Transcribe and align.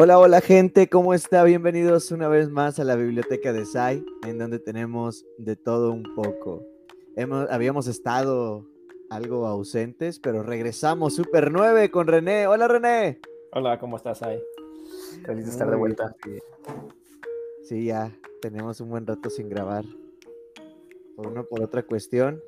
Hola, 0.00 0.16
hola 0.20 0.40
gente, 0.40 0.88
¿cómo 0.88 1.12
está? 1.12 1.42
Bienvenidos 1.42 2.12
una 2.12 2.28
vez 2.28 2.50
más 2.50 2.78
a 2.78 2.84
la 2.84 2.94
biblioteca 2.94 3.52
de 3.52 3.66
SAI, 3.66 4.06
en 4.28 4.38
donde 4.38 4.60
tenemos 4.60 5.26
de 5.38 5.56
todo 5.56 5.90
un 5.90 6.04
poco. 6.14 6.64
Hemos, 7.16 7.50
habíamos 7.50 7.88
estado 7.88 8.64
algo 9.10 9.48
ausentes, 9.48 10.20
pero 10.20 10.44
regresamos 10.44 11.16
Super 11.16 11.50
9 11.50 11.90
con 11.90 12.06
René. 12.06 12.46
Hola 12.46 12.68
René. 12.68 13.18
Hola, 13.50 13.80
¿cómo 13.80 13.96
estás, 13.96 14.18
SAI? 14.18 14.40
Feliz 15.26 15.46
de 15.46 15.50
estar 15.50 15.68
de 15.68 15.74
vuelta. 15.76 16.14
Sí, 17.64 17.86
ya 17.86 18.16
tenemos 18.40 18.80
un 18.80 18.90
buen 18.90 19.04
rato 19.04 19.30
sin 19.30 19.48
grabar. 19.48 19.84
Por 21.16 21.26
una 21.26 21.42
por 21.42 21.60
otra 21.60 21.82
cuestión, 21.82 22.40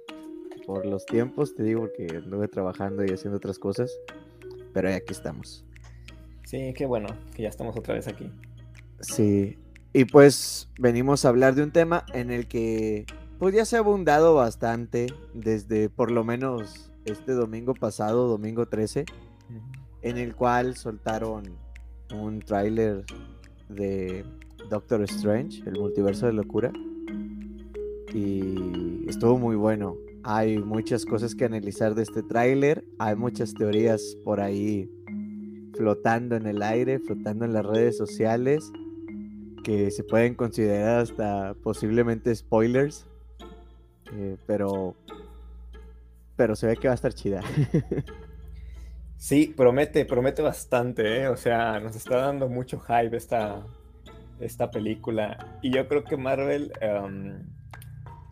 por 0.67 0.87
los 0.87 1.05
tiempos, 1.05 1.57
te 1.57 1.65
digo, 1.65 1.81
porque 1.81 2.07
anduve 2.17 2.47
trabajando 2.47 3.05
y 3.05 3.09
haciendo 3.09 3.39
otras 3.39 3.59
cosas, 3.59 3.91
pero 4.73 4.89
aquí 4.89 5.13
estamos. 5.13 5.65
Sí, 6.51 6.75
qué 6.75 6.85
bueno 6.85 7.07
que 7.33 7.45
ya 7.45 7.49
estamos 7.49 7.77
otra 7.77 7.95
vez 7.95 8.09
aquí. 8.09 8.29
Sí, 8.99 9.57
y 9.93 10.05
pues 10.05 10.69
venimos 10.81 11.25
a 11.25 11.29
hablar 11.29 11.55
de 11.55 11.63
un 11.63 11.71
tema 11.71 12.05
en 12.13 12.33
el 12.33 12.49
que 12.49 13.07
pues 13.39 13.55
ya 13.55 13.65
se 13.65 13.77
ha 13.77 13.79
abundado 13.79 14.35
bastante 14.35 15.07
desde 15.33 15.89
por 15.89 16.11
lo 16.11 16.25
menos 16.25 16.91
este 17.05 17.35
domingo 17.35 17.75
pasado, 17.75 18.27
domingo 18.27 18.67
13, 18.67 19.05
en 20.03 20.19
el 20.19 20.35
cual 20.35 20.75
soltaron 20.75 21.45
un 22.13 22.41
tráiler 22.41 23.05
de 23.69 24.25
Doctor 24.69 25.03
Strange, 25.03 25.63
el 25.67 25.79
multiverso 25.79 26.27
de 26.27 26.33
locura. 26.33 26.73
Y 28.13 29.09
estuvo 29.09 29.39
muy 29.39 29.55
bueno. 29.55 29.95
Hay 30.25 30.59
muchas 30.59 31.07
cosas 31.07 31.37
que 31.37 31.45
analizar 31.45 31.95
de 31.95 32.03
este 32.03 32.25
tráiler, 32.25 32.85
hay 32.99 33.15
muchas 33.15 33.55
teorías 33.55 34.17
por 34.25 34.41
ahí 34.41 34.91
flotando 35.81 36.37
en 36.37 36.47
el 36.47 36.61
aire, 36.61 36.99
flotando 36.99 37.47
en 37.47 37.55
las 37.55 37.65
redes 37.65 37.97
sociales, 37.97 38.71
que 39.65 39.91
se 39.91 40.05
pueden 40.05 40.35
considerar 40.35 41.01
hasta 41.01 41.55
posiblemente 41.63 42.35
spoilers, 42.35 43.07
eh, 44.13 44.37
pero, 44.47 44.95
pero 46.37 46.55
se 46.55 46.67
ve 46.67 46.77
que 46.77 46.89
va 46.89 46.93
a 46.93 46.97
estar 46.97 47.15
chida. 47.15 47.41
Sí, 49.17 49.53
promete, 49.55 50.07
promete 50.07 50.41
bastante, 50.41 51.21
¿eh? 51.21 51.29
o 51.29 51.37
sea, 51.37 51.79
nos 51.79 51.95
está 51.95 52.17
dando 52.17 52.49
mucho 52.49 52.81
hype 52.81 53.15
esta, 53.15 53.67
esta 54.41 54.71
película. 54.71 55.59
Y 55.61 55.71
yo 55.71 55.87
creo 55.89 56.05
que 56.05 56.17
Marvel 56.17 56.73
em, 56.81 57.47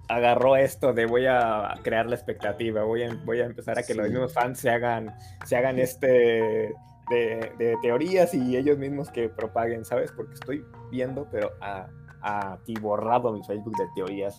agarró 0.09 0.57
esto 0.57 0.95
de 0.95 1.05
voy 1.05 1.27
a 1.27 1.75
crear 1.83 2.07
la 2.07 2.15
expectativa, 2.15 2.85
voy 2.85 3.03
a, 3.03 3.15
voy 3.27 3.41
a 3.41 3.45
empezar 3.45 3.79
a 3.79 3.83
que 3.83 3.95
los 3.95 4.09
mismos 4.09 4.33
fans 4.33 4.61
se 4.61 4.71
hagan, 4.71 5.15
se 5.45 5.59
hagan 5.59 5.79
este 5.79 6.73
de, 7.11 7.77
teorías 7.83 8.34
y 8.34 8.56
ellos 8.56 8.78
mismos 8.78 9.11
que 9.11 9.28
propaguen, 9.28 9.84
¿sabes? 9.84 10.12
Porque 10.12 10.34
estoy 10.34 10.64
viendo, 10.91 11.27
pero 11.31 11.53
a, 11.61 11.89
a 12.23 12.59
ti 12.65 12.75
borrado 12.81 13.33
mi 13.33 13.42
Facebook 13.45 13.77
de 13.77 13.87
teorías 13.95 14.39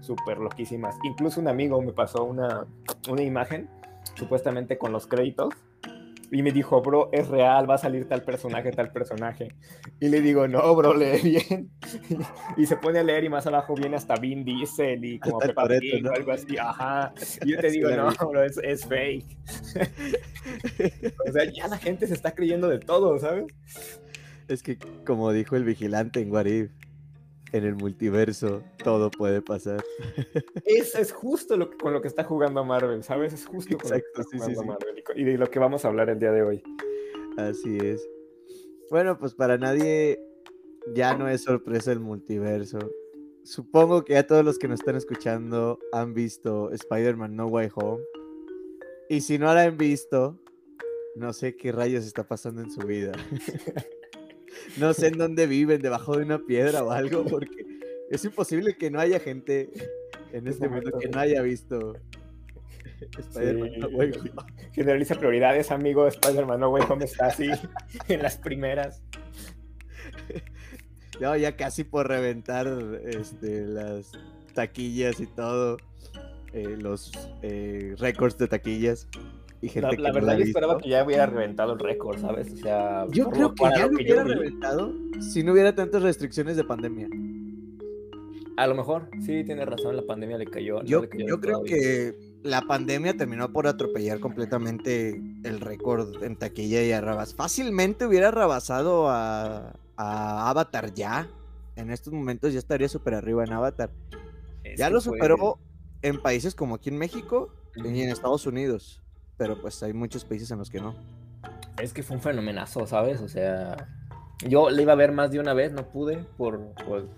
súper 0.00 0.38
loquísimas. 0.38 0.96
Incluso 1.02 1.40
un 1.40 1.48
amigo 1.48 1.80
me 1.82 1.92
pasó 1.92 2.24
una, 2.24 2.66
una 3.08 3.22
imagen, 3.22 3.68
supuestamente 4.14 4.78
con 4.78 4.92
los 4.92 5.06
créditos, 5.06 5.54
y 6.30 6.42
me 6.42 6.52
dijo, 6.52 6.82
bro, 6.82 7.08
es 7.12 7.28
real, 7.28 7.68
va 7.68 7.76
a 7.76 7.78
salir 7.78 8.06
tal 8.06 8.22
personaje, 8.22 8.70
tal 8.72 8.92
personaje. 8.92 9.48
Y 10.00 10.08
le 10.08 10.20
digo, 10.20 10.46
no, 10.46 10.74
bro, 10.74 10.94
lee 10.94 11.20
bien. 11.22 11.70
y 12.56 12.66
se 12.66 12.76
pone 12.76 12.98
a 12.98 13.02
leer 13.02 13.24
y 13.24 13.28
más 13.28 13.46
abajo 13.46 13.74
viene 13.74 13.96
hasta 13.96 14.16
Vin 14.16 14.44
Diesel 14.44 15.04
y 15.04 15.18
como 15.18 15.38
Peppa 15.38 15.66
Pig 15.66 16.06
o 16.06 16.12
algo 16.12 16.32
así. 16.32 16.56
Ajá. 16.58 17.12
Y 17.44 17.52
yo 17.52 17.60
te 17.60 17.70
digo, 17.70 17.88
no, 17.90 18.10
bro, 18.28 18.44
es, 18.44 18.58
es 18.58 18.84
fake. 18.84 19.24
o 21.26 21.32
sea, 21.32 21.44
ya 21.44 21.68
la 21.68 21.78
gente 21.78 22.06
se 22.06 22.14
está 22.14 22.32
creyendo 22.32 22.68
de 22.68 22.78
todo, 22.78 23.18
¿sabes? 23.18 23.46
Es 24.48 24.62
que, 24.62 24.78
como 25.06 25.32
dijo 25.32 25.56
el 25.56 25.64
vigilante 25.64 26.20
en 26.20 26.32
Warif, 26.32 26.70
en 27.52 27.64
el 27.64 27.74
multiverso 27.76 28.62
todo 28.82 29.10
puede 29.10 29.42
pasar. 29.42 29.82
Eso 30.64 30.98
es 30.98 31.12
justo 31.12 31.56
lo 31.56 31.70
que, 31.70 31.76
con 31.76 31.92
lo 31.92 32.00
que 32.00 32.08
está 32.08 32.24
jugando 32.24 32.64
Marvel, 32.64 33.02
¿sabes? 33.02 33.32
Es 33.32 33.46
justo 33.46 33.76
con 33.78 33.90
lo 33.90 33.96
que 33.96 34.04
está 34.14 34.22
jugando 34.24 34.64
Marvel 34.64 35.02
y 35.14 35.24
de 35.24 35.38
lo 35.38 35.50
que 35.50 35.58
vamos 35.58 35.84
a 35.84 35.88
hablar 35.88 36.10
el 36.10 36.18
día 36.18 36.32
de 36.32 36.42
hoy. 36.42 36.62
Así 37.36 37.78
es. 37.78 38.06
Bueno, 38.90 39.18
pues 39.18 39.34
para 39.34 39.58
nadie 39.58 40.20
ya 40.94 41.14
no 41.16 41.28
es 41.28 41.42
sorpresa 41.42 41.92
el 41.92 42.00
multiverso. 42.00 42.78
Supongo 43.44 44.04
que 44.04 44.14
ya 44.14 44.26
todos 44.26 44.44
los 44.44 44.58
que 44.58 44.68
nos 44.68 44.80
están 44.80 44.96
escuchando 44.96 45.78
han 45.92 46.12
visto 46.14 46.70
Spider-Man 46.72 47.36
No 47.36 47.46
Way 47.46 47.70
Home. 47.74 48.02
Y 49.08 49.22
si 49.22 49.38
no 49.38 49.52
la 49.54 49.62
han 49.62 49.78
visto, 49.78 50.38
no 51.16 51.32
sé 51.32 51.56
qué 51.56 51.72
rayos 51.72 52.04
está 52.04 52.26
pasando 52.26 52.60
en 52.60 52.70
su 52.70 52.80
vida. 52.80 53.12
no 54.78 54.94
sé 54.94 55.08
en 55.08 55.18
dónde 55.18 55.46
viven, 55.46 55.80
debajo 55.82 56.16
de 56.16 56.24
una 56.24 56.38
piedra 56.38 56.82
o 56.84 56.90
algo, 56.90 57.24
porque 57.24 57.66
es 58.10 58.24
imposible 58.24 58.76
que 58.76 58.90
no 58.90 59.00
haya 59.00 59.20
gente 59.20 59.70
en 60.32 60.46
este 60.46 60.68
momento 60.68 60.98
que 60.98 61.08
no 61.08 61.20
haya 61.20 61.42
visto 61.42 61.94
Spider-Man 63.00 64.12
Generaliza 64.72 65.14
prioridades, 65.14 65.70
amigo. 65.70 66.06
Spider-Man 66.06 66.60
No 66.60 66.70
Way 66.70 66.84
Home 66.88 67.04
está 67.04 67.26
así 67.26 67.48
en 68.08 68.22
las 68.22 68.36
primeras. 68.38 69.02
No, 71.20 71.36
ya 71.36 71.56
casi 71.56 71.82
por 71.82 72.06
reventar 72.06 72.68
este, 73.04 73.66
las 73.66 74.12
taquillas 74.54 75.18
y 75.18 75.26
todo, 75.26 75.78
eh, 76.52 76.76
los 76.78 77.10
eh, 77.42 77.96
récords 77.98 78.38
de 78.38 78.46
taquillas 78.46 79.08
la, 79.60 80.12
verdad, 80.12 80.36
yo 80.38 80.44
esperaba 80.44 80.78
que 80.78 80.88
ya 80.88 81.04
hubiera 81.04 81.26
reventado 81.26 81.72
el 81.72 81.78
récord, 81.80 82.20
¿sabes? 82.20 82.52
O 82.52 82.56
sea, 82.56 83.06
yo 83.10 83.28
creo 83.30 83.54
que 83.54 83.64
ya 83.64 83.86
lo 83.86 83.96
hubiera 83.96 84.24
reventado 84.24 84.94
si 85.20 85.42
no 85.42 85.52
hubiera 85.52 85.74
tantas 85.74 86.02
restricciones 86.02 86.56
de 86.56 86.64
pandemia. 86.64 87.08
A 88.56 88.66
lo 88.66 88.74
mejor, 88.74 89.08
sí, 89.24 89.44
tiene 89.44 89.64
razón, 89.64 89.96
la 89.96 90.02
pandemia 90.02 90.38
le 90.38 90.46
cayó. 90.46 90.82
Yo, 90.82 91.04
yo 91.10 91.40
creo 91.40 91.62
que 91.62 92.16
la 92.42 92.62
pandemia 92.62 93.16
terminó 93.16 93.52
por 93.52 93.66
atropellar 93.66 94.20
completamente 94.20 95.20
el 95.44 95.60
récord 95.60 96.22
en 96.22 96.36
taquilla 96.36 96.82
y 96.82 96.92
arrabas. 96.92 97.34
Fácilmente 97.34 98.06
hubiera 98.06 98.30
rebasado 98.30 99.08
a, 99.08 99.74
a, 99.96 100.50
Avatar 100.50 100.92
ya. 100.94 101.28
En 101.76 101.90
estos 101.90 102.12
momentos 102.12 102.52
ya 102.52 102.58
estaría 102.58 102.88
súper 102.88 103.14
arriba 103.14 103.44
en 103.44 103.52
Avatar. 103.52 103.90
ya 104.76 104.90
lo 104.90 105.00
superó 105.00 105.58
en 106.02 106.20
países 106.20 106.56
como 106.56 106.76
aquí 106.76 106.90
en 106.90 106.98
México 106.98 107.52
y 107.76 107.86
en 107.86 108.10
Estados 108.10 108.44
Unidos 108.46 109.00
pero 109.38 109.58
pues 109.58 109.82
hay 109.82 109.94
muchos 109.94 110.24
países 110.24 110.50
en 110.50 110.58
los 110.58 110.68
que 110.68 110.80
no. 110.80 110.94
Es 111.80 111.94
que 111.94 112.02
fue 112.02 112.16
un 112.16 112.22
fenomenazo, 112.22 112.86
¿sabes? 112.86 113.22
O 113.22 113.28
sea, 113.28 113.88
yo 114.46 114.68
le 114.68 114.82
iba 114.82 114.92
a 114.92 114.96
ver 114.96 115.12
más 115.12 115.30
de 115.30 115.38
una 115.40 115.54
vez, 115.54 115.72
no 115.72 115.88
pude 115.88 116.18
por, 116.36 116.60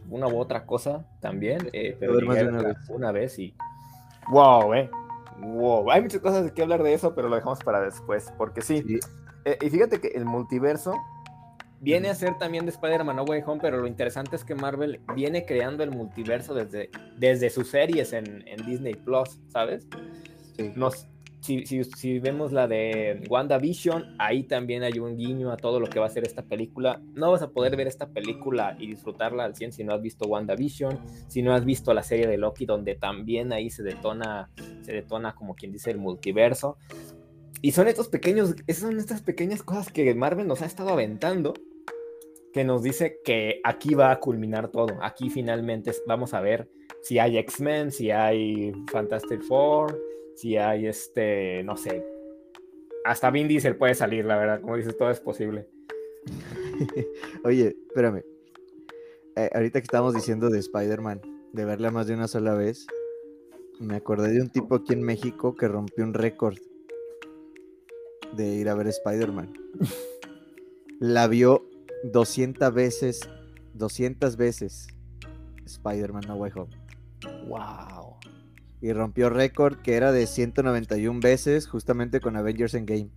una 0.08 0.28
u 0.28 0.38
otra 0.38 0.66
cosa 0.66 1.06
también, 1.20 1.70
eh, 1.72 1.96
pero 1.98 2.20
más 2.20 2.36
de 2.36 2.48
una, 2.48 2.62
vez. 2.62 2.76
una 2.88 3.12
vez 3.12 3.38
y 3.38 3.54
wow, 4.30 4.74
eh. 4.74 4.90
Wow, 5.38 5.90
hay 5.90 6.02
muchas 6.02 6.20
cosas 6.20 6.44
de 6.44 6.52
que 6.52 6.60
hablar 6.60 6.82
de 6.82 6.92
eso, 6.92 7.14
pero 7.14 7.30
lo 7.30 7.36
dejamos 7.36 7.60
para 7.60 7.80
después, 7.80 8.30
porque 8.36 8.60
sí. 8.60 8.84
Eh, 9.46 9.58
y 9.62 9.70
fíjate 9.70 9.98
que 9.98 10.08
el 10.08 10.26
multiverso 10.26 10.94
viene 11.80 12.10
a 12.10 12.14
ser 12.14 12.36
también 12.36 12.66
de 12.66 12.72
Spider-Man 12.72 13.16
No 13.16 13.24
Way 13.24 13.42
Home, 13.46 13.60
pero 13.62 13.78
lo 13.78 13.86
interesante 13.86 14.36
es 14.36 14.44
que 14.44 14.54
Marvel 14.54 15.00
viene 15.14 15.46
creando 15.46 15.82
el 15.82 15.90
multiverso 15.90 16.52
desde, 16.52 16.90
desde 17.16 17.48
sus 17.48 17.70
series 17.70 18.12
en, 18.12 18.46
en 18.46 18.66
Disney 18.66 18.94
Plus, 18.94 19.40
¿sabes? 19.48 19.88
Sí. 20.56 20.74
Nos, 20.76 21.08
si, 21.40 22.18
vemos 22.18 22.52
la 22.52 22.68
de 22.68 23.22
WandaVision, 23.28 24.16
ahí 24.18 24.44
también 24.44 24.82
hay 24.82 24.98
un 24.98 25.16
guiño 25.16 25.50
a 25.50 25.56
todo 25.56 25.80
lo 25.80 25.88
que 25.88 25.98
va 25.98 26.06
a 26.06 26.10
ser 26.10 26.24
esta 26.24 26.42
película. 26.42 27.00
No 27.14 27.30
vas 27.30 27.42
a 27.42 27.50
poder 27.50 27.76
ver 27.76 27.86
esta 27.86 28.08
película 28.08 28.76
y 28.78 28.86
disfrutarla 28.86 29.44
al 29.44 29.54
100 29.54 29.72
si 29.72 29.84
no 29.84 29.94
has 29.94 30.02
visto 30.02 30.26
WandaVision, 30.26 30.98
si 31.28 31.42
no 31.42 31.54
has 31.54 31.64
visto 31.64 31.94
la 31.94 32.02
serie 32.02 32.26
de 32.26 32.36
Loki, 32.36 32.66
donde 32.66 32.94
también 32.94 33.52
ahí 33.52 33.70
se 33.70 33.82
detona, 33.82 34.50
se 34.82 34.92
detona 34.92 35.34
como 35.34 35.54
quien 35.54 35.72
dice 35.72 35.90
el 35.90 35.98
multiverso. 35.98 36.76
Y 37.62 37.72
son 37.72 37.88
estos 37.88 38.08
pequeños, 38.08 38.54
son 38.68 38.98
estas 38.98 39.22
pequeñas 39.22 39.62
cosas 39.62 39.90
que 39.90 40.14
Marvel 40.14 40.46
nos 40.46 40.62
ha 40.62 40.66
estado 40.66 40.90
aventando, 40.90 41.54
que 42.52 42.64
nos 42.64 42.82
dice 42.82 43.18
que 43.24 43.60
aquí 43.64 43.94
va 43.94 44.10
a 44.10 44.20
culminar 44.20 44.68
todo. 44.68 44.98
Aquí 45.02 45.30
finalmente 45.30 45.92
vamos 46.06 46.34
a 46.34 46.40
ver 46.40 46.68
si 47.02 47.18
hay 47.18 47.38
X-Men, 47.38 47.92
si 47.92 48.10
hay 48.10 48.72
Fantastic 48.90 49.42
Four 49.42 50.09
si 50.36 50.56
hay 50.56 50.86
este, 50.86 51.62
no 51.64 51.76
sé, 51.76 52.04
hasta 53.04 53.30
Vin 53.30 53.48
Diesel 53.48 53.76
puede 53.76 53.94
salir, 53.94 54.24
la 54.24 54.36
verdad, 54.36 54.60
como 54.60 54.76
dices, 54.76 54.96
todo 54.96 55.10
es 55.10 55.20
posible. 55.20 55.68
Oye, 57.44 57.76
espérame. 57.88 58.24
Eh, 59.36 59.50
ahorita 59.54 59.80
que 59.80 59.84
estamos 59.84 60.14
diciendo 60.14 60.50
de 60.50 60.58
Spider-Man, 60.58 61.20
de 61.52 61.64
verla 61.64 61.90
más 61.90 62.06
de 62.06 62.14
una 62.14 62.28
sola 62.28 62.54
vez, 62.54 62.86
me 63.78 63.96
acordé 63.96 64.32
de 64.32 64.42
un 64.42 64.50
tipo 64.50 64.76
aquí 64.76 64.92
en 64.92 65.02
México 65.02 65.54
que 65.54 65.68
rompió 65.68 66.04
un 66.04 66.14
récord 66.14 66.58
de 68.36 68.46
ir 68.54 68.68
a 68.68 68.74
ver 68.74 68.88
Spider-Man. 68.88 69.52
La 71.00 71.26
vio 71.26 71.64
200 72.04 72.72
veces, 72.74 73.20
200 73.74 74.36
veces 74.36 74.88
Spider-Man 75.64 76.24
No 76.28 76.36
Way 76.36 76.52
Home. 76.54 76.76
Wow 77.48 78.19
y 78.80 78.92
rompió 78.92 79.28
récord 79.28 79.78
que 79.78 79.94
era 79.94 80.12
de 80.12 80.26
191 80.26 81.20
veces 81.20 81.66
justamente 81.66 82.20
con 82.20 82.36
Avengers 82.36 82.74
Endgame. 82.74 83.10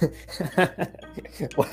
wow. 1.56 1.66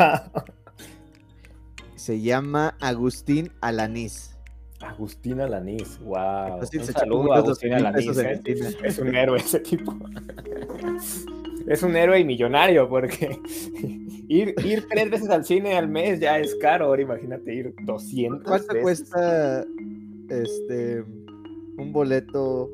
Se 1.95 2.21
llama 2.21 2.75
Agustín 2.79 3.51
Alanís. 3.61 4.35
Agustín 4.79 5.41
Alanís, 5.41 5.99
wow. 5.99 6.59
un 6.59 6.85
saludo 6.85 7.33
a 7.33 7.37
Agustín 7.37 7.73
Alanís. 7.73 8.17
¿eh? 8.17 8.41
Es 8.83 8.99
un 8.99 9.15
héroe 9.15 9.39
ese 9.39 9.59
tipo. 9.59 9.95
es 11.67 11.83
un 11.83 11.95
héroe 11.95 12.19
y 12.19 12.23
millonario, 12.23 12.87
porque 12.87 13.39
ir, 14.27 14.53
ir 14.63 14.87
tres 14.87 15.09
veces 15.09 15.29
al 15.29 15.45
cine 15.45 15.75
al 15.75 15.87
mes 15.87 16.19
ya 16.19 16.39
es 16.39 16.55
caro. 16.55 16.85
Ahora 16.85 17.01
imagínate 17.01 17.53
ir 17.53 17.73
200 17.83 18.43
¿Cuánto 18.43 18.81
cuesta 18.81 19.65
este 20.29 21.03
un 21.77 21.93
boleto. 21.93 22.69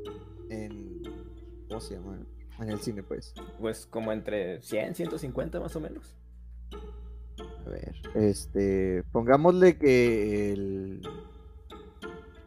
¿Cómo 1.73 1.81
se 1.81 1.95
llama? 1.95 2.19
En 2.59 2.69
el 2.69 2.79
cine, 2.81 3.01
pues. 3.01 3.33
Pues 3.59 3.87
como 3.87 4.11
entre 4.11 4.61
100, 4.61 4.93
150 4.93 5.59
más 5.59 5.75
o 5.75 5.79
menos. 5.79 6.15
A 7.65 7.67
ver, 7.67 7.95
este. 8.13 9.03
Pongámosle 9.11 9.79
que 9.79 10.53
el. 10.53 11.01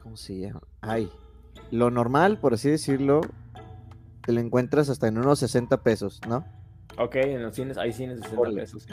¿Cómo 0.00 0.17
se 0.17 0.38
llama? 0.38 0.62
Ay. 0.81 1.11
Lo 1.73 1.90
normal, 1.90 2.38
por 2.38 2.55
así 2.55 2.70
decirlo, 2.70 3.20
te 4.25 4.31
lo 4.31 4.38
encuentras 4.38 4.90
hasta 4.90 5.08
en 5.08 5.19
unos 5.19 5.40
60 5.40 5.82
pesos, 5.82 6.20
¿no? 6.29 6.44
Ok, 6.96 7.17
en 7.17 7.43
los 7.43 7.56
cines 7.56 7.79
hay 7.79 7.93
cines 7.93 8.20
de 8.20 8.29
60 8.29 8.55
pesos. 8.55 8.87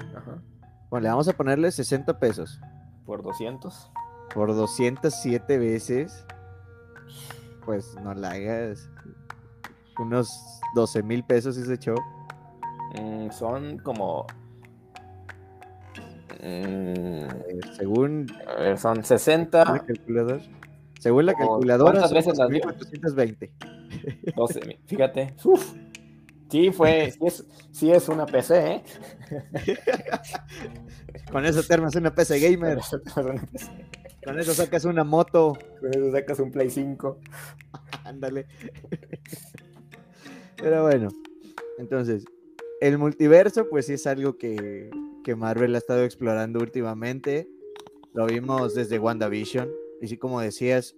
Bueno, 0.89 1.03
le 1.03 1.09
vamos 1.09 1.27
a 1.27 1.33
ponerle 1.33 1.71
60 1.71 2.17
pesos. 2.17 2.59
¿Por 3.05 3.21
200? 3.21 3.91
Por 4.33 4.55
207 4.55 5.59
veces. 5.59 6.25
Pues 7.63 7.93
no 8.01 8.15
la 8.15 8.31
hagas. 8.31 8.89
Unos 9.99 10.59
12 10.75 11.03
mil 11.03 11.23
pesos 11.23 11.57
ese 11.57 11.77
show. 11.77 11.97
Mm, 12.99 13.29
son 13.31 13.77
como. 13.79 14.25
Mm, 16.41 17.27
según. 17.77 18.27
A 18.47 18.61
ver, 18.61 18.77
son 18.77 19.03
60. 19.03 19.85
Según 20.99 21.25
la 21.25 21.33
calculadora. 21.33 21.91
¿Cuántas 21.91 22.13
veces 22.13 22.37
las 22.37 22.49
1420. 22.49 23.51
12, 24.35 24.79
fíjate. 24.85 25.35
Uf. 25.43 25.73
Sí, 26.49 26.71
fue, 26.71 27.09
sí 27.09 27.19
es, 27.25 27.47
sí 27.71 27.91
es 27.91 28.07
una 28.09 28.27
PC, 28.27 28.73
¿eh? 28.73 28.83
Con 31.31 31.45
eso 31.45 31.63
te 31.63 31.73
armas 31.73 31.95
una 31.95 32.13
PC 32.13 32.39
gamer. 32.39 32.77
Con 34.23 34.39
eso, 34.39 34.53
sacas 34.53 34.85
una 34.85 35.03
moto. 35.03 35.57
Con 35.79 35.89
eso 35.89 36.11
sacas 36.11 36.39
un 36.39 36.51
Play 36.51 36.69
5. 36.69 37.19
Ándale. 38.03 38.45
Pero 40.63 40.83
bueno, 40.83 41.09
entonces, 41.77 42.25
el 42.81 42.97
multiverso, 42.97 43.69
pues 43.69 43.85
sí 43.85 43.93
es 43.93 44.07
algo 44.07 44.37
que, 44.37 44.89
que 45.23 45.35
Marvel 45.35 45.75
ha 45.75 45.77
estado 45.77 46.03
explorando 46.03 46.59
últimamente. 46.59 47.49
Lo 48.13 48.25
vimos 48.25 48.73
desde 48.73 48.97
WandaVision. 48.97 49.69
Y 50.01 50.07
sí, 50.07 50.17
como 50.17 50.39
decías, 50.39 50.95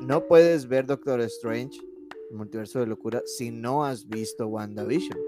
no 0.00 0.26
puedes 0.26 0.68
ver 0.68 0.86
Doctor 0.86 1.20
Strange 1.22 1.80
multiverso 2.30 2.80
de 2.80 2.86
locura 2.86 3.22
si 3.24 3.50
no 3.50 3.84
has 3.84 4.08
visto 4.08 4.46
WandaVision. 4.46 5.18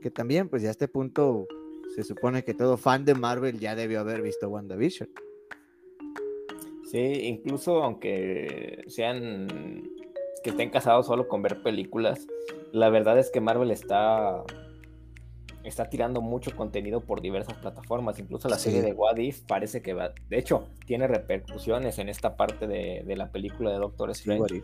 Que 0.00 0.10
también, 0.10 0.48
pues 0.48 0.62
ya 0.62 0.68
a 0.68 0.72
este 0.72 0.88
punto 0.88 1.46
se 1.94 2.02
supone 2.02 2.44
que 2.44 2.54
todo 2.54 2.76
fan 2.76 3.04
de 3.04 3.14
Marvel 3.14 3.58
ya 3.58 3.74
debió 3.74 4.00
haber 4.00 4.22
visto 4.22 4.48
WandaVision. 4.48 5.08
Sí, 6.84 6.98
incluso 6.98 7.82
aunque 7.82 8.82
sean 8.88 9.90
que 10.42 10.50
estén 10.50 10.70
casados 10.70 11.06
solo 11.06 11.28
con 11.28 11.42
ver 11.42 11.62
películas, 11.62 12.26
la 12.72 12.88
verdad 12.88 13.18
es 13.18 13.30
que 13.30 13.40
Marvel 13.40 13.70
está 13.70 14.44
está 15.64 15.88
tirando 15.90 16.20
mucho 16.20 16.54
contenido 16.56 17.00
por 17.00 17.20
diversas 17.20 17.56
plataformas. 17.58 18.18
Incluso 18.18 18.48
la 18.48 18.58
serie 18.58 18.82
de 18.82 18.92
What 18.92 19.18
If 19.18 19.42
parece 19.42 19.82
que 19.82 19.94
va. 19.94 20.12
De 20.28 20.38
hecho, 20.38 20.68
tiene 20.86 21.06
repercusiones 21.06 21.98
en 21.98 22.08
esta 22.08 22.36
parte 22.36 22.66
de, 22.66 23.16
la 23.16 23.30
película 23.30 23.70
de 23.70 23.78
Doctor 23.78 24.10
Strange. 24.10 24.62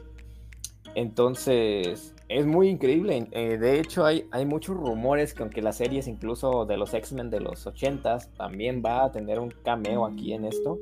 Entonces, 0.95 2.15
es 2.29 2.47
muy 2.47 2.69
increíble. 2.69 3.29
Eh, 3.33 3.59
de 3.59 3.81
hecho, 3.81 4.07
hay, 4.07 4.27
hay 4.31 4.47
muchos 4.47 4.77
rumores 4.77 5.35
que 5.35 5.43
aunque 5.43 5.61
las 5.61 5.77
series 5.77 6.09
incluso 6.09 6.65
de 6.65 6.79
los 6.79 6.95
X-Men 6.95 7.29
de 7.29 7.41
los 7.41 7.67
80s 7.67 8.33
también 8.35 8.83
va 8.85 9.05
a 9.05 9.13
tener 9.13 9.39
un 9.39 9.51
cameo 9.51 10.07
aquí 10.07 10.33
en 10.33 10.47
esto. 10.47 10.79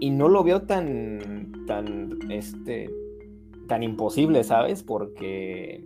Y 0.00 0.10
no 0.10 0.28
lo 0.28 0.42
veo 0.44 0.62
tan, 0.62 1.64
tan, 1.66 2.30
este, 2.30 2.90
tan 3.68 3.82
imposible, 3.82 4.44
¿sabes? 4.44 4.82
Porque 4.82 5.84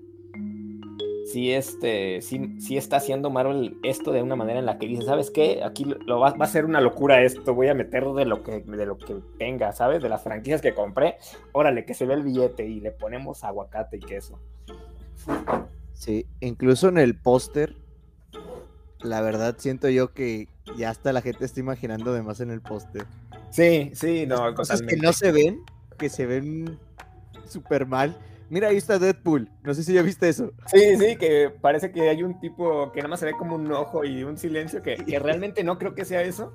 si 1.27 1.53
este, 1.53 2.23
sí, 2.23 2.77
está 2.77 2.99
haciendo 2.99 3.31
Marvel 3.31 3.79
esto 3.83 4.13
de 4.13 4.23
una 4.23 4.37
manera 4.37 4.61
en 4.61 4.67
la 4.67 4.79
que 4.79 4.87
dice, 4.87 5.03
¿sabes 5.03 5.31
qué? 5.31 5.63
Aquí 5.65 5.85
lo 5.85 6.21
va, 6.21 6.33
va, 6.33 6.45
a 6.45 6.49
ser 6.49 6.65
una 6.65 6.81
locura 6.81 7.23
esto, 7.23 7.55
voy 7.55 7.69
a 7.69 7.75
meter 7.75 8.05
de 8.05 8.25
lo 8.25 8.43
que 8.43 8.61
de 8.61 8.87
lo 8.87 8.97
que 8.97 9.17
tenga, 9.39 9.73
¿sabes? 9.73 10.03
De 10.03 10.09
las 10.09 10.23
franquicias 10.23 10.63
que 10.63 10.73
compré, 10.73 11.17
órale, 11.53 11.85
que 11.85 11.95
se 11.95 12.07
ve 12.07 12.15
el 12.15 12.23
billete 12.23 12.67
y 12.67 12.81
le 12.81 12.93
ponemos 12.93 13.43
aguacate 13.43 13.97
y 13.97 14.01
queso. 14.01 14.39
Sí, 15.95 16.27
incluso 16.41 16.89
en 16.89 16.99
el 16.99 17.17
póster, 17.17 17.75
la 19.01 19.21
verdad 19.21 19.57
siento 19.59 19.89
yo 19.89 20.13
que 20.13 20.49
ya 20.77 20.91
hasta 20.91 21.13
la 21.13 21.23
gente 21.23 21.45
está 21.45 21.59
imaginando 21.59 22.13
de 22.13 22.21
en 22.21 22.51
el 22.51 22.61
póster. 22.61 23.05
Sí, 23.51 23.91
sí, 23.95 24.27
no, 24.27 24.55
cosas 24.55 24.83
que 24.83 24.97
no 24.97 25.13
se 25.13 25.33
ven, 25.33 25.61
que 25.99 26.09
se 26.09 26.27
ven 26.27 26.79
súper 27.49 27.87
mal 27.87 28.17
Mira, 28.49 28.69
ahí 28.69 28.77
está 28.77 28.99
Deadpool. 28.99 29.49
No 29.65 29.75
sé 29.75 29.83
si 29.83 29.93
ya 29.93 30.03
viste 30.03 30.29
eso. 30.29 30.53
Sí, 30.67 30.97
sí, 30.97 31.17
que 31.17 31.51
parece 31.61 31.91
que 31.91 32.09
hay 32.09 32.23
un 32.23 32.39
tipo 32.39 32.93
que 32.93 33.01
nada 33.01 33.09
más 33.09 33.21
se 33.21 33.27
ve 33.27 33.33
como 33.33 33.57
un 33.57 33.71
ojo 33.73 34.05
y 34.05 34.23
un 34.23 34.39
silencio, 34.39 34.83
que, 34.83 34.97
realmente 35.21 35.65
no 35.65 35.79
creo 35.79 35.95
que 35.95 36.05
sea 36.05 36.23
eso. 36.23 36.53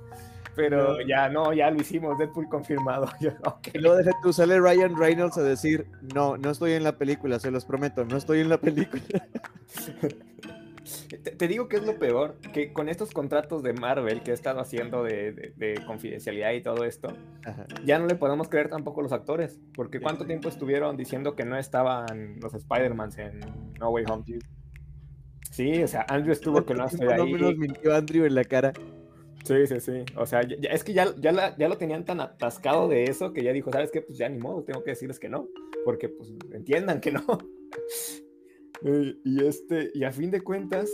Pero 0.53 0.99
ya 1.07 1.29
no, 1.29 1.53
ya 1.53 1.71
lo 1.71 1.79
hicimos, 1.79 2.17
Deadpool 2.17 2.49
confirmado. 2.49 3.09
Yo, 3.21 3.31
okay. 3.45 3.79
Luego 3.81 3.97
deja 3.97 4.11
tú, 4.21 4.33
sale 4.33 4.59
Ryan 4.59 4.97
Reynolds 4.97 5.37
a 5.37 5.43
decir, 5.43 5.87
no, 6.13 6.37
no 6.37 6.51
estoy 6.51 6.73
en 6.73 6.83
la 6.83 6.97
película, 6.97 7.39
se 7.39 7.51
los 7.51 7.63
prometo, 7.63 8.03
no 8.03 8.17
estoy 8.17 8.41
en 8.41 8.49
la 8.49 8.57
película. 8.57 9.01
Te, 11.37 11.47
digo 11.47 11.67
que 11.67 11.77
es 11.77 11.83
lo 11.83 11.97
peor, 11.99 12.37
que 12.53 12.73
con 12.73 12.89
estos 12.89 13.11
contratos 13.11 13.63
de 13.63 13.73
Marvel 13.73 14.23
que 14.23 14.31
he 14.31 14.33
estado 14.33 14.59
haciendo 14.59 15.03
de, 15.03 15.81
confidencialidad 15.85 16.51
y 16.53 16.61
todo 16.61 16.85
esto, 16.85 17.09
ya 17.83 17.99
no 17.99 18.07
le 18.07 18.15
podemos 18.15 18.49
creer 18.49 18.69
tampoco 18.69 19.01
los 19.01 19.11
actores, 19.11 19.59
porque 19.73 19.99
¿cuánto 19.99 20.25
tiempo 20.25 20.49
estuvieron 20.49 20.97
diciendo 20.97 21.35
que 21.35 21.45
no 21.45 21.57
estaban 21.57 22.39
los 22.41 22.53
Spider-Man 22.53 23.11
en 23.17 23.39
No 23.79 23.89
Way 23.89 24.05
Home? 24.09 24.23
Sí, 25.51 25.83
o 25.83 25.87
sea, 25.87 26.05
Andrew 26.07 26.31
estuvo 26.31 26.65
que 26.65 26.73
no 26.73 26.85
estoy 26.85 27.07
ahí. 27.07 27.33
No 27.33 27.51
mintió 27.51 27.93
Andrew 27.93 28.25
en 28.25 28.35
la 28.35 28.43
cara. 28.43 28.71
Sí, 29.43 29.67
sí, 29.67 29.79
sí. 29.79 30.05
O 30.15 30.25
sea, 30.25 30.41
es 30.41 30.83
que 30.83 30.93
ya, 30.93 31.13
ya, 31.17 31.55
ya 31.57 31.67
lo 31.67 31.77
tenían 31.77 32.05
tan 32.05 32.21
atascado 32.21 32.87
de 32.87 33.05
eso 33.05 33.33
que 33.33 33.43
ya 33.43 33.51
dijo, 33.51 33.71
¿sabes 33.71 33.91
qué? 33.91 34.01
Pues 34.01 34.17
ya 34.17 34.29
ni 34.29 34.37
modo, 34.37 34.63
tengo 34.63 34.83
que 34.83 34.91
decirles 34.91 35.19
que 35.19 35.29
no, 35.29 35.47
porque 35.83 36.09
pues 36.09 36.31
entiendan 36.53 37.01
que 37.01 37.11
no. 37.11 37.25
Y 38.83 39.45
este, 39.45 39.91
y 39.93 40.03
a 40.03 40.11
fin 40.11 40.31
de 40.31 40.41
cuentas, 40.41 40.89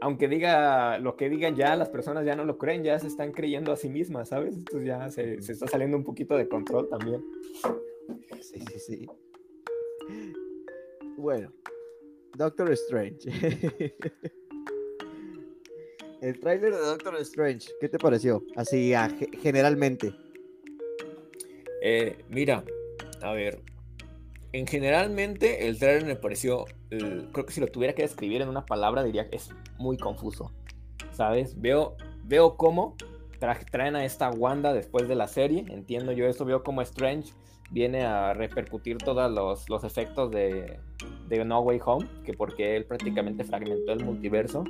aunque 0.00 0.28
diga 0.28 0.98
lo 0.98 1.16
que 1.16 1.30
digan 1.30 1.56
ya, 1.56 1.76
las 1.76 1.88
personas 1.88 2.26
ya 2.26 2.36
no 2.36 2.44
lo 2.44 2.58
creen, 2.58 2.82
ya 2.82 2.98
se 2.98 3.06
están 3.06 3.32
creyendo 3.32 3.72
a 3.72 3.76
sí 3.76 3.88
mismas, 3.88 4.28
¿sabes? 4.28 4.54
Entonces 4.54 4.86
ya 4.86 5.10
se, 5.10 5.36
está 5.36 5.66
saliendo 5.66 5.96
un 5.96 6.04
poquito 6.04 6.36
de 6.36 6.48
control 6.48 6.88
también. 6.88 7.24
Sí, 8.40 8.60
sí, 8.70 8.78
sí. 8.78 9.06
Bueno, 11.16 11.52
Doctor 12.36 12.70
Strange. 12.72 13.30
El 16.20 16.40
tráiler 16.40 16.72
de 16.72 16.80
Doctor 16.80 17.16
Strange, 17.20 17.70
¿qué 17.80 17.88
te 17.88 17.98
pareció? 17.98 18.44
Así, 18.56 18.92
generalmente. 19.40 20.14
Eh, 21.82 22.16
mira, 22.30 22.64
a 23.20 23.32
ver, 23.32 23.60
en 24.54 24.68
generalmente 24.68 25.66
el 25.66 25.80
trailer 25.80 26.06
me 26.06 26.14
pareció, 26.14 26.66
creo 26.88 27.44
que 27.44 27.52
si 27.52 27.60
lo 27.60 27.66
tuviera 27.66 27.92
que 27.92 28.02
describir 28.02 28.40
en 28.40 28.48
una 28.48 28.64
palabra 28.64 29.02
diría 29.02 29.28
que 29.28 29.34
es 29.34 29.50
muy 29.78 29.96
confuso, 29.96 30.52
¿sabes? 31.10 31.60
Veo, 31.60 31.96
veo 32.22 32.56
cómo 32.56 32.94
traen 33.72 33.96
a 33.96 34.04
esta 34.04 34.30
Wanda 34.30 34.72
después 34.72 35.08
de 35.08 35.16
la 35.16 35.26
serie, 35.26 35.64
entiendo 35.70 36.12
yo 36.12 36.26
eso, 36.26 36.44
veo 36.44 36.62
cómo 36.62 36.82
Strange 36.82 37.32
viene 37.72 38.02
a 38.02 38.32
repercutir 38.32 38.98
todos 38.98 39.28
los, 39.32 39.68
los 39.68 39.82
efectos 39.82 40.30
de, 40.30 40.78
de, 41.28 41.44
No 41.44 41.58
Way 41.62 41.80
Home, 41.84 42.08
que 42.24 42.32
porque 42.32 42.76
él 42.76 42.84
prácticamente 42.84 43.42
fragmentó 43.42 43.92
el 43.92 44.04
multiverso. 44.04 44.62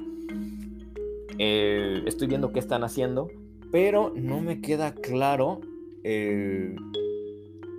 Eh, 1.36 2.02
estoy 2.06 2.26
viendo 2.26 2.52
qué 2.52 2.58
están 2.58 2.84
haciendo, 2.84 3.28
pero 3.70 4.14
no 4.16 4.40
me 4.40 4.62
queda 4.62 4.94
claro 4.94 5.60
eh, 6.04 6.74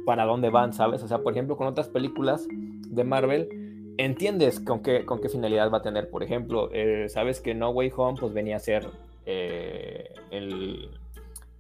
para 0.06 0.26
dónde 0.26 0.50
van, 0.50 0.74
¿sabes? 0.74 1.04
O 1.04 1.08
sea, 1.08 1.20
por 1.20 1.34
ejemplo, 1.34 1.58
con 1.58 1.68
otras 1.68 1.90
películas 1.90 2.48
de 2.50 3.04
Marvel, 3.04 3.94
entiendes 3.98 4.60
con 4.60 4.82
qué, 4.82 5.06
con 5.06 5.22
qué 5.22 5.30
finalidad 5.30 5.72
va 5.72 5.80
a 5.80 5.82
tener. 5.82 6.10
Por 6.10 6.24
ejemplo, 6.24 6.70
eh, 6.72 7.08
sabes 7.10 7.42
que 7.42 7.54
No 7.54 7.70
Way 7.72 7.92
Home 7.96 8.18
pues 8.20 8.34
venía 8.34 8.58
a 8.58 8.60
ser 8.60 8.88
eh, 9.26 10.14
el, 10.32 10.90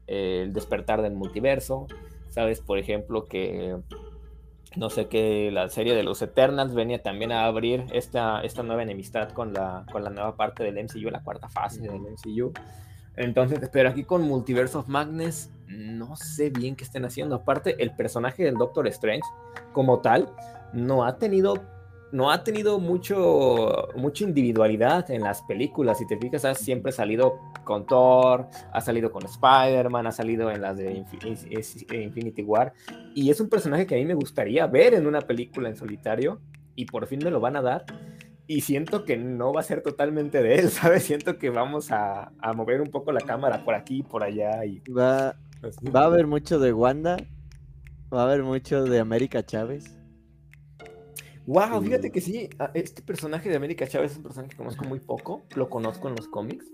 despertar 0.08 1.02
del 1.02 1.14
multiverso. 1.14 1.88
Sabes, 2.30 2.62
por 2.62 2.78
ejemplo, 2.78 3.26
que 3.26 3.78
no 4.76 4.90
sé 4.90 5.08
qué, 5.08 5.50
la 5.52 5.70
serie 5.70 5.96
de 5.96 6.04
los 6.04 6.22
Eternals 6.22 6.76
venía 6.76 7.02
también 7.02 7.32
a 7.32 7.46
abrir 7.46 7.86
esta, 7.94 8.42
esta 8.42 8.62
nueva 8.62 8.84
enemistad 8.84 9.30
con 9.32 9.54
la, 9.54 9.86
con 9.92 10.04
la 10.04 10.10
nueva 10.10 10.36
parte 10.36 10.64
del 10.64 10.84
MCU, 10.84 11.10
la 11.10 11.24
cuarta 11.24 11.50
fase 11.50 11.82
del 11.82 12.02
MCU. 12.02 12.52
Entonces, 13.16 13.70
pero 13.72 13.90
aquí 13.90 14.04
con 14.04 14.24
Multiverse 14.24 14.78
of 14.78 14.88
Madness 14.88 15.50
no 15.68 16.16
sé 16.16 16.50
bien 16.50 16.76
qué 16.76 16.84
estén 16.84 17.06
haciendo. 17.06 17.36
Aparte, 17.36 17.82
el 17.82 17.96
personaje 17.96 18.44
del 18.44 18.56
Doctor 18.56 18.88
Strange, 18.88 19.24
como 19.74 20.02
tal, 20.02 20.34
no 20.74 21.04
ha 21.06 21.18
tenido 21.18 21.56
no 22.16 22.32
ha 22.32 22.46
tenido 22.46 22.80
mucho, 22.80 23.90
mucha 23.98 24.24
individualidad 24.24 25.12
en 25.12 25.22
las 25.22 25.42
películas. 25.42 25.98
Si 25.98 26.08
te 26.08 26.18
fijas, 26.18 26.46
ha 26.46 26.56
siempre 26.56 26.94
salido 26.94 27.40
con 27.66 27.86
Thor, 27.86 28.48
ha 28.72 28.80
salido 28.80 29.12
con 29.12 29.26
Spider-Man, 29.26 30.08
ha 30.08 30.12
salido 30.14 30.50
en 30.50 30.62
las 30.62 30.78
de 30.78 31.04
Infinity 31.92 32.42
War. 32.44 32.72
Y 33.14 33.30
es 33.32 33.42
un 33.42 33.50
personaje 33.50 33.86
que 33.86 33.96
a 33.96 33.98
mí 33.98 34.06
me 34.06 34.14
gustaría 34.14 34.66
ver 34.68 34.94
en 34.94 35.08
una 35.08 35.22
película 35.22 35.68
en 35.68 35.76
solitario. 35.76 36.40
Y 36.74 36.86
por 36.86 37.06
fin 37.06 37.20
me 37.22 37.32
lo 37.32 37.42
van 37.42 37.58
a 37.58 37.62
dar. 37.62 37.86
Y 38.48 38.62
siento 38.62 39.04
que 39.04 39.18
no 39.18 39.52
va 39.52 39.60
a 39.60 39.64
ser 39.64 39.82
totalmente 39.82 40.42
de 40.42 40.56
él, 40.56 40.70
¿sabes? 40.70 41.04
Siento 41.04 41.38
que 41.38 41.50
vamos 41.50 41.92
a, 41.92 42.32
a 42.40 42.54
mover 42.54 42.80
un 42.80 42.92
poco 42.92 43.12
la 43.12 43.22
cámara 43.22 43.66
por 43.66 43.74
aquí 43.74 43.98
y 43.98 44.04
por 44.04 44.24
allá. 44.24 44.64
Y... 44.64 44.80
Va, 44.90 45.36
va 45.64 46.02
a 46.02 46.06
haber 46.06 46.28
mucho 46.28 46.60
de 46.60 46.74
Wanda. 46.74 47.18
Va 48.14 48.22
a 48.22 48.26
haber 48.26 48.44
mucho 48.44 48.84
de 48.84 49.00
América 49.00 49.46
Chávez. 49.46 49.98
Wow, 51.48 51.82
fíjate 51.82 52.12
que 52.12 52.22
sí, 52.22 52.50
este 52.74 53.02
personaje 53.02 53.50
de 53.50 53.56
América 53.56 53.88
Chávez 53.88 54.12
es 54.12 54.18
un 54.18 54.24
personaje 54.24 54.52
que 54.52 54.58
conozco 54.58 54.86
muy 54.86 55.00
poco, 55.00 55.44
lo 55.56 55.70
conozco 55.70 56.08
en 56.08 56.16
los 56.16 56.28
cómics 56.28 56.66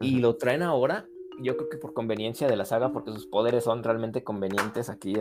y 0.00 0.18
lo 0.18 0.36
traen 0.36 0.62
ahora, 0.62 1.06
yo 1.40 1.56
creo 1.56 1.68
que 1.68 1.76
por 1.76 1.92
conveniencia 1.92 2.48
de 2.48 2.56
la 2.56 2.64
saga, 2.64 2.92
porque 2.92 3.12
sus 3.12 3.26
poderes 3.26 3.64
son 3.64 3.84
realmente 3.84 4.24
convenientes 4.24 4.88
aquí 4.88 5.14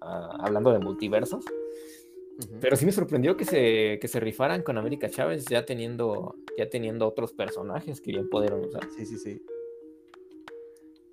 hablando 0.00 0.72
de 0.72 0.78
multiversos. 0.78 1.44
Pero 2.60 2.76
sí 2.76 2.86
me 2.86 2.92
sorprendió 2.92 3.36
que 3.36 3.44
se, 3.44 3.98
que 4.00 4.08
se 4.08 4.20
rifaran 4.20 4.62
con 4.62 4.78
América 4.78 5.10
Chávez 5.10 5.44
ya 5.46 5.66
teniendo, 5.66 6.36
ya 6.56 6.70
teniendo 6.70 7.06
otros 7.06 7.32
personajes 7.32 8.00
que 8.00 8.12
bien 8.12 8.30
pudieron 8.30 8.64
usar. 8.64 8.88
Sí, 8.96 9.04
sí, 9.04 9.18
sí. 9.18 9.42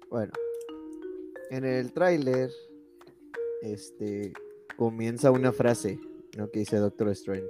Bueno, 0.09 0.31
en 1.49 1.65
el 1.65 1.91
tráiler 1.91 2.51
este, 3.61 4.33
comienza 4.77 5.31
una 5.31 5.51
frase 5.51 5.99
¿no? 6.37 6.49
que 6.49 6.59
dice 6.59 6.77
Doctor 6.77 7.09
Strange, 7.09 7.47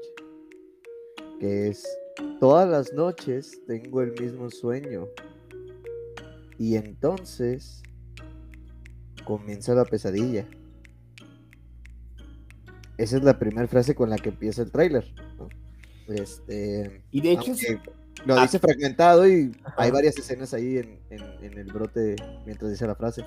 que 1.40 1.70
es, 1.70 1.86
todas 2.40 2.70
las 2.70 2.94
noches 2.94 3.62
tengo 3.68 4.02
el 4.02 4.14
mismo 4.20 4.50
sueño 4.50 5.08
y 6.58 6.76
entonces 6.76 7.84
comienza 9.26 9.74
la 9.74 9.86
pesadilla. 9.86 10.48
Esa 12.98 13.18
es 13.18 13.24
la 13.24 13.38
primera 13.38 13.68
frase 13.68 13.94
con 13.94 14.10
la 14.10 14.18
que 14.18 14.30
empieza 14.30 14.62
el 14.62 14.72
tráiler. 14.72 15.06
Este, 16.08 17.04
y 17.12 17.20
de 17.20 17.32
hecho 17.32 17.54
lo 18.26 18.40
dice 18.40 18.60
fragmentado 18.60 19.28
y 19.28 19.52
hay 19.76 19.92
varias 19.92 20.18
escenas 20.18 20.54
ahí 20.54 20.78
en, 20.78 21.00
en 21.10 21.58
el 21.58 21.74
brote 21.74 22.16
mientras 22.46 22.72
dice 22.72 22.88
la 22.88 22.96
frase. 22.96 23.26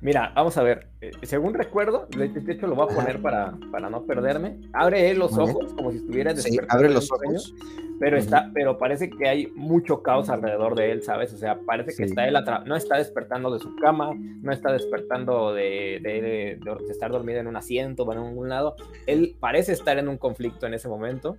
Mira, 0.00 0.32
vamos 0.34 0.56
a 0.56 0.62
ver. 0.62 0.88
Eh, 1.02 1.10
según 1.22 1.52
recuerdo, 1.52 2.06
de, 2.16 2.32
hecho 2.52 2.66
lo 2.66 2.74
voy 2.74 2.86
a 2.90 2.94
poner 2.94 3.20
para, 3.20 3.54
para 3.70 3.90
no 3.90 4.04
perderme. 4.04 4.58
Abre 4.72 5.10
él 5.10 5.18
los 5.18 5.36
ojos 5.36 5.74
como 5.74 5.90
si 5.90 5.98
estuviera 5.98 6.32
despertando. 6.32 6.74
abre 6.74 6.88
los 6.88 7.10
ojos. 7.12 7.54
pero 7.98 8.16
está, 8.16 8.50
pero 8.54 8.78
parece 8.78 9.10
que 9.10 9.28
hay 9.28 9.48
mucho 9.54 10.02
caos 10.02 10.30
alrededor 10.30 10.74
de 10.74 10.90
él, 10.90 11.02
¿sabes? 11.02 11.34
O 11.34 11.36
sea, 11.36 11.60
parece 11.66 11.94
que 11.94 12.04
está 12.04 12.26
él 12.26 12.34
no 12.64 12.76
está 12.76 12.96
despertando 12.96 13.52
de 13.52 13.58
su 13.58 13.76
cama, 13.76 14.12
no 14.14 14.52
está 14.52 14.72
despertando 14.72 15.52
de, 15.52 16.00
de, 16.02 16.22
de, 16.22 16.90
estar 16.90 17.10
dormido 17.10 17.40
en 17.40 17.46
un 17.46 17.56
asiento 17.56 18.04
o 18.04 18.12
en 18.12 18.18
algún 18.18 18.48
lado. 18.48 18.76
Él 19.06 19.36
parece 19.38 19.72
estar 19.72 19.98
en 19.98 20.08
un 20.08 20.16
conflicto 20.16 20.66
en 20.66 20.72
ese 20.72 20.88
momento 20.88 21.36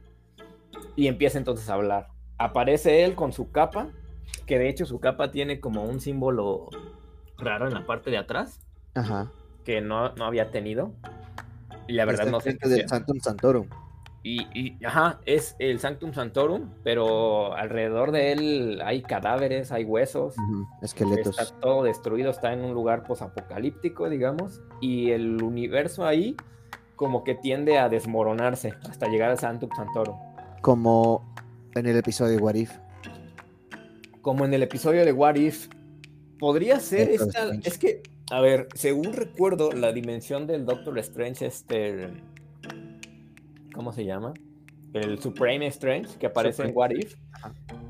y 0.95 1.07
empieza 1.07 1.39
entonces 1.39 1.67
a 1.67 1.73
hablar. 1.73 2.09
Aparece 2.37 3.03
él 3.05 3.15
con 3.15 3.31
su 3.31 3.51
capa, 3.51 3.89
que 4.45 4.59
de 4.59 4.69
hecho 4.69 4.85
su 4.85 4.99
capa 4.99 5.31
tiene 5.31 5.59
como 5.59 5.83
un 5.83 5.99
símbolo 5.99 6.69
raro 7.41 7.67
en 7.67 7.73
la 7.73 7.85
parte 7.85 8.11
de 8.11 8.17
atrás. 8.17 8.59
Ajá. 8.93 9.31
Que 9.65 9.81
no, 9.81 10.13
no 10.15 10.25
había 10.25 10.51
tenido. 10.51 10.93
Y 11.87 11.93
la 11.93 12.05
verdad 12.05 12.27
no 12.27 12.39
sé. 12.39 12.53
del 12.53 12.87
Sanctum 12.87 13.19
Santorum. 13.19 13.67
Y, 14.23 14.47
y, 14.53 14.85
ajá, 14.85 15.19
es 15.25 15.55
el 15.57 15.79
Sanctum 15.79 16.13
Santorum, 16.13 16.69
pero 16.83 17.55
alrededor 17.55 18.11
de 18.11 18.31
él 18.31 18.81
hay 18.85 19.01
cadáveres, 19.01 19.71
hay 19.71 19.83
huesos, 19.83 20.35
esqueletos. 20.83 21.39
Está 21.39 21.59
todo 21.59 21.83
destruido, 21.83 22.29
está 22.29 22.53
en 22.53 22.63
un 22.63 22.73
lugar 22.73 23.03
posapocalíptico, 23.03 24.09
digamos, 24.09 24.61
y 24.79 25.09
el 25.09 25.41
universo 25.41 26.05
ahí 26.05 26.35
como 26.95 27.23
que 27.23 27.33
tiende 27.33 27.79
a 27.79 27.89
desmoronarse 27.89 28.75
hasta 28.87 29.07
llegar 29.07 29.31
al 29.31 29.39
Sanctum 29.39 29.71
Santorum. 29.75 30.15
Como 30.61 31.33
en 31.73 31.87
el 31.87 31.97
episodio 31.97 32.33
de 32.33 32.37
What 32.37 32.53
If. 32.53 32.77
Como 34.21 34.45
en 34.45 34.53
el 34.53 34.61
episodio 34.61 35.03
de 35.03 35.11
What 35.11 35.33
If, 35.33 35.67
Podría 36.41 36.79
ser 36.79 37.11
esta. 37.11 37.51
Es 37.63 37.77
que, 37.77 38.01
a 38.31 38.41
ver, 38.41 38.67
según 38.73 39.13
recuerdo, 39.13 39.71
la 39.73 39.93
dimensión 39.93 40.47
del 40.47 40.65
Doctor 40.65 40.97
Strange, 40.97 41.45
este. 41.45 42.07
¿Cómo 43.75 43.93
se 43.93 44.05
llama? 44.05 44.33
El 44.93 45.19
Supreme 45.19 45.67
Strange 45.67 46.17
que 46.17 46.25
aparece 46.25 46.63
en 46.63 46.71
What 46.73 46.89
If. 46.95 47.13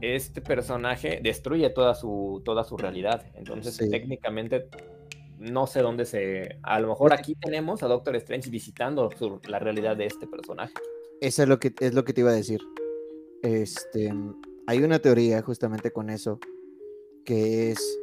Este 0.02 0.42
personaje 0.42 1.22
destruye 1.24 1.70
toda 1.70 1.96
su, 1.96 2.42
toda 2.44 2.66
su 2.66 2.76
realidad. 2.76 3.26
Entonces, 3.36 3.78
técnicamente, 3.90 4.68
no 5.40 5.66
sé 5.66 5.82
dónde 5.82 6.04
se. 6.04 6.60
A 6.62 6.82
lo 6.82 6.90
mejor 6.90 7.14
aquí 7.14 7.36
tenemos 7.36 7.84
a 7.84 7.88
Doctor 7.88 8.18
Strange 8.18 8.50
visitando 8.50 9.10
la 9.48 9.60
realidad 9.60 9.96
de 9.96 10.08
este 10.08 10.28
personaje. 10.28 10.74
Eso 11.22 11.44
es 11.44 11.48
lo 11.48 11.58
que 11.58 11.74
es 11.80 11.94
lo 11.94 12.04
que 12.04 12.12
te 12.12 12.20
iba 12.20 12.32
a 12.32 12.36
decir. 12.36 12.60
Este, 13.44 14.14
hay 14.68 14.84
una 14.84 15.00
teoría 15.00 15.42
justamente 15.42 15.92
con 15.92 16.10
eso, 16.10 16.38
que 17.24 17.72
es 17.72 18.01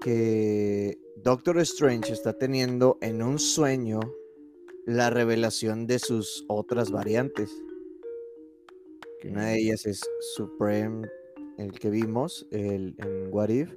que 0.00 0.98
Doctor 1.16 1.58
Strange 1.60 2.12
está 2.12 2.32
teniendo 2.32 2.98
en 3.00 3.22
un 3.22 3.38
sueño 3.38 4.00
la 4.86 5.10
revelación 5.10 5.86
de 5.86 5.98
sus 5.98 6.44
otras 6.48 6.90
variantes. 6.90 7.50
una 9.24 9.46
de 9.46 9.58
ellas 9.58 9.86
es 9.86 10.00
Supreme, 10.36 11.08
el 11.58 11.72
que 11.72 11.90
vimos 11.90 12.46
el, 12.52 12.94
en 12.98 13.34
What 13.34 13.48
If, 13.48 13.74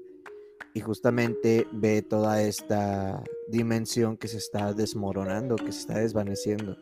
y 0.75 0.81
justamente 0.81 1.65
ve 1.71 2.03
toda 2.03 2.43
esta 2.43 3.23
dimensión 3.47 4.17
que 4.17 4.27
se 4.27 4.37
está 4.37 4.73
desmoronando, 4.73 5.55
que 5.55 5.71
se 5.71 5.79
está 5.79 5.97
desvaneciendo. 5.97 6.77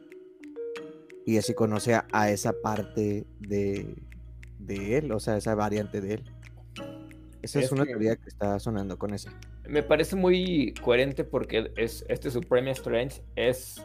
Y 1.25 1.37
así 1.37 1.53
conoce 1.53 1.93
a, 1.95 2.31
esa 2.31 2.53
parte 2.61 3.25
de, 3.39 3.95
de 4.59 4.97
él, 4.97 5.11
o 5.13 5.19
sea, 5.19 5.37
esa 5.37 5.55
variante 5.55 6.01
de 6.01 6.15
él. 6.15 6.36
Esa 7.47 7.61
es, 7.61 7.71
una 7.71 7.85
teoría 7.85 8.17
que 8.17 8.27
está 8.27 8.59
sonando 8.59 8.97
con 8.97 9.13
ese. 9.13 9.29
Me 9.69 9.83
parece 9.83 10.17
muy 10.17 10.73
coherente 10.81 11.23
porque 11.23 11.71
es, 11.77 12.03
este 12.09 12.29
Supreme 12.29 12.71
Strange 12.71 13.21
es 13.37 13.81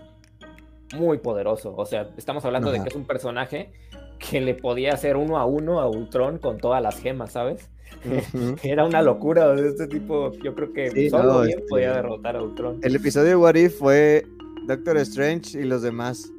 muy 0.97 1.19
poderoso. 1.19 1.75
O 1.77 1.87
sea, 1.87 2.11
estamos 2.17 2.45
hablando 2.45 2.73
de 2.73 2.83
que 2.83 2.89
es 2.89 2.97
un 2.97 3.07
personaje 3.07 3.73
que 4.19 4.41
le 4.41 4.55
podía 4.55 4.95
hacer 4.95 5.17
uno 5.17 5.39
a 5.39 5.47
uno 5.47 5.81
a 5.81 5.89
Ultron 5.89 6.39
con 6.39 6.59
todas 6.59 6.83
las 6.83 6.99
gemas, 7.01 7.33
¿sabes? 7.33 7.71
Era 8.65 8.85
una 8.85 9.01
locura 9.01 9.55
de 9.55 9.69
este 9.69 9.87
tipo. 9.87 10.33
Yo 10.43 10.55
creo 10.57 10.73
que 10.73 11.09
solo 11.09 11.45
este 11.45 11.63
podía 11.69 11.93
derrotar 11.93 12.37
a 12.37 12.43
Ultron. 12.43 12.81
El 12.83 12.97
episodio 12.97 13.29
de 13.29 13.37
What 13.37 13.55
If 13.55 13.79
fue 13.79 14.27
Doctor 14.67 14.97
Strange 14.99 15.61
y 15.61 15.65
los 15.65 15.83
demás. 15.83 16.33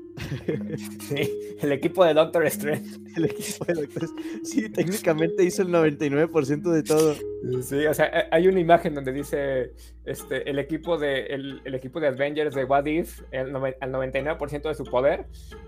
Sí, 1.00 1.58
el 1.62 1.72
equipo 1.72 2.05
de 2.05 2.13
Doctor 2.13 2.46
Strange. 2.46 3.00
El 3.15 3.25
equipo 3.25 3.65
de 3.65 3.74
Doctor 3.74 4.10
Sí, 4.43 4.70
técnicamente 4.70 5.43
hizo 5.43 5.62
el 5.62 5.70
99% 5.70 6.72
de 6.72 6.84
todo. 6.84 7.15
Sí, 7.62 7.86
o 7.86 7.93
sea, 7.93 8.27
hay 8.32 8.48
una 8.48 8.60
imagen 8.60 8.96
donde 8.96 9.12
dice 9.12 9.74
este, 10.05 10.50
el, 10.50 10.60
equipo 10.60 10.98
de, 10.98 11.25
el, 11.27 11.75
equipo 11.75 12.00
de 12.00 12.08
Avengers 12.08 12.55
de 12.55 12.63
What 12.63 12.86
If 12.86 13.22
el, 13.32 13.55
al 13.55 13.91
99% 13.91 14.62
de 14.62 14.75
su 14.75 14.84
poder 14.86 15.25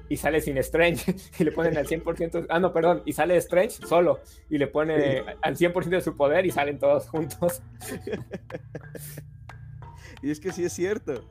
y 0.09 0.17
sale 0.17 0.41
sin 0.41 0.57
Strange 0.57 1.15
y 1.39 1.43
le 1.43 1.51
ponen 1.51 1.77
al 1.77 1.87
100%. 1.87 2.47
Ah, 2.49 2.59
no, 2.59 2.73
perdón, 2.73 3.03
y 3.05 3.13
sale 3.13 3.35
Strange 3.37 3.85
solo 3.85 4.19
y 4.49 4.57
le 4.57 4.67
pone 4.67 5.23
al 5.41 5.55
100% 5.55 5.89
de 5.89 6.01
su 6.01 6.15
poder 6.15 6.45
y 6.45 6.51
salen 6.51 6.79
todos 6.79 7.07
juntos. 7.09 7.61
y 10.21 10.31
es 10.31 10.39
que 10.39 10.51
sí 10.51 10.63
es 10.63 10.73
cierto. 10.73 11.23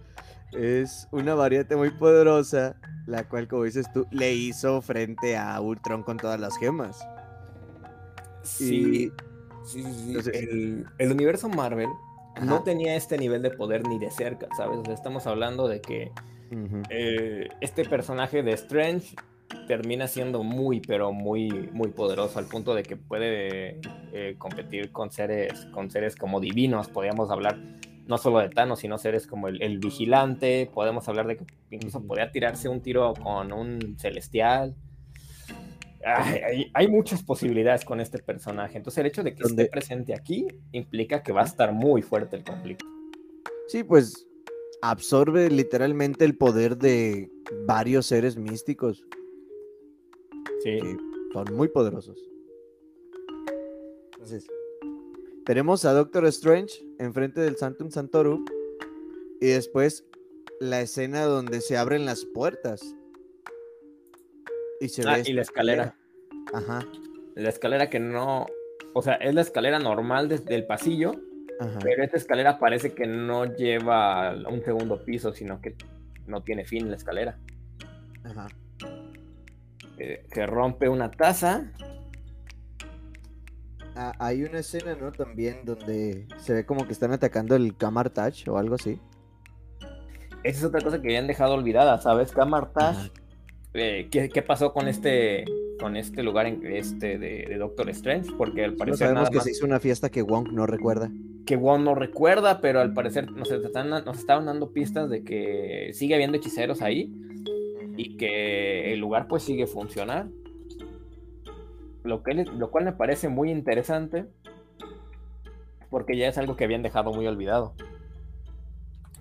Es 0.55 1.09
una 1.11 1.35
variante 1.35 1.77
muy 1.77 1.91
poderosa 1.91 2.77
la 3.07 3.29
cual, 3.29 3.49
como 3.49 3.65
dices 3.65 3.87
tú, 3.93 4.07
le 4.11 4.33
hizo 4.33 4.81
frente 4.81 5.37
a 5.37 5.61
Ultron 5.61 6.03
con 6.03 6.17
todas 6.17 6.41
las 6.41 6.57
gemas. 6.57 7.07
Sí, 8.43 9.11
sí, 9.65 9.85
sí. 10.23 10.85
el, 10.99 11.13
universo 11.13 11.49
Marvel 11.49 11.89
no 12.43 12.63
tenía 12.63 12.97
este 12.97 13.17
nivel 13.17 13.43
de 13.43 13.51
poder 13.51 13.87
ni 13.87 13.99
de 13.99 14.11
cerca, 14.11 14.49
¿sabes? 14.57 14.79
O 14.79 14.85
sea, 14.85 14.95
estamos 14.95 15.27
hablando 15.27 15.69
de 15.69 15.81
que 15.81 16.13
eh, 16.91 17.49
este 17.61 17.85
personaje 17.85 18.43
de 18.43 18.53
Strange 18.53 19.15
termina 19.67 20.09
siendo 20.09 20.43
muy, 20.43 20.81
pero 20.81 21.13
muy, 21.13 21.49
muy 21.73 21.89
poderoso 21.89 22.39
al 22.39 22.47
punto 22.47 22.75
de 22.75 22.83
que 22.83 22.97
puede 22.97 23.81
eh, 24.13 24.35
competir 24.37 24.93
con 24.93 25.11
seres, 25.11 25.67
con 25.73 25.91
seres 25.91 26.17
como 26.17 26.41
divinos, 26.41 26.89
podríamos 26.89 27.31
hablar 27.31 27.59
no 28.07 28.19
solo 28.19 28.39
de 28.41 28.51
Thanos, 28.51 28.81
sino 28.81 28.99
seres 28.99 29.27
como 29.27 29.49
el, 29.49 29.79
vigilante. 29.79 30.71
Podemos 30.73 31.09
hablar 31.09 31.27
de 31.27 31.37
que 31.37 31.45
incluso 31.71 32.03
podía 32.03 32.31
tirarse 32.31 32.69
un 32.69 32.81
tiro 32.81 33.15
con 33.15 33.53
un 33.53 33.97
celestial. 33.99 34.75
hay, 36.75 36.89
muchas 36.89 37.23
posibilidades 37.23 37.85
con 37.85 38.01
este 38.01 38.19
personaje. 38.19 38.77
Entonces, 38.77 38.99
el 38.99 39.07
hecho 39.07 39.23
de 39.23 39.35
que 39.35 39.43
esté 39.43 39.67
presente 39.67 40.15
aquí 40.15 40.47
implica 40.73 41.23
que 41.23 41.33
va 41.33 41.43
a 41.43 41.47
estar 41.47 41.73
muy 41.73 42.03
fuerte 42.03 42.37
el 42.37 42.45
conflicto. 42.45 42.85
Sí, 43.69 43.83
pues 43.83 44.27
absorbe 44.83 45.49
literalmente 45.49 46.27
el 46.27 46.37
poder 46.37 46.77
de 46.77 47.31
varios 47.67 48.07
seres 48.07 48.37
místicos. 48.37 49.07
Sí. 50.63 50.79
son 51.33 51.55
muy 51.55 51.69
poderosos. 51.69 52.19
Entonces, 54.13 54.47
tenemos 55.45 55.85
a 55.85 55.93
Doctor 55.93 56.27
Strange 56.27 56.83
enfrente 56.99 57.41
del 57.41 57.57
Santum 57.57 57.91
Santorum 57.91 58.45
y 59.41 59.47
después 59.49 60.05
la 60.61 60.81
escena 60.81 61.25
donde 61.25 61.61
se 61.61 61.77
abren 61.77 62.07
las 62.07 62.25
puertas 62.25 62.97
y 64.81 64.89
se 64.89 65.07
ah, 65.07 65.19
y 65.25 65.33
la 65.33 65.43
escalera. 65.43 65.97
Ajá. 66.53 66.87
La 67.35 67.49
escalera 67.49 67.91
que 67.91 68.01
no, 68.01 68.47
o 68.93 69.03
sea, 69.03 69.15
es 69.15 69.35
la 69.35 69.41
escalera 69.41 69.79
normal 69.79 70.29
desde 70.29 70.55
el 70.55 70.67
pasillo, 70.67 71.13
pero 71.83 72.05
esta 72.05 72.17
escalera 72.17 72.59
parece 72.59 72.95
que 72.95 73.07
no 73.07 73.45
lleva 73.45 74.31
a 74.31 74.49
un 74.49 74.63
segundo 74.65 75.05
piso, 75.05 75.33
sino 75.33 75.61
que 75.61 75.75
no 76.27 76.43
tiene 76.43 76.65
fin 76.65 76.91
la 76.91 76.97
escalera. 76.97 77.39
Ajá. 78.23 78.47
Eh, 79.99 80.27
que 80.33 80.47
rompe 80.47 80.89
una 80.89 81.11
taza. 81.11 81.73
Ah, 83.97 84.13
hay 84.19 84.43
una 84.43 84.59
escena, 84.59 84.97
¿no? 85.01 85.13
También 85.13 85.65
donde 85.65 86.27
se 86.39 86.53
ve 86.53 86.67
como 86.67 86.87
que 86.87 86.93
están 86.93 87.13
atacando 87.13 87.55
el 87.55 87.75
Touch 87.75 88.49
o 88.49 88.59
algo 88.59 88.75
así. 88.75 88.99
Esa 90.43 90.59
es 90.59 90.65
otra 90.65 90.81
cosa 90.81 91.01
que 91.01 91.09
habían 91.09 91.27
dejado 91.27 91.55
olvidada, 91.55 92.01
¿sabes? 92.01 92.33
Kamartash 92.33 93.09
eh, 93.77 94.09
¿qué, 94.09 94.43
pasó 94.43 94.73
con 94.73 94.87
este 94.87 95.45
con 95.81 95.97
este 95.97 96.23
lugar 96.23 96.47
en, 96.47 96.65
este 96.65 97.19
de, 97.19 97.57
Doctor 97.59 97.91
Strange? 97.91 98.31
Porque 98.39 98.65
al 98.65 98.75
parecer 98.75 99.09
sabemos 99.09 99.31
que 99.31 99.41
se 99.41 99.51
hizo 99.51 99.67
una 99.67 99.81
fiesta 99.81 100.11
que 100.11 100.23
Wong 100.23 100.53
no 100.53 100.67
recuerda. 100.67 101.11
Que 101.45 101.57
Wong 101.57 101.83
no 101.83 101.97
recuerda, 101.97 102.61
pero 102.61 102.81
al 102.81 102.95
parecer 102.95 103.31
nos, 103.33 103.51
están, 103.51 103.91
nos 103.91 104.19
estaban 104.19 104.47
dando 104.47 104.71
pistas 104.73 105.11
de 105.11 105.25
que 105.25 105.91
sigue 105.93 106.15
habiendo 106.15 106.37
hechiceros 106.37 106.83
ahí 106.83 107.13
y 107.97 108.17
que 108.17 108.93
el 108.93 109.01
lugar 109.01 109.27
pues 109.27 109.43
sigue 109.43 109.67
funcionando. 109.67 110.33
Lo, 112.05 112.23
que, 112.23 112.35
lo 112.35 112.71
cual 112.71 112.85
me 112.85 112.93
parece 112.93 113.29
muy 113.29 113.51
interesante 113.51 114.27
porque 115.91 116.17
ya 116.17 116.29
es 116.29 116.39
algo 116.39 116.57
que 116.57 116.65
habían 116.65 116.83
dejado 116.83 117.13
muy 117.13 117.27
olvidado. 117.27 117.75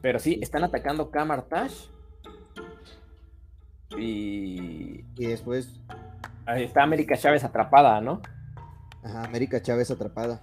Pero 0.02 0.20
sí, 0.20 0.40
están 0.42 0.64
atacando 0.64 1.12
Kamartash 1.12 1.88
y, 3.98 5.06
y 5.16 5.28
después. 5.28 5.80
Ahí 6.46 6.64
está 6.64 6.84
América 6.84 7.16
Chávez 7.16 7.44
atrapada, 7.44 8.02
¿no? 8.02 8.22
Ajá, 9.04 9.24
América 9.24 9.62
Chávez 9.62 9.92
atrapada. 9.92 10.42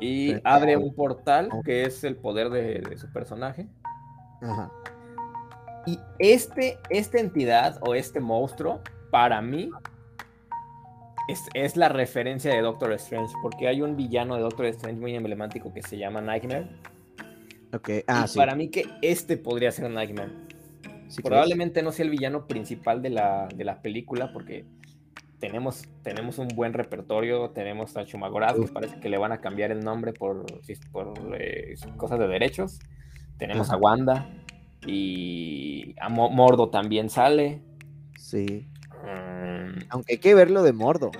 Y 0.00 0.36
abre 0.44 0.76
un 0.76 0.94
portal 0.94 1.50
que 1.64 1.82
es 1.82 2.04
el 2.04 2.16
poder 2.16 2.50
de, 2.50 2.96
su 2.96 3.12
personaje. 3.12 3.68
Ajá. 4.40 4.70
Y 5.86 5.98
este, 6.18 6.78
esta 6.90 7.18
entidad 7.18 7.78
o 7.80 7.94
este 7.94 8.20
monstruo, 8.20 8.80
para 9.10 9.42
mí, 9.42 9.70
es, 11.28 11.48
es, 11.54 11.76
la 11.76 11.88
referencia 11.88 12.54
de 12.54 12.60
Doctor 12.60 12.92
Strange, 12.92 13.32
porque 13.42 13.68
hay 13.68 13.82
un 13.82 13.96
villano 13.96 14.36
de 14.36 14.42
Doctor 14.42 14.66
Strange 14.66 15.00
muy 15.00 15.14
emblemático 15.14 15.72
que 15.72 15.82
se 15.82 15.96
llama 15.96 16.20
Nightmare. 16.20 16.68
Ok, 17.72 17.90
ah, 18.06 18.26
Para 18.34 18.54
mí 18.54 18.68
que 18.68 18.86
este 19.02 19.36
podría 19.36 19.72
ser 19.72 19.90
Nightmare. 19.90 20.32
Probablemente 21.22 21.82
no 21.82 21.92
sea 21.92 22.04
el 22.04 22.10
villano 22.10 22.46
principal 22.46 23.02
de 23.02 23.10
la, 23.10 23.80
película, 23.82 24.32
porque 24.32 24.64
tenemos, 25.38 25.84
tenemos 26.02 26.38
un 26.38 26.48
buen 26.48 26.72
repertorio. 26.72 27.50
Tenemos 27.50 27.96
a 27.96 28.04
Chumagoraz, 28.04 28.54
que 28.58 28.68
parece 28.68 29.00
que 29.00 29.08
le 29.08 29.18
van 29.18 29.32
a 29.32 29.40
cambiar 29.40 29.70
el 29.70 29.80
nombre 29.80 30.12
por, 30.12 30.46
por 30.92 31.14
eh, 31.38 31.74
cosas 31.96 32.18
de 32.18 32.28
derechos. 32.28 32.80
Tenemos 33.38 33.70
a 33.70 33.76
Wanda 33.76 34.28
y 34.86 35.94
a 36.00 36.08
Mordo 36.08 36.70
también 36.70 37.10
sale. 37.10 37.62
Sí. 38.18 38.68
Aunque 39.90 40.14
hay 40.14 40.18
que 40.18 40.34
verlo 40.34 40.62
de 40.62 40.72
Mordo. 40.72 41.10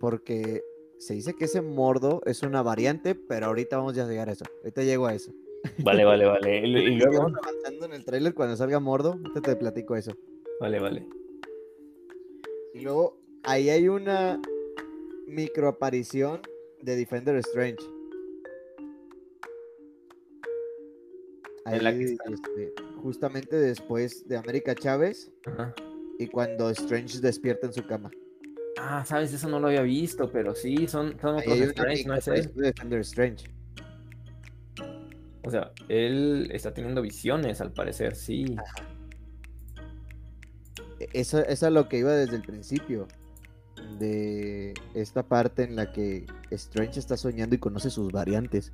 Porque 0.00 0.62
se 0.98 1.14
dice 1.14 1.34
que 1.34 1.46
ese 1.46 1.62
Mordo 1.62 2.22
es 2.26 2.42
una 2.42 2.62
variante, 2.62 3.14
pero 3.14 3.46
ahorita 3.46 3.76
vamos 3.76 3.96
a 3.98 4.06
llegar 4.06 4.28
a 4.28 4.32
eso. 4.32 4.44
Ahorita 4.62 4.82
llego 4.82 5.06
a 5.06 5.14
eso. 5.14 5.32
Vale, 5.78 6.04
vale, 6.04 6.26
vale. 6.26 6.58
Y, 6.66 6.98
luego. 6.98 7.22
avanzando 7.22 7.86
en 7.86 7.92
el 7.92 8.04
trailer 8.04 8.34
cuando 8.34 8.56
salga 8.56 8.80
Mordo, 8.80 9.18
te, 9.32 9.40
te 9.40 9.56
platico 9.56 9.96
eso. 9.96 10.16
Vale, 10.60 10.78
vale. 10.78 11.06
Y 12.74 12.80
luego, 12.80 13.18
ahí 13.42 13.70
hay 13.70 13.88
una 13.88 14.40
microaparición 15.26 16.40
de 16.82 16.96
Defender 16.96 17.36
Strange. 17.36 17.78
Ahí, 21.64 21.80
la 21.80 21.92
que 21.92 22.04
este, 22.04 22.74
justamente 23.02 23.56
después 23.56 24.28
de 24.28 24.36
América 24.36 24.74
Chávez 24.74 25.32
y 26.18 26.26
cuando 26.28 26.70
Strange 26.70 27.20
despierta 27.20 27.66
en 27.66 27.72
su 27.72 27.86
cama. 27.86 28.10
Ah, 28.78 29.04
sabes, 29.04 29.32
eso 29.32 29.48
no 29.48 29.60
lo 29.60 29.68
había 29.68 29.82
visto, 29.82 30.30
pero 30.30 30.54
sí, 30.54 30.88
son, 30.88 31.18
son 31.20 31.36
otros 31.36 31.58
Strange, 31.58 32.04
no 32.04 32.14
es 32.14 32.54
Defender 32.54 33.00
Strange. 33.00 33.44
O 35.44 35.50
sea, 35.50 35.72
él 35.88 36.48
está 36.52 36.72
teniendo 36.72 37.02
visiones, 37.02 37.60
al 37.60 37.72
parecer, 37.72 38.16
sí. 38.16 38.56
E-, 40.98 41.08
eso, 41.12 41.44
es 41.44 41.62
a 41.62 41.70
lo 41.70 41.88
que 41.88 41.98
iba 41.98 42.12
desde 42.12 42.36
el 42.36 42.42
principio. 42.42 43.06
De 43.98 44.72
esta 44.94 45.24
parte 45.24 45.62
en 45.62 45.76
la 45.76 45.92
que 45.92 46.26
Strange 46.50 46.98
está 46.98 47.16
soñando 47.16 47.54
y 47.54 47.58
conoce 47.58 47.90
sus 47.90 48.10
variantes. 48.10 48.72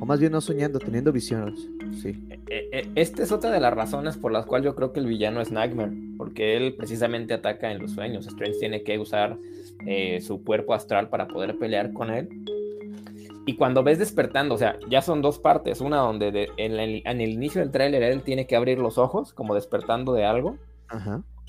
O 0.00 0.06
más 0.06 0.20
bien 0.20 0.32
no 0.32 0.40
soñando, 0.40 0.78
teniendo 0.78 1.12
visiones. 1.12 1.68
Sí. 2.02 2.22
E-, 2.48 2.68
e-, 2.72 2.88
esta 2.94 3.22
es 3.22 3.32
otra 3.32 3.50
de 3.50 3.60
las 3.60 3.72
razones 3.72 4.16
por 4.16 4.32
las 4.32 4.46
cuales 4.46 4.64
yo 4.64 4.74
creo 4.74 4.92
que 4.92 5.00
el 5.00 5.06
villano 5.06 5.40
es 5.40 5.50
Nightmare. 5.50 5.92
Porque 6.16 6.56
él 6.56 6.74
precisamente 6.74 7.34
ataca 7.34 7.70
en 7.70 7.78
los 7.78 7.92
sueños. 7.92 8.26
Strange 8.26 8.58
tiene 8.58 8.82
que 8.82 8.98
usar 8.98 9.38
eh, 9.86 10.20
su 10.20 10.42
cuerpo 10.42 10.74
astral 10.74 11.08
para 11.08 11.28
poder 11.28 11.58
pelear 11.58 11.92
con 11.92 12.10
él 12.10 12.28
y 13.48 13.56
cuando 13.56 13.82
ves 13.82 13.98
despertando, 13.98 14.56
o 14.56 14.58
sea, 14.58 14.78
ya 14.90 15.00
son 15.00 15.22
dos 15.22 15.38
partes. 15.38 15.80
Una 15.80 15.96
donde 15.96 16.50
en, 16.58 16.74
el, 16.78 17.30
inicio 17.30 17.62
del 17.62 17.70
tráiler 17.70 18.02
él 18.02 18.20
tiene 18.20 18.46
que 18.46 18.54
abrir 18.54 18.78
los 18.78 18.98
ojos, 18.98 19.32
como 19.32 19.54
despertando 19.54 20.12
de 20.12 20.26
algo. 20.26 20.58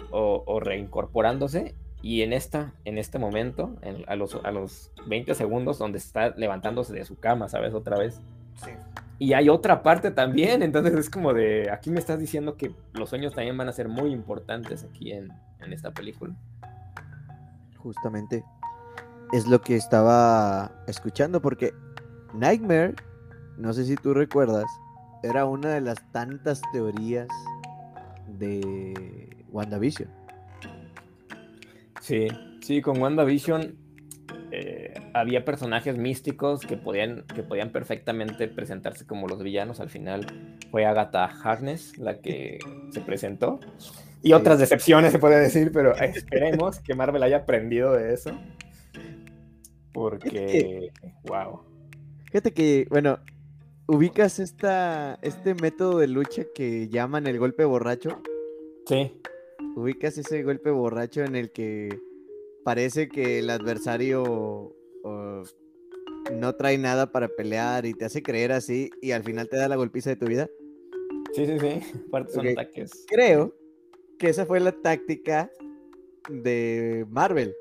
O, 0.09 0.61
reincorporándose. 0.61 1.75
Y 2.01 2.21
en 2.21 2.33
esta, 2.33 2.73
en 2.85 2.97
este 2.97 3.19
momento, 3.19 3.75
a, 4.07 4.15
los, 4.15 4.35
a 4.43 4.51
los 4.51 4.91
20 5.07 5.35
segundos, 5.35 5.77
donde 5.77 5.97
está 5.97 6.29
levantándose 6.29 6.93
de 6.93 7.03
su 7.03 7.19
cama, 7.19 7.49
¿sabes? 7.49 7.73
Otra 7.73 7.97
vez. 7.97 8.21
Sí. 8.55 8.71
Y 9.19 9.33
hay 9.33 9.49
otra 9.49 9.83
parte 9.83 10.11
también. 10.11 10.63
Entonces 10.63 10.93
es 10.93 11.09
como 11.09 11.33
de. 11.33 11.69
Aquí 11.71 11.91
me 11.91 11.99
estás 11.99 12.19
diciendo 12.19 12.55
que 12.55 12.71
los 12.93 13.09
sueños 13.09 13.33
también 13.33 13.57
van 13.57 13.67
a 13.67 13.73
ser 13.73 13.89
muy 13.89 14.11
importantes 14.11 14.85
aquí 14.85 15.11
en, 15.11 15.29
en 15.59 15.73
esta 15.73 15.91
película. 15.91 16.33
Justamente 17.77 18.43
es 19.31 19.47
lo 19.47 19.61
que 19.61 19.75
estaba 19.75 20.71
escuchando, 20.87 21.41
porque 21.41 21.73
Nightmare, 22.33 22.95
no 23.57 23.73
sé 23.73 23.85
si 23.85 23.95
tú 23.95 24.13
recuerdas, 24.13 24.65
era 25.23 25.45
una 25.45 25.69
de 25.73 25.81
las 25.81 25.97
tantas 26.11 26.61
teorías 26.71 27.27
de 28.37 29.45
WandaVision. 29.51 30.18
Sí, 32.01 32.27
sí, 32.61 32.81
con 32.81 33.01
WandaVision 33.01 33.75
eh, 34.51 34.93
había 35.13 35.45
personajes 35.45 35.97
místicos 35.97 36.61
que 36.61 36.75
podían, 36.77 37.23
que 37.35 37.43
podían 37.43 37.71
perfectamente 37.71 38.47
presentarse 38.47 39.05
como 39.05 39.27
los 39.27 39.43
villanos. 39.43 39.79
Al 39.79 39.89
final 39.89 40.25
fue 40.71 40.85
Agatha 40.85 41.25
Harkness 41.25 41.97
la 41.97 42.19
que 42.19 42.59
se 42.91 43.01
presentó. 43.01 43.59
Y 44.21 44.33
otras 44.33 44.59
decepciones 44.59 45.11
se 45.11 45.19
puede 45.19 45.39
decir, 45.39 45.71
pero 45.71 45.95
esperemos 45.95 46.79
que 46.79 46.95
Marvel 46.95 47.23
haya 47.23 47.37
aprendido 47.37 47.93
de 47.93 48.13
eso. 48.13 48.31
Porque, 49.93 50.91
wow. 51.23 51.61
Fíjate 52.25 52.51
que, 52.51 52.87
bueno, 52.89 53.19
ubicas 53.87 54.39
esta, 54.39 55.17
este 55.21 55.55
método 55.55 55.99
de 55.99 56.07
lucha 56.07 56.43
que 56.53 56.89
llaman 56.89 57.27
el 57.27 57.39
golpe 57.39 57.65
borracho. 57.65 58.21
Sí. 58.85 59.19
Ubicas 59.79 60.17
ese 60.17 60.43
golpe 60.43 60.71
borracho 60.71 61.23
en 61.23 61.37
el 61.37 61.51
que 61.51 62.01
parece 62.65 63.07
que 63.07 63.39
el 63.39 63.49
adversario 63.49 64.75
no 66.33 66.55
trae 66.55 66.77
nada 66.77 67.13
para 67.13 67.29
pelear 67.29 67.85
y 67.85 67.93
te 67.93 68.03
hace 68.03 68.21
creer 68.21 68.51
así 68.51 68.89
y 69.01 69.11
al 69.11 69.23
final 69.23 69.47
te 69.47 69.55
da 69.55 69.69
la 69.69 69.77
golpiza 69.77 70.09
de 70.09 70.17
tu 70.17 70.25
vida. 70.25 70.49
Sí, 71.33 71.45
sí, 71.45 71.57
sí. 71.57 71.81
Aparte 72.09 72.33
son 72.33 72.47
ataques. 72.49 73.05
Creo 73.07 73.55
que 74.17 74.27
esa 74.27 74.45
fue 74.45 74.59
la 74.59 74.73
táctica 74.73 75.49
de 76.29 77.05
Marvel. 77.09 77.55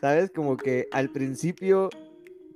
¿Sabes? 0.00 0.30
Como 0.30 0.56
que 0.56 0.88
al 0.92 1.10
principio 1.10 1.90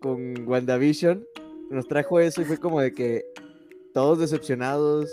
con 0.00 0.48
WandaVision 0.48 1.26
nos 1.68 1.86
trajo 1.88 2.20
eso 2.20 2.40
y 2.40 2.46
fue 2.46 2.56
como 2.56 2.80
de 2.80 2.92
que 2.92 3.22
todos 3.92 4.18
decepcionados 4.18 5.10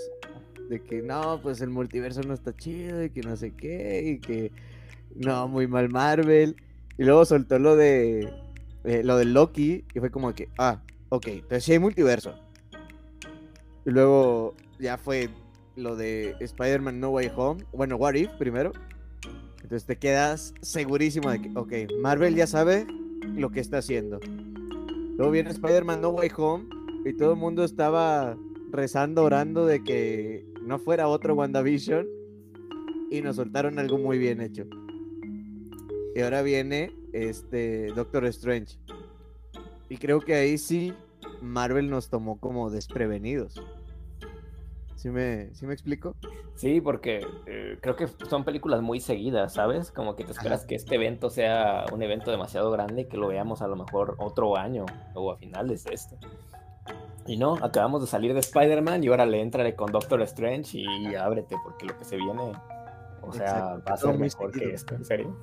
de 0.69 0.81
que 0.81 1.01
no, 1.01 1.39
pues 1.41 1.61
el 1.61 1.69
multiverso 1.69 2.21
no 2.23 2.33
está 2.33 2.55
chido 2.55 3.03
y 3.03 3.09
que 3.09 3.21
no 3.21 3.35
sé 3.35 3.51
qué, 3.51 4.03
y 4.15 4.19
que 4.19 4.51
no, 5.15 5.47
muy 5.47 5.67
mal 5.67 5.89
Marvel. 5.89 6.55
Y 6.97 7.03
luego 7.03 7.25
soltó 7.25 7.59
lo 7.59 7.75
de 7.75 8.29
eh, 8.83 9.01
lo 9.03 9.17
del 9.17 9.33
Loki 9.33 9.85
y 9.93 9.99
fue 9.99 10.11
como 10.11 10.33
que, 10.33 10.49
ah, 10.57 10.81
ok, 11.09 11.27
entonces 11.27 11.63
sí 11.63 11.71
hay 11.71 11.79
multiverso. 11.79 12.35
Y 13.85 13.91
luego 13.91 14.55
ya 14.79 14.97
fue 14.97 15.29
lo 15.75 15.95
de 15.95 16.35
Spider-Man 16.39 16.99
No 16.99 17.09
Way 17.11 17.31
Home, 17.35 17.63
bueno, 17.71 17.95
What 17.95 18.15
If 18.15 18.31
primero. 18.33 18.71
Entonces 19.61 19.85
te 19.85 19.97
quedas 19.97 20.53
segurísimo 20.61 21.31
de 21.31 21.41
que, 21.41 21.51
ok, 21.55 21.73
Marvel 22.01 22.35
ya 22.35 22.45
sabe 22.45 22.85
lo 23.35 23.51
que 23.51 23.61
está 23.61 23.77
haciendo. 23.77 24.19
Luego 25.15 25.31
viene 25.31 25.49
Spider-Man 25.51 26.01
No 26.01 26.09
Way 26.09 26.31
Home 26.35 26.65
y 27.05 27.13
todo 27.13 27.33
el 27.33 27.39
mundo 27.39 27.63
estaba 27.63 28.37
rezando, 28.73 29.23
orando 29.23 29.65
de 29.65 29.83
que 29.83 30.45
no 30.61 30.79
fuera 30.79 31.07
otro 31.07 31.35
WandaVision 31.35 32.07
y 33.09 33.21
nos 33.21 33.37
soltaron 33.37 33.79
algo 33.79 33.97
muy 33.97 34.17
bien 34.17 34.41
hecho. 34.41 34.65
Y 36.15 36.21
ahora 36.21 36.41
viene 36.41 36.91
este 37.13 37.87
Doctor 37.93 38.25
Strange. 38.25 38.77
Y 39.89 39.97
creo 39.97 40.19
que 40.19 40.35
ahí 40.35 40.57
sí 40.57 40.93
Marvel 41.41 41.89
nos 41.89 42.09
tomó 42.09 42.39
como 42.39 42.69
desprevenidos. 42.69 43.61
¿Sí 44.95 45.09
me, 45.09 45.49
me 45.61 45.73
explico? 45.73 46.15
Sí, 46.55 46.79
porque 46.79 47.27
eh, 47.45 47.77
creo 47.81 47.95
que 47.95 48.07
son 48.29 48.45
películas 48.45 48.81
muy 48.81 49.01
seguidas, 49.01 49.53
¿sabes? 49.53 49.91
Como 49.91 50.15
que 50.15 50.23
te 50.23 50.31
esperas 50.31 50.65
que 50.65 50.75
este 50.75 50.95
evento 50.95 51.29
sea 51.29 51.85
un 51.91 52.01
evento 52.01 52.31
demasiado 52.31 52.71
grande 52.71 53.01
y 53.01 53.05
que 53.05 53.17
lo 53.17 53.27
veamos 53.27 53.61
a 53.61 53.67
lo 53.67 53.75
mejor 53.75 54.15
otro 54.19 54.55
año 54.55 54.85
o 55.13 55.31
a 55.31 55.37
finales 55.37 55.83
de 55.83 55.93
este. 55.93 56.17
Y 57.25 57.37
no, 57.37 57.55
acabamos 57.55 58.01
de 58.01 58.07
salir 58.07 58.33
de 58.33 58.41
Spider-Man 58.41 59.03
y 59.03 59.07
ahora 59.07 59.25
le 59.25 59.41
entra 59.41 59.75
con 59.75 59.91
Doctor 59.91 60.21
Strange 60.23 60.77
y 60.77 61.15
ábrete, 61.15 61.55
porque 61.63 61.85
lo 61.85 61.97
que 61.97 62.03
se 62.03 62.17
viene, 62.17 62.51
o 63.21 63.31
sea, 63.31 63.77
va 63.87 63.93
a 63.93 63.97
ser 63.97 64.17
mejor 64.17 64.51
que 64.51 64.73
esto, 64.73 64.95
en 64.95 65.05
serio. 65.05 65.37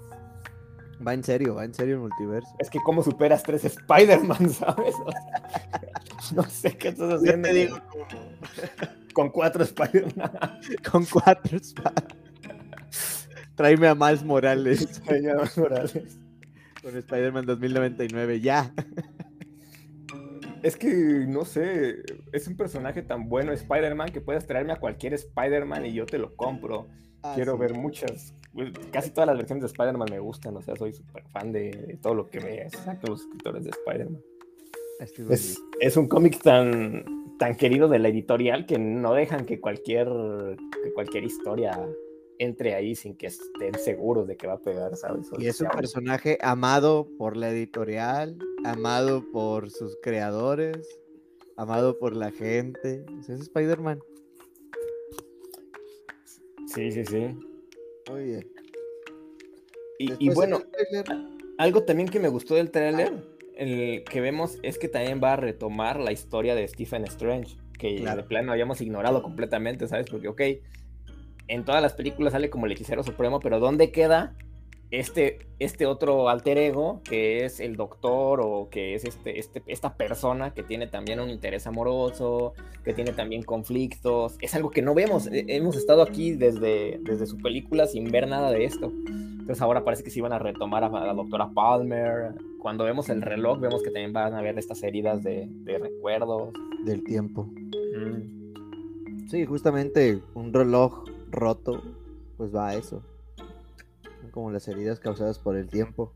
Va 1.06 1.14
en 1.14 1.24
serio, 1.24 1.54
va 1.54 1.64
en 1.64 1.72
serio 1.72 1.94
el 1.94 2.00
multiverso. 2.00 2.54
Es 2.58 2.68
que 2.68 2.78
cómo 2.80 3.02
superas 3.02 3.42
tres 3.42 3.64
Spider-Man, 3.64 4.50
¿sabes? 4.50 4.94
no 6.34 6.42
sé 6.42 6.76
qué 6.76 6.88
estás 6.88 7.14
haciendo. 7.14 7.48
te 7.48 7.54
digo 7.54 7.78
con 9.14 9.30
cuatro 9.30 9.64
Spider-Man. 9.64 10.30
Con 10.90 11.06
cuatro 11.06 11.56
Spider-Man. 11.56 12.18
Tráeme 13.54 13.88
a 13.88 13.94
Miles 13.94 14.24
Morales. 14.24 15.00
Tráeme 15.02 15.30
a 15.30 15.34
Miles 15.34 15.58
Morales. 15.58 16.18
Con 16.82 16.96
Spider-Man 16.96 17.46
2099, 17.46 18.40
ya. 18.40 18.72
Es 20.62 20.76
que, 20.76 20.88
no 21.26 21.44
sé, 21.44 22.02
es 22.32 22.46
un 22.46 22.56
personaje 22.56 23.02
tan 23.02 23.28
bueno 23.28 23.52
Spider-Man 23.52 24.10
que 24.10 24.20
puedes 24.20 24.46
traerme 24.46 24.72
a 24.72 24.76
cualquier 24.76 25.14
Spider-Man 25.14 25.86
y 25.86 25.92
yo 25.92 26.06
te 26.06 26.18
lo 26.18 26.34
compro. 26.36 26.86
Ah, 27.22 27.32
Quiero 27.34 27.56
ver 27.58 27.74
muchas, 27.74 28.34
pues, 28.52 28.72
casi 28.92 29.10
todas 29.10 29.26
las 29.26 29.36
versiones 29.36 29.62
de 29.62 29.66
Spider-Man 29.66 30.08
me 30.10 30.18
gustan, 30.18 30.56
o 30.56 30.62
sea, 30.62 30.74
soy 30.76 30.92
súper 30.92 31.22
fan 31.28 31.52
de, 31.52 31.98
todo 32.00 32.14
lo 32.14 32.28
que 32.28 32.40
me 32.40 32.70
sacan 32.70 33.00
los 33.08 33.22
escritores 33.22 33.64
de 33.64 33.70
Spider-Man. 33.70 34.22
Es, 35.30 35.58
es, 35.80 35.96
un 35.96 36.08
cómic 36.08 36.42
tan, 36.42 37.36
tan 37.38 37.56
querido 37.56 37.88
de 37.88 37.98
la 37.98 38.08
editorial 38.08 38.66
que 38.66 38.78
no 38.78 39.14
dejan 39.14 39.46
que 39.46 39.60
cualquier, 39.60 40.08
que 40.82 40.92
cualquier 40.92 41.24
historia 41.24 41.78
entre 42.40 42.74
ahí 42.74 42.94
sin 42.94 43.14
que 43.14 43.26
estén 43.26 43.78
seguros 43.78 44.26
de 44.26 44.36
que 44.36 44.46
va 44.46 44.54
a 44.54 44.60
pegar, 44.60 44.96
¿sabes? 44.96 45.28
y 45.38 45.46
es 45.46 45.60
un 45.60 45.68
personaje 45.68 46.38
amado 46.40 47.06
por 47.18 47.36
la 47.36 47.50
editorial, 47.50 48.38
amado 48.64 49.30
por 49.30 49.70
sus 49.70 49.98
creadores, 50.02 50.78
amado 51.56 51.98
por 51.98 52.16
la 52.16 52.32
gente. 52.32 53.04
es 53.20 53.28
Spider-Man. 53.28 54.00
Sí, 56.66 56.90
sí, 56.90 57.04
sí. 57.04 57.38
Oye. 58.10 58.46
Y, 59.98 60.26
y 60.26 60.30
bueno, 60.30 60.62
algo 61.58 61.84
también 61.84 62.08
que 62.08 62.20
me 62.20 62.28
gustó 62.28 62.54
del 62.54 62.70
trailer 62.70 63.22
el 63.60 64.04
que 64.04 64.22
vemos 64.22 64.58
es 64.62 64.78
que 64.78 64.88
también 64.88 65.20
va 65.22 65.34
a 65.34 65.36
retomar 65.36 66.00
la 66.00 66.12
historia 66.12 66.54
de 66.54 66.66
Stephen 66.66 67.04
Strange, 67.04 67.58
que 67.78 68.00
de 68.00 68.22
plano 68.22 68.52
habíamos 68.52 68.80
ignorado 68.80 69.22
completamente, 69.22 69.86
¿sabes? 69.86 70.06
Porque, 70.10 70.28
ok, 70.28 70.40
en 71.50 71.64
todas 71.64 71.82
las 71.82 71.94
películas 71.94 72.32
sale 72.32 72.48
como 72.48 72.66
el 72.66 72.72
hechicero 72.72 73.02
supremo, 73.02 73.40
pero 73.40 73.58
¿dónde 73.58 73.90
queda 73.90 74.34
este, 74.92 75.46
este 75.58 75.86
otro 75.86 76.28
alter 76.28 76.58
ego 76.58 77.00
que 77.04 77.44
es 77.44 77.60
el 77.60 77.76
doctor 77.76 78.40
o 78.42 78.68
que 78.70 78.94
es 78.94 79.04
este, 79.04 79.38
este, 79.38 79.62
esta 79.66 79.94
persona 79.94 80.52
que 80.52 80.62
tiene 80.62 80.86
también 80.86 81.20
un 81.20 81.30
interés 81.30 81.66
amoroso, 81.66 82.54
que 82.84 82.92
tiene 82.92 83.12
también 83.12 83.42
conflictos. 83.42 84.36
Es 84.40 84.54
algo 84.54 84.70
que 84.70 84.82
no 84.82 84.94
vemos. 84.94 85.28
Hemos 85.32 85.76
estado 85.76 86.02
aquí 86.02 86.32
desde, 86.32 86.98
desde 87.02 87.26
su 87.26 87.38
película 87.38 87.86
sin 87.86 88.10
ver 88.10 88.28
nada 88.28 88.50
de 88.50 88.64
esto. 88.64 88.92
Entonces 89.06 89.60
ahora 89.60 89.84
parece 89.84 90.04
que 90.04 90.10
se 90.10 90.20
iban 90.20 90.32
a 90.32 90.38
retomar 90.38 90.84
a 90.84 90.88
la 90.88 91.14
doctora 91.14 91.50
Palmer. 91.52 92.34
Cuando 92.60 92.84
vemos 92.84 93.08
el 93.08 93.22
reloj 93.22 93.58
vemos 93.58 93.82
que 93.82 93.90
también 93.90 94.12
van 94.12 94.34
a 94.34 94.38
haber 94.38 94.56
estas 94.58 94.82
heridas 94.82 95.22
de, 95.22 95.46
de 95.48 95.78
recuerdos. 95.78 96.52
Del 96.84 97.02
tiempo. 97.04 97.48
Sí, 99.28 99.44
justamente 99.44 100.20
un 100.34 100.52
reloj 100.52 101.04
roto, 101.30 101.82
pues 102.36 102.54
va 102.54 102.68
a 102.68 102.74
eso 102.74 103.02
como 104.30 104.50
las 104.50 104.66
heridas 104.68 105.00
causadas 105.00 105.38
por 105.38 105.56
el 105.56 105.68
tiempo. 105.68 106.12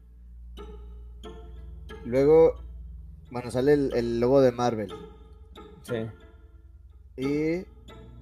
Luego, 2.04 2.54
bueno, 3.30 3.50
sale 3.50 3.72
el, 3.72 4.20
logo 4.20 4.40
de 4.40 4.52
Marvel. 4.52 4.92
Sí. 5.82 6.06
Y 7.16 7.66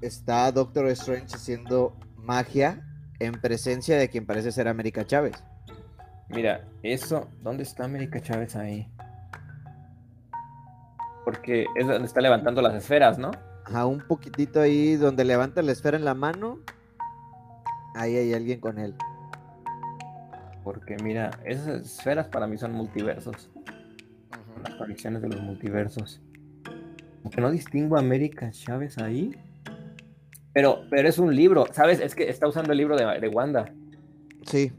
está 0.04 0.50
Doctor 0.52 0.86
Strange 0.88 1.34
haciendo 1.34 1.96
magia 2.16 2.86
en 3.18 3.32
presencia 3.40 3.96
de 3.96 4.08
quien 4.08 4.26
parece 4.26 4.52
ser 4.52 4.68
América 4.68 5.04
Chávez. 5.06 5.42
Mira, 6.28 6.66
eso, 6.82 7.28
¿dónde 7.42 7.62
está 7.62 7.84
América 7.84 8.20
Chávez 8.20 8.56
ahí? 8.56 8.88
Porque 11.24 11.66
es 11.76 11.86
donde 11.86 12.06
está 12.06 12.20
levantando 12.20 12.62
las 12.62 12.74
esferas, 12.74 13.18
¿no? 13.18 13.30
Ajá, 13.64 13.86
un 13.86 14.00
poquitito 14.00 14.60
ahí 14.60 14.96
donde 14.96 15.24
levanta 15.24 15.62
la 15.62 15.72
esfera 15.72 15.96
en 15.96 16.04
la 16.04 16.14
mano. 16.14 16.58
Ahí 17.94 18.16
hay 18.16 18.34
alguien 18.34 18.60
con 18.60 18.78
él. 18.78 18.94
Porque 20.64 20.96
mira, 21.02 21.30
esas 21.44 21.82
esferas 21.82 22.28
para 22.28 22.46
mí 22.46 22.56
son 22.56 22.72
multiversos. 22.72 23.50
Las 24.62 24.74
conexiones 24.76 25.22
de 25.22 25.28
los 25.28 25.40
multiversos. 25.42 26.20
Aunque 27.22 27.40
no 27.40 27.50
distingo 27.50 27.96
a 27.96 28.00
América 28.00 28.50
Chávez 28.50 28.98
ahí. 28.98 29.32
Pero, 30.52 30.84
pero 30.90 31.08
es 31.08 31.18
un 31.18 31.34
libro, 31.34 31.66
¿sabes? 31.72 32.00
Es 32.00 32.14
que 32.14 32.28
está 32.28 32.46
usando 32.46 32.72
el 32.72 32.78
libro 32.78 32.96
de, 32.96 33.28
Wanda. 33.28 33.72
Sí. 34.46 34.72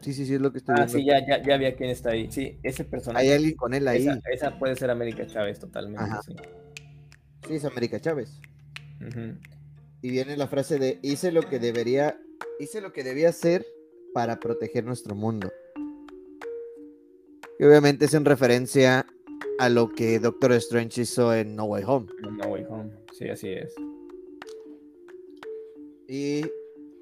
Sí, 0.00 0.12
sí, 0.12 0.26
sí, 0.26 0.34
es 0.34 0.40
lo 0.40 0.50
que 0.50 0.58
estoy 0.58 0.74
ah, 0.76 0.88
sí, 0.88 1.04
ya, 1.04 1.24
ya, 1.24 1.40
ya 1.40 1.56
vi 1.56 1.66
a 1.66 1.76
quién 1.76 1.90
está 1.90 2.10
ahí. 2.10 2.26
Sí, 2.32 2.58
ese 2.64 2.82
personaje. 2.82 3.24
Hay 3.24 3.32
alguien 3.32 3.54
con 3.54 3.72
él 3.72 3.86
ahí. 3.86 4.08
Esa, 4.32 4.58
puede 4.58 4.74
ser 4.74 4.90
América 4.90 5.26
Chávez 5.26 5.60
totalmente. 5.60 6.04
Sí. 6.26 6.34
sí. 7.46 7.54
es 7.54 7.64
América 7.64 8.00
Chávez. 8.00 8.40
Y 10.02 10.10
viene 10.10 10.36
la 10.36 10.48
frase 10.48 10.78
de 10.80 10.98
hice 11.02 11.30
lo 11.30 11.42
que 11.42 11.60
debería, 11.60 12.20
hice 12.58 12.80
lo 12.80 12.92
que 12.92 13.04
debía 13.04 13.28
hacer 13.28 13.64
para 14.12 14.40
proteger 14.40 14.84
nuestro 14.84 15.14
mundo. 15.14 15.50
Y 17.58 17.64
obviamente 17.64 18.06
es 18.06 18.14
en 18.14 18.24
referencia 18.24 19.06
a 19.60 19.68
lo 19.68 19.88
que 19.92 20.18
Doctor 20.18 20.52
Strange 20.54 21.02
hizo 21.02 21.32
en 21.32 21.54
No 21.54 21.64
Way 21.66 21.84
Home. 21.86 22.06
No 22.20 22.48
Way 22.48 22.64
Home, 22.68 22.90
sí, 23.12 23.28
así 23.28 23.50
es. 23.50 23.76
Y 26.08 26.42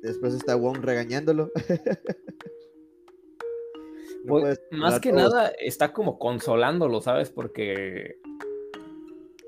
después 0.03 0.35
está 0.35 0.55
Wong 0.55 0.83
regañándolo. 0.83 1.51
Pues, 4.27 4.61
más 4.71 5.01
que 5.01 5.13
nada 5.13 5.51
está 5.59 5.95
como 5.95 6.19
consolándolo, 6.19 7.01
¿sabes? 7.01 7.31
Porque 7.31 8.19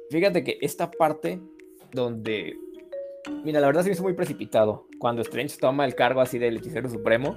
fíjate 0.09 0.43
que 0.43 0.57
esta 0.63 0.91
parte 0.91 1.43
donde 1.93 2.57
Mira, 3.45 3.61
la 3.61 3.67
verdad 3.67 3.83
se 3.83 3.89
me 3.89 3.95
hizo 3.95 4.03
muy 4.03 4.15
precipitado. 4.15 4.87
Cuando 4.99 5.23
Strange 5.23 5.57
toma 5.59 5.85
el 5.85 5.95
cargo 5.95 6.21
así 6.21 6.39
del 6.39 6.57
hechicero 6.57 6.89
supremo, 6.89 7.37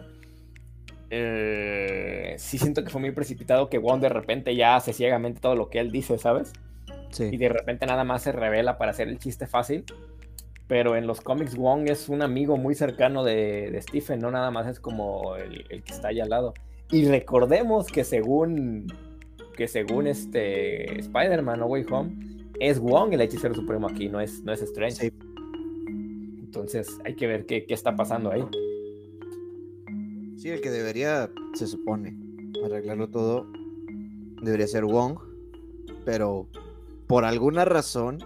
eh, 1.09 2.35
sí 2.37 2.57
siento 2.57 2.83
que 2.83 2.89
fue 2.89 3.01
muy 3.01 3.11
precipitado 3.11 3.69
que 3.69 3.77
Wong 3.77 4.01
de 4.01 4.09
repente 4.09 4.55
ya 4.55 4.75
hace 4.75 4.93
ciegamente 4.93 5.39
todo 5.39 5.55
lo 5.55 5.69
que 5.69 5.79
él 5.79 5.91
dice, 5.91 6.17
¿sabes? 6.17 6.53
Sí. 7.11 7.29
Y 7.31 7.37
de 7.37 7.49
repente 7.49 7.85
nada 7.85 8.03
más 8.03 8.23
se 8.23 8.31
revela 8.31 8.77
para 8.77 8.91
hacer 8.91 9.07
el 9.07 9.19
chiste 9.19 9.47
fácil. 9.47 9.85
Pero 10.67 10.95
en 10.95 11.05
los 11.05 11.21
cómics 11.21 11.55
Wong 11.55 11.89
es 11.89 12.09
un 12.09 12.23
amigo 12.23 12.57
muy 12.57 12.73
cercano 12.73 13.23
de, 13.23 13.77
Stephen, 13.83 14.19
no 14.19 14.31
nada 14.31 14.49
más 14.49 14.65
es 14.65 14.79
como 14.79 15.35
el, 15.35 15.63
que 15.83 15.93
está 15.93 16.07
allá 16.07 16.23
al 16.23 16.29
lado. 16.29 16.53
Y 16.91 17.05
recordemos 17.05 17.87
que 17.87 18.03
según 18.03 18.87
que 19.55 19.67
según 19.67 20.07
este 20.07 20.99
Spider-Man 20.99 21.59
No 21.59 21.67
Way 21.67 21.85
Home, 21.89 22.15
es 22.59 22.79
Wong 22.79 23.13
el 23.13 23.21
hechicero 23.21 23.53
supremo 23.53 23.87
aquí, 23.87 24.09
no 24.09 24.19
es, 24.19 24.43
no 24.43 24.51
es 24.51 24.61
Strange. 24.61 25.13
Entonces 26.55 26.99
hay 27.03 27.15
que 27.15 27.27
ver 27.27 27.45
qué, 27.45 27.65
qué 27.65 27.73
está 27.73 27.95
pasando 27.95 28.31
ahí. 28.31 28.45
Sí, 30.37 30.49
el 30.49 30.61
que 30.61 30.71
debería, 30.71 31.29
se 31.53 31.67
supone, 31.67 32.15
arreglarlo 32.63 33.09
todo, 33.09 33.45
debería 34.41 34.67
ser 34.67 34.85
Wong, 34.85 35.19
pero 36.05 36.47
por 37.07 37.25
alguna 37.25 37.65
razón 37.65 38.19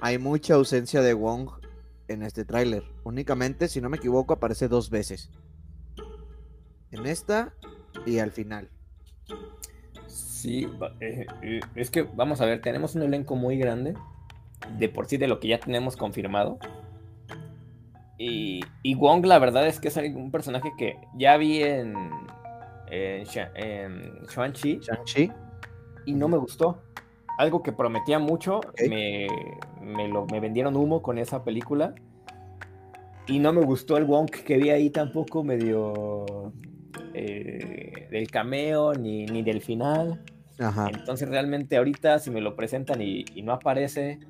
hay 0.00 0.18
mucha 0.18 0.54
ausencia 0.54 1.00
de 1.00 1.14
Wong 1.14 1.48
en 2.08 2.22
este 2.22 2.44
tráiler. 2.44 2.84
Únicamente, 3.04 3.68
si 3.68 3.80
no 3.80 3.88
me 3.88 3.96
equivoco, 3.96 4.34
aparece 4.34 4.68
dos 4.68 4.90
veces. 4.90 5.30
En 6.90 7.06
esta 7.06 7.54
y 8.04 8.18
al 8.18 8.30
final. 8.30 8.68
Sí, 10.06 10.68
eh, 11.00 11.26
eh, 11.42 11.60
es 11.74 11.90
que 11.90 12.02
vamos 12.02 12.40
a 12.42 12.44
ver, 12.44 12.60
tenemos 12.60 12.94
un 12.94 13.02
elenco 13.02 13.36
muy 13.36 13.56
grande, 13.56 13.94
de 14.78 14.88
por 14.90 15.06
sí 15.06 15.16
de 15.16 15.28
lo 15.28 15.40
que 15.40 15.48
ya 15.48 15.58
tenemos 15.58 15.96
confirmado. 15.96 16.58
Y, 18.18 18.60
y 18.82 18.94
Wong, 18.94 19.26
la 19.26 19.38
verdad 19.38 19.66
es 19.66 19.80
que 19.80 19.88
es 19.88 19.96
un 19.96 20.30
personaje 20.30 20.72
que 20.78 20.96
ya 21.16 21.36
vi 21.36 21.62
en, 21.62 21.94
en, 22.90 23.24
Shang-Chi. 24.26 24.80
Y 26.06 26.12
no 26.12 26.28
me 26.28 26.36
gustó. 26.36 26.82
Algo 27.38 27.62
que 27.62 27.72
prometía 27.72 28.18
mucho, 28.18 28.60
me, 28.88 29.28
lo, 30.08 30.26
me 30.26 30.38
vendieron 30.38 30.76
humo 30.76 31.02
con 31.02 31.18
esa 31.18 31.42
película. 31.42 31.94
Y 33.26 33.38
no 33.38 33.52
me 33.52 33.62
gustó 33.62 33.96
el 33.96 34.04
Wong 34.04 34.30
que 34.30 34.58
vi 34.58 34.70
ahí 34.70 34.90
tampoco, 34.90 35.42
medio 35.42 36.52
eh, 37.14 38.06
del 38.10 38.30
cameo 38.30 38.92
ni, 38.94 39.26
ni 39.26 39.42
del 39.42 39.62
final. 39.62 40.22
Entonces 40.58 41.28
realmente 41.28 41.76
ahorita 41.76 42.18
si 42.18 42.30
me 42.30 42.40
lo 42.40 42.54
presentan 42.54 43.02
y, 43.02 43.24
no 43.42 43.52
aparece, 43.52 44.20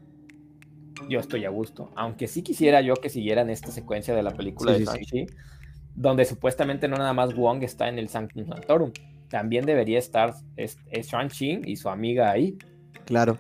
yo 1.08 1.20
estoy 1.20 1.44
a 1.44 1.50
gusto. 1.50 1.90
Aunque 1.96 2.28
sí 2.28 2.42
quisiera 2.42 2.80
yo 2.80 2.94
que 2.94 3.08
siguieran 3.08 3.50
esta 3.50 3.70
secuencia 3.70 4.14
de 4.14 4.22
la 4.22 4.30
película 4.32 4.72
de 4.72 4.84
shang 4.84 5.26
donde 5.94 6.24
supuestamente 6.24 6.88
no 6.88 6.96
nada 6.96 7.12
más 7.12 7.34
Wong 7.34 7.62
está 7.62 7.88
en 7.88 7.98
el 7.98 8.08
Sanctum 8.08 8.46
Sanctorum, 8.46 8.92
también 9.28 9.64
debería 9.64 9.98
estar 9.98 10.34
es, 10.56 10.76
Shang-Chi 10.90 11.62
y 11.64 11.76
su 11.76 11.88
amiga 11.88 12.30
ahí. 12.30 12.58
Claro. 13.04 13.38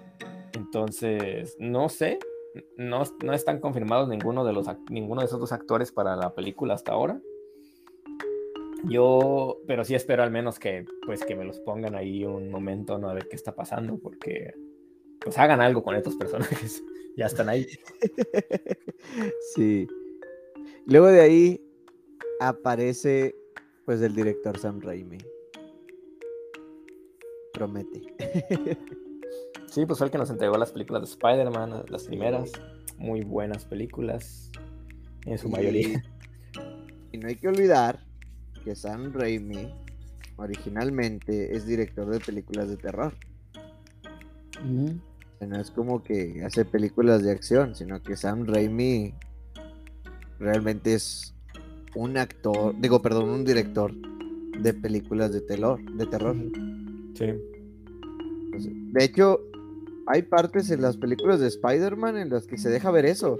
Entonces, 0.54 1.56
no 1.58 1.88
sé, 1.88 2.18
no, 2.76 3.02
no 3.24 3.32
están 3.32 3.60
confirmados 3.60 4.08
ninguno 4.08 4.44
de, 4.44 4.52
los, 4.52 4.66
ninguno 4.88 5.20
de 5.20 5.26
esos 5.26 5.40
dos 5.40 5.52
actores 5.52 5.90
para 5.90 6.16
la 6.16 6.34
película 6.34 6.74
hasta 6.74 6.92
ahora. 6.92 7.20
Yo, 8.84 9.58
pero 9.66 9.84
sí 9.84 9.94
espero 9.94 10.22
al 10.22 10.30
menos 10.30 10.58
que, 10.58 10.84
pues, 11.06 11.24
que 11.24 11.34
me 11.34 11.44
los 11.44 11.58
pongan 11.60 11.94
ahí 11.94 12.24
un 12.24 12.50
momento, 12.50 12.98
¿no? 12.98 13.08
A 13.08 13.14
ver 13.14 13.28
qué 13.28 13.36
está 13.36 13.54
pasando, 13.54 13.98
porque, 13.98 14.52
pues, 15.24 15.38
hagan 15.38 15.60
algo 15.60 15.82
con 15.82 15.96
estos 15.96 16.14
personajes. 16.16 16.82
ya 17.16 17.26
están 17.26 17.48
ahí. 17.48 17.66
sí. 19.54 19.88
Luego 20.86 21.06
de 21.06 21.20
ahí 21.20 21.60
aparece, 22.40 23.34
pues, 23.84 24.02
el 24.02 24.14
director 24.14 24.58
Sam 24.58 24.80
Raimi. 24.80 25.18
Promete. 27.52 28.02
sí, 29.70 29.86
pues 29.86 29.98
fue 29.98 30.06
el 30.08 30.10
que 30.10 30.18
nos 30.18 30.30
entregó 30.30 30.58
las 30.58 30.72
películas 30.72 31.02
de 31.02 31.08
Spider-Man, 31.08 31.84
las 31.88 32.04
primeras. 32.04 32.52
Muy 32.98 33.22
buenas 33.22 33.64
películas, 33.64 34.50
en 35.24 35.38
su 35.38 35.48
mayoría. 35.48 36.02
Y 37.12 37.18
no 37.18 37.28
hay 37.28 37.36
que 37.36 37.48
olvidar 37.48 38.04
que 38.64 38.74
Sam 38.74 39.12
Raimi 39.12 39.72
originalmente 40.36 41.54
es 41.56 41.66
director 41.66 42.08
de 42.08 42.20
películas 42.20 42.68
de 42.68 42.76
terror. 42.76 43.14
No 45.46 45.60
es 45.60 45.70
como 45.70 46.02
que 46.02 46.42
hace 46.44 46.64
películas 46.64 47.22
de 47.22 47.32
acción, 47.32 47.74
sino 47.74 48.02
que 48.02 48.16
Sam 48.16 48.46
Raimi 48.46 49.14
realmente 50.38 50.94
es 50.94 51.34
un 51.94 52.16
actor, 52.16 52.74
digo, 52.80 53.02
perdón, 53.02 53.30
un 53.30 53.44
director 53.44 53.92
de 54.58 54.74
películas 54.74 55.32
de 55.32 55.40
terror, 55.40 55.80
de 55.92 56.06
terror. 56.06 56.36
Sí. 57.14 57.26
De 58.92 59.04
hecho, 59.04 59.40
hay 60.06 60.22
partes 60.22 60.70
en 60.70 60.82
las 60.82 60.96
películas 60.96 61.40
de 61.40 61.48
Spider-Man 61.48 62.16
en 62.16 62.30
las 62.30 62.46
que 62.46 62.58
se 62.58 62.70
deja 62.70 62.90
ver 62.90 63.06
eso. 63.06 63.38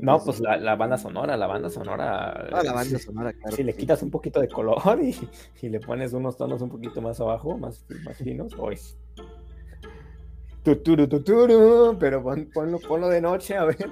No, 0.00 0.22
pues 0.22 0.38
la, 0.40 0.76
banda 0.76 0.98
sonora, 0.98 1.36
la 1.36 1.46
banda 1.46 1.70
sonora. 1.70 2.30
Ah, 2.52 2.62
la 2.62 2.72
banda 2.74 2.98
sonora, 2.98 3.32
claro. 3.32 3.56
Si 3.56 3.62
le 3.62 3.72
quitas 3.72 4.02
un 4.02 4.10
poquito 4.10 4.38
de 4.38 4.48
color 4.48 5.00
y, 5.00 5.68
le 5.68 5.80
pones 5.80 6.12
unos 6.12 6.36
tonos 6.36 6.60
un 6.60 6.68
poquito 6.68 7.00
más 7.00 7.20
abajo, 7.20 7.56
más, 7.56 7.86
más 8.04 8.18
finos, 8.18 8.52
hoy. 8.58 8.76
Tuturu, 10.64 11.06
tuturu, 11.06 11.96
pero 11.98 12.22
ponlo, 12.22 12.78
ponlo 12.78 13.08
de 13.08 13.20
noche, 13.20 13.54
a 13.54 13.64
ver. 13.64 13.90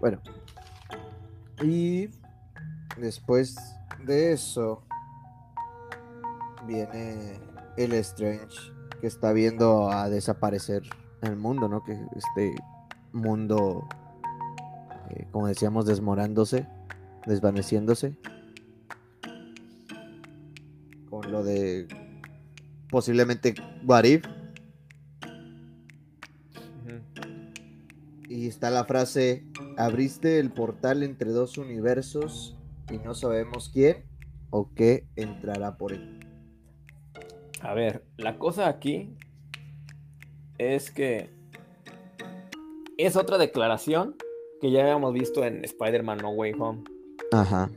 Bueno. 0.00 0.20
Y 1.62 2.10
después 2.96 3.56
de 4.04 4.32
eso 4.32 4.82
viene 6.66 7.38
el 7.76 7.92
Strange 7.92 8.72
que 9.00 9.06
está 9.06 9.32
viendo 9.32 9.88
a 9.88 10.08
desaparecer 10.08 10.82
el 11.22 11.36
mundo, 11.36 11.68
¿no? 11.68 11.84
Que 11.84 11.96
este 12.16 12.56
mundo, 13.12 13.86
eh, 15.10 15.28
como 15.30 15.46
decíamos, 15.46 15.86
desmorándose, 15.86 16.66
desvaneciéndose. 17.24 18.18
Lo 21.28 21.44
de 21.44 21.86
posiblemente 22.90 23.54
Warif. 23.84 24.24
Y 28.28 28.48
está 28.48 28.70
la 28.70 28.84
frase, 28.84 29.44
abriste 29.76 30.40
el 30.40 30.50
portal 30.50 31.02
entre 31.02 31.30
dos 31.30 31.58
universos 31.58 32.56
y 32.90 32.98
no 32.98 33.14
sabemos 33.14 33.70
quién 33.72 34.04
o 34.50 34.72
qué 34.74 35.06
entrará 35.14 35.76
por 35.76 35.92
él. 35.92 36.20
A 37.60 37.72
ver, 37.74 38.04
la 38.16 38.38
cosa 38.38 38.68
aquí 38.68 39.14
es 40.58 40.90
que 40.90 41.30
es 42.98 43.16
otra 43.16 43.38
declaración 43.38 44.16
que 44.60 44.70
ya 44.70 44.82
habíamos 44.82 45.12
visto 45.12 45.44
en 45.44 45.64
Spider-Man 45.64 46.18
No 46.18 46.30
Way 46.30 46.54
Home. 46.58 46.84
Ajá. 47.32 47.70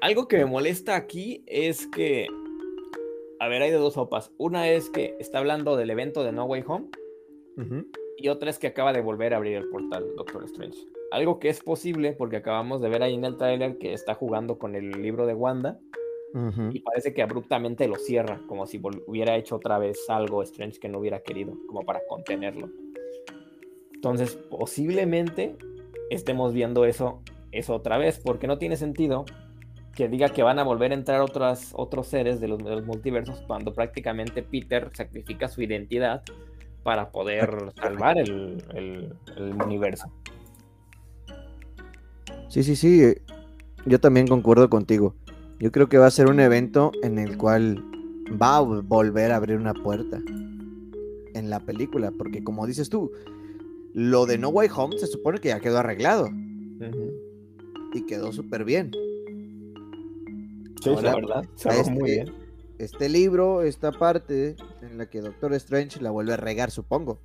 Algo 0.00 0.28
que 0.28 0.38
me 0.38 0.46
molesta 0.46 0.96
aquí 0.96 1.44
es 1.46 1.86
que, 1.88 2.26
a 3.40 3.48
ver, 3.48 3.62
hay 3.62 3.70
de 3.70 3.78
dos 3.78 3.94
sopas. 3.94 4.32
Una 4.36 4.68
es 4.68 4.90
que 4.90 5.16
está 5.18 5.38
hablando 5.38 5.76
del 5.76 5.90
evento 5.90 6.22
de 6.22 6.30
No 6.30 6.44
Way 6.44 6.62
Home 6.66 6.88
y 8.18 8.28
otra 8.28 8.50
es 8.50 8.58
que 8.58 8.66
acaba 8.66 8.92
de 8.92 9.00
volver 9.00 9.32
a 9.32 9.38
abrir 9.38 9.56
el 9.56 9.68
portal 9.68 10.06
Doctor 10.14 10.44
Strange. 10.44 10.78
Algo 11.10 11.38
que 11.40 11.48
es 11.48 11.62
posible 11.62 12.12
porque 12.12 12.36
acabamos 12.36 12.82
de 12.82 12.90
ver 12.90 13.02
ahí 13.02 13.14
en 13.14 13.24
el 13.24 13.38
trailer 13.38 13.78
que 13.78 13.94
está 13.94 14.14
jugando 14.14 14.58
con 14.58 14.76
el 14.76 14.90
libro 14.90 15.26
de 15.26 15.34
Wanda 15.34 15.80
y 16.70 16.80
parece 16.80 17.12
que 17.12 17.22
abruptamente 17.22 17.88
lo 17.88 17.96
cierra, 17.96 18.40
como 18.46 18.66
si 18.66 18.80
hubiera 19.06 19.36
hecho 19.36 19.56
otra 19.56 19.78
vez 19.78 20.08
algo 20.08 20.42
Strange 20.42 20.78
que 20.78 20.88
no 20.88 20.98
hubiera 20.98 21.22
querido, 21.22 21.54
como 21.66 21.80
para 21.80 22.00
contenerlo. 22.08 22.68
Entonces, 23.92 24.36
posiblemente 24.36 25.56
estemos 26.10 26.52
viendo 26.52 26.84
eso, 26.84 27.22
eso 27.52 27.74
otra 27.74 27.98
vez, 27.98 28.20
porque 28.20 28.46
no 28.46 28.58
tiene 28.58 28.76
sentido 28.76 29.24
que 29.94 30.08
diga 30.08 30.28
que 30.28 30.42
van 30.42 30.58
a 30.58 30.62
volver 30.62 30.92
a 30.92 30.94
entrar 30.94 31.20
otras, 31.20 31.72
otros 31.74 32.06
seres 32.06 32.40
de 32.40 32.48
los, 32.48 32.62
multiversos 32.84 33.42
cuando 33.46 33.74
prácticamente 33.74 34.42
Peter 34.42 34.90
sacrifica 34.92 35.48
su 35.48 35.62
identidad 35.62 36.22
para 36.82 37.10
poder 37.10 37.72
salvar 37.76 38.18
el, 38.18 38.62
el 38.74 39.62
universo. 39.62 40.10
Sí, 42.48 42.62
sí, 42.62 42.76
sí. 42.76 43.14
Yo 43.86 44.00
también 44.00 44.26
concuerdo 44.26 44.68
contigo. 44.68 45.14
Yo 45.58 45.70
creo 45.72 45.88
que 45.88 45.98
va 45.98 46.06
a 46.06 46.10
ser 46.10 46.28
un 46.28 46.40
evento 46.40 46.90
en 47.02 47.18
el 47.18 47.36
cual 47.36 47.84
va 48.40 48.56
a 48.56 48.60
volver 48.60 49.32
a 49.32 49.36
abrir 49.36 49.56
una 49.56 49.74
puerta 49.74 50.20
en 51.34 51.50
la 51.50 51.60
película, 51.60 52.12
porque 52.16 52.42
como 52.42 52.66
dices 52.66 52.88
tú, 52.88 53.10
lo 53.92 54.26
de 54.26 54.38
No 54.38 54.48
Way 54.48 54.68
Home 54.74 54.98
se 54.98 55.06
supone 55.06 55.38
que 55.38 55.48
ya 55.48 55.60
quedó 55.60 55.78
arreglado. 55.78 56.28
Y 57.92 58.06
quedó 58.06 58.32
súper 58.32 58.64
bien. 58.64 58.92
Sí, 60.80 60.90
la 61.02 61.14
verdad. 61.14 61.44
Este, 61.56 61.90
muy 61.90 62.10
bien. 62.10 62.34
Este 62.78 63.08
libro, 63.08 63.62
esta 63.62 63.92
parte 63.92 64.56
en 64.80 64.96
la 64.96 65.06
que 65.06 65.20
Doctor 65.20 65.52
Strange 65.54 66.00
la 66.00 66.10
vuelve 66.10 66.32
a 66.32 66.36
regar, 66.36 66.70
supongo. 66.70 67.18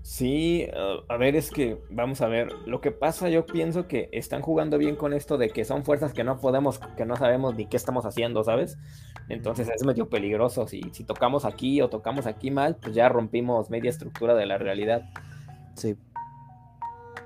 Sí, 0.00 0.68
a 1.08 1.16
ver, 1.16 1.34
es 1.34 1.50
que 1.50 1.78
vamos 1.90 2.20
a 2.20 2.28
ver, 2.28 2.52
lo 2.66 2.80
que 2.80 2.92
pasa 2.92 3.30
yo 3.30 3.46
pienso 3.46 3.88
que 3.88 4.10
están 4.12 4.42
jugando 4.42 4.78
bien 4.78 4.96
con 4.96 5.12
esto 5.12 5.38
de 5.38 5.50
que 5.50 5.64
son 5.64 5.84
fuerzas 5.84 6.12
que 6.12 6.24
no 6.24 6.38
podemos, 6.38 6.78
que 6.96 7.04
no 7.04 7.16
sabemos 7.16 7.56
ni 7.56 7.66
qué 7.66 7.76
estamos 7.76 8.06
haciendo, 8.06 8.44
¿sabes? 8.44 8.78
Entonces 9.28 9.68
es 9.74 9.84
medio 9.84 10.08
peligroso, 10.08 10.68
si, 10.68 10.82
si 10.92 11.04
tocamos 11.04 11.44
aquí 11.44 11.80
o 11.80 11.88
tocamos 11.88 12.26
aquí 12.26 12.50
mal, 12.50 12.76
pues 12.76 12.94
ya 12.94 13.08
rompimos 13.08 13.70
media 13.70 13.90
estructura 13.90 14.34
de 14.34 14.46
la 14.46 14.56
realidad. 14.56 15.08
Sí. 15.74 15.96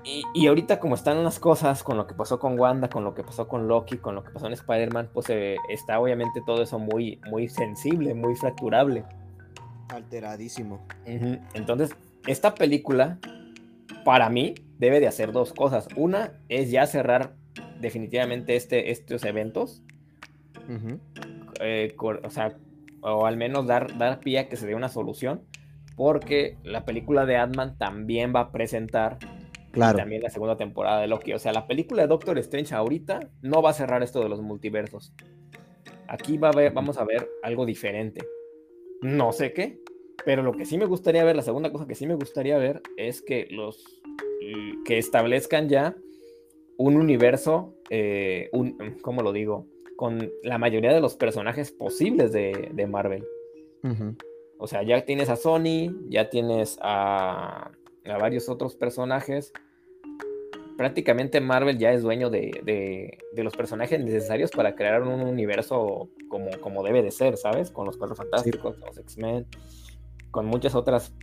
Y, 0.03 0.23
y, 0.33 0.47
ahorita 0.47 0.79
como 0.79 0.95
están 0.95 1.17
unas 1.17 1.39
cosas 1.39 1.83
con 1.83 1.97
lo 1.97 2.07
que 2.07 2.13
pasó 2.13 2.39
con 2.39 2.57
Wanda, 2.57 2.89
con 2.89 3.03
lo 3.03 3.13
que 3.13 3.23
pasó 3.23 3.47
con 3.47 3.67
Loki, 3.67 3.97
con 3.97 4.15
lo 4.15 4.23
que 4.23 4.31
pasó 4.31 4.47
en 4.47 4.53
Spider-Man, 4.53 5.09
pues 5.13 5.29
eh, 5.29 5.57
está 5.67 5.99
obviamente 5.99 6.41
todo 6.45 6.61
eso 6.61 6.79
muy, 6.79 7.19
muy 7.29 7.49
sensible, 7.49 8.13
muy 8.13 8.35
fracturable. 8.35 9.03
Alteradísimo. 9.89 10.79
Entonces 11.05 11.95
esta 12.27 12.53
película, 12.53 13.19
para 14.03 14.29
mí, 14.29 14.55
debe 14.77 14.99
de 14.99 15.07
hacer 15.07 15.31
dos 15.31 15.53
cosas. 15.53 15.87
Una 15.95 16.33
es 16.49 16.71
ya 16.71 16.85
cerrar 16.85 17.33
definitivamente 17.79 18.55
este, 18.55 18.91
estos 18.91 19.23
eventos. 19.25 19.81
eh, 21.59 21.95
o 21.97 22.29
sea, 22.29 22.55
o 23.01 23.25
al 23.25 23.37
menos 23.37 23.65
dar, 23.65 23.97
dar 23.97 24.19
pie 24.19 24.39
a 24.39 24.49
que 24.49 24.57
se 24.57 24.67
dé 24.67 24.75
una 24.75 24.89
solución, 24.89 25.41
porque 25.95 26.57
la 26.63 26.85
película 26.85 27.25
de 27.25 27.37
Ant-Man 27.37 27.77
también 27.77 28.33
va 28.35 28.41
a 28.41 28.51
presentar 28.51 29.17
claro. 29.71 29.97
también 29.97 30.21
la 30.21 30.29
segunda 30.29 30.57
temporada 30.57 31.01
de 31.01 31.07
Loki. 31.07 31.33
O 31.33 31.39
sea, 31.39 31.53
la 31.53 31.67
película 31.67 32.03
de 32.03 32.07
Doctor 32.07 32.37
Strange 32.39 32.73
ahorita 32.73 33.31
no 33.41 33.61
va 33.61 33.71
a 33.71 33.73
cerrar 33.73 34.03
esto 34.03 34.21
de 34.21 34.29
los 34.29 34.41
multiversos. 34.41 35.13
Aquí 36.07 36.37
va 36.37 36.49
a 36.49 36.55
ver, 36.55 36.73
vamos 36.73 36.97
a 36.97 37.05
ver 37.05 37.29
algo 37.43 37.65
diferente. 37.65 38.21
No 39.01 39.31
sé 39.31 39.53
qué, 39.53 39.79
pero 40.25 40.43
lo 40.43 40.53
que 40.53 40.65
sí 40.65 40.77
me 40.77 40.85
gustaría 40.85 41.23
ver, 41.23 41.35
la 41.35 41.41
segunda 41.41 41.71
cosa 41.71 41.87
que 41.87 41.95
sí 41.95 42.07
me 42.07 42.15
gustaría 42.15 42.57
ver 42.57 42.81
es 42.97 43.21
que 43.21 43.47
los 43.49 44.01
que 44.85 44.97
establezcan 44.97 45.69
ya 45.69 45.95
un 46.77 46.95
universo, 46.95 47.75
eh, 47.89 48.49
un, 48.53 48.77
¿cómo 49.01 49.21
lo 49.21 49.33
digo? 49.33 49.67
Con 49.95 50.31
la 50.43 50.57
mayoría 50.57 50.93
de 50.93 51.01
los 51.01 51.15
personajes 51.15 51.71
posibles 51.71 52.31
de, 52.31 52.87
Marvel. 52.89 53.25
O 54.57 54.67
sea, 54.67 54.83
ya 54.83 55.05
tienes 55.05 55.29
a 55.29 55.35
Sony, 55.35 55.93
ya 56.07 56.29
tienes 56.29 56.79
a, 56.81 57.71
a, 58.11 58.17
varios 58.17 58.49
otros 58.49 58.75
personajes. 58.75 59.53
Prácticamente 60.77 61.41
Marvel 61.41 61.77
ya 61.77 61.91
es 61.91 62.01
dueño 62.01 62.29
de, 62.29 62.61
de, 62.63 63.43
los 63.43 63.55
personajes 63.55 63.99
necesarios 63.99 64.51
para 64.51 64.75
crear 64.75 65.01
un 65.01 65.21
universo 65.21 66.09
como, 66.29 66.49
como 66.61 66.83
debe 66.83 67.01
de 67.03 67.11
ser, 67.11 67.35
¿sabes? 67.37 67.69
Con 67.69 67.85
los 67.85 67.97
Cuatro 67.97 68.15
Fantásticos, 68.15 68.77
los 68.79 68.97
X-Men, 68.97 69.45
con 70.31 70.45
muchas 70.45 70.75
otras 70.75 71.13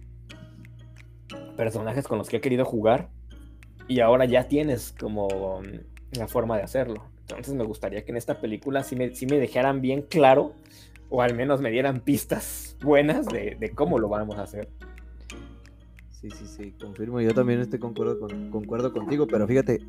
personajes 1.56 2.06
con 2.06 2.18
los 2.18 2.28
que 2.28 2.36
he 2.36 2.40
querido 2.40 2.64
jugar 2.64 3.08
y 3.88 4.00
ahora 4.00 4.24
ya 4.26 4.48
tienes 4.48 4.92
como 4.92 5.62
la 6.12 6.28
forma 6.28 6.56
de 6.56 6.62
hacerlo. 6.62 7.04
Entonces 7.20 7.54
me 7.54 7.64
gustaría 7.64 8.04
que 8.04 8.12
en 8.12 8.16
esta 8.16 8.40
película 8.40 8.82
sí 8.82 8.94
me, 8.94 9.10
me 9.28 9.38
dejaran 9.38 9.80
bien 9.80 10.02
claro 10.02 10.54
o 11.08 11.22
al 11.22 11.34
menos 11.34 11.60
me 11.60 11.70
dieran 11.70 12.00
pistas 12.00 12.76
buenas 12.82 13.26
de, 13.26 13.72
cómo 13.74 13.98
lo 13.98 14.08
vamos 14.08 14.38
a 14.38 14.42
hacer. 14.42 14.68
Sí, 16.20 16.30
sí, 16.30 16.46
sí, 16.46 16.72
confirmo. 16.72 17.20
Yo 17.20 17.34
también 17.34 17.60
estoy 17.60 17.78
concuerdo, 17.78 18.26
concuerdo 18.50 18.92
contigo, 18.92 19.26
pero 19.26 19.46
fíjate, 19.46 19.80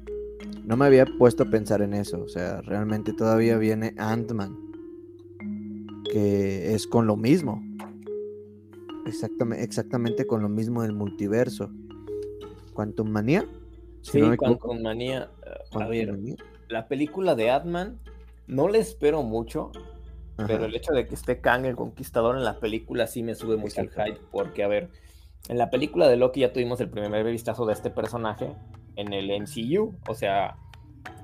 no 0.65 0.75
me 0.75 0.85
había 0.85 1.05
puesto 1.05 1.43
a 1.43 1.45
pensar 1.45 1.81
en 1.81 1.93
eso. 1.93 2.21
O 2.21 2.27
sea, 2.27 2.61
realmente 2.61 3.13
todavía 3.13 3.57
viene 3.57 3.95
Ant-Man, 3.97 4.57
que 6.11 6.73
es 6.73 6.85
con 6.85 7.07
lo 7.07 7.15
mismo. 7.15 7.63
Exactamente, 9.05 9.63
exactamente 9.63 10.27
con 10.27 10.41
lo 10.41 10.49
mismo 10.49 10.81
del 10.81 10.91
multiverso. 10.91 11.71
Quantum 12.73 13.09
Manía 13.09 13.47
sí, 14.01 14.21
Quantum 14.37 14.81
Manía. 14.81 15.31
Eh, 15.45 15.79
a 15.79 15.87
ver, 15.87 16.17
la 16.67 16.87
película 16.87 17.35
de 17.35 17.51
Atman 17.51 17.99
no 18.47 18.67
le 18.67 18.79
espero 18.79 19.23
mucho, 19.23 19.71
pero 20.35 20.65
el 20.65 20.75
hecho 20.75 20.93
de 20.93 21.07
que 21.07 21.15
esté 21.15 21.39
Kang 21.39 21.65
el 21.65 21.75
Conquistador 21.75 22.37
en 22.37 22.43
la 22.43 22.59
película 22.59 23.07
sí 23.07 23.23
me 23.23 23.35
sube 23.35 23.57
mucho 23.57 23.81
el 23.81 23.89
hype, 23.89 24.19
porque 24.31 24.63
a 24.63 24.67
ver, 24.67 24.89
en 25.49 25.57
la 25.57 25.69
película 25.69 26.07
de 26.07 26.17
Loki 26.17 26.41
ya 26.41 26.53
tuvimos 26.53 26.79
el 26.81 26.89
primer 26.89 27.23
vistazo 27.25 27.65
de 27.65 27.73
este 27.73 27.89
personaje 27.89 28.53
en 28.95 29.13
el 29.13 29.29
MCU, 29.41 29.95
o 30.07 30.13
sea, 30.13 30.57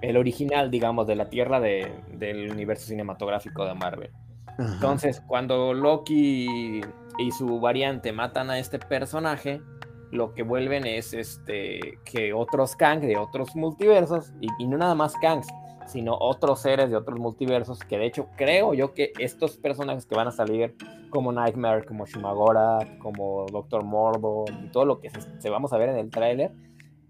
el 0.02 0.18
original, 0.18 0.72
digamos, 0.72 1.08
de 1.08 1.16
la 1.16 1.30
Tierra 1.30 1.60
del 1.60 2.52
universo 2.52 2.88
cinematográfico 2.88 3.66
de 3.66 3.74
Marvel. 3.74 4.12
Entonces, 4.58 5.22
cuando 5.28 5.74
Loki 5.74 6.82
y 7.18 7.32
su 7.32 7.60
variante 7.60 8.12
matan 8.12 8.50
a 8.50 8.60
este 8.60 8.80
personaje, 8.80 9.62
lo 10.12 10.34
que 10.34 10.44
vuelven 10.44 10.86
es 10.86 11.14
este 11.14 11.98
que 12.06 12.34
otros 12.34 12.76
Kang 12.76 13.02
de 13.02 13.18
otros 13.18 13.56
multiversos, 13.56 14.32
y, 14.40 14.68
no 14.68 14.78
nada 14.78 14.94
más 14.94 15.16
Kangs, 15.16 15.48
sino 15.94 16.18
otros 16.20 16.60
seres 16.60 16.90
de 16.90 16.96
otros 16.96 17.20
multiversos, 17.20 17.80
que 17.80 18.00
de 18.00 18.08
hecho 18.08 18.28
creo 18.36 18.74
yo 18.74 18.96
que 18.96 19.14
estos 19.20 19.58
personajes 19.58 20.08
que 20.08 20.16
van 20.16 20.28
a 20.28 20.32
salir, 20.32 20.76
como 21.12 21.32
Nightmare, 21.32 21.86
como 21.86 22.08
Shumagora, 22.08 22.80
como 22.98 23.46
Doctor 23.46 23.84
Morbo, 23.84 24.46
y 24.50 24.72
todo 24.72 24.86
lo 24.86 25.00
que 25.00 25.12
se, 25.12 25.50
vamos 25.52 25.72
a 25.72 25.78
ver 25.78 25.90
en 25.90 25.98
el 25.98 26.10
tráiler, 26.10 26.52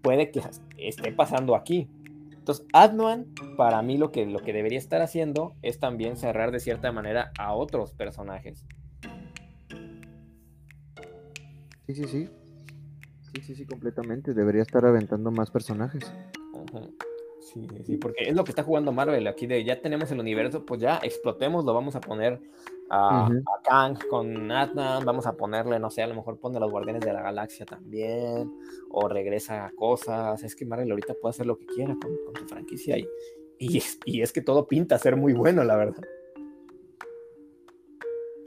puede 0.02 0.30
que 0.30 0.42
esté 0.76 1.12
pasando 1.12 1.56
aquí. 1.56 1.88
Entonces, 2.30 2.66
Adman, 2.74 3.24
para 3.56 3.80
mí 3.80 3.96
lo 3.96 4.12
que, 4.12 4.26
lo 4.26 4.40
que 4.40 4.52
debería 4.52 4.78
estar 4.78 5.00
haciendo 5.00 5.54
es 5.62 5.80
también 5.80 6.18
cerrar 6.18 6.50
de 6.52 6.60
cierta 6.60 6.92
manera 6.92 7.32
a 7.38 7.54
otros 7.54 7.94
personajes. 7.94 8.66
Sí, 11.86 11.94
sí, 11.94 12.04
sí. 12.04 12.28
Sí, 13.32 13.40
sí, 13.40 13.54
sí, 13.54 13.64
completamente. 13.64 14.34
Debería 14.34 14.60
estar 14.60 14.84
aventando 14.84 15.30
más 15.30 15.50
personajes. 15.50 16.12
Sí, 17.54 17.68
sí, 17.84 17.96
porque 17.96 18.24
es 18.24 18.34
lo 18.34 18.42
que 18.42 18.50
está 18.50 18.64
jugando 18.64 18.90
Marvel 18.90 19.26
aquí 19.28 19.46
de 19.46 19.62
ya 19.62 19.80
tenemos 19.80 20.10
el 20.10 20.18
universo, 20.18 20.66
pues 20.66 20.80
ya 20.80 20.98
explotemos, 21.02 21.64
lo 21.64 21.72
vamos 21.72 21.94
a 21.94 22.00
poner 22.00 22.40
a, 22.90 23.30
Kang 23.62 23.96
con 24.10 24.48
Nathan, 24.48 25.04
vamos 25.04 25.26
a 25.26 25.36
ponerle, 25.36 25.78
no 25.78 25.88
sé, 25.88 26.02
a 26.02 26.08
lo 26.08 26.16
mejor 26.16 26.38
pone 26.38 26.56
a 26.56 26.60
los 26.60 26.70
Guardianes 26.70 27.02
de 27.02 27.12
la 27.12 27.22
Galaxia 27.22 27.64
también, 27.64 28.52
o 28.90 29.08
regresa 29.08 29.66
a 29.66 29.70
cosas. 29.70 30.42
Es 30.42 30.56
que 30.56 30.66
Marvel 30.66 30.90
ahorita 30.90 31.14
puede 31.14 31.30
hacer 31.30 31.46
lo 31.46 31.56
que 31.56 31.66
quiera 31.66 31.96
con, 32.00 32.10
su 32.36 32.44
franquicia 32.46 32.98
y, 32.98 33.08
y, 33.58 33.82
y 34.04 34.22
es 34.22 34.32
que 34.32 34.40
todo 34.40 34.66
pinta 34.66 34.96
a 34.96 34.98
ser 34.98 35.16
muy 35.16 35.32
bueno, 35.32 35.62
la 35.62 35.76
verdad. 35.76 36.02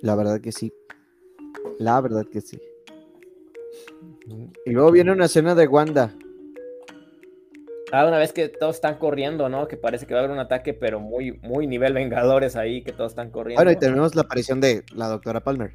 La 0.02 0.16
verdad 0.16 0.42
que 0.42 0.52
sí. 0.52 0.74
La 1.80 2.02
verdad 2.02 2.26
que 2.26 2.42
sí. 2.42 2.60
Y 4.66 4.72
luego 4.72 4.92
viene 4.92 5.12
una 5.12 5.26
escena 5.26 5.56
de 5.56 5.68
Wanda. 5.68 6.14
Ah, 7.92 8.06
una 8.06 8.18
vez 8.18 8.34
que 8.34 8.50
todos 8.50 8.76
están 8.76 8.98
corriendo, 8.98 9.48
¿no? 9.48 9.68
Que 9.68 9.78
parece 9.78 10.06
que 10.06 10.14
va 10.14 10.20
a 10.20 10.24
haber 10.24 10.34
un 10.34 10.40
ataque, 10.40 10.74
pero 10.74 11.00
muy, 11.00 11.40
muy 11.42 11.68
nivel 11.68 11.94
Vengadores 11.94 12.56
ahí, 12.56 12.84
que 12.84 12.92
todos 12.92 13.14
están 13.14 13.32
corriendo. 13.32 13.64
Bueno, 13.64 13.72
y 13.72 13.80
tenemos 13.80 14.14
la 14.14 14.24
aparición 14.24 14.60
de 14.60 14.84
la 14.94 15.08
doctora 15.08 15.42
Palmer. 15.42 15.74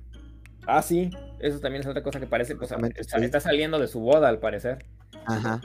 Ah, 0.66 0.82
sí, 0.82 1.10
eso 1.40 1.58
también 1.58 1.82
es 1.82 1.88
otra 1.88 2.02
cosa 2.02 2.20
que 2.20 2.26
parece, 2.26 2.54
pues, 2.54 2.72
está, 2.96 3.40
saliendo 3.40 3.78
de 3.78 3.88
su 3.88 4.00
boda, 4.00 4.28
al 4.28 4.38
parecer. 4.38 4.84
Ajá. 5.26 5.60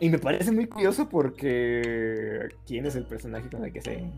Y 0.00 0.08
me 0.08 0.18
parece 0.18 0.50
muy 0.50 0.66
curioso 0.66 1.08
porque 1.08 2.48
¿quién 2.66 2.86
es 2.86 2.96
el 2.96 3.06
personaje 3.06 3.48
con 3.48 3.64
el 3.64 3.72
que 3.72 3.80
se, 3.80 4.10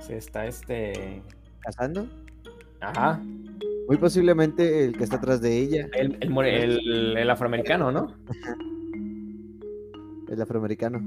se 0.00 0.16
está 0.16 0.46
este 0.46 1.22
casando? 1.60 2.06
Ajá. 2.80 3.20
Muy 3.86 3.98
posiblemente 3.98 4.84
el 4.84 4.96
que 4.96 5.04
está 5.04 5.16
atrás 5.16 5.42
de 5.42 5.58
ella. 5.58 5.88
El, 5.92 6.18
el, 6.22 7.30
afroamericano, 7.30 7.92
¿no? 7.92 8.14
El 10.28 10.40
afroamericano. 10.40 11.00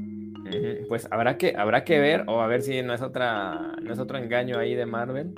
Pues 0.87 1.07
habrá 1.11 1.37
que, 1.37 1.55
habrá 1.57 1.83
que 1.83 1.99
ver, 1.99 2.23
o 2.27 2.41
a 2.41 2.47
ver 2.47 2.61
si 2.61 2.81
no 2.81 2.93
es 2.93 3.01
otra, 3.01 3.75
no 3.81 3.93
es 3.93 3.99
otro 3.99 4.17
engaño 4.17 4.57
ahí 4.57 4.75
de 4.75 4.85
Marvel. 4.85 5.33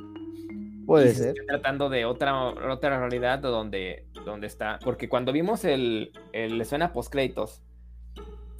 Puede 0.85 1.13
ser. 1.13 1.35
tratando 1.47 1.89
de 1.89 2.05
otra, 2.05 2.45
otra 2.45 2.99
realidad 2.99 3.39
donde, 3.39 4.07
donde 4.25 4.47
está. 4.47 4.79
Porque 4.83 5.07
cuando 5.07 5.31
vimos 5.31 5.63
el, 5.63 6.11
el 6.33 6.59
escena 6.59 6.93
post 6.93 7.11
créditos 7.11 7.61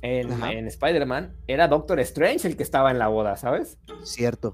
en, 0.01 0.31
en 0.43 0.67
Spider-Man, 0.67 1.35
era 1.47 1.67
Doctor 1.67 1.99
Strange 2.01 2.47
el 2.47 2.55
que 2.55 2.63
estaba 2.63 2.91
en 2.91 2.99
la 2.99 3.07
boda, 3.07 3.35
¿sabes? 3.35 3.79
Cierto. 4.03 4.53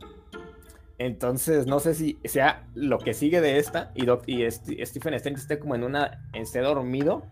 Entonces, 0.97 1.67
no 1.67 1.79
sé 1.79 1.93
si 1.93 2.17
sea 2.23 2.65
lo 2.73 2.99
que 2.99 3.13
sigue 3.13 3.41
de 3.41 3.57
esta 3.57 3.91
y, 3.93 4.09
y 4.31 4.49
Stephen 4.49 5.13
Strange 5.15 5.41
esté 5.41 5.59
como 5.59 5.75
en 5.75 5.83
una, 5.83 6.25
esté 6.33 6.59
dormido 6.59 7.25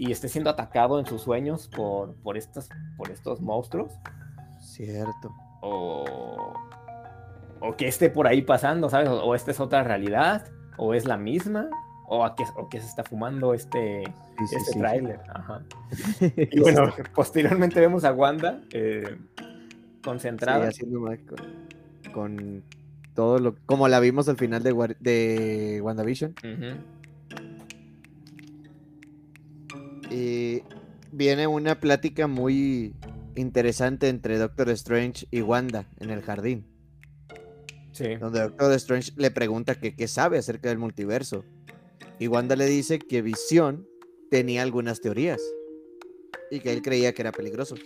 y 0.00 0.12
esté 0.12 0.30
siendo 0.30 0.48
atacado 0.48 0.98
en 0.98 1.04
sus 1.04 1.20
sueños 1.20 1.68
por, 1.68 2.14
por, 2.22 2.38
estas, 2.38 2.70
por 2.96 3.10
estos 3.10 3.42
monstruos. 3.42 3.92
Cierto. 4.58 5.30
O, 5.60 6.54
o 7.60 7.76
que 7.76 7.86
esté 7.86 8.08
por 8.08 8.26
ahí 8.26 8.40
pasando, 8.40 8.88
¿sabes? 8.88 9.10
O, 9.10 9.34
esta 9.34 9.50
es 9.50 9.60
otra 9.60 9.84
realidad, 9.84 10.46
o 10.78 10.94
es 10.94 11.04
la 11.04 11.18
misma, 11.18 11.68
o 12.08 12.24
a 12.24 12.34
que, 12.34 12.44
o 12.56 12.70
que 12.70 12.80
se 12.80 12.86
está 12.86 13.04
fumando 13.04 13.52
este, 13.52 14.04
este 14.42 14.78
tráiler. 14.78 15.20
y 16.50 16.60
bueno, 16.60 16.94
posteriormente 17.14 17.78
vemos 17.78 18.04
a 18.04 18.14
Wanda 18.14 18.62
eh, 18.72 19.18
concentrada. 20.02 20.68
haciendo 20.68 21.06
con 22.14 22.64
todo 23.14 23.38
lo 23.38 23.54
como 23.66 23.86
la 23.86 24.00
vimos 24.00 24.30
al 24.30 24.38
final 24.38 24.62
de, 24.62 24.96
de 24.98 25.82
WandaVision. 25.82 26.34
Y 30.10 30.62
viene 31.12 31.46
una 31.46 31.78
plática 31.78 32.26
muy 32.26 32.94
interesante 33.36 34.08
entre 34.08 34.38
Doctor 34.38 34.70
Strange 34.70 35.26
y 35.30 35.40
Wanda 35.40 35.86
en 35.98 36.10
el 36.10 36.22
jardín. 36.22 36.66
Sí. 37.92 38.16
Donde 38.16 38.40
Doctor 38.40 38.72
Strange 38.72 39.12
le 39.16 39.30
pregunta 39.30 39.74
que 39.74 39.94
qué 39.94 40.08
sabe 40.08 40.38
acerca 40.38 40.68
del 40.68 40.78
multiverso. 40.78 41.44
Y 42.18 42.28
Wanda 42.28 42.56
le 42.56 42.66
dice 42.66 42.98
que 42.98 43.22
Visión 43.22 43.88
tenía 44.30 44.62
algunas 44.62 45.00
teorías 45.00 45.40
y 46.50 46.60
que 46.60 46.72
él 46.72 46.82
creía 46.82 47.12
que 47.12 47.22
era 47.22 47.32
peligroso. 47.32 47.76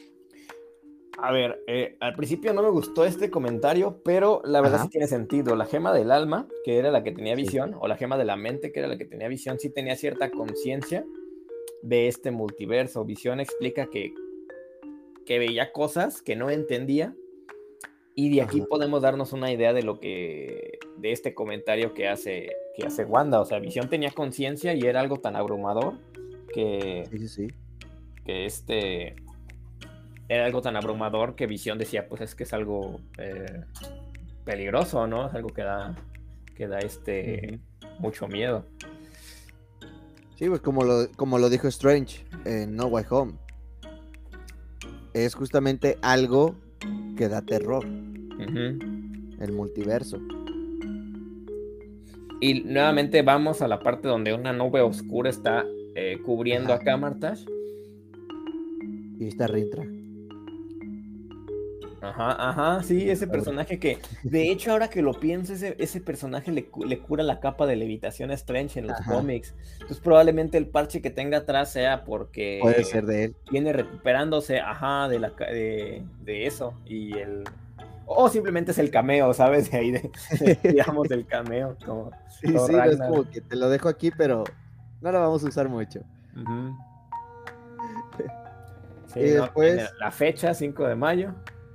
A 1.19 1.31
ver, 1.33 1.63
eh, 1.69 1.97
al 2.01 2.15
principio 2.15 2.53
no 2.53 2.63
me 2.63 2.71
gustó 2.71 3.05
este 3.05 3.31
comentario, 3.31 4.03
pero 4.05 4.43
la 4.45 4.61
verdad 4.61 4.83
sí 4.83 4.89
tiene 4.89 5.07
sentido. 5.07 5.55
La 5.55 5.65
gema 5.65 5.93
del 5.93 6.11
alma, 6.11 6.49
que 6.65 6.79
era 6.79 6.91
la 6.91 7.05
que 7.05 7.13
tenía 7.13 7.37
visión, 7.37 7.77
o 7.79 7.87
la 7.87 7.97
gema 7.97 8.19
de 8.19 8.25
la 8.25 8.37
mente, 8.37 8.73
que 8.73 8.81
era 8.81 8.89
la 8.89 8.99
que 8.99 9.05
tenía 9.05 9.29
visión, 9.29 9.59
sí 9.61 9.71
tenía 9.71 9.95
cierta 9.97 10.31
conciencia 10.31 11.05
de 11.85 12.09
este 12.09 12.31
multiverso. 12.31 13.05
Visión 13.05 13.41
explica 13.41 13.89
que, 13.91 14.15
que 15.27 15.39
veía 15.39 15.71
cosas 15.71 16.23
que 16.23 16.35
no 16.35 16.51
entendía, 16.51 17.15
Y 18.15 18.35
de 18.35 18.43
aquí 18.43 18.63
podemos 18.63 19.03
darnos 19.03 19.33
una 19.33 19.53
idea 19.53 19.73
de 19.73 19.83
lo 19.83 19.99
que, 19.99 20.79
de 20.97 21.13
este 21.13 21.35
comentario 21.35 21.95
que 21.95 22.09
hace, 22.09 22.53
que 22.77 22.87
hace 22.87 23.05
Wanda. 23.05 23.41
O 23.41 23.45
sea, 23.45 23.59
Visión 23.59 23.89
tenía 23.89 24.13
conciencia 24.13 24.73
y 24.73 24.81
era 24.81 25.01
algo 25.01 25.19
tan 25.19 25.37
abrumador 25.37 25.99
que, 26.53 27.05
sí, 27.11 27.29
sí, 27.29 27.49
que 28.25 28.47
este, 28.47 29.17
era 30.29 30.47
algo 30.47 30.63
tan 30.63 30.77
abrumador 30.77 31.35
que 31.35 31.47
Visión 31.47 31.77
decía, 31.77 32.09
pues 32.09 32.21
es 32.23 32.35
que 32.35 32.45
es 32.45 32.53
algo 32.53 33.01
eh, 33.19 33.65
peligroso, 34.45 35.07
¿no? 35.07 35.27
Es 35.27 35.35
algo 35.35 35.49
que 35.49 35.63
da, 35.63 35.97
que 36.55 36.69
da 36.69 36.79
este, 36.79 37.59
mucho 37.99 38.29
miedo. 38.29 38.65
Sí, 40.37 40.49
pues 40.49 40.61
como 40.61 40.83
lo, 40.85 41.09
como 41.17 41.39
lo 41.39 41.49
dijo 41.49 41.69
Strange 41.69 42.25
en 42.45 42.75
No 42.75 42.87
Way 42.87 43.05
Home. 43.11 43.33
Es 45.13 45.35
justamente 45.35 45.97
algo 46.03 46.57
que 47.17 47.29
da 47.29 47.43
terror. 47.43 47.85
El 47.87 49.53
multiverso. 49.53 50.19
Y 52.41 52.63
nuevamente 52.65 53.23
vamos 53.23 53.63
a 53.63 53.69
la 53.69 53.81
parte 53.81 54.09
donde 54.09 54.35
una 54.35 54.53
nube 54.53 54.81
oscura 54.81 55.31
está 55.31 55.65
eh, 55.95 56.19
cubriendo 56.25 56.73
a 56.73 56.81
Camartash. 56.81 57.45
Y 59.19 59.29
está 59.29 59.47
Rintra. 59.47 59.87
Ajá, 62.05 62.51
ajá, 62.51 62.83
sí, 62.83 63.09
ese 63.09 63.27
personaje 63.27 63.79
que, 63.79 63.99
de 64.23 64.51
hecho, 64.51 64.73
ahora 64.73 64.89
que 64.89 65.01
lo 65.01 65.15
pienso, 65.15 65.55
ese, 65.55 66.01
personaje 66.03 66.53
le, 66.53 66.67
cura 66.67 67.23
la 67.23 67.41
capa 67.41 67.67
de 67.67 67.77
levitación 67.77 68.31
a 68.31 68.35
Strange 68.35 68.81
en 68.81 68.89
los 68.89 69.01
cómics. 69.01 69.55
Entonces, 69.75 70.01
probablemente 70.01 70.59
el 70.59 70.67
parche 70.67 71.01
que 71.01 71.09
tenga 71.11 71.39
atrás 71.39 71.73
sea 71.73 72.05
porque. 72.05 72.59
Puede 72.61 72.85
ser 72.85 73.07
de 73.07 73.25
él. 73.25 73.37
Viene 73.51 73.73
recuperándose, 73.73 74.61
ajá, 74.61 75.09
de, 75.09 75.19
la, 75.19 75.31
de, 75.31 76.05
eso. 76.27 76.75
Y 76.85 77.17
el. 77.17 77.45
O 78.07 78.29
simplemente 78.29 78.73
es 78.73 78.79
el 78.79 78.91
cameo, 78.91 79.33
¿sabes? 79.33 79.71
De 79.71 79.79
ahí, 79.79 79.91
de, 79.91 80.11
digamos, 80.63 81.09
del 81.09 81.27
cameo. 81.27 81.79
Como, 81.87 82.11
sí, 82.29 82.49
sí, 82.49 82.77
es 82.87 82.99
como 82.99 83.31
que 83.31 83.41
te 83.41 83.57
lo 83.57 83.71
dejo 83.71 83.89
aquí, 83.89 84.11
pero 84.11 84.45
no 85.01 85.11
lo 85.11 85.21
vamos 85.21 85.43
a 85.43 85.49
usar 85.49 85.71
mucho. 85.71 86.01
y 89.15 89.21
después. 89.21 89.91
La 89.99 90.11
fecha, 90.11 90.53
5 90.53 90.87
de 90.87 90.97
mayo. 90.97 91.35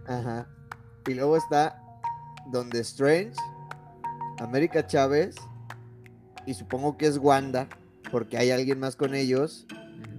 Ajá. 0.09 0.47
Y 1.07 1.13
luego 1.13 1.37
está 1.37 1.81
donde 2.51 2.79
Strange, 2.79 3.33
América 4.39 4.85
Chávez 4.85 5.35
y 6.45 6.55
supongo 6.55 6.97
que 6.97 7.05
es 7.05 7.17
Wanda, 7.17 7.69
porque 8.11 8.37
hay 8.37 8.49
alguien 8.49 8.79
más 8.79 8.95
con 8.95 9.13
ellos 9.13 9.67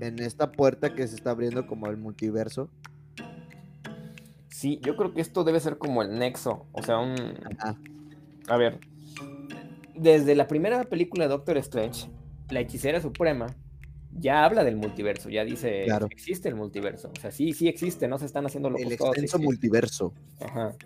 en 0.01 0.21
esta 0.21 0.53
puerta 0.53 0.95
que 0.95 1.07
se 1.09 1.17
está 1.17 1.33
abriendo 1.33 1.67
como 1.67 1.89
el 1.89 1.97
multiverso. 1.97 2.71
Sí, 4.49 4.79
yo 4.83 4.97
creo 4.97 5.13
que 5.13 5.21
esto 5.21 5.43
debe 5.43 5.59
ser 5.59 5.77
como 5.77 6.03
el 6.03 6.19
nexo, 6.19 6.67
o 6.73 6.83
sea, 6.83 6.99
un... 6.99 7.17
A 8.49 8.57
ver, 8.57 8.79
desde 9.97 10.35
la 10.35 10.47
primera 10.47 10.85
película 10.85 11.25
de 11.25 11.31
Doctor 11.31 11.57
Strange, 11.59 12.09
la 12.49 12.61
hechicera 12.61 13.01
suprema 13.01 13.47
ya 14.19 14.45
habla 14.45 14.65
del 14.65 14.77
multiverso, 14.77 15.29
ya 15.29 15.45
dice 15.45 15.85
claro. 15.85 16.09
existe 16.11 16.49
el 16.49 16.55
multiverso. 16.55 17.11
O 17.17 17.21
sea, 17.21 17.31
sí, 17.31 17.53
sí 17.53 17.69
existe, 17.69 18.09
no 18.09 18.19
se 18.19 18.27
están 18.27 18.47
haciendo 18.47 18.69
El 18.77 18.93
extenso 18.93 19.39
multiverso. 19.39 20.13
Ajá. 20.41 20.77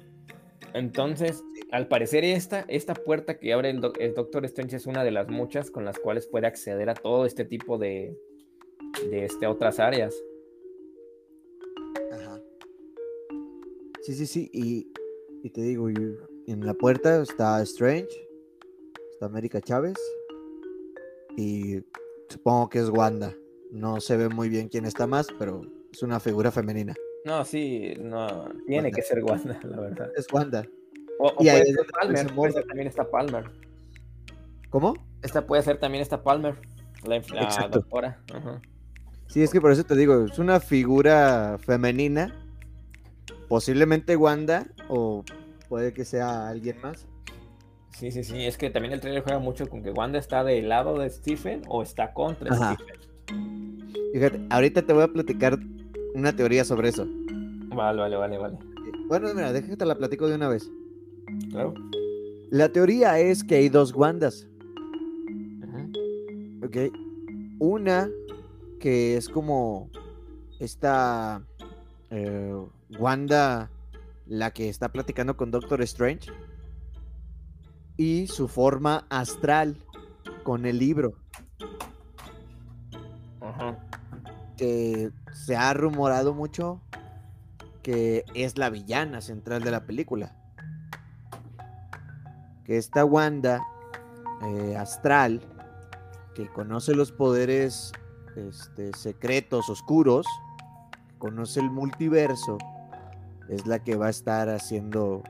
Entonces, 0.74 1.42
al 1.70 1.86
parecer 1.88 2.24
esta, 2.24 2.64
esta 2.68 2.94
puerta 2.94 3.38
que 3.38 3.52
abre 3.52 3.70
el, 3.70 3.80
Doctor 3.80 4.44
Strange 4.44 4.76
es 4.76 4.86
una 4.86 5.04
de 5.04 5.12
las 5.12 5.28
muchas 5.28 5.70
con 5.70 5.84
las 5.84 5.98
cuales 5.98 6.26
puede 6.26 6.46
acceder 6.46 6.90
a 6.90 6.94
todo 6.94 7.26
este 7.26 7.44
tipo 7.44 7.78
de, 7.78 8.18
de 9.10 9.24
este, 9.24 9.46
otras 9.46 9.78
áreas. 9.78 10.14
Ajá. 12.12 12.40
Sí, 14.02 14.14
sí, 14.14 14.26
sí. 14.26 14.50
Y, 14.52 14.92
y 15.44 15.50
te 15.50 15.62
digo, 15.62 15.88
en 15.88 16.66
la 16.66 16.74
puerta 16.74 17.22
está 17.22 17.62
Strange, 17.62 18.08
está 19.12 19.26
América 19.26 19.60
Chávez 19.60 19.96
y 21.36 21.80
Supongo 22.28 22.68
que 22.68 22.78
es 22.80 22.88
Wanda. 22.88 23.34
No 23.70 24.00
se 24.00 24.16
ve 24.16 24.28
muy 24.28 24.48
bien 24.48 24.68
quién 24.68 24.84
está 24.84 25.06
más, 25.06 25.28
pero 25.38 25.62
es 25.92 26.02
una 26.02 26.20
figura 26.20 26.50
femenina. 26.50 26.94
No, 27.24 27.44
sí, 27.44 27.94
no. 28.00 28.48
Tiene 28.66 28.90
que 28.90 29.02
ser 29.02 29.22
Wanda, 29.24 29.58
la 29.62 29.80
verdad. 29.80 30.10
Es 30.16 30.26
Wanda. 30.32 30.66
O, 31.18 31.28
y 31.38 31.44
puede 31.44 31.64
ser 31.66 31.86
Palmer. 31.86 32.34
Puede 32.34 32.52
ser 32.52 32.64
también 32.66 32.88
está 32.88 33.10
Palmer. 33.10 33.50
¿Cómo? 34.70 34.94
Esta 35.22 35.46
puede 35.46 35.62
ser 35.62 35.78
también 35.78 36.02
esta 36.02 36.22
Palmer, 36.22 36.56
la, 37.04 37.20
doctora. 37.70 38.22
Sí, 39.28 39.42
es 39.42 39.50
que 39.50 39.60
por 39.60 39.72
eso 39.72 39.84
te 39.84 39.96
digo, 39.96 40.24
es 40.24 40.38
una 40.38 40.60
figura 40.60 41.58
femenina. 41.58 42.34
Posiblemente 43.48 44.16
Wanda, 44.16 44.66
o 44.88 45.24
puede 45.68 45.92
que 45.92 46.04
sea 46.04 46.48
alguien 46.48 46.80
más. 46.82 47.06
Sí, 47.98 48.10
sí, 48.10 48.24
sí. 48.24 48.44
Es 48.44 48.58
que 48.58 48.70
también 48.70 48.92
el 48.92 49.00
trailer 49.00 49.22
juega 49.22 49.38
mucho 49.38 49.68
con 49.68 49.82
que 49.82 49.90
Wanda 49.90 50.18
está 50.18 50.42
del 50.42 50.68
lado 50.68 50.98
de 50.98 51.08
Stephen 51.10 51.62
o 51.68 51.82
está 51.82 52.12
contra 52.12 52.54
Stephen. 52.54 53.82
Fíjate, 54.12 54.46
ahorita 54.50 54.82
te 54.82 54.92
voy 54.92 55.04
a 55.04 55.08
platicar 55.08 55.58
una 56.14 56.34
teoría 56.34 56.64
sobre 56.64 56.88
eso. 56.88 57.06
Vale, 57.68 58.00
vale, 58.00 58.16
vale, 58.16 58.38
vale. 58.38 58.58
Bueno, 59.08 59.32
mira, 59.34 59.52
déjate 59.52 59.76
te 59.76 59.86
la 59.86 59.96
platico 59.96 60.28
de 60.28 60.34
una 60.34 60.48
vez. 60.48 60.70
Claro. 61.50 61.74
La 62.50 62.68
teoría 62.68 63.18
es 63.18 63.44
que 63.44 63.56
hay 63.56 63.68
dos 63.68 63.94
Wandas. 63.94 64.48
Ok. 66.64 66.92
Una 67.58 68.10
que 68.80 69.16
es 69.16 69.28
como 69.28 69.88
esta 70.58 71.42
eh, 72.10 72.54
Wanda, 72.98 73.70
la 74.26 74.50
que 74.52 74.68
está 74.68 74.90
platicando 74.90 75.36
con 75.36 75.50
Doctor 75.50 75.82
Strange 75.82 76.30
y 77.96 78.26
su 78.26 78.48
forma 78.48 79.06
astral 79.08 79.76
con 80.42 80.66
el 80.66 80.78
libro. 80.78 81.14
Que 84.56 85.10
se 85.32 85.56
ha 85.56 85.74
rumorado 85.74 86.32
mucho 86.34 86.80
que 87.82 88.24
es 88.34 88.56
la 88.56 88.70
villana 88.70 89.20
central 89.20 89.62
de 89.62 89.70
la 89.70 89.84
película. 89.84 90.34
Que 92.64 92.78
esta 92.78 93.04
Wanda 93.04 93.62
eh, 94.42 94.76
astral, 94.76 95.42
que 96.34 96.48
conoce 96.48 96.94
los 96.94 97.12
poderes 97.12 97.92
este, 98.36 98.92
secretos, 98.96 99.68
oscuros, 99.68 100.26
conoce 101.18 101.60
el 101.60 101.70
multiverso, 101.70 102.56
es 103.50 103.66
la 103.66 103.78
que 103.78 103.96
va 103.96 104.06
a 104.06 104.10
estar 104.10 104.48
haciendo 104.48 105.22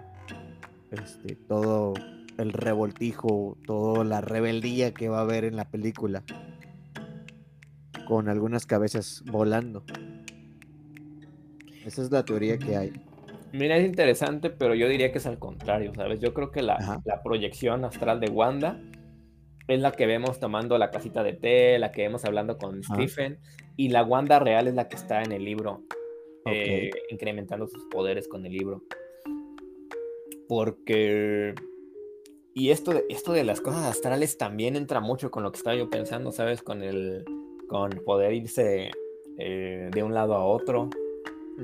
este, 0.93 1.35
todo 1.35 1.95
el 2.39 2.53
revoltijo, 2.53 3.57
toda 3.67 4.05
la 4.05 4.21
rebeldía 4.21 4.93
que 4.93 5.09
va 5.09 5.19
a 5.19 5.23
haber 5.23 5.45
en 5.45 5.57
la 5.57 5.71
película. 5.71 6.25
Con 8.07 8.29
algunas 8.29 8.67
cabezas 8.67 9.23
volando. 9.31 9.85
Esa 11.85 12.03
es 12.03 12.11
la 12.11 12.25
teoría 12.25 12.59
que 12.59 12.77
hay. 12.77 12.93
Mira, 13.53 13.77
es 13.77 13.87
interesante, 13.87 14.51
pero 14.51 14.75
yo 14.75 14.89
diría 14.89 15.13
que 15.13 15.19
es 15.19 15.27
al 15.27 15.39
contrario, 15.39 15.93
¿sabes? 15.95 16.21
Yo 16.21 16.35
creo 16.35 16.51
que 16.51 16.61
la, 16.61 17.01
proyección 17.23 17.85
astral 17.85 18.19
de 18.19 18.29
Wanda 18.29 18.81
es 19.69 19.81
la 19.81 19.93
que 19.93 20.07
vemos 20.07 20.41
tomando 20.41 20.77
la 20.77 20.91
casita 20.91 21.23
de 21.23 21.35
té, 21.35 21.79
la 21.79 21.93
que 21.93 22.03
vemos 22.03 22.25
hablando 22.25 22.59
con 22.59 22.83
Stephen, 22.83 23.39
y 23.77 23.91
la 23.91 24.03
Wanda 24.03 24.41
real 24.41 24.67
es 24.67 24.75
la 24.75 24.89
que 24.89 24.97
está 24.97 25.23
en 25.23 25.33
el 25.33 25.45
libro, 25.45 25.83
eh, 26.47 26.91
incrementando 27.11 27.69
sus 27.69 27.85
poderes 27.85 28.27
con 28.27 28.45
el 28.45 28.53
libro. 28.53 28.83
Porque 30.49 31.55
y 32.55 32.71
esto 32.71 32.93
de, 32.93 33.05
esto 33.09 33.33
de 33.33 33.43
las 33.43 33.61
cosas 33.61 33.85
astrales 33.85 34.39
también 34.39 34.77
entra 34.77 35.01
mucho 35.01 35.31
con 35.31 35.43
lo 35.43 35.51
que 35.51 35.59
estaba 35.59 35.77
yo 35.77 35.91
pensando, 35.91 36.31
¿sabes? 36.31 36.63
Con 36.63 36.83
el 36.83 37.25
con 37.67 37.91
poder 38.05 38.33
irse 38.33 38.91
eh, 39.39 39.91
de 39.93 40.03
un 40.03 40.15
lado 40.15 40.35
a 40.35 40.45
otro, 40.45 40.91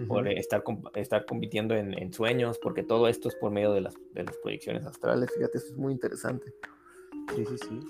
por 0.09 0.27
estar, 0.29 0.63
estar 0.95 1.25
compitiendo 1.27 1.75
en, 1.75 2.13
sueños, 2.13 2.59
porque 2.59 2.83
todo 2.83 3.09
esto 3.09 3.29
es 3.29 3.35
por 3.37 3.51
medio 3.51 3.73
de 3.73 3.83
las, 3.83 3.95
de 4.15 4.25
las 4.25 4.37
proyecciones 4.39 4.85
astrales. 4.85 5.31
Fíjate, 5.35 5.59
eso 5.59 5.69
es 5.69 5.77
muy 5.77 5.93
interesante. 5.93 6.53
Sí, 7.35 7.45
sí, 7.45 7.57
sí. 7.69 7.81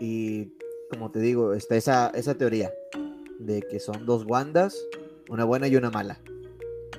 Y 0.00 0.52
como 0.90 1.10
te 1.10 1.20
digo, 1.20 1.54
está 1.54 1.76
esa, 1.76 2.10
esa 2.14 2.36
teoría 2.36 2.72
de 3.38 3.62
que 3.62 3.80
son 3.80 4.06
dos 4.06 4.24
Wandas, 4.26 4.76
una 5.28 5.44
buena 5.44 5.68
y 5.68 5.76
una 5.76 5.90
mala. 5.90 6.20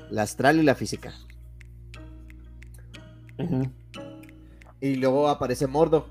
La 0.09 0.23
astral 0.23 0.59
y 0.59 0.63
la 0.63 0.75
física. 0.75 1.13
Y 4.83 4.97
luego 4.97 5.29
aparece 5.29 5.65
Mordo. 5.65 6.07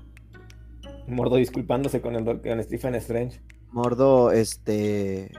Mordo 1.07 1.35
disculpándose 1.35 2.01
con, 2.01 2.15
el, 2.15 2.41
con 2.41 2.63
Stephen 2.63 2.95
Strange. 2.95 3.39
Mordo, 3.71 4.31
este. 4.31 5.29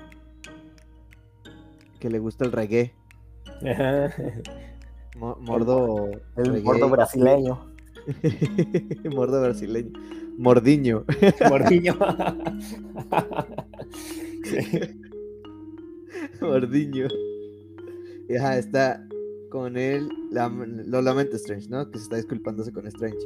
que 1.99 2.11
le 2.11 2.20
gusta 2.20 2.45
el 2.45 2.53
reggae. 2.53 2.95
Mordo. 5.16 6.12
El 6.37 6.62
mordo 6.62 6.89
brasileño. 6.89 7.74
mordo 9.12 9.41
brasileño. 9.41 9.91
Mordiño. 10.39 11.05
Mordiño. 11.51 11.99
Mordiño. 16.41 17.09
Y 18.28 18.35
está 18.35 19.05
con 19.55 19.77
el 19.77 20.09
lo 20.33 21.01
lamento 21.01 21.37
Strange, 21.37 21.69
¿no? 21.69 21.89
Que 21.89 21.99
se 21.99 22.05
está 22.05 22.17
disculpándose 22.17 22.73
con 22.73 22.89
Strange. 22.89 23.17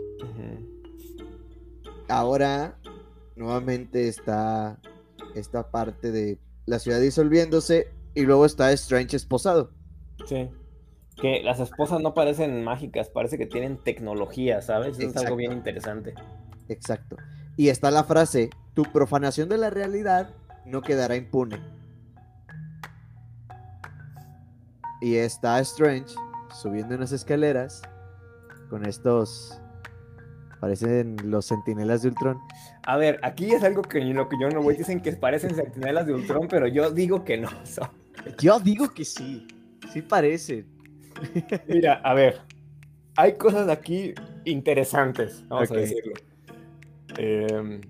Ahora 2.07 2.76
nuevamente 3.35 4.09
está 4.09 4.79
esta 5.35 5.70
parte 5.70 6.12
de 6.12 6.39
la 6.66 6.81
ciudad 6.81 7.01
disolviéndose 7.01 7.89
y 8.14 8.24
luego 8.24 8.45
está 8.45 8.70
Strange 8.72 9.16
esposado. 9.16 9.70
Sí. 10.26 10.51
Que 11.16 11.43
las 11.43 11.61
esposas 11.61 12.03
no 12.03 12.12
parecen 12.12 12.62
mágicas, 12.62 13.09
parece 13.09 13.39
que 13.39 13.47
tienen 13.47 13.79
tecnología, 13.79 14.61
¿sabes? 14.61 14.99
es 14.99 15.16
algo 15.16 15.35
bien 15.35 15.53
interesante. 15.53 16.12
Exacto. 16.68 17.16
Y 17.57 17.70
está 17.70 17.91
la 17.91 18.05
frase, 18.05 18.51
tu 18.74 18.83
profanación 18.83 19.49
de 19.49 19.57
la 19.57 19.70
realidad 19.70 20.35
no 20.66 20.83
quedará 20.83 21.16
impune. 21.16 21.78
Y 25.01 25.16
está 25.16 25.61
Strange 25.61 26.14
subiendo 26.53 26.94
unas 26.94 27.12
escaleras 27.12 27.82
con 28.68 28.84
estos 28.86 29.61
parecen 30.61 31.16
los 31.24 31.46
sentinelas 31.46 32.03
de 32.03 32.09
Ultron. 32.09 32.38
A 32.84 32.96
ver, 32.96 33.20
aquí 33.22 33.53
es 33.53 33.62
algo 33.62 33.82
que 33.82 34.01
lo 34.01 34.28
que 34.28 34.36
yo 34.40 34.49
no 34.51 34.62
voy 34.62 34.76
dicen 34.76 35.01
que 35.01 35.12
parecen 35.12 35.55
sentinelas 35.55 36.07
de 36.07 36.14
Ultron, 36.14 36.49
pero 36.49 36.66
yo 36.66 36.90
digo 36.90 37.24
que 37.24 37.38
no 37.38 37.49
son. 37.64 37.88
Yo 38.38 38.59
digo 38.61 38.92
que 38.92 39.05
sí. 39.05 39.46
Sí 39.92 40.03
parecen. 40.03 40.66
Mira, 41.66 41.94
a 42.05 42.14
ver. 42.14 42.40
Hay 43.16 43.34
cosas 43.36 43.68
aquí 43.68 44.14
interesantes, 44.44 45.44
vamos 45.49 45.70
a 45.70 45.74
decirlo. 45.74 46.12
Em, 47.16 47.80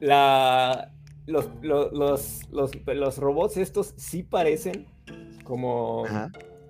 la, 0.00 0.93
los, 1.26 1.48
los, 2.50 3.18
robots 3.18 3.56
estos 3.56 3.94
sí 3.96 4.22
parecen 4.22 4.86
como... 5.44 6.04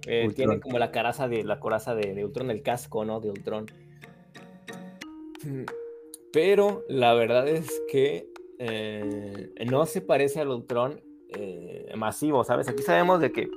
Eh, 0.06 0.28
tienen 0.36 0.60
como 0.60 0.78
la 0.78 0.90
caraza 0.90 1.28
de 1.28 1.44
la 1.44 1.60
coraza 1.60 1.94
de, 1.94 2.22
Ultron, 2.24 2.50
el 2.50 2.62
casco, 2.62 3.06
¿no? 3.06 3.20
De 3.20 3.30
Ultron. 3.30 3.66
Pero 6.30 6.84
la 6.88 7.14
verdad 7.14 7.48
es 7.48 7.82
que 7.90 8.28
eh, 8.58 9.50
no 9.70 9.86
se 9.86 10.02
parece 10.02 10.40
al 10.40 10.48
Ultron 10.48 11.00
eh, 11.28 11.92
masivo, 11.96 12.44
¿sabes? 12.44 12.68
Aquí 12.68 12.82
sabemos 12.82 13.20
de 13.20 13.32
que 13.32 13.48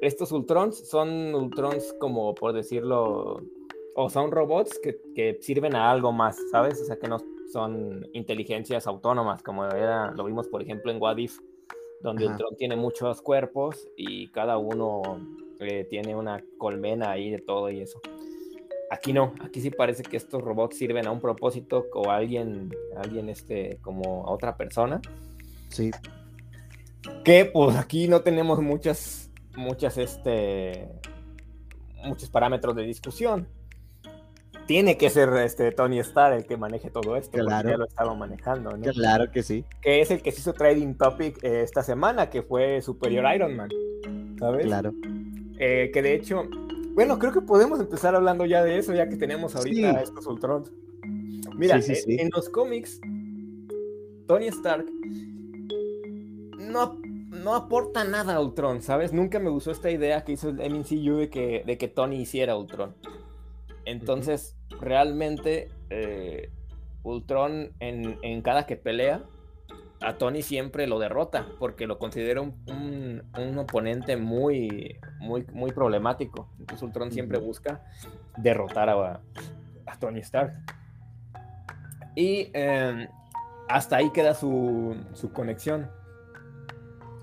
estos 0.00 0.32
Ultrons 0.32 0.88
son 0.88 1.34
Ultrons 1.34 1.94
como 1.98 2.34
por 2.34 2.52
decirlo, 2.52 3.42
o 3.94 4.10
son 4.10 4.30
robots 4.30 4.78
que, 5.14 5.38
sirven 5.40 5.74
a 5.74 5.90
algo 5.90 6.12
más, 6.12 6.38
¿sabes? 6.50 6.80
O 6.80 6.84
sea, 6.84 6.98
que 6.98 7.08
no 7.08 7.18
son 7.52 8.06
inteligencias 8.12 8.86
autónomas, 8.86 9.42
como 9.42 9.64
era, 9.66 10.10
lo 10.12 10.24
vimos 10.24 10.48
por 10.48 10.62
ejemplo 10.62 10.90
en 10.90 11.00
Wadif, 11.00 11.38
donde 12.00 12.26
Ultron 12.26 12.56
tiene 12.56 12.76
muchos 12.76 13.22
cuerpos 13.22 13.88
y 13.96 14.28
cada 14.28 14.58
uno 14.58 15.02
eh, 15.60 15.86
tiene 15.88 16.14
una 16.14 16.42
colmena 16.58 17.10
ahí 17.10 17.30
de 17.30 17.38
todo 17.38 17.70
y 17.70 17.80
eso. 17.80 18.00
Aquí 18.90 19.12
no, 19.12 19.34
aquí 19.40 19.60
sí 19.60 19.70
parece 19.70 20.02
que 20.04 20.16
estos 20.16 20.42
robots 20.42 20.76
sirven 20.76 21.06
a 21.06 21.10
un 21.10 21.20
propósito 21.20 21.86
o 21.92 22.10
a 22.10 22.16
alguien, 22.16 22.70
alguien 22.96 23.28
este, 23.28 23.78
como 23.82 24.26
a 24.26 24.30
otra 24.30 24.56
persona. 24.56 25.00
Sí. 25.68 25.90
Que 27.24 27.46
pues 27.46 27.76
aquí 27.76 28.06
no 28.06 28.20
tenemos 28.20 28.60
muchas, 28.60 29.30
muchas, 29.56 29.98
este, 29.98 30.88
muchos 32.04 32.30
parámetros 32.30 32.76
de 32.76 32.82
discusión. 32.82 33.48
Tiene 34.66 34.98
que 34.98 35.10
ser 35.10 35.28
este 35.36 35.70
Tony 35.70 36.00
Stark 36.00 36.36
el 36.36 36.46
que 36.46 36.56
maneje 36.56 36.90
todo 36.90 37.16
esto, 37.16 37.38
claro. 37.38 37.70
ya 37.70 37.76
lo 37.76 37.86
estaba 37.86 38.14
manejando, 38.14 38.76
¿no? 38.76 38.92
Claro 38.92 39.30
que 39.30 39.42
sí. 39.42 39.64
Que 39.80 40.00
es 40.00 40.10
el 40.10 40.22
que 40.22 40.32
se 40.32 40.40
hizo 40.40 40.52
Trading 40.52 40.94
Topic 40.94 41.42
eh, 41.44 41.62
esta 41.62 41.82
semana, 41.82 42.30
que 42.30 42.42
fue 42.42 42.82
Superior 42.82 43.32
Iron 43.34 43.54
Man, 43.56 43.68
¿sabes? 44.40 44.66
Claro. 44.66 44.92
Eh, 45.58 45.90
que 45.94 46.02
de 46.02 46.14
hecho, 46.14 46.42
bueno, 46.94 47.18
creo 47.18 47.32
que 47.32 47.40
podemos 47.40 47.78
empezar 47.78 48.16
hablando 48.16 48.44
ya 48.44 48.64
de 48.64 48.78
eso, 48.78 48.92
ya 48.92 49.08
que 49.08 49.16
tenemos 49.16 49.54
ahorita 49.54 50.00
estos 50.02 50.26
Ultrons. 50.26 50.72
Mira, 51.54 51.78
eh, 51.78 52.04
en 52.08 52.30
los 52.34 52.48
cómics, 52.48 53.00
Tony 54.26 54.48
Stark 54.48 54.86
no, 56.58 57.00
no 57.30 57.54
aporta 57.54 58.04
nada 58.04 58.34
a 58.34 58.40
Ultron, 58.40 58.82
¿sabes? 58.82 59.12
Nunca 59.12 59.38
me 59.38 59.48
gustó 59.48 59.70
esta 59.70 59.90
idea 59.90 60.24
que 60.24 60.32
hizo 60.32 60.48
el 60.48 60.74
MCU 60.74 61.18
de 61.18 61.30
que, 61.30 61.62
de 61.64 61.78
que 61.78 61.88
Tony 61.88 62.20
hiciera 62.20 62.56
Ultron. 62.56 62.94
Entonces, 63.86 64.56
realmente, 64.80 65.70
eh, 65.88 66.50
Ultron 67.02 67.72
en, 67.80 68.18
en 68.22 68.42
cada 68.42 68.66
que 68.66 68.76
pelea 68.76 69.24
a 70.00 70.18
Tony 70.18 70.42
siempre 70.42 70.86
lo 70.86 70.98
derrota 70.98 71.46
porque 71.58 71.86
lo 71.86 71.98
considera 71.98 72.40
un, 72.40 73.58
oponente 73.58 74.16
muy, 74.16 74.98
muy, 75.18 75.46
muy 75.52 75.72
problemático. 75.72 76.48
Entonces 76.58 76.82
Ultron 76.82 77.10
siempre 77.10 77.38
busca 77.38 77.82
derrotar 78.36 78.88
a, 78.90 79.20
Tony 79.98 80.20
Stark. 80.20 80.52
Y 82.14 82.50
em, 82.52 83.08
hasta 83.68 83.96
ahí 83.96 84.10
queda 84.10 84.34
su, 84.34 84.96
conexión. 85.32 85.90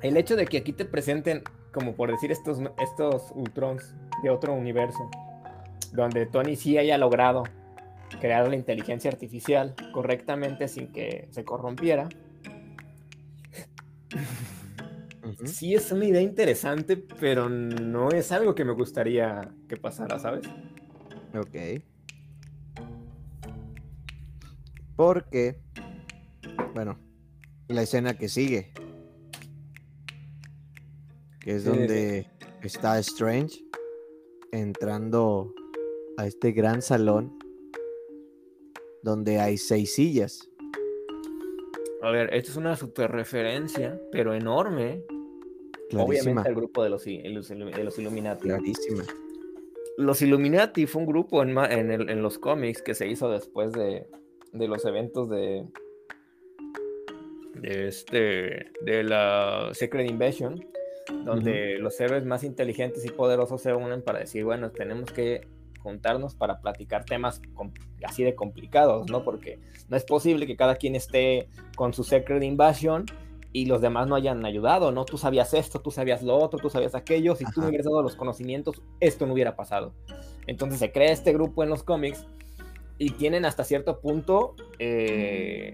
El 0.01 0.17
hecho 0.17 0.35
de 0.35 0.45
que 0.45 0.57
aquí 0.57 0.73
te 0.73 0.85
presenten, 0.85 1.43
como 1.71 1.95
por 1.95 2.09
decir, 2.09 2.31
estos, 2.31 2.59
estos 2.79 3.31
Ultrons 3.35 3.95
de 4.23 4.29
otro 4.29 4.53
universo, 4.53 5.09
donde 5.93 6.25
Tony 6.25 6.55
sí 6.55 6.77
haya 6.77 6.97
logrado 6.97 7.43
crear 8.19 8.47
la 8.47 8.55
inteligencia 8.55 9.09
artificial 9.09 9.75
correctamente 9.93 10.67
sin 10.67 10.91
que 10.91 11.27
se 11.31 11.43
corrompiera, 11.43 12.09
Sí 15.45 15.73
es 15.73 15.91
una 15.91 16.05
idea 16.05 16.21
interesante, 16.21 16.97
pero 16.97 17.49
no 17.49 18.09
es 18.09 18.31
algo 18.31 18.55
que 18.55 18.65
me 18.65 18.73
gustaría 18.73 19.53
que 19.67 19.77
pasara, 19.77 20.19
¿sabes? 20.19 20.47
Ok. 21.33 21.81
Porque, 24.95 25.59
bueno, 26.73 26.99
la 27.67 27.81
escena 27.81 28.13
que 28.13 28.29
sigue, 28.29 28.73
que 31.39 31.55
es 31.55 31.65
donde 31.65 32.29
está 32.61 32.99
Strange 32.99 33.59
entrando 34.51 35.53
a 36.17 36.27
este 36.27 36.51
gran 36.51 36.81
salón 36.81 37.37
donde 39.01 39.39
hay 39.39 39.57
seis 39.57 39.93
sillas. 39.93 40.49
A 42.01 42.11
ver, 42.11 42.33
esto 42.33 42.51
es 42.51 42.57
una 42.57 42.75
super 42.75 43.11
referencia, 43.11 44.01
pero 44.11 44.33
enorme. 44.33 45.03
Obviamente 45.95 46.49
el 46.49 46.55
grupo 46.55 46.83
de 46.83 46.89
los, 46.89 47.05
de 47.05 47.83
los 47.83 47.99
Illuminati. 47.99 48.47
Clarísima. 48.47 49.03
Los 49.97 50.21
Illuminati 50.21 50.87
fue 50.87 51.01
un 51.01 51.07
grupo 51.07 51.43
en, 51.43 51.57
en, 51.57 52.21
los 52.23 52.39
cómics 52.39 52.81
que 52.81 52.95
se 52.95 53.07
hizo 53.07 53.29
después 53.29 53.71
de, 53.73 54.07
de 54.51 54.67
los 54.67 54.85
eventos 54.85 55.29
de, 55.29 55.67
de, 57.55 57.87
este, 57.87 58.71
de 58.81 59.03
la 59.03 59.69
Secret 59.73 60.09
Invasion, 60.09 60.65
donde 61.25 61.77
los 61.77 61.99
héroes 62.01 62.25
más 62.25 62.43
inteligentes 62.43 63.05
y 63.05 63.09
poderosos 63.09 63.61
se 63.61 63.73
unen 63.73 64.01
para 64.01 64.19
decir, 64.19 64.43
bueno, 64.45 64.71
tenemos 64.71 65.11
que 65.11 65.47
juntarnos 65.83 66.33
para 66.33 66.61
platicar 66.61 67.05
temas 67.05 67.41
así 68.03 68.23
de 68.23 68.33
complicados, 68.33 69.09
¿no? 69.11 69.23
Porque 69.23 69.59
no 69.89 69.97
es 69.97 70.05
posible 70.05 70.47
que 70.47 70.55
cada 70.55 70.75
quien 70.77 70.95
esté 70.95 71.47
con 71.75 71.93
su 71.93 72.03
Secret 72.03 72.41
Invasion 72.41 73.05
y 73.51 73.67
los 73.67 73.81
demás 73.81 74.07
no 74.07 74.15
hayan 74.15 74.43
ayudado, 74.45 74.91
¿no? 74.91 75.05
Tú 75.05 75.17
sabías 75.17 75.53
esto, 75.53 75.79
tú 75.79 75.91
sabías 75.91 76.23
lo 76.23 76.35
otro, 76.35 76.57
tú 76.57 76.69
sabías 76.69 76.95
aquello, 76.95 77.35
si 77.35 77.45
tú 77.45 77.61
no 77.61 77.67
hubieras 77.67 77.85
dado 77.85 78.01
los 78.01 78.15
conocimientos, 78.15 78.81
esto 78.99 79.27
no 79.27 79.33
hubiera 79.33 79.55
pasado. 79.55 79.93
Entonces 80.47 80.79
se 80.79 80.91
crea 80.91 81.11
este 81.11 81.33
grupo 81.33 81.63
en 81.63 81.69
los 81.69 81.83
cómics 81.83 82.25
y 82.97 83.11
tienen 83.11 83.45
hasta 83.45 83.63
cierto 83.63 83.99
punto 83.99 84.55
eh, 84.79 85.71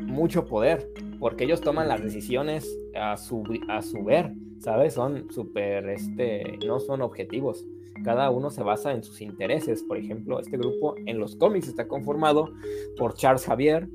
mucho 0.00 0.46
poder, 0.46 0.88
porque 1.20 1.44
ellos 1.44 1.60
toman 1.60 1.88
las 1.88 2.02
decisiones 2.02 2.66
a 2.94 3.16
su, 3.16 3.44
a 3.68 3.82
su 3.82 4.02
ver, 4.02 4.32
¿sabes? 4.62 4.94
Son 4.94 5.30
súper, 5.30 5.88
este, 5.88 6.58
no 6.66 6.80
son 6.80 7.02
objetivos 7.02 7.64
cada 8.02 8.30
uno 8.30 8.50
se 8.50 8.62
basa 8.62 8.92
en 8.92 9.04
sus 9.04 9.20
intereses. 9.20 9.82
Por 9.82 9.96
ejemplo, 9.96 10.40
este 10.40 10.56
grupo 10.56 10.94
en 11.06 11.18
los 11.18 11.36
cómics 11.36 11.68
está 11.68 11.88
conformado 11.88 12.52
por 12.96 13.14
Charles 13.14 13.44
Javier, 13.44 13.88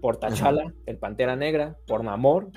por 0.00 0.18
T'Challa, 0.18 0.72
el 0.86 0.98
Pantera 0.98 1.36
Negra, 1.36 1.76
por 1.86 2.02
Namor, 2.02 2.50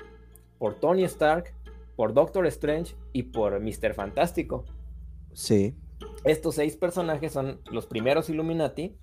por 0.58 0.74
Tony 0.74 1.04
Stark, 1.04 1.54
por 1.94 2.12
Doctor 2.12 2.46
Strange 2.46 2.94
y 3.12 3.24
por 3.24 3.60
Mr. 3.60 3.94
Fantástico. 3.94 4.64
Sí. 5.32 5.74
Estos 6.24 6.56
seis 6.56 6.76
personajes 6.76 7.32
son 7.32 7.60
los 7.70 7.86
primeros 7.86 8.28
Illuminati 8.28 8.96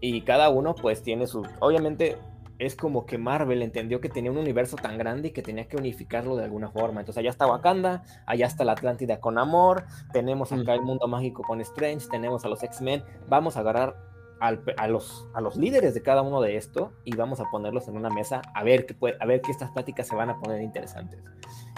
y 0.00 0.20
cada 0.22 0.50
uno 0.50 0.74
pues 0.74 1.02
tiene 1.02 1.26
su... 1.26 1.42
Obviamente 1.60 2.16
es 2.58 2.74
como 2.74 3.06
que 3.06 3.18
Marvel 3.18 3.62
entendió 3.62 4.00
que 4.00 4.08
tenía 4.08 4.30
un 4.30 4.38
universo 4.38 4.76
tan 4.76 4.98
grande 4.98 5.28
y 5.28 5.30
que 5.30 5.42
tenía 5.42 5.68
que 5.68 5.76
unificarlo 5.76 6.36
de 6.36 6.44
alguna 6.44 6.70
forma. 6.70 7.00
Entonces 7.00 7.20
allá 7.20 7.30
está 7.30 7.46
Wakanda, 7.46 8.02
allá 8.26 8.46
está 8.46 8.64
la 8.64 8.72
Atlántida 8.72 9.20
con 9.20 9.38
Amor, 9.38 9.84
tenemos 10.12 10.52
acá 10.52 10.74
el 10.74 10.82
mundo 10.82 11.06
mágico 11.06 11.42
con 11.42 11.60
Strange, 11.60 12.08
tenemos 12.10 12.44
a 12.44 12.48
los 12.48 12.62
X-Men, 12.62 13.04
vamos 13.28 13.56
a 13.56 13.60
agarrar 13.60 13.96
a, 14.40 14.86
los, 14.86 15.26
a 15.34 15.40
los 15.40 15.56
líderes 15.56 15.94
de 15.94 16.02
cada 16.02 16.22
uno 16.22 16.40
de 16.40 16.56
esto 16.56 16.92
y 17.04 17.14
vamos 17.16 17.40
a 17.40 17.44
ponerlos 17.50 17.88
en 17.88 17.96
una 17.96 18.08
mesa 18.08 18.42
a 18.54 18.62
ver 18.62 18.86
que, 18.86 18.96
a 19.18 19.26
ver 19.26 19.40
que 19.40 19.50
estas 19.50 19.70
pláticas 19.72 20.06
se 20.06 20.14
van 20.14 20.30
a 20.30 20.38
poner 20.38 20.62
interesantes. 20.62 21.20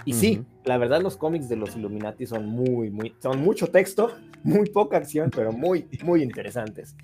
Y 0.05 0.13
sí, 0.13 0.45
la 0.63 0.77
verdad 0.77 1.01
los 1.01 1.17
cómics 1.17 1.47
de 1.49 1.55
los 1.55 1.75
Illuminati 1.75 2.25
son 2.25 2.47
muy, 2.47 2.89
muy, 2.89 3.15
son 3.19 3.41
mucho 3.41 3.67
texto, 3.67 4.11
muy 4.43 4.69
poca 4.69 4.97
acción, 4.97 5.31
pero 5.35 5.51
muy, 5.51 5.87
muy 6.03 6.23
interesantes. 6.23 6.95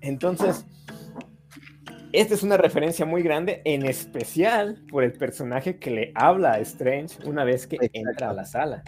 Entonces, 0.00 0.66
esta 2.12 2.34
es 2.34 2.42
una 2.42 2.56
referencia 2.56 3.04
muy 3.04 3.22
grande, 3.22 3.62
en 3.64 3.84
especial 3.84 4.82
por 4.90 5.04
el 5.04 5.12
personaje 5.12 5.78
que 5.78 5.90
le 5.90 6.12
habla 6.14 6.52
a 6.52 6.58
Strange 6.60 7.18
una 7.26 7.44
vez 7.44 7.66
que 7.66 7.78
entra 7.92 8.30
a 8.30 8.32
la 8.32 8.44
sala. 8.44 8.82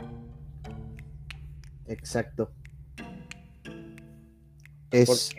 Exacto. 1.87 2.51
Es 4.91 5.35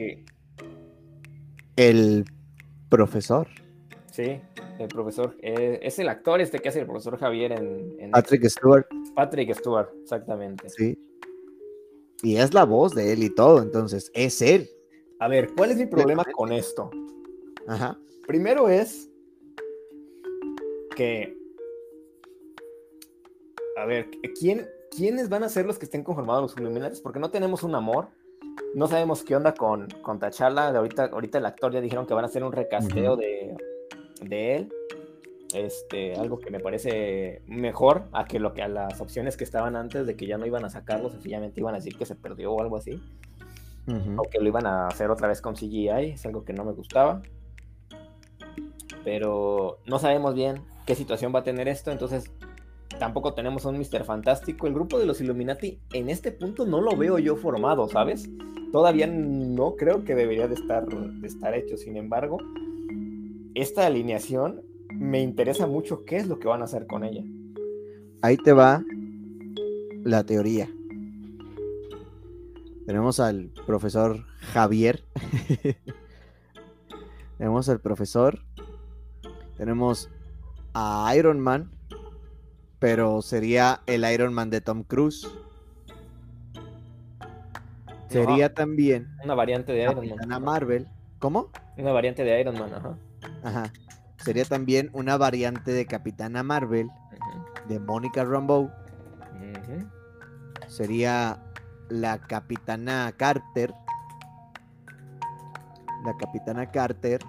el 1.76 2.26
profesor. 2.90 3.48
Sí, 4.12 4.42
el 4.80 4.88
profesor. 4.88 5.38
Eh, 5.42 5.80
es 5.82 5.98
el 6.00 6.10
actor 6.10 6.42
este 6.42 6.60
que 6.60 6.70
hace 6.70 6.82
el 6.82 6.86
profesor 6.86 7.18
Javier 7.18 7.54
en, 7.54 8.12
Patrick 8.12 8.46
Stewart. 8.46 8.86
Patrick 9.16 9.54
Stewart, 9.56 9.90
exactamente. 10.02 10.70
Sí. 10.70 10.98
Y 12.22 12.36
es 12.36 12.54
la 12.54 12.66
voz 12.66 12.94
de 12.94 13.14
él 13.14 13.24
y 13.24 13.34
todo, 13.34 13.62
entonces 13.62 14.12
es 14.14 14.42
él. 14.42 14.70
A 15.20 15.28
ver, 15.28 15.50
¿cuál 15.56 15.72
es 15.72 15.78
mi 15.78 15.86
problema 15.86 16.24
con 16.26 16.52
esto? 16.52 16.90
Ajá. 17.70 17.98
Primero 18.28 18.70
es 18.70 19.10
que. 20.96 21.38
A 23.78 23.86
ver, 23.86 24.10
¿quién, 24.38 24.68
¿quiénes 24.92 25.30
van 25.30 25.44
a 25.44 25.50
ser 25.50 25.66
los 25.66 25.80
que 25.80 25.86
estén 25.86 26.04
conformados 26.04 26.42
los 26.42 26.60
Illuminati? 26.60 27.00
Porque 27.02 27.20
no 27.20 27.32
tenemos 27.32 27.64
un 27.64 27.76
amor 27.76 28.10
no 28.76 28.88
sabemos 28.88 29.24
qué 29.24 29.36
onda 29.36 29.54
con, 29.54 29.88
con 30.02 30.20
T'Challa. 30.20 30.70
Ahorita, 30.70 31.06
ahorita 31.06 31.38
el 31.38 31.46
actor 31.46 31.72
ya 31.72 31.82
dijeron 31.82 32.06
que 32.06 32.14
van 32.14 32.24
a 32.24 32.28
hacer 32.28 32.44
un 32.44 32.52
recasteo 32.52 33.16
de, 33.16 33.56
él. 34.30 34.70
Este, 35.54 36.14
algo 36.14 36.40
que 36.40 36.52
me 36.52 36.60
parece 36.60 37.42
mejor 37.48 38.04
a 38.12 38.26
que 38.26 38.40
lo 38.40 38.54
que 38.54 38.62
a 38.62 38.68
las 38.68 39.02
opciones 39.02 39.36
que 39.36 39.44
estaban 39.44 39.76
antes 39.76 40.06
de 40.06 40.16
que 40.16 40.28
ya 40.28 40.38
no 40.38 40.46
iban 40.46 40.64
a 40.64 40.70
sacarlo, 40.70 41.10
sencillamente 41.10 41.60
iban 41.60 41.74
a 41.74 41.78
decir 41.78 41.98
que 41.98 42.06
se 42.06 42.16
perdió 42.16 42.54
o 42.54 42.62
algo 42.62 42.78
así. 42.78 43.02
O 44.18 44.22
que 44.30 44.40
lo 44.40 44.48
iban 44.48 44.68
a 44.68 44.86
hacer 44.86 45.10
otra 45.10 45.28
vez 45.28 45.42
con 45.42 45.56
CGI, 45.56 46.12
es 46.14 46.24
algo 46.24 46.46
que 46.46 46.54
no 46.54 46.64
me 46.64 46.74
gustaba. 46.74 47.24
Pero 49.10 49.80
no 49.88 49.98
sabemos 49.98 50.36
bien 50.36 50.62
qué 50.86 50.94
situación 50.94 51.34
va 51.34 51.40
a 51.40 51.44
tener 51.44 51.68
esto, 51.68 51.90
entonces 51.90 52.32
tampoco 53.00 53.34
tenemos 53.34 53.66
un 53.66 53.76
Mr. 53.76 54.04
Fantástico. 54.04 54.68
El 54.68 54.76
grupo 54.76 55.00
de 55.00 55.08
los 55.08 55.20
Illuminati 55.20 55.80
en 55.94 56.12
este 56.12 56.32
punto 56.32 56.68
no 56.68 56.80
lo 56.80 56.96
veo 56.96 57.18
yo 57.18 57.36
formado, 57.36 57.90
¿sabes? 57.90 58.30
Todavía 58.72 59.08
no 59.08 59.76
creo 59.78 60.04
que 60.04 60.14
debería 60.14 60.48
de 60.48 60.54
estar, 60.54 60.86
de 60.86 61.28
estar 61.28 61.56
hecho. 61.56 61.76
Sin 61.76 61.98
embargo, 61.98 62.38
esta 63.56 63.88
alineación 63.88 64.62
me 64.94 65.24
interesa 65.24 65.66
mucho 65.66 66.06
qué 66.06 66.18
es 66.18 66.28
lo 66.28 66.38
que 66.38 66.48
van 66.48 66.62
a 66.62 66.66
hacer 66.66 66.86
con 66.86 67.04
ella. 67.04 67.24
Ahí 68.22 68.38
te 68.38 68.54
va 68.54 68.84
la 70.04 70.24
teoría. 70.24 70.70
Tenemos 72.86 73.20
al 73.20 73.50
profesor 73.66 74.24
Javier. 74.54 75.04
tenemos 77.40 77.70
al 77.70 77.80
profesor. 77.80 78.44
Tenemos 79.60 80.10
a 80.74 81.14
Iron 81.16 81.40
Man 81.40 81.70
pero 82.80 83.22
sería 83.22 83.82
el 83.86 84.10
Iron 84.10 84.34
Man 84.34 84.50
de 84.50 84.62
Tom 84.62 84.84
Cruise. 84.84 85.30
Sería 88.08 88.54
también 88.54 89.08
una 89.24 89.36
variante 89.36 89.74
de 89.74 89.84
Iron 89.84 90.08
Man. 90.28 90.44
Marvel. 90.44 90.88
¿Cómo? 91.20 91.50
Una 91.78 91.92
variante 91.92 92.24
de 92.24 92.40
Iron 92.40 92.58
Man, 92.58 92.74
ajá. 92.74 92.98
Ajá. 93.44 93.74
Sería 94.18 94.46
también 94.46 94.90
una 94.94 95.18
variante 95.18 95.72
de 95.72 95.86
Capitana 95.86 96.42
Marvel 96.42 96.90
de 97.68 97.80
Mónica 97.80 98.24
Rambeau. 98.24 98.72
Sería 100.68 101.44
la 101.90 102.20
Capitana 102.20 103.14
Carter. 103.18 103.74
La 106.06 106.16
Capitana 106.18 106.72
Carter. 106.72 107.20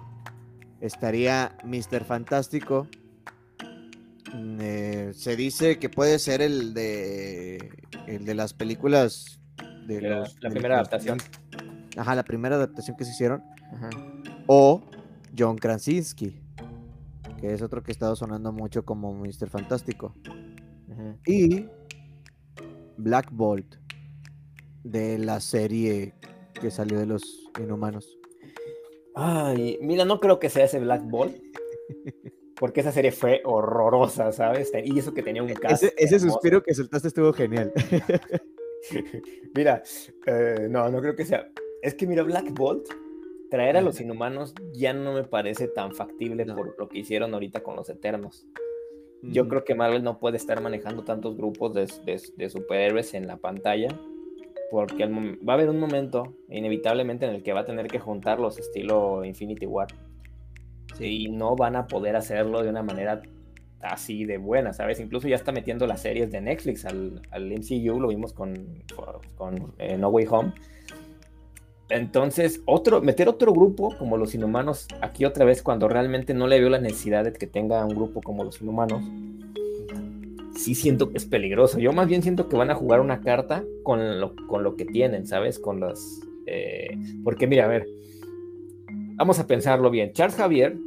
Estaría 0.81 1.55
Mr. 1.63 2.03
Fantástico 2.03 2.87
eh, 4.33 5.11
se 5.13 5.35
dice 5.35 5.77
que 5.77 5.89
puede 5.89 6.17
ser 6.17 6.41
el 6.41 6.73
de 6.73 7.69
el 8.07 8.23
de 8.23 8.33
las 8.33 8.53
películas 8.53 9.39
de 9.85 10.01
la, 10.01 10.29
primera 10.49 10.75
adaptación. 10.75 11.17
Ajá, 11.97 12.15
la 12.15 12.23
primera 12.23 12.55
adaptación 12.55 12.95
que 12.95 13.03
se 13.03 13.11
hicieron. 13.11 13.43
O 14.47 14.81
John 15.37 15.57
Krasinski, 15.57 16.41
que 17.39 17.53
es 17.53 17.61
otro 17.61 17.83
que 17.83 17.91
ha 17.91 17.93
estado 17.93 18.15
sonando 18.15 18.51
mucho 18.51 18.85
como 18.85 19.13
Mr. 19.13 19.49
Fantástico. 19.49 20.13
Y 21.25 21.65
Black 22.97 23.29
Bolt, 23.31 23.75
de 24.83 25.17
la 25.17 25.39
serie 25.39 26.13
que 26.53 26.71
salió 26.71 26.99
de 26.99 27.07
los 27.07 27.23
inhumanos. 27.59 28.20
Ay, 29.15 29.77
mira, 29.81 30.05
no 30.05 30.19
creo 30.19 30.39
que 30.39 30.49
sea 30.49 30.65
ese 30.65 30.79
Black 30.79 31.03
Bolt. 31.05 31.35
porque 32.61 32.81
esa 32.81 32.91
serie 32.91 33.11
fue 33.11 33.41
horrorosa, 33.43 34.31
¿sabes? 34.31 34.71
Y 34.85 34.99
eso 34.99 35.13
que 35.13 35.23
tenía 35.23 35.41
un 35.41 35.51
cast. 35.53 35.83
Ese, 35.97 36.19
suspiro 36.19 36.61
que 36.61 36.75
soltaste 36.75 37.07
estuvo 37.07 37.33
genial. 37.33 37.73
mira, 39.55 39.81
eh, 40.27 40.67
no, 40.69 40.87
no 40.89 41.01
creo 41.01 41.15
que 41.15 41.25
sea. 41.25 41.49
Es 41.81 41.95
que 41.95 42.05
mira, 42.05 42.21
Black 42.21 42.53
Bolt, 42.53 42.87
traer 43.49 43.77
a 43.77 43.81
los 43.81 43.99
inhumanos 43.99 44.53
ya 44.73 44.93
no 44.93 45.13
me 45.13 45.23
parece 45.23 45.67
tan 45.67 45.95
factible 45.95 46.45
por 46.45 46.77
lo 46.77 46.87
que 46.87 46.99
hicieron 46.99 47.33
ahorita 47.33 47.63
con 47.63 47.75
los 47.75 47.89
Eternos. 47.89 48.47
Yo 49.23 49.47
creo 49.47 49.63
que 49.63 49.75
Marvel 49.75 50.03
no 50.03 50.19
puede 50.19 50.37
estar 50.37 50.61
manejando 50.61 51.03
tantos 51.03 51.37
grupos 51.37 51.73
de, 51.73 52.49
superhéroes 52.49 53.13
en 53.13 53.27
la 53.27 53.37
pantalla, 53.37 53.89
porque 54.71 55.05
va 55.05 55.53
a 55.53 55.55
haber 55.55 55.69
un 55.69 55.79
momento, 55.79 56.37
inevitablemente, 56.47 57.25
en 57.25 57.35
el 57.35 57.43
que 57.43 57.51
va 57.51 57.59
a 57.59 57.65
tener 57.65 57.87
que 57.87 57.99
juntarlos 57.99 58.57
estilo 58.57 59.25
Infinity 59.25 59.65
War 59.65 59.87
y 60.97 61.29
no 61.29 61.57
van 61.57 61.75
a 61.75 61.87
poder 61.87 62.15
hacerlo 62.15 62.63
de 62.63 62.69
una 62.69 62.81
manera 62.81 63.21
así 63.81 64.23
de 64.23 64.37
buena, 64.37 64.71
¿sabes? 64.71 65.01
Incluso 65.01 65.27
ya 65.27 65.35
está 65.35 65.51
metiendo 65.51 65.85
las 65.87 66.01
series 66.01 66.31
de 66.31 66.39
Netflix 66.39 66.85
al, 66.85 67.21
al 67.31 67.51
MCU, 67.51 67.99
lo 67.99 68.07
vimos 68.07 68.31
con, 68.31 68.83
con 69.35 69.73
eh, 69.77 69.97
No 69.97 70.07
Way 70.07 70.27
Home. 70.29 70.53
Entonces, 71.89 72.61
otro, 72.65 73.01
meter 73.01 73.27
otro 73.27 73.51
grupo 73.51 73.93
como 73.97 74.15
los 74.15 74.33
inhumanos 74.33 74.87
aquí 75.01 75.25
otra 75.25 75.43
vez 75.43 75.61
cuando 75.61 75.89
realmente 75.89 76.33
no 76.33 76.47
le 76.47 76.61
veo 76.61 76.69
la 76.69 76.79
necesidad 76.79 77.25
de 77.25 77.33
que 77.33 77.47
tenga 77.47 77.83
un 77.83 77.93
grupo 77.93 78.21
como 78.21 78.45
los 78.45 78.61
inhumanos, 78.61 79.03
sí 80.55 80.75
siento 80.75 81.09
que 81.09 81.17
es 81.17 81.25
peligroso. 81.25 81.79
Yo 81.79 81.93
más 81.93 82.07
bien 82.07 82.21
siento 82.21 82.47
que 82.47 82.55
van 82.55 82.71
a 82.71 82.75
jugar 82.75 82.99
una 83.01 83.21
carta 83.21 83.63
con 83.83 84.19
lo, 84.19 84.35
con 84.47 84.63
lo 84.63 84.75
que 84.75 84.85
tienen, 84.85 85.25
¿sabes? 85.25 85.59
Con 85.59 85.79
las... 85.79 86.21
Eh, 86.45 86.97
porque 87.23 87.47
mira, 87.47 87.65
a 87.65 87.67
ver, 87.67 87.87
vamos 89.15 89.39
a 89.39 89.47
pensarlo 89.47 89.89
bien. 89.89 90.13
Charles 90.13 90.35
Javier 90.35 90.77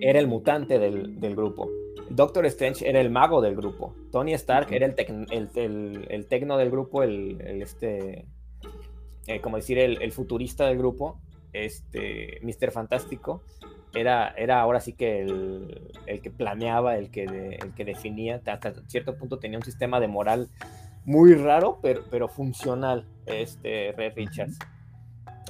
era 0.00 0.18
el 0.18 0.26
mutante 0.26 0.78
del, 0.78 1.34
grupo. 1.34 1.70
Doctor 2.10 2.46
Strange 2.46 2.88
era 2.88 3.00
el 3.00 3.10
mago 3.10 3.40
del 3.42 3.54
grupo. 3.54 3.94
Tony 4.10 4.32
Stark 4.34 4.72
era 4.72 4.86
el, 4.86 6.06
el, 6.08 6.26
tecno 6.26 6.56
del 6.56 6.70
grupo, 6.70 7.02
el, 7.02 7.40
este, 7.40 8.26
eh, 9.26 9.40
como 9.40 9.56
decir, 9.56 9.78
el, 9.78 10.12
futurista 10.12 10.66
del 10.66 10.78
grupo. 10.78 11.20
Este, 11.52 12.40
Mr. 12.42 12.70
Fantástico 12.70 13.42
era, 13.94 14.34
era 14.36 14.60
ahora 14.60 14.80
sí 14.80 14.92
que 14.92 15.22
el, 15.22 16.20
que 16.22 16.30
planeaba, 16.30 16.96
el 16.96 17.10
que, 17.10 17.24
el 17.24 17.74
que 17.74 17.84
definía. 17.84 18.40
Hasta 18.46 18.74
cierto 18.86 19.16
punto 19.16 19.38
tenía 19.38 19.58
un 19.58 19.64
sistema 19.64 20.00
de 20.00 20.08
moral 20.08 20.48
muy 21.04 21.34
raro, 21.34 21.78
pero, 21.80 22.02
pero 22.10 22.28
funcional, 22.28 23.06
este 23.26 23.92
Red 23.96 24.14
Richards. 24.14 24.58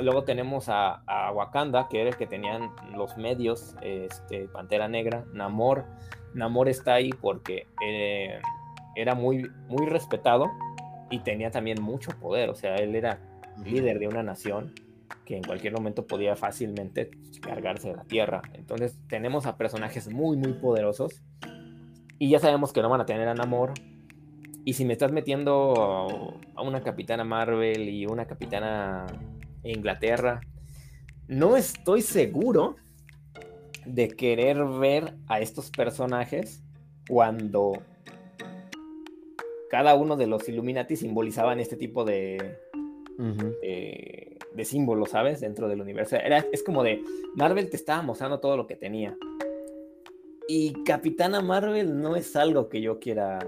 Luego 0.01 0.23
tenemos 0.23 0.67
a, 0.69 1.03
Wakanda, 1.35 1.89
que 1.89 2.01
era 2.01 2.11
el 2.11 2.17
que 2.17 2.27
tenían 2.27 2.71
los 2.95 3.17
medios, 3.17 3.75
este, 3.83 4.47
Pantera 4.49 4.89
Negra, 4.89 5.25
Namor. 5.33 5.85
Namor 6.35 6.69
está 6.69 6.95
ahí 6.95 7.11
porque 7.11 7.67
eh, 7.85 8.41
era 8.95 9.15
muy, 9.15 9.51
muy 9.67 9.87
respetado 9.87 10.47
y 11.11 11.19
tenía 11.21 11.51
también 11.51 11.83
mucho 11.83 12.13
poder. 12.21 12.51
O 12.51 12.55
sea, 12.55 12.77
él 12.77 12.95
era 12.95 13.19
líder 13.65 13.99
de 13.99 14.07
una 14.07 14.23
nación 14.23 14.73
que 15.25 15.37
en 15.37 15.43
cualquier 15.43 15.73
momento 15.73 16.07
podía 16.07 16.37
fácilmente 16.37 17.11
cargarse 17.41 17.89
de 17.89 17.97
la 17.97 18.05
tierra. 18.05 18.43
Entonces 18.55 18.99
tenemos 19.09 19.47
a 19.47 19.57
personajes 19.57 20.13
muy, 20.13 20.37
muy 20.37 20.55
poderosos 20.55 21.23
y 22.19 22.31
ya 22.31 22.39
sabemos 22.39 22.73
que 22.73 22.83
no 22.83 22.89
van 22.89 23.01
a 23.01 23.07
tener 23.07 23.29
a 23.29 23.35
Namor. 23.35 23.75
Y 24.65 24.75
si 24.75 24.85
me 24.85 24.93
estás 24.93 25.13
metiendo 25.13 26.39
a 26.55 26.63
una 26.63 26.83
capitana 26.83 27.25
Marvel 27.25 27.89
y 27.89 28.07
una 28.07 28.27
capitana 28.27 29.07
Inglaterra. 29.63 30.41
No 31.27 31.57
estoy 31.57 32.03
seguro 32.03 32.77
de 33.85 34.09
querer 34.09 34.65
ver 34.65 35.15
a 35.29 35.41
estos 35.41 35.71
personajes 35.71 36.63
cuando 37.09 37.73
cada 39.71 39.95
uno 39.95 40.17
de 40.17 40.27
los 40.27 40.49
Illuminati 40.49 40.97
simbolizaban 40.97 41.61
este 41.61 41.77
tipo 41.77 42.05
de, 42.05 42.57
de 43.19 44.38
símbolo, 44.65 45.07
¿sabes? 45.07 45.41
Dentro 45.41 45.69
del 45.69 45.81
universo. 45.81 46.17
Era, 46.17 46.45
es 46.53 46.63
como 46.63 46.83
de 46.83 47.03
Marvel 47.35 47.71
te 47.71 47.77
estaba 47.77 48.03
mostrando 48.03 48.41
todo 48.41 48.57
lo 48.57 48.67
que 48.67 48.77
tenía. 48.77 49.17
Y 50.49 50.73
Capitana 50.85 51.41
Marvel 51.41 52.01
no 52.01 52.17
es 52.17 52.35
algo 52.35 52.69
que 52.69 52.81
yo 52.81 52.99
quiera 52.99 53.39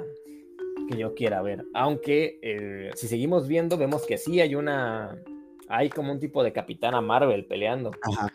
que 0.91 0.99
yo 0.99 1.15
quiera 1.15 1.41
ver. 1.43 1.65
Aunque 1.73 2.39
eh, 2.43 2.91
si 2.95 3.09
seguimos 3.09 3.49
viendo, 3.49 3.77
vemos 3.79 4.07
que 4.07 4.19
sí 4.19 4.41
hay 4.41 4.55
una. 4.55 5.23
Hay 5.69 5.89
como 5.89 6.13
un 6.13 6.19
tipo 6.19 6.43
de 6.43 6.53
Capitana 6.53 7.01
Marvel 7.01 7.47
peleando. 7.47 7.93
Ajá. 8.03 8.33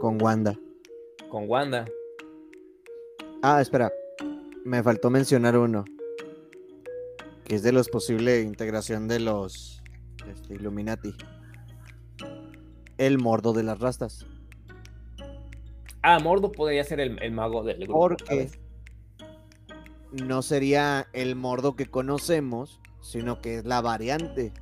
Con 0.00 0.20
Wanda. 0.20 0.58
Con 1.28 1.48
Wanda. 1.48 1.84
Ah, 3.42 3.60
espera. 3.60 3.92
Me 4.64 4.82
faltó 4.82 5.10
mencionar 5.10 5.58
uno. 5.58 5.84
Que 7.44 7.56
es 7.56 7.62
de 7.62 7.72
los 7.72 7.90
posible 7.90 8.40
integración 8.40 9.06
de 9.06 9.20
los 9.20 9.82
este, 10.26 10.54
Illuminati. 10.54 11.14
El 12.98 13.18
mordo 13.18 13.52
de 13.52 13.62
las 13.62 13.78
rastas. 13.80 14.26
Ah, 16.06 16.18
Mordo 16.18 16.52
podría 16.52 16.84
ser 16.84 17.00
el, 17.00 17.32
mago 17.32 17.64
del 17.64 17.78
grupo. 17.78 17.98
Porque 17.98 18.50
no 20.12 20.42
sería 20.42 21.08
el 21.14 21.34
Mordo 21.34 21.76
que 21.76 21.86
conocemos, 21.86 22.78
sino 23.00 23.40
que 23.40 23.56
es 23.56 23.64
la 23.64 23.80
variante 23.80 24.52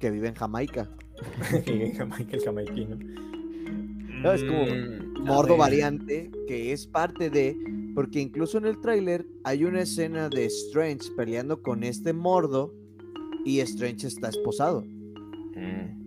que 0.00 0.10
vive 0.10 0.28
en 0.28 0.34
Jamaica. 0.34 0.88
vive 1.66 1.88
en 1.88 1.94
Jamaica, 1.94 2.34
el 2.34 2.42
jamaiquino. 2.42 2.96
No, 4.22 4.32
es 4.32 4.42
como 4.42 4.64
mm, 4.64 5.26
Mordo 5.26 5.58
variante 5.58 6.30
que 6.48 6.72
es 6.72 6.86
parte 6.86 7.28
de. 7.28 7.54
Porque 7.94 8.20
incluso 8.20 8.56
en 8.56 8.64
el 8.64 8.80
tráiler 8.80 9.26
hay 9.44 9.64
una 9.64 9.82
escena 9.82 10.30
de 10.30 10.46
Strange 10.46 11.10
peleando 11.14 11.60
con 11.60 11.84
este 11.84 12.14
Mordo 12.14 12.72
y 13.44 13.60
Strange 13.60 14.06
está 14.06 14.30
esposado. 14.30 14.80
Mm. 14.80 16.01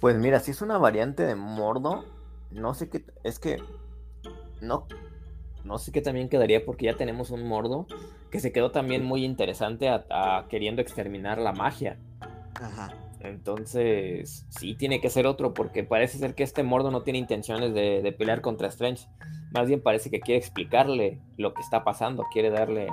Pues 0.00 0.16
mira, 0.16 0.40
si 0.40 0.50
es 0.50 0.62
una 0.62 0.78
variante 0.78 1.24
de 1.24 1.34
Mordo, 1.34 2.04
no 2.50 2.74
sé 2.74 2.88
qué. 2.88 3.04
Es 3.24 3.38
que. 3.38 3.62
No. 4.60 4.86
No 5.64 5.78
sé 5.78 5.90
qué 5.90 6.00
también 6.00 6.28
quedaría 6.28 6.64
porque 6.64 6.86
ya 6.86 6.96
tenemos 6.96 7.30
un 7.30 7.46
Mordo 7.46 7.86
que 8.30 8.38
se 8.38 8.52
quedó 8.52 8.70
también 8.70 9.04
muy 9.04 9.24
interesante 9.24 9.88
a, 9.88 10.46
queriendo 10.48 10.80
exterminar 10.80 11.38
la 11.38 11.52
magia. 11.52 11.98
Ajá. 12.54 12.94
Entonces, 13.20 14.46
sí, 14.50 14.74
tiene 14.74 15.00
que 15.00 15.10
ser 15.10 15.26
otro, 15.26 15.54
porque 15.54 15.82
parece 15.82 16.18
ser 16.18 16.34
que 16.34 16.44
este 16.44 16.62
Mordo 16.62 16.92
no 16.92 17.02
tiene 17.02 17.18
intenciones 17.18 17.74
de, 17.74 18.14
pelear 18.16 18.42
contra 18.42 18.68
Strange. 18.68 19.08
Más 19.52 19.66
bien 19.66 19.82
parece 19.82 20.10
que 20.10 20.20
quiere 20.20 20.38
explicarle 20.38 21.20
lo 21.36 21.52
que 21.52 21.62
está 21.62 21.82
pasando, 21.82 22.24
quiere 22.32 22.50
darle, 22.50 22.86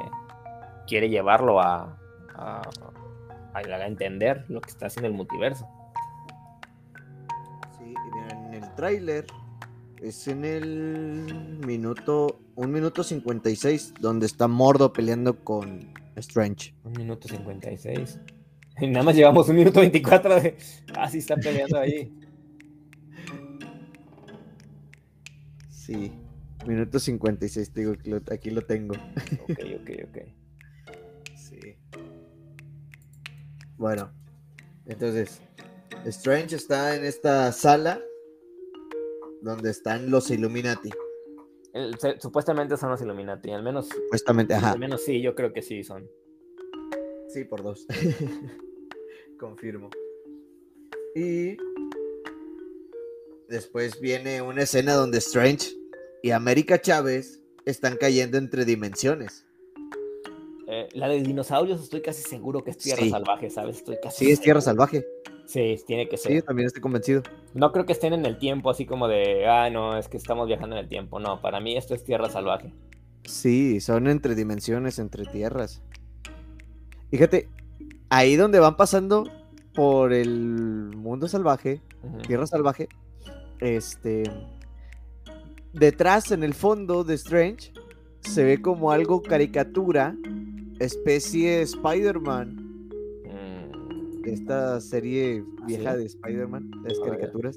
quiere 0.88 1.10
llevarlo 1.10 1.60
a, 1.60 2.00
a, 2.34 2.62
a 3.54 3.86
entender 3.86 4.46
lo 4.48 4.62
que 4.62 4.70
está 4.70 4.88
haciendo 4.88 5.08
el 5.08 5.14
multiverso 5.14 5.68
tráiler 8.76 9.26
es 10.02 10.28
en 10.28 10.44
el 10.44 11.60
minuto, 11.66 12.42
un 12.56 12.72
minuto 12.72 13.04
56, 13.04 13.94
donde 14.00 14.26
está 14.26 14.48
Mordo 14.48 14.92
peleando 14.92 15.44
con 15.44 15.94
Strange. 16.18 16.76
Un 16.84 16.94
minuto 16.94 17.28
56. 17.28 18.20
Y 18.82 18.88
nada 18.88 19.06
más 19.06 19.16
llevamos 19.16 19.48
un 19.50 19.56
minuto 19.56 19.80
24 19.80 20.42
de... 20.42 20.58
Ah, 20.96 21.10
sí, 21.10 21.20
está 21.20 21.36
peleando 21.38 21.80
ahí. 21.80 22.12
Sí, 25.70 26.12
minuto 26.66 27.00
56, 27.00 27.74
digo, 27.74 27.94
aquí 28.32 28.50
lo 28.50 28.62
tengo. 28.62 28.96
Ok, 29.44 29.60
ok, 29.82 29.90
ok. 30.10 30.18
Sí. 31.36 31.60
Bueno, 33.78 34.12
entonces, 34.86 35.42
Strange 36.06 36.56
está 36.56 36.96
en 36.96 37.06
esta 37.06 37.52
sala 37.52 38.02
donde 39.44 39.72
están 39.72 40.10
los 40.10 40.32
Illuminati. 40.32 40.90
supuestamente 42.20 42.78
son 42.78 42.90
los 42.92 43.02
Illuminati, 43.02 43.52
al 43.52 43.62
menos. 43.62 43.90
Supuestamente, 43.90 44.54
ajá. 44.54 44.72
Al 44.72 44.80
menos 44.80 45.04
sí, 45.04 45.22
yo 45.22 45.36
creo 45.36 45.52
que 45.52 45.62
sí 45.62 45.84
son. 45.84 46.10
Sí, 47.28 47.44
por 47.44 47.62
dos. 47.62 47.86
Confirmo. 49.40 49.90
Y 51.16 51.58
después 53.50 54.00
viene 54.00 54.42
una 54.42 54.64
escena 54.64 54.94
donde 54.94 55.18
Strange 55.18 55.76
y 56.24 56.32
América 56.32 56.82
Chávez 56.82 57.42
están 57.66 57.98
cayendo 57.98 58.38
entre 58.38 58.66
dimensiones. 58.66 59.46
Eh, 60.68 60.88
la 60.94 61.10
de 61.10 61.22
dinosaurios 61.22 61.84
estoy 61.84 62.02
casi 62.02 62.24
seguro 62.24 62.64
que 62.64 62.72
es 62.72 62.78
tierra 62.78 63.06
salvaje, 63.10 63.50
¿sabes? 63.50 63.78
Estoy 63.78 63.98
casi 64.02 64.26
sí, 64.26 64.32
es 64.32 64.40
tierra 64.40 64.62
salvaje. 64.62 65.06
Sí, 65.54 65.78
tiene 65.86 66.10
que 66.10 66.18
ser. 66.18 66.32
Sí, 66.32 66.42
también 66.42 66.66
estoy 66.66 66.82
convencido. 66.82 67.22
No 67.54 67.72
creo 67.72 67.86
que 67.86 67.94
estén 67.94 68.12
en 68.14 68.26
el 68.26 68.40
tiempo 68.40 68.72
así 68.72 68.88
como 68.88 69.08
de, 69.08 69.46
ah, 69.46 69.70
no, 69.70 69.96
es 69.96 70.08
que 70.08 70.18
estamos 70.18 70.48
viajando 70.48 70.76
en 70.76 70.82
el 70.82 70.90
tiempo. 70.90 71.20
No, 71.20 71.42
para 71.42 71.60
mí 71.60 71.78
esto 71.78 71.94
es 71.94 72.04
tierra 72.04 72.28
salvaje. 72.28 72.74
Sí, 73.26 73.80
son 73.80 74.08
entre 74.08 74.34
dimensiones, 74.34 74.98
entre 74.98 75.26
tierras. 75.26 75.84
Fíjate, 77.12 77.50
ahí 78.10 78.36
donde 78.36 78.60
van 78.60 78.78
pasando 78.78 79.26
por 79.76 80.12
el 80.12 80.90
mundo 80.98 81.28
salvaje, 81.28 81.82
tierra 82.26 82.48
salvaje, 82.48 82.90
este, 83.60 84.24
detrás 85.72 86.32
en 86.32 86.44
el 86.44 86.56
fondo 86.56 87.04
de 87.04 87.14
Strange 87.14 87.74
se 88.22 88.44
ve 88.44 88.60
como 88.60 88.92
algo 88.92 89.22
caricatura, 89.22 90.16
especie 90.80 91.62
Spider-Man 91.62 92.63
esta 94.26 94.80
serie 94.82 95.44
vieja 95.66 95.96
de 95.96 96.06
Spider-Man, 96.06 96.72
las 96.84 97.00
caricaturas. 97.00 97.56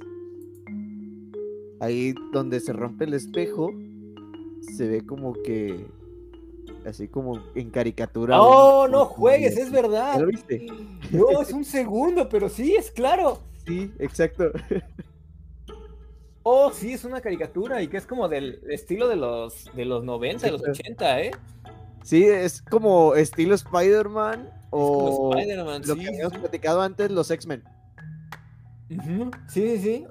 Ahí 1.80 2.14
donde 2.32 2.60
se 2.60 2.72
rompe 2.72 3.04
el 3.04 3.14
espejo, 3.14 3.70
se 4.76 4.88
ve 4.88 5.04
como 5.04 5.34
que 5.34 5.86
así 6.86 7.08
como 7.08 7.42
en 7.54 7.70
caricatura. 7.70 8.40
¡Oh, 8.40 8.88
no 8.88 9.04
juegues! 9.06 9.56
Es 9.56 9.70
verdad. 9.70 10.18
¿Lo 10.18 10.26
viste? 10.26 10.66
No, 11.10 11.40
es 11.40 11.52
un 11.52 11.64
segundo, 11.64 12.28
pero 12.28 12.48
sí, 12.48 12.74
es 12.74 12.90
claro. 12.90 13.40
Sí, 13.66 13.92
exacto. 13.98 14.50
Oh, 16.48 16.70
sí, 16.70 16.92
es 16.92 17.04
una 17.04 17.20
caricatura 17.20 17.82
y 17.82 17.88
que 17.88 17.96
es 17.96 18.06
como 18.06 18.28
del 18.28 18.60
estilo 18.70 19.08
de 19.08 19.16
los, 19.16 19.68
de 19.74 19.84
los 19.84 20.04
90, 20.04 20.46
de 20.46 20.52
los 20.52 20.62
80, 20.62 21.20
¿eh? 21.22 21.30
Sí, 22.04 22.22
es 22.22 22.62
como 22.62 23.16
estilo 23.16 23.56
Spider-Man 23.56 24.48
o 24.70 25.34
lo 25.34 25.96
que 25.96 26.08
habíamos 26.08 26.38
platicado 26.38 26.82
antes, 26.82 27.10
los 27.10 27.30
X-Men. 27.30 27.62
Sí, 28.88 28.98
sí, 29.48 29.78
sí. 29.78 30.06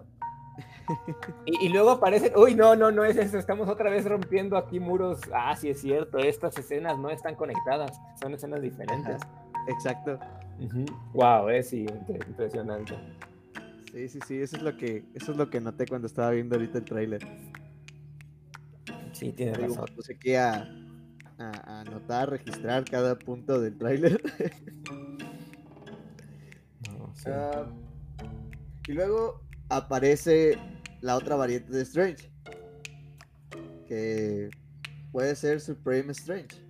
y, 1.45 1.70
luego 1.70 1.91
aparecen, 1.91 2.32
uy, 2.36 2.53
no, 2.53 2.76
no, 2.76 2.91
no 2.91 3.03
es 3.03 3.18
eso, 3.18 3.38
estamos 3.38 3.68
otra 3.70 3.89
vez 3.89 4.06
rompiendo 4.06 4.58
aquí 4.58 4.80
muros. 4.80 5.20
Ah, 5.34 5.56
sí 5.56 5.70
es 5.70 5.82
cierto, 5.82 6.20
estas 6.20 6.58
escenas 6.58 6.97
no 6.99 7.10
están 7.10 7.36
conectadas, 7.36 7.99
son 8.22 8.34
escenas 8.34 8.62
diferentes. 8.62 9.22
Exacto. 9.68 10.20
Wow, 11.14 11.49
es 11.49 11.70
sí, 11.70 11.86
impresionante. 12.08 12.95
Sí, 13.91 14.10
sí, 14.10 14.20
sí, 14.28 14.41
eso 14.41 14.58
es 14.58 14.64
lo 14.64 14.78
que, 14.78 15.06
eso 15.14 15.32
es 15.32 15.38
lo 15.38 15.49
que 15.49 15.60
noté 15.60 15.88
cuando 15.88 16.08
estaba 16.08 16.32
viendo 16.32 16.56
ahorita 16.56 16.78
el 16.80 16.86
tráiler. 16.86 17.28
Sí, 19.14 19.32
tiene 19.32 19.53
razón. 19.53 19.86
Puse 19.95 20.14
aquí 20.14 20.36
a, 20.36 20.70
a, 21.38 21.81
anotar, 21.81 22.29
registrar 22.29 22.86
cada 22.86 23.17
punto 23.17 23.59
del 23.59 23.77
tráiler. 23.77 24.21
Ah, 27.27 27.65
y 28.88 28.91
luego 28.91 29.41
aparece 29.69 30.59
la 31.01 31.15
otra 31.15 31.36
variante 31.36 31.71
de 31.71 31.81
Strange. 31.81 32.31
Que 33.88 34.49
puede 35.11 35.36
ser 35.36 35.59
Supreme 35.59 36.11
Strange. 36.11 36.63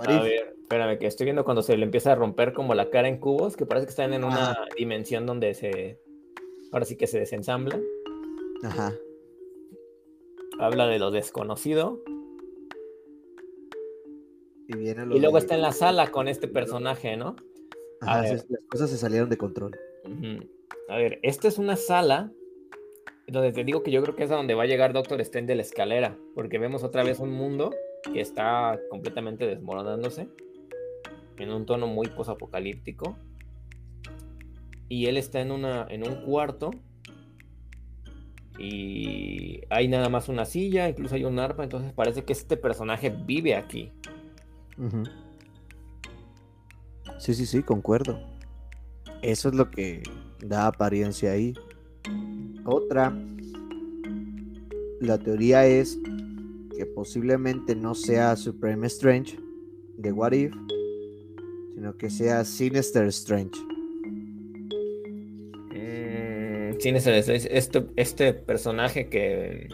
A 0.00 0.20
ver, 0.20 0.56
espérame, 0.60 0.98
que 0.98 1.06
estoy 1.06 1.24
viendo 1.24 1.44
cuando 1.44 1.62
se 1.62 1.76
le 1.76 1.84
empieza 1.84 2.12
a 2.12 2.14
romper 2.16 2.52
como 2.52 2.74
la 2.74 2.90
cara 2.90 3.08
en 3.08 3.18
cubos, 3.18 3.56
que 3.56 3.66
parece 3.66 3.86
que 3.86 3.90
están 3.90 4.12
en 4.14 4.24
una 4.24 4.58
dimensión 4.76 5.26
donde 5.26 5.54
se. 5.54 6.00
Ahora 6.72 6.84
sí 6.84 6.96
que 6.96 7.06
se 7.06 7.20
desensambla. 7.20 7.78
Ajá. 8.64 8.92
Habla 10.58 10.86
de 10.86 10.98
lo 10.98 11.10
desconocido. 11.10 12.02
Y, 14.68 14.94
luego 14.94 15.38
está 15.38 15.54
en 15.54 15.62
la 15.62 15.72
sala 15.72 16.10
con 16.10 16.28
este 16.28 16.48
personaje, 16.48 17.16
¿no? 17.16 17.36
las 18.00 18.46
cosas 18.68 18.90
se 18.90 18.98
salieron 18.98 19.28
de 19.28 19.36
control. 19.36 19.78
A 20.88 20.96
ver, 20.96 21.18
esta 21.22 21.48
es 21.48 21.58
una 21.58 21.76
sala 21.76 22.32
donde 23.28 23.52
te 23.52 23.64
digo 23.64 23.82
que 23.82 23.90
yo 23.90 24.02
creo 24.02 24.14
que 24.14 24.24
es 24.24 24.30
a 24.30 24.36
donde 24.36 24.54
va 24.54 24.64
a 24.64 24.66
llegar 24.66 24.92
Doctor 24.92 25.20
Strange 25.20 25.48
de 25.48 25.56
la 25.56 25.62
escalera, 25.62 26.16
porque 26.34 26.58
vemos 26.58 26.84
otra 26.84 27.02
vez 27.02 27.18
un 27.18 27.30
mundo 27.30 27.74
que 28.12 28.20
está 28.20 28.78
completamente 28.90 29.46
desmoronándose 29.46 30.28
en 31.38 31.50
un 31.50 31.66
tono 31.66 31.86
muy 31.86 32.08
posapocalíptico. 32.08 33.16
Y 34.88 35.06
él 35.06 35.16
está 35.16 35.40
en, 35.40 35.50
una, 35.50 35.86
en 35.90 36.06
un 36.06 36.22
cuarto 36.22 36.70
y 38.58 39.60
hay 39.68 39.88
nada 39.88 40.08
más 40.08 40.28
una 40.28 40.44
silla, 40.44 40.88
incluso 40.88 41.16
hay 41.16 41.24
un 41.24 41.38
arpa, 41.38 41.64
entonces 41.64 41.92
parece 41.92 42.24
que 42.24 42.32
este 42.32 42.56
personaje 42.56 43.10
vive 43.10 43.54
aquí. 43.54 43.92
Sí, 47.18 47.34
sí, 47.34 47.46
sí, 47.46 47.62
concuerdo. 47.62 48.20
Eso 49.22 49.48
es 49.48 49.54
lo 49.54 49.70
que 49.70 50.02
da 50.40 50.66
apariencia 50.66 51.32
ahí. 51.32 51.54
Otra, 52.64 53.16
la 55.00 55.18
teoría 55.18 55.66
es 55.66 55.98
que 56.76 56.86
posiblemente 56.86 57.74
no 57.74 57.94
sea 57.94 58.36
Supreme 58.36 58.86
Strange 58.88 59.38
de 59.96 60.12
What 60.12 60.32
If, 60.32 60.54
sino 61.74 61.96
que 61.96 62.10
sea 62.10 62.44
Sinister 62.44 63.06
Strange. 63.06 63.58
Mm, 65.72 66.78
Sinister 66.80 67.14
Strange, 67.14 67.48
este, 67.56 67.86
este 67.96 68.34
personaje 68.34 69.08
que, 69.08 69.68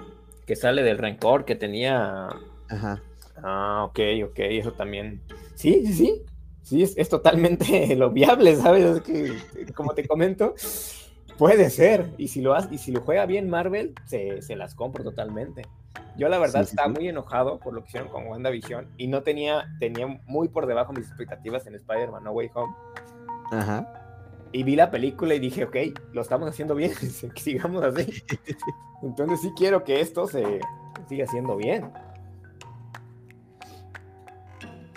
que 0.47 0.57
sale 0.57 0.83
del 0.83 0.99
rencor 0.99 1.45
que 1.45 1.57
tenía. 1.57 2.29
Ajá. 2.69 3.03
Ah, 3.43 3.85
ok, 3.89 3.99
ok, 4.31 4.39
eso 4.39 4.73
también. 4.73 5.21
Sí, 5.55 5.87
sí, 5.87 5.93
sí. 5.93 6.23
Sí, 6.63 6.83
es, 6.83 7.09
totalmente 7.09 7.95
lo 7.97 8.11
viable, 8.11 8.57
¿sabes? 8.57 8.85
Es 8.85 9.03
que, 9.03 9.73
como 9.75 9.95
te 9.95 10.07
comento, 10.07 10.55
puede 11.37 11.71
ser. 11.71 12.11
Y 12.19 12.29
si 12.29 12.41
lo, 12.41 12.55
hace, 12.55 12.75
y 12.75 12.79
si 12.79 12.93
lo 12.93 13.01
juega 13.01 13.27
bien 13.27 13.51
Marvel, 13.51 13.95
se, 14.07 14.43
se 14.43 14.57
las 14.57 14.75
compro 14.75 15.03
totalmente. 15.03 15.63
Yo 16.17 16.29
la 16.29 16.39
verdad 16.39 16.63
estaba 16.63 16.89
muy 16.89 17.09
enojado 17.09 17.59
por 17.59 17.73
lo 17.73 17.83
que 17.83 17.89
hicieron 17.89 18.09
con 18.11 18.27
WandaVision 18.27 18.87
y 18.99 19.07
no 19.07 19.23
tenía, 19.23 19.67
tenía 19.79 20.07
muy 20.27 20.49
por 20.49 20.67
debajo 20.67 20.93
mis 20.93 21.07
expectativas 21.07 21.67
en 21.67 21.75
Spider-Man 21.75 22.25
No 22.25 22.33
Way 22.33 22.51
Home. 22.55 22.75
Ajá. 23.51 24.03
Y 24.53 24.63
vi 24.65 24.77
la 24.77 24.91
película 24.91 25.35
y 25.35 25.39
dije, 25.39 25.65
ok, 25.65 25.77
lo 26.13 26.21
estamos 26.21 26.49
haciendo 26.49 26.75
bien, 26.75 26.93
sigamos 27.37 27.83
así. 27.83 28.23
Entonces 29.03 29.41
sí 29.41 29.53
quiero 29.57 29.85
que 29.85 30.01
esto 30.01 30.27
se 30.27 30.61
siga 31.09 31.25
haciendo 31.25 31.57
bien. 31.57 31.91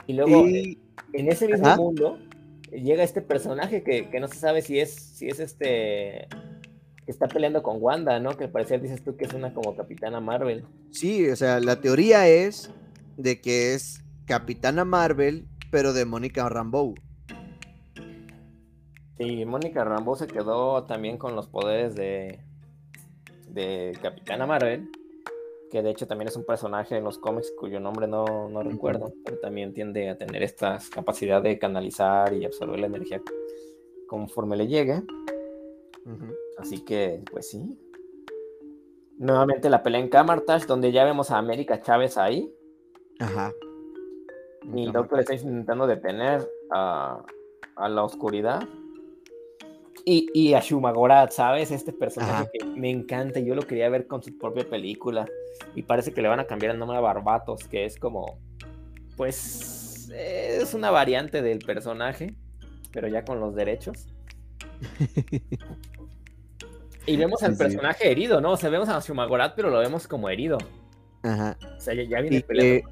Y 0.08 0.14
luego, 0.14 0.46
en 0.48 1.32
ese 1.32 1.48
mismo 1.48 1.76
mundo, 1.76 2.20
llega 2.72 3.04
este 3.04 3.22
personaje 3.22 3.84
que, 3.84 4.10
que, 4.10 4.20
no 4.20 4.28
se 4.28 4.38
sabe 4.38 4.62
si 4.62 4.80
es, 4.80 4.94
si 4.94 5.28
es 5.28 5.40
este 5.40 6.28
que 7.06 7.12
está 7.12 7.28
peleando 7.28 7.62
con 7.62 7.78
Wanda, 7.80 8.20
¿no? 8.20 8.36
Que 8.36 8.48
parecer 8.48 8.82
dices 8.82 9.04
tú 9.04 9.16
que 9.16 9.26
es 9.26 9.34
una 9.34 9.54
como 9.54 9.76
Capitana 9.76 10.20
Marvel. 10.20 10.66
Sí, 10.92 11.30
o 11.30 11.36
sea, 11.36 11.60
la 11.60 11.80
teoría 11.80 12.28
es 12.28 12.72
de 13.18 13.40
que 13.40 13.76
es 13.76 14.04
Capitana 14.26 14.86
Marvel, 14.86 15.46
pero 15.70 15.94
de 15.94 16.06
Mónica 16.06 16.50
Rambeau. 16.50 16.96
Sí, 19.18 19.46
Mónica 19.46 19.84
Rambeau 19.84 20.16
se 20.16 20.28
quedó 20.28 20.84
también 20.84 21.18
con 21.18 21.36
los 21.36 21.48
poderes 21.48 21.96
de, 21.96 22.40
de 23.50 23.98
Capitana 24.02 24.48
Marvel, 24.48 24.90
que 25.76 25.84
de 25.84 25.90
hecho 25.90 26.08
también 26.08 26.30
es 26.30 26.38
un 26.38 26.46
personaje 26.46 26.96
en 26.96 27.04
los 27.04 27.20
cómics 27.20 27.52
cuyo 27.60 27.82
nombre 27.82 28.08
no, 28.08 28.48
no 28.48 28.64
recuerdo, 28.64 29.12
pero 29.26 29.40
también 29.40 29.74
tiende 29.74 30.10
a 30.10 30.18
tener 30.18 30.42
esta 30.42 30.80
capacidad 30.90 31.42
de 31.44 31.60
canalizar 31.60 32.34
y 32.34 32.46
absorber 32.46 32.80
la 32.80 32.88
energía 32.88 33.22
conforme 34.08 34.56
le 34.56 34.68
llegue. 34.68 35.04
Así 36.58 36.86
que, 36.86 37.22
pues 37.30 37.50
sí. 37.50 37.78
Nuevamente 39.18 39.70
la 39.70 39.84
pelea 39.84 40.00
en 40.00 40.08
Camartage, 40.08 40.66
donde 40.66 40.94
ya 40.94 41.04
vemos 41.04 41.30
a 41.30 41.40
América 41.40 41.82
Chávez 41.82 42.18
ahí. 42.18 42.50
Ajá. 43.20 43.52
Y 44.74 44.86
el 44.86 44.94
Doctor 44.94 45.20
está 45.20 45.34
intentando 45.34 45.88
detener 45.88 46.50
a, 46.72 47.22
la 47.90 48.02
oscuridad. 48.02 48.64
Y, 50.08 50.30
y, 50.34 50.54
a 50.54 50.60
Shumagorat, 50.60 51.32
¿sabes? 51.32 51.72
Este 51.72 51.92
personaje 51.92 52.50
que 52.54 52.64
me 52.64 52.92
encanta. 52.92 53.40
Yo 53.40 53.56
lo 53.56 53.64
quería 53.64 53.90
ver 53.90 54.06
con 54.06 54.22
su 54.22 54.38
propia 54.38 54.70
película. 54.70 55.26
Y 55.74 55.82
parece 55.82 56.14
que 56.14 56.22
le 56.22 56.28
van 56.28 56.40
a 56.40 56.46
cambiar 56.46 56.74
el 56.74 56.80
nombre 56.80 56.98
a 56.98 57.02
Barbatos, 57.02 57.68
que 57.68 57.86
es 57.86 57.98
como. 57.98 58.40
Pues. 59.18 60.12
Es 60.14 60.74
una 60.76 60.92
variante 60.92 61.42
del 61.42 61.60
personaje, 61.60 62.36
pero 62.92 63.08
ya 63.08 63.26
con 63.26 63.40
los 63.40 63.56
derechos. 63.56 64.08
Y 67.08 67.18
vemos 67.18 67.44
al 67.44 67.56
personaje 67.56 68.10
herido, 68.10 68.42
¿no? 68.42 68.54
O 68.54 68.58
sea, 68.58 68.70
vemos 68.70 68.90
a 68.90 69.00
Shumagorat, 69.00 69.54
pero 69.56 69.70
lo 69.70 69.80
vemos 69.80 70.08
como 70.08 70.30
herido. 70.30 70.58
Ajá. 71.24 71.58
O 71.78 71.80
sea, 71.80 71.94
ya, 71.94 72.22
viene 72.22 72.42
peleando. 72.42 72.90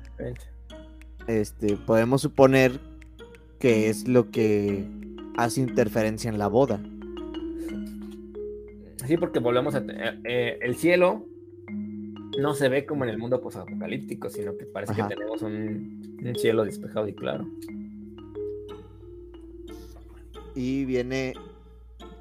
este, 1.28 1.78
podemos 1.78 2.22
suponer 2.22 2.80
que 3.59 3.89
es 3.89 4.07
lo 4.07 4.30
que 4.30 4.86
hace 5.38 5.61
interferencia 5.61 6.30
en 6.30 6.38
la 6.38 6.47
boda. 6.47 6.80
Sí, 9.06 9.18
porque 9.18 9.39
volvemos 9.39 9.76
a... 9.76 9.84
Eh, 10.24 10.60
el 10.62 10.76
cielo 10.76 11.26
no 12.39 12.54
se 12.54 12.70
ve 12.70 12.86
como 12.86 13.04
en 13.04 13.10
el 13.10 13.18
mundo 13.18 13.41
posapocalíptico, 13.41 14.30
sino 14.30 14.58
que 14.58 14.66
parece 14.66 14.95
que 14.95 15.04
tenemos 15.04 15.41
un, 15.41 16.18
un 16.24 16.36
cielo 16.36 16.66
despejado 16.66 17.08
y 17.08 17.14
claro. 17.14 17.47
Y 20.56 20.86
viene 20.86 21.34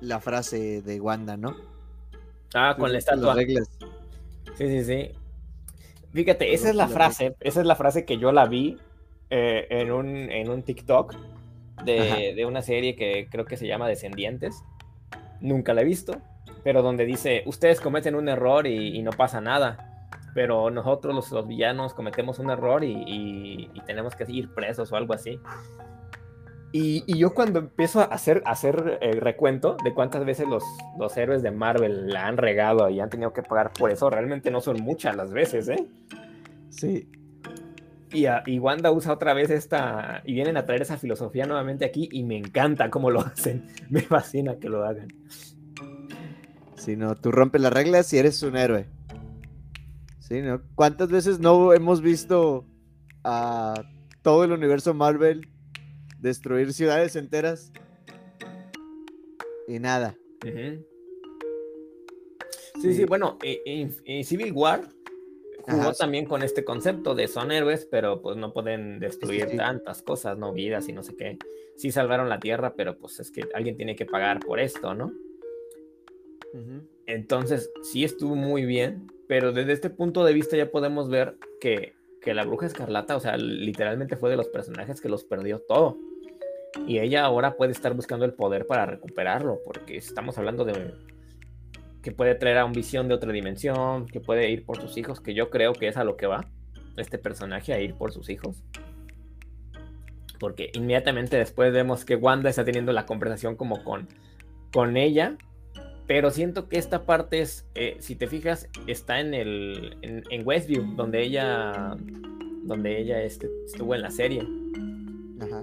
la 0.01 0.21
frase 0.21 0.83
de 0.83 1.01
Wanda, 1.01 1.37
¿no? 1.37 1.55
Ah, 2.55 2.77
con 2.79 2.93
la 2.93 2.99
estatua. 2.99 3.37
Sí, 3.37 4.69
sí, 4.69 4.85
sí. 4.85 5.11
Fíjate, 6.13 6.53
esa 6.53 6.69
es 6.69 6.75
la 6.75 6.89
frase, 6.89 7.37
esa 7.41 7.61
es 7.61 7.67
la 7.67 7.77
frase 7.77 8.05
que 8.05 8.19
yo 8.19 8.33
la 8.33 8.47
vi 8.47 8.77
eh, 9.31 9.67
en, 9.71 9.93
un, 9.93 10.07
en 10.31 10.51
un 10.51 10.63
TikTok 10.63 11.15
de, 11.85 12.45
una 12.47 12.61
serie 12.61 12.97
que 12.97 13.29
creo 13.31 13.47
que 13.47 13.57
se 13.57 13.67
llama 13.67 13.89
Descendientes. 13.89 14.63
Nunca 15.41 15.73
la 15.73 15.81
he 15.81 15.85
visto, 15.85 16.21
pero 16.65 16.83
donde 16.83 17.05
dice, 17.05 17.43
ustedes 17.47 17.81
cometen 17.81 18.15
un 18.15 18.29
error 18.29 18.67
y, 18.67 19.03
no 19.03 19.11
pasa 19.11 19.41
nada, 19.41 20.09
pero 20.35 20.71
nosotros 20.71 21.31
los, 21.31 21.47
villanos 21.47 21.95
cometemos 21.95 22.39
un 22.39 22.51
error 22.51 22.85
y, 22.85 23.05
y, 23.75 23.81
tenemos 23.87 24.15
que 24.15 24.25
ir 24.29 24.53
presos 24.55 24.93
o 24.93 24.97
algo 24.97 25.15
así. 25.15 25.41
Y, 26.75 27.19
yo 27.19 27.35
cuando 27.35 27.59
empiezo 27.59 28.01
a 28.01 28.05
hacer, 28.05 28.43
hacer 28.47 28.99
el 29.03 29.21
recuento 29.21 29.77
de 29.85 29.93
cuántas 29.93 30.25
veces 30.25 30.49
los, 30.49 30.65
los 30.99 31.15
héroes 31.19 31.43
de 31.43 31.51
Marvel 31.51 32.09
la 32.09 32.27
han 32.27 32.39
regado 32.39 32.89
y 32.89 32.99
han 32.99 33.11
tenido 33.11 33.35
que 33.35 33.43
pagar 33.43 33.73
por 33.73 33.91
eso, 33.91 34.09
realmente 34.09 34.51
no 34.51 34.63
son 34.63 34.81
muchas 34.81 35.15
las 35.15 35.33
veces, 35.33 35.69
¿eh? 35.69 35.87
Sí. 36.71 37.09
Y, 38.11 38.25
y, 38.47 38.59
Wanda 38.59 38.91
usa 38.91 39.13
otra 39.13 39.35
vez 39.35 39.51
esta, 39.51 40.23
y 40.25 40.33
vienen 40.33 40.57
a 40.57 40.65
traer 40.65 40.83
esa 40.83 40.97
filosofía 40.97 41.45
nuevamente 41.45 41.85
aquí 41.85 42.09
y 42.11 42.25
me 42.25 42.39
encanta 42.39 42.89
cómo 42.89 43.11
lo 43.11 43.21
hacen, 43.27 43.67
me 43.91 44.01
fascina 44.01 44.57
que 44.57 44.71
lo 44.71 44.85
hagan. 44.85 45.09
Si 46.83 46.97
no, 46.97 47.15
tú 47.15 47.31
rompes 47.31 47.61
las 47.61 47.73
reglas 47.73 48.13
y 48.13 48.19
eres 48.19 48.43
un 48.43 48.57
héroe. 48.57 48.87
Sí, 50.19 50.43
¿no? 50.43 50.63
¿Cuántas 50.75 51.11
veces 51.11 51.39
no 51.39 51.73
hemos 51.73 52.01
visto 52.01 52.65
a 53.23 53.85
todo 54.23 54.45
el 54.45 54.53
universo 54.53 54.95
Marvel 54.95 55.49
destruir 56.19 56.73
ciudades 56.73 57.17
enteras 57.17 57.73
y 59.69 59.79
nada. 59.79 60.17
Sí, 62.81 62.95
sí, 62.95 63.05
bueno, 63.05 63.39
y, 63.43 64.25
Civil 64.25 64.53
War 64.53 64.89
jugó 65.61 65.93
también 65.93 66.25
con 66.25 66.43
este 66.43 66.65
concepto 66.65 67.15
de 67.15 67.29
son 67.29 67.53
héroes, 67.53 67.87
pero 67.89 68.21
pues 68.21 68.37
no 68.37 68.53
pueden 68.53 68.99
destruir 68.99 69.57
tantas 69.57 70.03
cosas, 70.03 70.37
no 70.37 70.53
vidas 70.53 70.89
y 70.89 70.93
no 70.93 71.03
sé 71.05 71.15
qué. 71.17 71.39
Sí 71.77 71.93
salvaron 71.93 72.29
la 72.29 72.41
Tierra, 72.41 72.75
pero 72.75 72.99
pues 72.99 73.21
es 73.21 73.31
que 73.31 73.45
alguien 73.55 73.77
tiene 73.77 73.95
que 73.95 74.05
pagar 74.05 74.41
por 74.41 74.59
esto, 74.59 74.95
¿no? 74.95 75.13
Entonces, 77.07 77.71
sí 77.83 78.05
estuvo 78.05 78.35
muy 78.35 78.65
bien, 78.65 79.11
pero 79.29 79.53
desde 79.53 79.73
este 79.73 79.91
punto 79.91 80.25
de 80.25 80.33
vista 80.33 80.57
ya 80.57 80.71
podemos 80.71 81.09
ver 81.09 81.37
que, 81.61 81.95
que 82.21 82.35
la 82.35 82.45
Bruja 82.45 82.67
Escarlata, 82.67 83.17
o 83.17 83.21
sea, 83.21 83.37
literalmente 83.37 84.17
fue 84.17 84.31
de 84.31 84.37
los 84.37 84.49
personajes 84.49 85.01
que 85.01 85.09
los 85.09 85.25
perdió 85.25 85.59
todo. 85.61 85.99
Y 86.87 86.99
ella 86.99 87.25
ahora 87.25 87.57
puede 87.57 87.73
estar 87.73 87.95
buscando 87.95 88.25
el 88.25 88.35
poder 88.35 88.67
para 88.67 88.87
recuperarlo, 88.87 89.61
porque 89.65 89.97
estamos 89.97 90.39
hablando 90.39 90.65
de 90.65 90.95
que 92.03 92.13
puede 92.13 92.35
traer 92.35 92.59
a 92.59 92.65
un 92.65 92.73
visión 92.73 93.09
de 93.09 93.15
otra 93.15 93.33
dimensión, 93.33 94.07
que 94.07 94.21
puede 94.21 94.51
ir 94.51 94.65
por 94.65 94.81
sus 94.81 94.97
hijos, 94.97 95.21
que 95.21 95.35
yo 95.35 95.51
creo 95.51 95.73
que 95.73 95.89
es 95.89 95.97
a 95.97 96.05
lo 96.05 96.17
que 96.17 96.27
va 96.27 96.49
este 96.97 97.19
personaje, 97.19 97.73
a 97.73 97.81
ir 97.81 97.95
por 97.95 98.13
sus 98.13 98.29
hijos. 98.29 98.63
Porque 100.41 100.71
inmediatamente 100.75 101.37
después 101.37 101.73
vemos 101.73 102.05
que 102.05 102.17
Wanda 102.17 102.51
está 102.51 102.65
teniendo 102.65 102.93
la 102.93 103.07
conversación 103.07 103.55
como 103.55 103.85
con, 103.85 104.09
con 104.73 104.97
ella, 104.97 105.37
pero 106.07 106.31
siento 106.31 106.69
que 106.69 106.79
esta 106.79 107.05
parte 107.05 107.41
es, 107.41 107.67
eh, 107.75 107.97
si 108.01 108.17
te 108.17 108.27
fijas, 108.27 108.69
está 108.87 109.21
en 109.21 109.35
el 109.35 109.97
en, 110.03 110.47
Westview, 110.47 110.95
donde 110.97 111.23
ella 111.23 111.97
donde 112.65 113.01
ella 113.01 113.23
este, 113.23 113.49
estuvo 113.67 113.95
en 113.95 114.03
la 114.03 114.11
serie. 114.11 114.47
Ajá 115.41 115.63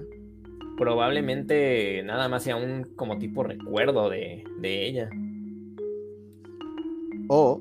probablemente 0.80 2.02
nada 2.04 2.26
más 2.30 2.42
sea 2.42 2.56
un 2.56 2.84
como 2.96 3.18
tipo 3.18 3.42
recuerdo 3.42 4.08
de, 4.08 4.42
ella. 4.62 5.10
O 7.28 7.60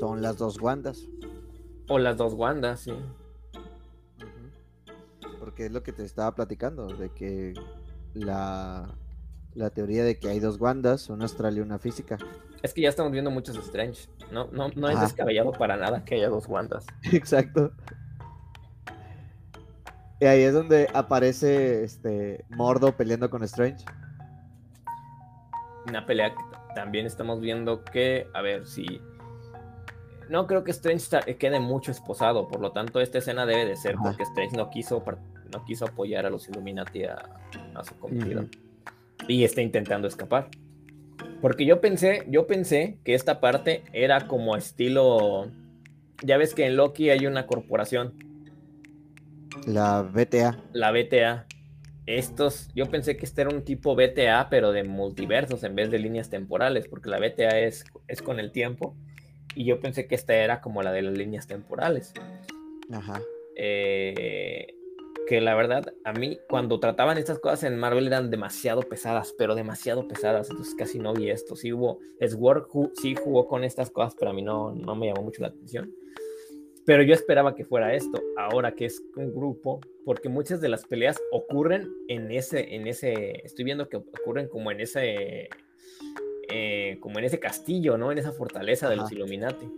son 0.00 0.20
las 0.20 0.36
dos 0.36 0.60
Wandas. 0.60 1.06
O 1.86 2.00
las 2.00 2.16
dos 2.16 2.34
Wandas, 2.34 2.80
sí. 2.80 2.92
Porque 5.38 5.66
es 5.66 5.72
lo 5.72 5.84
que 5.84 5.92
te 5.92 6.02
estaba 6.02 6.34
platicando, 6.34 6.88
de 6.88 7.10
que 7.10 7.54
la, 8.14 8.92
la 9.54 9.70
teoría 9.70 10.04
de 10.04 10.18
que 10.18 10.28
hay 10.28 10.40
dos 10.40 10.60
Wandas, 10.60 11.08
una 11.10 11.24
astral 11.24 11.56
y 11.58 11.60
una 11.60 11.78
física. 11.78 12.18
Es 12.62 12.74
que 12.74 12.82
ya 12.82 12.88
estamos 12.88 13.12
viendo 13.12 13.30
muchos 13.30 13.56
Strange. 13.56 14.08
No, 14.30 14.48
no, 14.52 14.68
no 14.74 14.88
es 14.88 15.00
descabellado 15.00 15.52
para 15.52 15.76
nada 15.76 16.04
que 16.04 16.16
haya 16.16 16.28
dos 16.28 16.46
Wandas. 16.46 16.86
Exacto. 17.12 17.72
Y 20.20 20.26
ahí 20.26 20.42
es 20.42 20.52
donde 20.52 20.88
aparece 20.92 21.82
este 21.82 22.44
Mordo 22.50 22.94
peleando 22.96 23.30
con 23.30 23.42
Strange. 23.44 23.84
Una 25.88 26.04
pelea 26.04 26.34
que 26.34 26.42
también 26.74 27.06
estamos 27.06 27.40
viendo 27.40 27.84
que, 27.84 28.26
a 28.34 28.42
ver 28.42 28.66
si. 28.66 29.00
No 30.28 30.46
creo 30.46 30.62
que 30.62 30.70
Strange 30.70 31.36
quede 31.38 31.58
mucho 31.58 31.90
esposado, 31.90 32.46
por 32.46 32.60
lo 32.60 32.70
tanto, 32.70 33.00
esta 33.00 33.18
escena 33.18 33.46
debe 33.46 33.64
de 33.64 33.76
ser 33.76 33.96
porque 34.00 34.22
Strange 34.22 34.56
no 34.56 34.70
quiso, 34.70 35.02
no 35.52 35.64
quiso 35.64 35.86
apoyar 35.86 36.24
a 36.24 36.30
los 36.30 36.48
Illuminati 36.48 37.04
a, 37.04 37.28
su 37.82 37.98
cometido. 37.98 38.44
Y 39.28 39.44
está 39.44 39.62
intentando 39.62 40.08
escapar. 40.08 40.48
Porque 41.40 41.64
yo 41.64 41.80
pensé, 41.80 42.24
yo 42.28 42.46
pensé 42.46 42.98
que 43.04 43.14
esta 43.14 43.40
parte 43.40 43.82
era 43.92 44.26
como 44.26 44.56
estilo. 44.56 45.50
Ya 46.22 46.36
ves 46.36 46.54
que 46.54 46.66
en 46.66 46.76
Loki 46.76 47.10
hay 47.10 47.26
una 47.26 47.46
corporación 47.46 48.14
la 49.66 50.02
BTA. 50.02 50.58
La 50.72 50.92
BTA. 50.92 51.46
Estos, 52.06 52.68
yo 52.74 52.86
pensé 52.86 53.16
que 53.16 53.24
este 53.24 53.42
era 53.42 53.50
un 53.50 53.62
tipo 53.62 53.94
BTA, 53.94 54.48
pero 54.50 54.72
de 54.72 54.84
multiversos 54.84 55.62
en 55.64 55.74
vez 55.74 55.90
de 55.90 55.98
líneas 55.98 56.30
temporales, 56.30 56.88
porque 56.88 57.08
la 57.08 57.18
BTA 57.18 57.60
es, 57.60 57.84
es 58.08 58.22
con 58.22 58.40
el 58.40 58.52
tiempo. 58.52 58.96
Y 59.54 59.64
yo 59.64 59.80
pensé 59.80 60.06
que 60.06 60.14
esta 60.14 60.34
era 60.34 60.60
como 60.60 60.82
la 60.82 60.92
de 60.92 61.02
las 61.02 61.16
líneas 61.16 61.46
temporales. 61.46 62.12
Ajá. 62.90 63.20
Eh, 63.56 64.74
que 65.30 65.40
la 65.40 65.54
verdad, 65.54 65.94
a 66.02 66.12
mí, 66.12 66.40
cuando 66.48 66.80
trataban 66.80 67.16
estas 67.16 67.38
cosas 67.38 67.62
en 67.62 67.78
Marvel 67.78 68.08
eran 68.08 68.32
demasiado 68.32 68.82
pesadas, 68.82 69.32
pero 69.38 69.54
demasiado 69.54 70.08
pesadas. 70.08 70.50
Entonces 70.50 70.74
casi 70.74 70.98
no 70.98 71.14
vi 71.14 71.30
esto. 71.30 71.54
Sí 71.54 71.72
hubo. 71.72 72.00
Sword 72.20 72.64
sí 73.00 73.14
jugó 73.14 73.46
con 73.46 73.62
estas 73.62 73.90
cosas, 73.90 74.16
pero 74.18 74.32
a 74.32 74.34
mí 74.34 74.42
no, 74.42 74.74
no 74.74 74.96
me 74.96 75.06
llamó 75.06 75.22
mucho 75.22 75.42
la 75.42 75.46
atención. 75.46 75.94
Pero 76.84 77.04
yo 77.04 77.14
esperaba 77.14 77.54
que 77.54 77.64
fuera 77.64 77.94
esto, 77.94 78.20
ahora 78.36 78.72
que 78.72 78.86
es 78.86 79.04
un 79.14 79.32
grupo, 79.32 79.78
porque 80.04 80.28
muchas 80.28 80.60
de 80.60 80.68
las 80.68 80.84
peleas 80.84 81.16
ocurren 81.30 81.88
en 82.08 82.32
ese, 82.32 82.74
en 82.74 82.88
ese, 82.88 83.46
estoy 83.46 83.64
viendo 83.64 83.88
que 83.88 83.98
ocurren 83.98 84.48
como 84.48 84.72
en 84.72 84.80
ese, 84.80 85.48
eh, 86.48 86.98
como 86.98 87.20
en 87.20 87.24
ese 87.26 87.38
castillo, 87.38 87.96
¿no? 87.96 88.10
En 88.10 88.18
esa 88.18 88.32
fortaleza 88.32 88.90
de 88.90 88.96
los 88.96 89.12
Illuminati. 89.12 89.70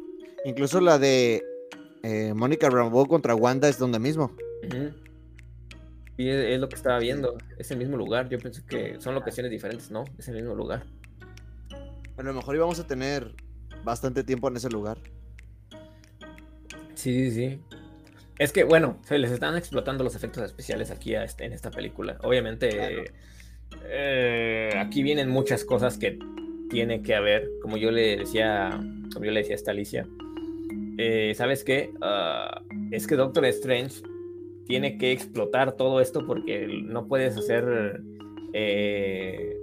Incluso 0.46 0.80
la 0.80 0.98
de 0.98 1.42
eh, 2.04 2.32
Mónica 2.34 2.70
Rambeau 2.70 3.06
contra 3.06 3.34
Wanda 3.34 3.68
es 3.68 3.78
donde 3.78 3.98
mismo. 3.98 4.34
Y 6.16 6.28
es, 6.28 6.60
lo 6.60 6.68
que 6.68 6.76
estaba 6.76 6.98
viendo, 6.98 7.38
es 7.58 7.70
el 7.70 7.78
mismo 7.78 7.96
lugar. 7.96 8.28
Yo 8.28 8.38
pensé 8.38 8.62
que 8.64 9.00
son 9.00 9.14
locaciones 9.14 9.50
diferentes, 9.50 9.90
¿no? 9.90 10.04
Es 10.18 10.28
el 10.28 10.34
mismo 10.34 10.54
lugar. 10.54 10.84
A 12.16 12.22
lo 12.22 12.34
mejor 12.34 12.54
íbamos 12.54 12.78
a 12.78 12.86
tener 12.86 13.34
bastante 13.82 14.22
tiempo 14.22 14.48
en 14.48 14.56
ese 14.56 14.68
lugar. 14.68 14.98
Sí, 16.94 17.30
sí, 17.30 17.30
sí. 17.30 17.60
Es 18.38 18.52
que, 18.52 18.64
bueno, 18.64 18.98
se 19.04 19.18
les 19.18 19.30
están 19.30 19.56
explotando 19.56 20.04
los 20.04 20.14
efectos 20.14 20.42
especiales 20.44 20.90
aquí 20.90 21.14
este, 21.14 21.44
en 21.44 21.52
esta 21.52 21.70
película. 21.70 22.18
Obviamente, 22.22 23.04
eh, 23.84 24.70
aquí 24.76 25.02
vienen 25.02 25.28
muchas 25.28 25.64
cosas 25.64 25.96
que 25.96 26.18
tiene 26.70 27.02
que 27.02 27.14
haber, 27.14 27.48
como 27.60 27.76
yo 27.76 27.90
le 27.90 28.16
decía, 28.18 28.70
como 29.12 29.24
yo 29.24 29.30
le 29.30 29.40
decía 29.40 29.54
a 29.54 29.56
esta 29.56 29.70
Alicia. 29.70 30.06
Eh, 30.98 31.34
¿Sabes 31.36 31.64
qué? 31.64 31.92
Ah, 32.00 32.62
es 32.90 33.06
que 33.06 33.16
Doctor 33.16 33.44
Strange 33.46 34.02
tiene 34.66 34.98
que 34.98 35.12
explotar 35.12 35.72
todo 35.72 36.00
esto 36.00 36.26
porque 36.26 36.66
no 36.84 37.06
puedes 37.06 37.36
hacer 37.36 38.02
eh, 38.52 39.56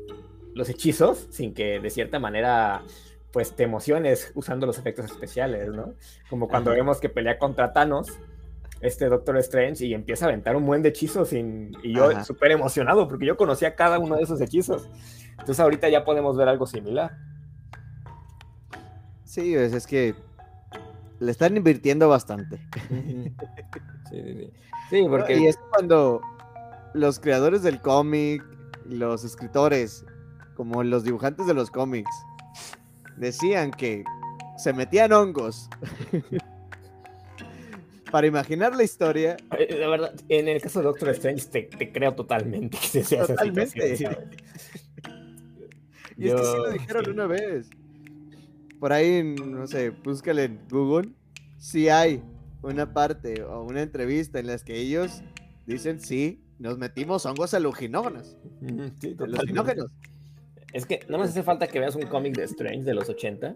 los 0.54 0.70
hechizos 0.70 1.28
sin 1.30 1.54
que 1.54 1.80
de 1.80 1.90
cierta 1.90 2.20
manera 2.20 2.84
pues 3.32 3.56
te 3.56 3.64
emociones 3.64 4.32
usando 4.34 4.66
los 4.66 4.78
efectos 4.80 5.06
especiales, 5.06 5.70
¿no? 5.70 5.94
Como 6.30 6.48
cuando 6.48 6.72
vemos 6.72 7.00
que 7.00 7.10
pelea 7.10 7.38
contra 7.38 7.74
Thanos, 7.74 8.08
este 8.82 9.06
Doctor 9.08 9.38
Strange, 9.38 9.86
y 9.86 9.94
empieza 9.94 10.26
a 10.26 10.30
aventar 10.30 10.56
un 10.56 10.66
buen 10.66 10.82
de 10.82 10.90
hechizos 10.90 11.32
y 11.34 11.94
yo 11.94 12.24
súper 12.24 12.52
emocionado 12.52 13.08
porque 13.08 13.26
yo 13.26 13.38
conocía 13.38 13.76
cada 13.76 14.00
uno 14.00 14.16
de 14.16 14.24
esos 14.24 14.42
hechizos. 14.42 14.90
Entonces 15.32 15.60
ahorita 15.60 15.90
ya 15.90 16.04
podemos 16.04 16.38
ver 16.38 16.50
algo 16.50 16.66
similar. 16.66 17.12
Sí, 19.24 19.54
es, 19.54 19.86
que 19.86 20.16
le 21.20 21.32
están 21.32 21.58
invirtiendo 21.58 22.10
bastante. 22.10 22.60
Sí, 22.90 24.24
sí, 24.24 24.34
sí. 24.34 24.52
sí 24.90 25.06
porque... 25.08 25.38
Y 25.38 25.48
es 25.48 25.58
cuando 25.72 26.22
los 26.94 27.20
creadores 27.20 27.64
del 27.64 27.82
cómic, 27.82 28.44
los 28.86 29.24
escritores, 29.24 30.06
como 30.56 30.84
los 30.84 31.04
dibujantes 31.04 31.46
de 31.48 31.54
los 31.54 31.70
cómics, 31.72 32.10
decían 33.18 33.72
que 33.72 34.04
se 34.58 34.74
metían 34.74 35.14
hongos. 35.14 35.70
Para 38.12 38.26
imaginar 38.26 38.76
la 38.76 38.84
historia. 38.84 39.38
Eh, 39.58 39.78
la 39.80 39.88
verdad, 39.88 40.16
en 40.30 40.48
el 40.48 40.60
caso 40.60 40.80
de 40.80 40.86
Doctor 40.86 41.10
Strange 41.10 41.46
te, 41.46 41.92
creo 41.92 42.16
totalmente 42.16 42.76
que 42.92 43.04
se 43.04 43.18
Totalmente. 43.18 43.78
y 46.18 46.28
es 46.28 46.34
que 46.34 46.44
sí 46.44 46.58
lo 46.58 46.72
dijeron 46.72 47.08
una 47.12 47.28
vez. 47.28 47.70
Por 48.80 48.94
ahí, 48.94 49.24
no 49.24 49.68
sé, 49.68 49.90
búscale 49.90 50.46
en 50.46 50.60
Google. 50.70 51.10
Si 51.58 51.90
hay 51.90 52.24
una 52.62 52.94
parte 52.94 53.44
o 53.44 53.64
una 53.64 53.82
entrevista 53.82 54.40
en 54.40 54.48
las 54.48 54.64
que 54.64 54.78
ellos 54.78 55.22
dicen 55.66 56.00
sí, 56.00 56.42
nos 56.60 56.78
metimos 56.78 57.26
hongos 57.26 57.54
alucinógenos. 57.54 58.38
Sí, 59.02 59.16
alucinógenos. 59.20 59.92
Es 60.74 60.86
que 60.86 61.00
no 61.10 61.18
me 61.18 61.24
hace 61.26 61.44
falta 61.44 61.68
que 61.68 61.80
veas 61.80 61.96
un 61.96 62.04
cómic 62.04 62.36
de 62.36 62.44
Strange 62.44 62.84
de 62.84 62.94
los 62.94 63.10
80 63.10 63.56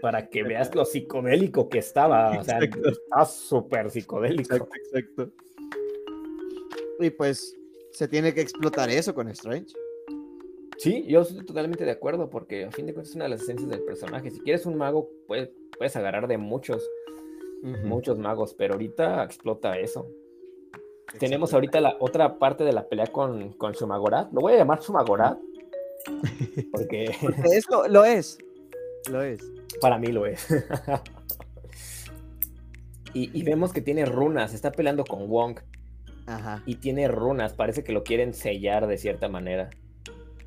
para 0.00 0.28
que 0.28 0.42
veas 0.42 0.74
lo 0.74 0.84
psicodélico 0.84 1.68
que 1.68 1.78
estaba. 1.78 2.38
O 2.38 2.44
sea, 2.44 2.58
está 2.58 3.24
súper 3.26 3.90
psicodélico. 3.90 4.54
Exacto, 4.54 4.76
exacto. 4.76 5.32
Y 7.00 7.10
pues 7.10 7.54
se 7.92 8.08
tiene 8.08 8.32
que 8.32 8.40
explotar 8.40 8.88
eso 8.90 9.14
con 9.14 9.28
Strange. 9.28 9.74
Sí, 10.80 11.04
yo 11.06 11.20
estoy 11.20 11.44
totalmente 11.44 11.84
de 11.84 11.90
acuerdo, 11.90 12.30
porque 12.30 12.64
a 12.64 12.70
fin 12.70 12.86
de 12.86 12.94
cuentas 12.94 13.10
es 13.10 13.16
una 13.16 13.24
de 13.24 13.30
las 13.30 13.42
esencias 13.42 13.68
del 13.68 13.82
personaje. 13.82 14.30
Si 14.30 14.40
quieres 14.40 14.64
un 14.64 14.76
mago, 14.76 15.10
puedes, 15.26 15.50
puedes 15.76 15.94
agarrar 15.94 16.26
de 16.26 16.38
muchos, 16.38 16.88
muchos 17.84 18.18
magos, 18.18 18.54
pero 18.54 18.74
ahorita 18.74 19.22
explota 19.22 19.78
eso. 19.78 20.06
Tenemos 21.18 21.52
ahorita 21.52 21.82
la 21.82 21.96
otra 22.00 22.38
parte 22.38 22.64
de 22.64 22.72
la 22.72 22.88
pelea 22.88 23.08
con, 23.08 23.52
con 23.52 23.72
Shumagorat. 23.72 24.32
Lo 24.32 24.40
voy 24.40 24.54
a 24.54 24.56
llamar 24.56 24.80
Shumagorat 24.80 25.38
Porque... 26.72 27.04
eso 27.52 27.86
lo 27.88 28.06
es. 28.06 28.38
Lo 29.10 29.20
es. 29.20 29.42
Para 29.82 29.98
mí 29.98 30.08
lo 30.08 30.24
es. 30.24 30.48
y, 33.12 33.42
vemos 33.42 33.74
que 33.74 33.82
tiene 33.82 34.06
runas. 34.06 34.54
Está 34.54 34.72
peleando 34.72 35.04
con 35.04 35.28
Wong. 35.28 35.58
Ajá. 36.26 36.62
Y 36.64 36.76
tiene 36.76 37.06
runas. 37.08 37.52
Parece 37.52 37.84
que 37.84 37.92
lo 37.92 38.02
quieren 38.02 38.32
sellar 38.32 38.86
de 38.86 38.96
cierta 38.96 39.28
manera. 39.28 39.68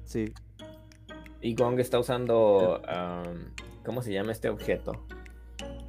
Sí. 0.05 0.33
Y 1.41 1.55
Wong 1.55 1.79
está 1.79 1.99
usando. 1.99 2.81
¿Cómo 3.85 4.01
se 4.01 4.13
llama 4.13 4.31
este 4.31 4.49
objeto? 4.49 5.05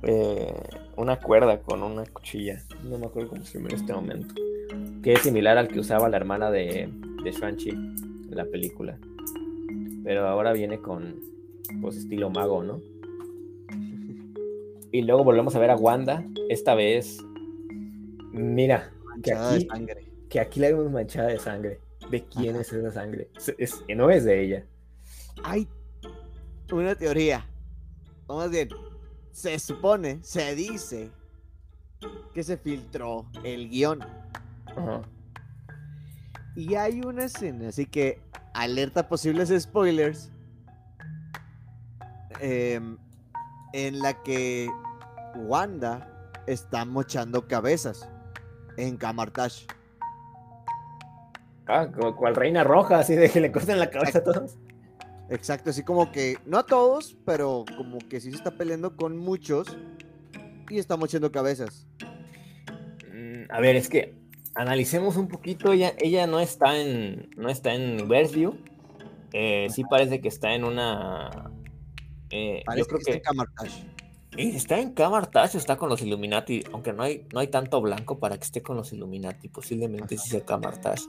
Eh, 0.02 0.52
una 0.96 1.18
cuerda 1.18 1.60
con 1.60 1.82
una 1.82 2.04
cuchilla. 2.04 2.62
No 2.82 2.98
me 2.98 3.06
acuerdo 3.06 3.30
cómo 3.30 3.44
se 3.44 3.58
llama 3.58 3.70
en 3.70 3.76
este 3.76 3.92
momento. 3.92 4.34
Que 5.02 5.12
es 5.12 5.20
similar 5.20 5.56
al 5.58 5.68
que 5.68 5.78
usaba 5.78 6.08
la 6.08 6.16
hermana 6.16 6.50
de, 6.50 6.88
de 7.22 7.32
Shang-Chi 7.32 7.70
en 7.70 8.34
la 8.34 8.44
película. 8.44 8.98
Pero 10.02 10.26
ahora 10.26 10.52
viene 10.52 10.78
con, 10.78 11.20
pues, 11.80 11.96
estilo 11.96 12.30
mago, 12.30 12.62
¿no? 12.62 12.80
Y 14.92 15.02
luego 15.02 15.24
volvemos 15.24 15.54
a 15.56 15.58
ver 15.58 15.70
a 15.70 15.76
Wanda. 15.76 16.24
Esta 16.48 16.74
vez, 16.74 17.24
mira, 18.32 18.92
que 19.22 19.32
aquí, 19.32 19.68
que 20.28 20.40
aquí 20.40 20.60
la 20.60 20.68
vemos 20.68 20.90
manchada 20.90 21.28
de 21.28 21.38
sangre. 21.38 21.80
¿De 22.10 22.24
quién 22.24 22.56
es 22.56 22.72
esa 22.72 22.92
sangre? 22.92 23.30
Es, 23.58 23.82
no 23.94 24.10
es 24.10 24.24
de 24.24 24.42
ella. 24.42 24.66
Hay 25.42 25.68
una 26.72 26.94
teoría. 26.94 27.46
O 28.26 28.38
más 28.38 28.50
bien, 28.50 28.68
se 29.32 29.58
supone, 29.58 30.20
se 30.22 30.54
dice 30.54 31.10
que 32.32 32.42
se 32.42 32.56
filtró 32.56 33.26
el 33.42 33.68
guion. 33.68 34.00
Y 36.56 36.74
hay 36.74 37.00
una 37.00 37.24
escena, 37.24 37.68
así 37.68 37.86
que 37.86 38.20
alerta 38.54 39.08
posibles 39.08 39.52
spoilers, 39.60 40.30
em, 42.40 42.96
en 43.72 43.98
la 43.98 44.22
que 44.22 44.70
Wanda 45.34 46.32
está 46.46 46.84
mochando 46.84 47.48
cabezas 47.48 48.08
en 48.76 48.96
Camartash. 48.96 49.66
Ah, 51.66 51.88
como 51.90 52.14
cual 52.16 52.34
reina 52.34 52.62
roja, 52.62 52.98
así 52.98 53.14
de 53.14 53.30
que 53.30 53.40
le 53.40 53.50
corten 53.50 53.78
la 53.78 53.90
cabeza 53.90 54.18
a 54.18 54.24
todos. 54.24 54.58
Exacto, 55.30 55.70
así 55.70 55.82
como 55.82 56.12
que, 56.12 56.36
no 56.44 56.58
a 56.58 56.66
todos, 56.66 57.16
pero 57.24 57.64
como 57.76 57.98
que 57.98 58.20
sí 58.20 58.30
se 58.30 58.36
está 58.36 58.50
peleando 58.50 58.96
con 58.96 59.16
muchos 59.16 59.76
y 60.68 60.78
está 60.78 60.96
mochando 60.96 61.32
cabezas. 61.32 61.86
Mm, 63.10 63.50
a 63.50 63.60
ver, 63.60 63.76
es 63.76 63.88
que 63.88 64.14
analicemos 64.54 65.16
un 65.16 65.28
poquito, 65.28 65.72
ella, 65.72 65.94
ella 65.98 66.26
no 66.26 66.40
está 66.40 66.76
en, 66.76 67.30
no 67.36 67.48
está 67.48 67.74
en 67.74 68.10
Westview, 68.10 68.58
eh, 69.32 69.68
sí 69.70 69.84
parece 69.84 70.20
que 70.20 70.28
está 70.28 70.54
en 70.54 70.64
una... 70.64 71.50
Eh, 72.30 72.62
yo 72.76 72.84
creo 72.84 73.00
que, 73.00 73.12
está 73.12 73.30
en 73.30 73.94
está 74.36 74.78
en 74.80 74.92
Camartage 74.92 75.56
o 75.56 75.60
está 75.60 75.76
con 75.76 75.88
los 75.88 76.02
Illuminati, 76.02 76.64
aunque 76.72 76.92
no 76.92 77.02
hay, 77.02 77.26
no 77.32 77.40
hay 77.40 77.48
tanto 77.48 77.80
blanco 77.80 78.18
para 78.18 78.36
que 78.36 78.44
esté 78.44 78.62
con 78.62 78.76
los 78.76 78.92
Illuminati, 78.92 79.48
posiblemente 79.48 80.18
sí 80.18 80.28
sea 80.28 80.44
Camartage. 80.44 81.04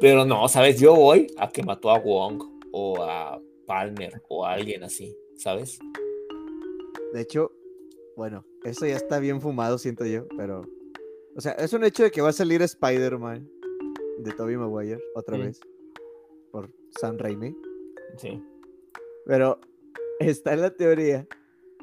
Pero 0.00 0.24
no, 0.24 0.48
¿sabes? 0.48 0.78
Yo 0.78 0.94
voy 0.94 1.26
a 1.38 1.48
que 1.48 1.62
mató 1.62 1.90
a 1.90 1.98
Wong 1.98 2.42
o 2.70 3.02
a 3.02 3.40
Palmer 3.66 4.22
o 4.28 4.44
a 4.44 4.52
alguien 4.52 4.84
así, 4.84 5.16
¿sabes? 5.36 5.78
De 7.12 7.20
hecho, 7.20 7.52
bueno, 8.16 8.44
eso 8.64 8.86
ya 8.86 8.96
está 8.96 9.18
bien 9.18 9.40
fumado, 9.40 9.78
siento 9.78 10.04
yo, 10.04 10.26
pero... 10.36 10.62
O 11.36 11.40
sea, 11.40 11.52
es 11.52 11.72
un 11.72 11.84
hecho 11.84 12.02
de 12.02 12.10
que 12.10 12.22
va 12.22 12.30
a 12.30 12.32
salir 12.32 12.62
Spider-Man 12.62 13.48
de 14.18 14.32
Tobey 14.32 14.56
Maguire 14.56 15.00
otra 15.14 15.36
vez 15.36 15.60
por 16.50 16.70
Sam 16.98 17.18
Raimi. 17.18 17.54
Sí. 18.16 18.42
Pero 19.26 19.60
está 20.18 20.54
en 20.54 20.62
la 20.62 20.70
teoría 20.70 21.26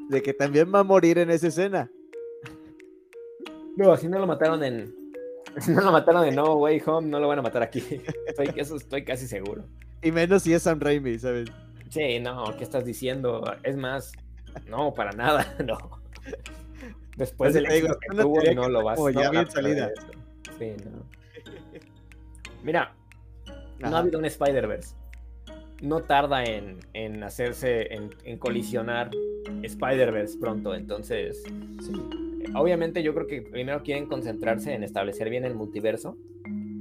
de 0.09 0.22
que 0.24 0.34
también 0.34 0.74
va 0.74 0.80
a 0.80 0.84
morir 0.84 1.20
en 1.20 1.30
esa 1.30 1.47
escena. 1.47 1.91
No, 3.76 3.91
así 3.91 4.07
no 4.07 4.20
lo 4.20 4.28
mataron 4.28 4.64
en. 4.64 5.03
Si 5.60 5.72
no 5.72 5.82
lo 5.82 5.91
mataron 5.91 6.26
en 6.26 6.36
No 6.36 6.56
Way 6.56 6.82
Home, 6.86 7.08
no 7.08 7.20
lo 7.20 7.28
van 7.28 7.39
a 7.39 7.41
matar 7.41 7.64
aquí. 7.64 7.84
Estoy, 8.28 8.51
eso 8.56 8.76
estoy 8.76 9.04
casi 9.04 9.28
seguro. 9.28 9.64
Y 10.01 10.12
menos 10.12 10.43
si 10.43 10.54
es 10.54 10.64
Sam 10.64 10.80
Raimi, 10.80 11.18
¿sabes? 11.18 11.49
Sí, 11.89 12.20
no, 12.20 12.56
¿qué 12.58 12.64
estás 12.64 12.86
diciendo? 12.86 13.43
Es 13.64 13.78
más, 13.78 14.12
no, 14.68 14.93
para 14.93 15.12
nada, 15.12 15.56
no. 15.66 15.78
Después 17.16 17.54
del 17.54 17.68
éxito 17.68 17.97
que 17.99 18.18
tuvo, 18.18 18.41
no 18.56 18.70
lo 18.70 18.84
vas 18.84 18.99
a 18.99 19.12
ya 19.12 19.30
bien 19.30 19.49
salida. 19.49 19.91
Sí, 20.58 20.74
no. 20.84 21.04
Mira, 22.64 22.93
no 23.80 23.95
ha 23.95 23.99
habido 23.99 24.18
un 24.20 24.26
Spider-Verse 24.26 24.95
no 25.84 25.99
tarda 25.99 26.45
en, 26.45 27.24
hacerse, 27.24 27.93
en, 27.93 28.38
colisionar 28.38 29.12
Spider-Verse 29.62 30.38
pronto. 30.39 30.74
Entonces, 30.74 31.43
obviamente 32.56 33.04
yo 33.04 33.14
creo 33.14 33.28
que 33.28 33.41
primero 33.41 33.84
quieren 33.84 34.08
concentrarse 34.08 34.74
en 34.74 34.84
establecer 34.84 35.30
bien 35.30 35.46
el 35.46 35.56
multiverso, 35.56 36.18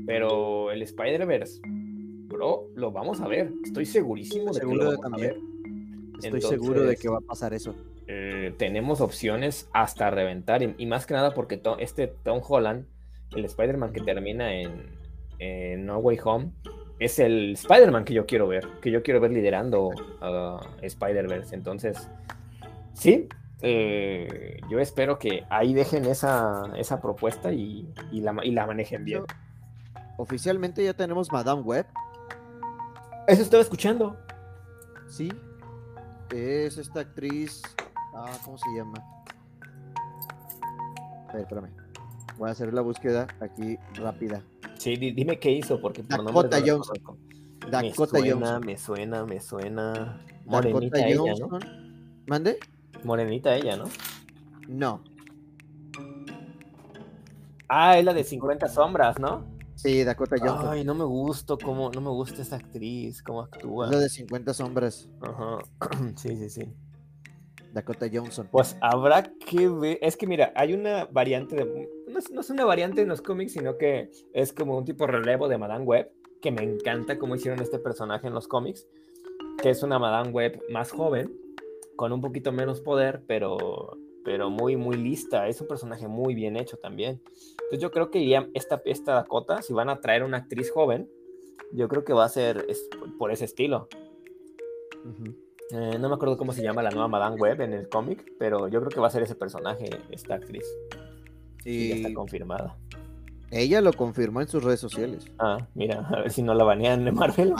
pero 0.07 0.71
el 0.71 0.83
Spider-Verse, 0.83 1.61
bro, 1.65 2.69
lo 2.75 2.93
vamos 2.93 3.21
a 3.21 3.29
ver. 3.29 3.53
Estoy 3.65 3.87
segurísimo 3.87 4.53
de 4.53 4.61
que 4.61 4.67
lo 4.67 4.99
vamos 5.01 5.13
a 5.13 5.17
ver. 5.17 5.37
Estoy 6.23 6.41
seguro 6.41 6.83
de 6.83 6.97
que 6.97 7.09
va 7.09 7.19
a 7.19 7.23
pasar 7.23 7.55
eso. 7.55 7.75
Eh, 8.07 8.55
tenemos 8.59 9.01
opciones 9.01 9.69
hasta 9.73 10.11
reventar, 10.11 10.63
y, 10.63 10.87
más 10.87 11.07
que 11.07 11.15
nada 11.15 11.35
porque 11.35 11.61
este 11.79 12.09
Tom 12.09 12.41
Holland, 12.47 12.87
el 13.35 13.45
Spider-Man 13.45 13.93
que 13.93 14.01
termina 14.01 14.55
en, 14.55 14.91
en 15.39 15.87
No 15.87 15.99
Way 15.99 16.19
Home, 16.25 16.51
es 16.99 17.19
el 17.19 17.53
Spider-Man 17.53 18.05
que 18.05 18.15
yo 18.15 18.27
quiero 18.27 18.49
ver, 18.49 18.67
que 18.81 18.91
yo 18.91 19.03
quiero 19.03 19.21
ver 19.21 19.33
liderando 19.33 19.91
a 20.21 20.61
Spider-Verse. 20.83 21.55
Entonces, 21.55 22.09
sí, 22.93 23.29
eh, 23.63 24.59
yo 24.69 24.81
espero 24.81 25.19
que 25.21 25.45
ahí 25.49 25.73
dejen 25.73 26.05
esa, 26.07 26.65
esa 26.77 27.01
propuesta 27.01 27.53
y, 27.53 27.89
la, 28.11 28.33
la, 28.33 28.67
manejen 28.67 29.05
bien. 29.05 29.25
Oficialmente 30.19 30.85
ya 30.85 30.95
tenemos 30.95 31.31
Madame 31.31 31.63
Web. 31.63 31.87
Eso 33.29 33.43
estaba 33.43 33.63
escuchando. 33.63 34.17
Sí, 35.09 35.33
es 36.31 36.77
esta 36.77 37.01
actriz. 37.01 37.63
Ah, 38.15 38.33
¿cómo 38.45 38.59
se 38.59 38.69
llama? 38.77 38.99
A 41.29 41.33
ver, 41.33 41.43
espérame. 41.43 41.71
Voy 42.39 42.49
a 42.49 42.53
hacer 42.53 42.75
la 42.75 42.81
búsqueda 42.81 43.29
aquí 43.41 43.79
rápida. 43.95 44.43
Sí, 44.79 44.97
dime 44.97 45.39
qué 45.39 45.53
hizo, 45.53 45.81
porque 45.81 46.03
por 46.03 46.25
Dakota 46.25 46.57
nombre 46.57 46.73
Johnson. 46.73 46.97
Dakota 47.71 48.19
me 48.19 48.27
suena, 48.27 48.59
Me 48.59 48.77
suena, 48.77 49.25
me 49.25 49.41
suena. 49.41 50.21
Morenita 50.47 51.07
ella, 51.07 51.35
¿no? 51.39 51.59
¿Mande? 52.27 52.59
Morenita 53.05 53.55
ella, 53.55 53.77
¿no? 53.77 53.85
No. 54.69 55.03
Ah, 57.69 57.99
es 57.99 58.05
la 58.05 58.13
de 58.13 58.25
50 58.25 58.69
sombras, 58.69 59.19
¿no? 59.19 59.47
Sí, 59.75 60.05
Dakota 60.05 60.37
Johnson. 60.39 60.69
Ay, 60.69 60.85
no 60.85 60.95
me 60.95 61.05
gusta 61.05 61.57
cómo, 61.57 61.91
no 61.91 62.01
me 62.01 62.11
gusta 62.11 62.43
esa 62.43 62.57
actriz, 62.57 63.23
cómo 63.23 63.41
actúa. 63.41 63.87
Es 63.87 63.93
la 63.93 63.99
de 63.99 64.09
50 64.09 64.55
sombras. 64.55 65.09
Ajá. 65.21 65.59
sí, 66.17 66.37
sí, 66.37 66.51
sí. 66.51 66.73
Dakota 67.73 68.07
Johnson. 68.13 68.49
Pues 68.51 68.77
habrá 68.81 69.23
que 69.23 69.69
ver. 69.69 69.99
Es 70.03 70.17
que 70.17 70.27
mira, 70.27 70.53
hay 70.55 70.75
una 70.75 71.07
variante 71.07 71.57
de. 71.57 71.89
No 72.09 72.19
es, 72.19 72.51
una 72.51 72.65
variante 72.65 73.03
en 73.03 73.09
los 73.09 73.23
cómics, 73.23 73.55
sino 73.55 73.79
que 73.79 74.11
es 74.33 74.53
como 74.53 74.77
un 74.77 74.85
tipo 74.85 75.07
relevo 75.07 75.49
de 75.49 75.59
Madame 75.59 75.85
Web, 75.85 76.13
que 76.41 76.51
me 76.51 76.63
encanta 76.63 77.19
cómo 77.19 77.35
hicieron 77.35 77.61
este 77.61 77.79
personaje 77.79 78.27
en 78.27 78.35
los 78.35 78.47
cómics, 78.47 78.87
que 79.63 79.71
es 79.71 79.83
una 79.83 79.99
Madame 79.99 80.31
Web 80.31 80.61
más 80.71 80.93
joven, 80.93 81.33
con 82.03 82.13
un 82.13 82.21
poquito 82.21 82.51
menos 82.51 82.81
poder, 82.81 83.23
pero, 83.29 83.97
pero 84.25 84.51
muy, 84.51 84.75
muy 84.75 84.97
lista. 84.97 85.47
Es 85.47 85.61
un 85.61 85.69
personaje 85.69 86.09
muy 86.09 86.35
bien 86.35 86.57
hecho 86.57 86.77
también. 86.77 87.23
Entonces 87.53 87.79
yo 87.79 87.93
creo 87.93 88.11
que 88.11 88.45
esta, 88.55 88.83
esta 88.87 89.15
Dakota, 89.15 89.63
si 89.63 89.73
van 89.73 89.89
a 89.89 90.01
traer 90.01 90.25
una 90.25 90.39
actriz 90.39 90.73
joven, 90.73 91.09
yo 91.71 91.87
creo 91.87 92.05
que 92.05 92.13
va 92.13 92.25
a 92.25 92.29
ser 92.29 92.67
por 93.21 93.31
ese 93.31 93.45
estilo. 93.45 93.87
Eh, 95.71 95.97
no 96.01 96.09
me 96.09 96.17
acuerdo 96.17 96.37
cómo 96.37 96.53
se 96.53 96.65
llama 96.65 96.83
la 96.83 96.91
nueva 96.91 97.07
Madame 97.07 97.37
Web 97.37 97.61
en 97.61 97.73
el 97.73 97.89
cómic, 97.89 98.33
pero 98.37 98.67
yo 98.67 98.81
creo 98.81 98.91
que 98.91 98.99
va 98.99 99.07
a 99.07 99.11
ser 99.11 99.23
ese 99.23 99.37
personaje, 99.37 99.89
esta 100.11 100.35
actriz. 100.35 100.65
Y 101.65 101.91
ya 101.91 101.95
está 101.95 102.15
confirmada. 102.15 102.77
Ella 103.53 103.81
lo 103.81 103.93
confirmó 103.93 104.41
en 104.41 104.49
sus 104.49 104.65
redes 104.65 104.81
sociales. 104.81 105.27
Ah, 105.39 105.69
mira, 105.75 106.05
a 106.09 106.23
ver 106.23 106.33
si 106.33 106.43
no 106.43 106.53
la 106.53 106.65
banean 106.65 107.05
de 107.05 107.13
Marvel. 107.13 107.55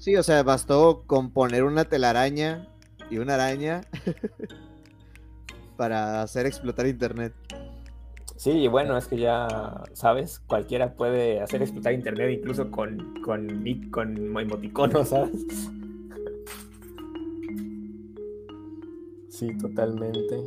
Sí, 0.00 0.16
o 0.16 0.22
sea, 0.22 0.42
bastó 0.42 1.02
con 1.06 1.30
poner 1.30 1.62
una 1.62 1.84
telaraña 1.84 2.66
y 3.10 3.18
una 3.18 3.34
araña 3.34 3.82
para 5.76 6.22
hacer 6.22 6.46
explotar 6.46 6.86
internet. 6.86 7.34
Sí, 8.36 8.66
bueno, 8.68 8.96
es 8.96 9.06
que 9.08 9.18
ya 9.18 9.84
sabes, 9.92 10.40
cualquiera 10.46 10.94
puede 10.94 11.42
hacer 11.42 11.60
explotar 11.60 11.92
internet 11.92 12.30
incluso 12.30 12.70
con, 12.70 13.20
con, 13.22 13.62
con 13.90 14.38
emoticonos, 14.38 15.10
¿sabes? 15.10 15.44
Sí, 19.28 19.54
totalmente. 19.58 20.40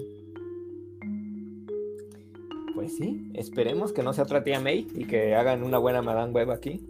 Pues 2.74 2.98
sí, 2.98 3.30
esperemos 3.36 3.94
que 3.94 4.02
no 4.02 4.14
sea 4.14 4.24
otra 4.24 4.44
tía 4.44 4.60
May 4.60 4.88
y 4.96 5.06
que 5.06 5.36
hagan 5.36 5.62
una 5.62 5.78
buena 5.78 6.02
Madame 6.02 6.32
Web 6.32 6.50
aquí. 6.50 6.84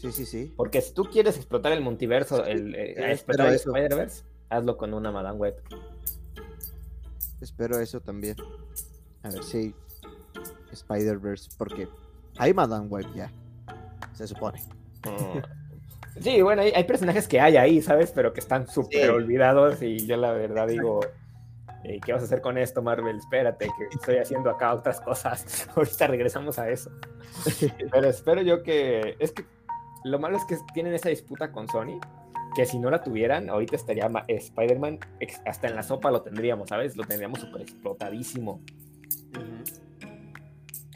Sí, 0.00 0.12
sí, 0.12 0.26
sí. 0.26 0.54
Porque 0.56 0.80
si 0.80 0.94
tú 0.94 1.04
quieres 1.04 1.36
explotar 1.36 1.72
el 1.72 1.80
multiverso, 1.80 2.44
el, 2.44 2.74
eh, 2.74 3.12
explotar 3.12 3.48
el 3.48 3.54
Spider-Verse, 3.54 4.22
hazlo 4.48 4.76
con 4.76 4.94
una 4.94 5.10
Madame 5.10 5.38
Web. 5.38 5.56
Espero 7.40 7.80
eso 7.80 8.00
también. 8.00 8.36
A 9.22 9.30
ver 9.30 9.42
si 9.42 9.74
Spider-Verse, 10.70 11.50
porque 11.58 11.88
hay 12.38 12.54
Madame 12.54 12.86
Web 12.86 13.06
ya, 13.14 13.32
se 14.14 14.28
supone. 14.28 14.62
Mm. 15.04 16.22
Sí, 16.22 16.42
bueno, 16.42 16.62
hay, 16.62 16.84
personajes 16.84 17.26
que 17.26 17.40
hay 17.40 17.56
ahí, 17.56 17.82
¿sabes? 17.82 18.12
Pero 18.12 18.32
que 18.32 18.40
están 18.40 18.68
súper 18.68 19.10
olvidados 19.10 19.82
y 19.82 20.06
yo 20.06 20.16
la 20.16 20.32
verdad 20.32 20.68
digo, 20.68 21.00
eh, 21.84 22.00
¿qué 22.04 22.12
vas 22.12 22.22
a 22.22 22.24
hacer 22.26 22.40
con 22.40 22.56
esto, 22.56 22.82
Marvel? 22.82 23.18
Espérate, 23.18 23.66
que 23.66 23.96
estoy 23.96 24.16
haciendo 24.18 24.50
acá 24.50 24.74
otras 24.74 25.00
cosas. 25.00 25.68
Ahorita 25.76 26.06
regresamos 26.06 26.58
a 26.58 26.70
eso. 26.70 26.90
Pero 27.92 28.08
espero 28.08 28.42
yo 28.42 28.62
que... 28.62 29.16
Es 29.18 29.32
que 29.32 29.44
lo 30.08 30.18
malo 30.18 30.36
es 30.36 30.44
que 30.44 30.56
tienen 30.74 30.94
esa 30.94 31.08
disputa 31.08 31.52
con 31.52 31.68
Sony, 31.68 32.00
que 32.54 32.66
si 32.66 32.78
no 32.78 32.90
la 32.90 33.02
tuvieran, 33.02 33.48
ahorita 33.50 33.76
estaría 33.76 34.10
Spider-Man, 34.26 34.98
hasta 35.46 35.68
en 35.68 35.76
la 35.76 35.82
sopa 35.82 36.10
lo 36.10 36.22
tendríamos, 36.22 36.68
¿sabes? 36.68 36.96
Lo 36.96 37.04
tendríamos 37.04 37.40
súper 37.40 37.62
explotadísimo. 37.62 38.60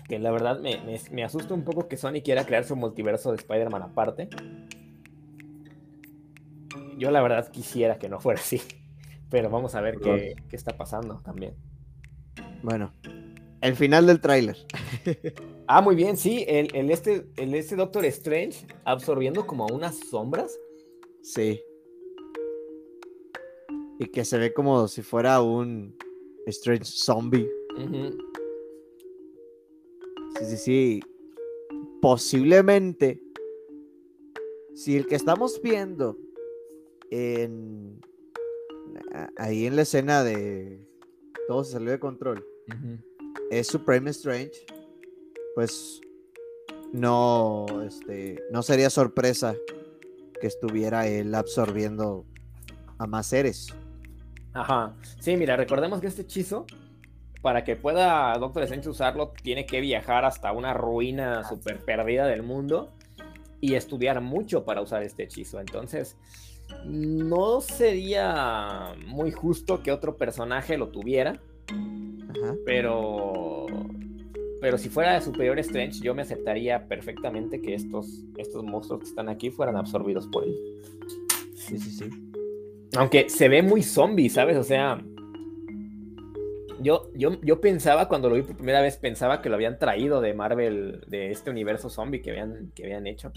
Que 0.09 0.19
la 0.19 0.31
verdad 0.31 0.61
me, 0.61 0.79
me, 0.83 1.01
me 1.11 1.25
asusta 1.25 1.55
un 1.55 1.65
poco 1.65 1.89
que 1.89 1.97
Sony 1.97 2.23
quiera 2.25 2.45
crear 2.45 2.65
su 2.65 2.77
multiverso 2.77 3.31
de 3.31 3.37
Spider-Man 3.37 3.83
aparte 3.83 4.29
yo 7.03 7.11
la 7.11 7.21
verdad 7.21 7.51
quisiera 7.51 7.99
que 7.99 8.09
no 8.09 8.21
fuera 8.21 8.41
así, 8.41 8.63
pero 9.31 9.51
vamos 9.51 9.75
a 9.75 9.81
ver 9.81 9.99
qué, 9.99 10.37
está 10.53 10.77
pasando 10.77 11.21
también. 11.25 11.55
Bueno, 12.63 12.93
el 13.63 13.77
final 13.77 14.07
del 14.07 14.21
tráiler. 14.21 14.57
ah, 15.69 15.81
muy 15.81 15.95
bien, 15.95 16.17
sí, 16.17 16.45
el, 16.49 16.91
este, 16.91 17.27
el 17.37 17.55
este 17.55 17.77
Doctor 17.77 18.05
Strange 18.07 18.67
absorbiendo 18.85 19.47
como 19.47 19.67
unas 19.67 19.97
sombras. 20.11 20.59
Sí. 21.23 21.63
Y 23.99 24.07
que 24.07 24.25
se 24.25 24.39
ve 24.39 24.53
como 24.53 24.89
si 24.89 25.03
fuera 25.03 25.41
un 25.41 25.97
Strange 26.47 26.85
zombie. 26.85 27.49
Sí, 30.39 30.45
sí, 30.45 30.57
sí. 30.57 31.01
Posiblemente, 32.01 33.23
si 34.75 34.97
el 34.97 35.07
que 35.07 35.15
estamos 35.15 35.63
viendo 35.63 36.19
en, 37.11 38.01
ahí 39.37 39.67
en 39.67 39.77
la 39.77 39.83
escena 39.83 40.25
de 40.25 40.85
todo 41.47 41.63
se 41.63 41.73
salió 41.73 41.93
de 41.93 42.01
control, 42.01 42.45
es 43.51 43.67
Supreme 43.67 44.11
Strange, 44.11 44.53
pues 45.55 46.01
no, 46.93 47.67
este, 47.87 48.43
no 48.51 48.63
sería 48.63 48.91
sorpresa 48.91 49.55
que 50.41 50.47
estuviera 50.47 51.07
él 51.07 51.35
absorbiendo 51.35 52.27
a 52.99 53.07
más 53.07 53.27
seres. 53.27 53.69
Ajá. 54.53 54.95
Sí, 55.21 55.37
mira, 55.37 55.57
recordemos 55.57 56.01
que 56.01 56.09
este 56.09 56.23
hechizo, 56.23 56.67
para 57.41 57.65
que 57.65 57.77
pueda 57.77 58.37
Doctor 58.39 58.65
Strange 58.65 58.89
usarlo, 58.89 59.33
tiene 59.43 59.67
que 59.67 59.81
viajar 59.81 60.25
hasta 60.25 60.53
una 60.53 60.75
ruina 60.75 61.45
súper 61.49 61.79
perdida 61.85 62.27
del 62.27 62.43
mundo 62.43 62.93
y 63.61 63.75
estudiar 63.75 64.21
mucho 64.21 64.65
para 64.65 64.83
usar 64.83 65.03
este 65.03 65.23
hechizo. 65.23 65.61
Entonces, 65.61 66.17
no 66.85 67.61
sería 67.61 68.95
muy 69.07 69.31
justo 69.31 69.83
que 69.83 69.93
otro 69.93 70.17
personaje 70.17 70.77
lo 70.77 70.89
tuviera. 70.89 71.41
Pero. 72.65 73.67
Pero 74.61 74.79
si 74.79 74.89
fuera 74.89 75.21
Superior 75.21 75.59
Strange, 75.59 76.01
yo 76.01 76.15
me 76.15 76.23
aceptaría 76.23 76.87
perfectamente 76.87 77.61
que 77.61 77.75
estos, 77.75 78.23
estos 78.37 78.63
monstruos 78.63 79.01
que 79.01 79.09
están 79.09 79.29
aquí 79.29 79.51
fueran 79.51 79.77
absorbidos 79.77 80.29
por 80.29 80.45
él. 80.45 80.57
Sí, 81.57 81.79
sí, 81.79 81.91
sí. 81.91 82.05
Aunque 82.97 83.29
se 83.29 83.49
ve 83.49 83.63
muy 83.63 83.83
zombie, 83.83 84.29
¿sabes? 84.29 84.57
O 84.57 84.63
sea. 84.63 85.03
Yo, 86.81 87.11
yo, 87.15 87.41
yo 87.43 87.61
pensaba, 87.61 88.09
cuando 88.09 88.29
lo 88.29 88.35
vi 88.35 88.43
por 88.43 88.57
primera 88.57 88.81
vez, 88.81 88.97
pensaba 88.97 89.41
que 89.41 89.49
lo 89.49 89.55
habían 89.55 89.79
traído 89.79 90.21
de 90.21 90.35
Marvel, 90.35 91.05
de 91.07 91.31
este 91.31 91.51
universo 91.51 91.89
zombie 91.91 92.23
que 92.23 92.31
habían, 92.31 92.73
que 92.75 92.85
habían 92.85 93.07
hecho. 93.07 93.33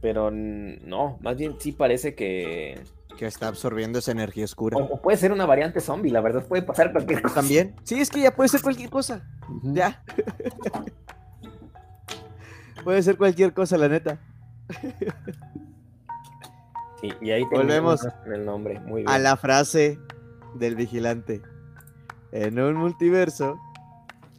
Pero 0.00 0.30
no, 0.30 1.18
más 1.20 1.36
bien 1.36 1.56
sí 1.58 1.72
parece 1.72 2.14
que. 2.14 2.78
Que 3.18 3.26
está 3.26 3.48
absorbiendo 3.48 3.98
esa 3.98 4.12
energía 4.12 4.44
oscura. 4.44 4.76
O, 4.76 5.02
puede 5.02 5.18
ser 5.18 5.32
una 5.32 5.44
variante 5.44 5.80
zombie, 5.80 6.12
la 6.12 6.20
verdad, 6.20 6.46
puede 6.46 6.62
pasar 6.62 6.92
cualquier 6.92 7.20
cosa. 7.20 7.34
También. 7.34 7.74
Sí, 7.82 8.00
es 8.00 8.10
que 8.10 8.20
ya 8.20 8.34
puede 8.34 8.48
ser 8.48 8.62
cualquier 8.62 8.90
cosa. 8.90 9.28
Ya. 9.64 10.04
puede 12.84 13.02
ser 13.02 13.18
cualquier 13.18 13.52
cosa, 13.52 13.76
la 13.76 13.88
neta. 13.88 14.20
Sí, 17.00 17.12
y 17.20 17.30
ahí 17.30 17.44
volvemos 17.44 18.06
el 18.26 18.44
nombre. 18.44 18.80
Muy 18.80 19.04
a 19.06 19.18
la 19.18 19.36
frase 19.36 19.98
del 20.54 20.76
vigilante. 20.76 21.42
En 22.32 22.60
un 22.60 22.74
multiverso, 22.74 23.58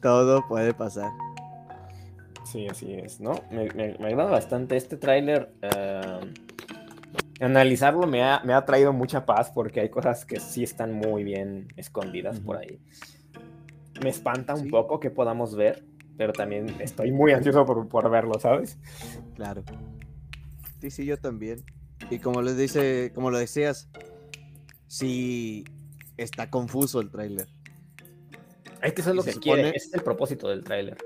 todo 0.02 0.48
puede 0.48 0.74
pasar. 0.74 1.12
Sí, 2.46 2.68
así 2.68 2.94
es, 2.94 3.20
¿no? 3.20 3.42
Me, 3.52 3.70
me, 3.74 4.08
agrada 4.08 4.32
bastante 4.32 4.76
este 4.76 4.98
tráiler. 4.98 5.54
Eh, 5.62 6.34
analizarlo 7.40 8.06
me 8.08 8.24
ha, 8.24 8.42
me 8.44 8.54
ha, 8.54 8.66
traído 8.66 8.94
mucha 8.94 9.26
paz 9.26 9.52
porque 9.52 9.80
hay 9.80 9.90
cosas 9.90 10.26
que 10.26 10.40
sí 10.40 10.64
están 10.64 10.94
muy 10.94 11.24
bien 11.24 11.68
escondidas 11.78 12.40
por 12.40 12.58
ahí. 12.58 12.80
Me 14.04 14.10
espanta 14.10 14.54
un 14.56 14.70
poco 14.70 15.00
que 15.00 15.10
podamos 15.10 15.56
ver, 15.56 15.86
pero 16.18 16.34
también 16.34 16.76
estoy 16.80 17.12
muy 17.12 17.32
ansioso 17.32 17.66
por, 17.66 17.88
por, 17.88 18.10
verlo, 18.10 18.40
¿sabes? 18.40 18.78
Claro. 19.36 19.64
Sí, 20.82 20.92
sí, 20.92 21.06
yo 21.06 21.18
también. 21.18 21.64
Y 22.10 22.20
como 22.20 22.42
les 22.42 22.58
dice, 22.58 23.12
como 23.14 23.32
lo 23.32 23.38
decías, 23.38 23.90
sí 24.88 25.66
está 26.18 26.50
confuso 26.50 27.02
el 27.02 27.10
tráiler. 27.10 27.48
Es 28.82 28.94
que 28.94 29.02
eso 29.02 29.10
es 29.10 29.16
lo 29.16 29.24
que 29.24 29.34
quiere, 29.34 29.72
es 29.76 29.94
el 29.94 30.02
propósito 30.02 30.48
del 30.50 30.64
tráiler. 30.64 30.98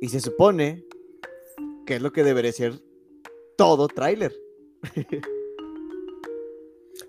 Y 0.00 0.08
se 0.08 0.20
supone 0.20 0.84
que 1.86 1.96
es 1.96 2.02
lo 2.02 2.12
que 2.12 2.24
debería 2.24 2.52
ser 2.52 2.80
todo 3.56 3.88
tráiler. 3.88 4.34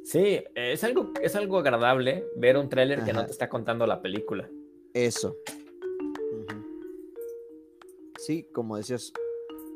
Sí, 0.06 0.44
es 0.53 0.84
algo, 0.84 1.11
es 1.19 1.36
algo 1.36 1.57
agradable 1.57 2.27
ver 2.38 2.57
un 2.57 2.69
tráiler 2.69 3.03
que 3.03 3.11
no 3.11 3.26
te 3.26 3.32
está 3.32 3.49
contando 3.49 3.88
la 3.88 4.03
película. 4.03 4.48
Eso. 4.94 5.36
Sí, 8.19 8.48
como 8.53 8.77
decías, 8.77 9.11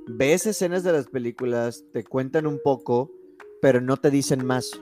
ves 0.08 0.46
escenas 0.46 0.84
de 0.84 0.92
las 0.92 1.08
películas, 1.08 1.84
te 1.92 2.04
cuentan 2.04 2.46
un 2.46 2.60
poco, 2.64 3.12
pero 3.60 3.82
no 3.82 3.98
te 3.98 4.12
dicen 4.12 4.46
más. 4.46 4.80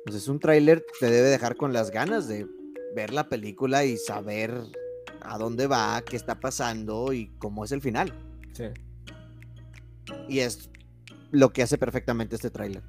Entonces 0.00 0.28
un 0.28 0.40
tráiler 0.40 0.84
te 1.00 1.10
debe 1.10 1.30
dejar 1.30 1.56
con 1.56 1.72
las 1.72 1.90
ganas 1.90 2.28
de 2.28 2.46
ver 2.94 3.14
la 3.14 3.30
película 3.30 3.86
y 3.86 3.96
saber 3.96 4.52
a 5.22 5.38
dónde 5.38 5.66
va, 5.66 6.02
qué 6.04 6.16
está 6.16 6.38
pasando 6.38 7.14
y 7.14 7.28
cómo 7.38 7.64
es 7.64 7.72
el 7.72 7.80
final. 7.80 8.12
Sí. 8.52 8.64
Y 10.28 10.40
es 10.40 10.68
lo 11.30 11.50
que 11.50 11.62
hace 11.62 11.78
perfectamente 11.78 12.36
este 12.36 12.50
tráiler. 12.50 12.82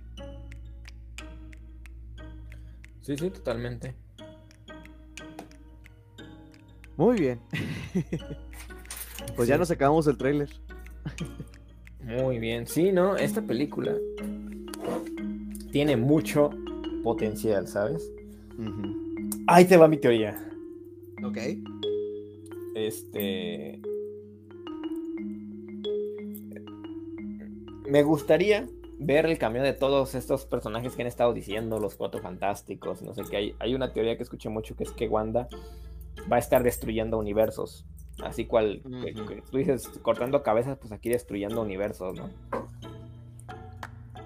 Sí, 3.05 3.15
sí, 3.15 3.29
totalmente. 3.29 3.93
Muy 6.97 7.19
bien. 7.19 7.39
pues 9.35 9.47
ya 9.47 9.59
nos 9.59 9.69
acabamos 9.69 10.07
el 10.07 10.17
tráiler. 10.17 10.49
Muy 12.03 12.39
bien. 12.39 12.65
Sí, 12.65 12.91
¿no? 12.91 13.15
Esta 13.15 13.43
película 13.43 13.93
tiene 15.71 15.95
mucho 15.97 16.49
potencial, 17.03 17.67
¿sabes? 17.67 18.11
Ahí 19.45 19.65
te 19.65 19.77
va 19.77 19.87
mi 19.87 19.97
teoría. 19.97 20.43
Ok. 21.23 21.37
Este. 22.73 23.79
Me 27.87 28.01
gustaría 28.01 28.67
ver 28.99 29.25
el 29.25 29.37
cambio 29.37 29.61
de 29.61 29.73
todos 29.73 30.15
estos 30.15 30.45
personajes 30.45 30.95
que 30.95 31.01
han 31.01 31.07
estado 31.07 31.33
diciendo, 31.33 31.79
los 31.79 31.95
cuatro 31.95 32.21
fantásticos, 32.21 33.01
no 33.01 33.13
sé 33.13 33.23
qué. 33.29 33.37
Hay, 33.37 33.55
hay 33.59 33.75
una 33.75 33.91
teoría 33.91 34.17
que 34.17 34.23
escuché 34.23 34.49
mucho 34.49 34.75
que 34.75 34.83
es 34.83 34.91
que 34.91 35.07
Wanda 35.07 35.47
va 36.31 36.37
a 36.37 36.39
estar 36.39 36.63
destruyendo 36.63 37.17
universos. 37.17 37.85
Así 38.23 38.45
cual, 38.45 38.81
tú 39.51 39.57
dices, 39.57 39.89
cortando 40.01 40.41
cabezas, 40.41 40.77
pues 40.77 40.93
aquí 40.93 41.09
destruyendo 41.09 41.61
universos, 41.61 42.17
¿no? 42.17 42.29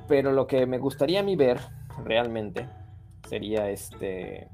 Pero 0.07 0.31
lo 0.31 0.45
que 0.45 0.67
me 0.67 0.77
gustaría 0.77 1.21
a 1.21 1.23
mí 1.23 1.35
ver 1.35 1.59
realmente 2.03 2.69
sería 3.27 3.69
este. 3.69 4.49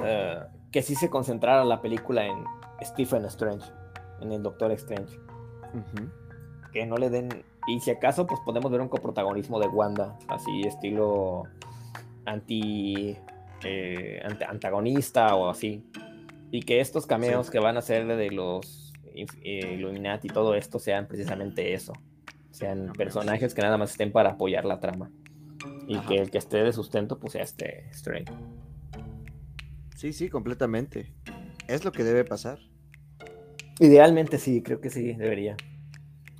Uh, 0.00 0.44
que 0.70 0.82
sí 0.82 0.94
se 0.94 1.08
concentrara 1.08 1.64
la 1.64 1.80
película 1.80 2.26
en 2.26 2.44
Stephen 2.82 3.24
Strange, 3.24 3.70
en 4.20 4.32
el 4.32 4.42
Doctor 4.42 4.70
Strange. 4.72 5.18
Que 6.72 6.86
no 6.86 6.96
le 6.96 7.10
den. 7.10 7.28
Y 7.66 7.80
si 7.80 7.90
acaso, 7.90 8.26
pues 8.26 8.40
podemos 8.44 8.70
ver 8.70 8.80
un 8.80 8.88
coprotagonismo 8.88 9.60
de 9.60 9.68
Wanda, 9.68 10.18
así 10.28 10.62
estilo 10.62 11.44
anti. 12.24 13.16
Eh, 13.64 14.22
antagonista 14.46 15.34
o 15.34 15.50
así. 15.50 15.84
Y 16.50 16.62
que 16.62 16.80
estos 16.80 17.06
cameos 17.06 17.50
que 17.50 17.58
van 17.58 17.76
a 17.76 17.82
ser 17.82 18.06
de 18.06 18.30
los 18.30 18.92
eh, 19.14 19.74
Illuminati 19.74 20.28
y 20.28 20.30
todo 20.30 20.54
esto 20.54 20.78
sean 20.78 21.08
precisamente 21.08 21.74
eso. 21.74 21.92
Sean 22.50 22.92
personajes 22.96 23.54
que 23.54 23.62
nada 23.62 23.76
más 23.76 23.90
estén 23.90 24.12
para 24.12 24.30
apoyar 24.30 24.64
la 24.64 24.80
trama. 24.80 25.10
Y 25.86 25.98
que 26.00 26.16
el 26.16 26.30
que 26.30 26.38
esté 26.38 26.58
de 26.58 26.72
sustento, 26.72 27.18
pues 27.18 27.32
sea 27.32 27.42
este 27.42 27.88
Strange. 27.90 28.32
Sí, 29.96 30.12
sí, 30.12 30.28
completamente. 30.28 31.12
Es 31.66 31.84
lo 31.84 31.92
que 31.92 32.04
debe 32.04 32.24
pasar. 32.24 32.58
Idealmente 33.80 34.38
sí, 34.38 34.62
creo 34.62 34.80
que 34.80 34.90
sí, 34.90 35.14
debería. 35.14 35.56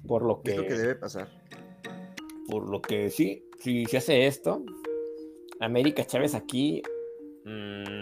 Por 0.09 0.23
lo 0.23 0.43
que. 0.43 0.53
Es 0.53 0.57
lo 0.57 0.67
que 0.67 0.75
debe 0.75 0.95
pasar. 0.97 1.29
Por 2.49 2.69
lo 2.69 2.81
que 2.81 3.11
sí, 3.11 3.45
si 3.61 3.85
se 3.85 3.99
hace 3.99 4.27
esto, 4.27 4.65
América 5.61 6.05
Chávez 6.05 6.35
aquí. 6.35 6.83
Mmm, 7.45 7.99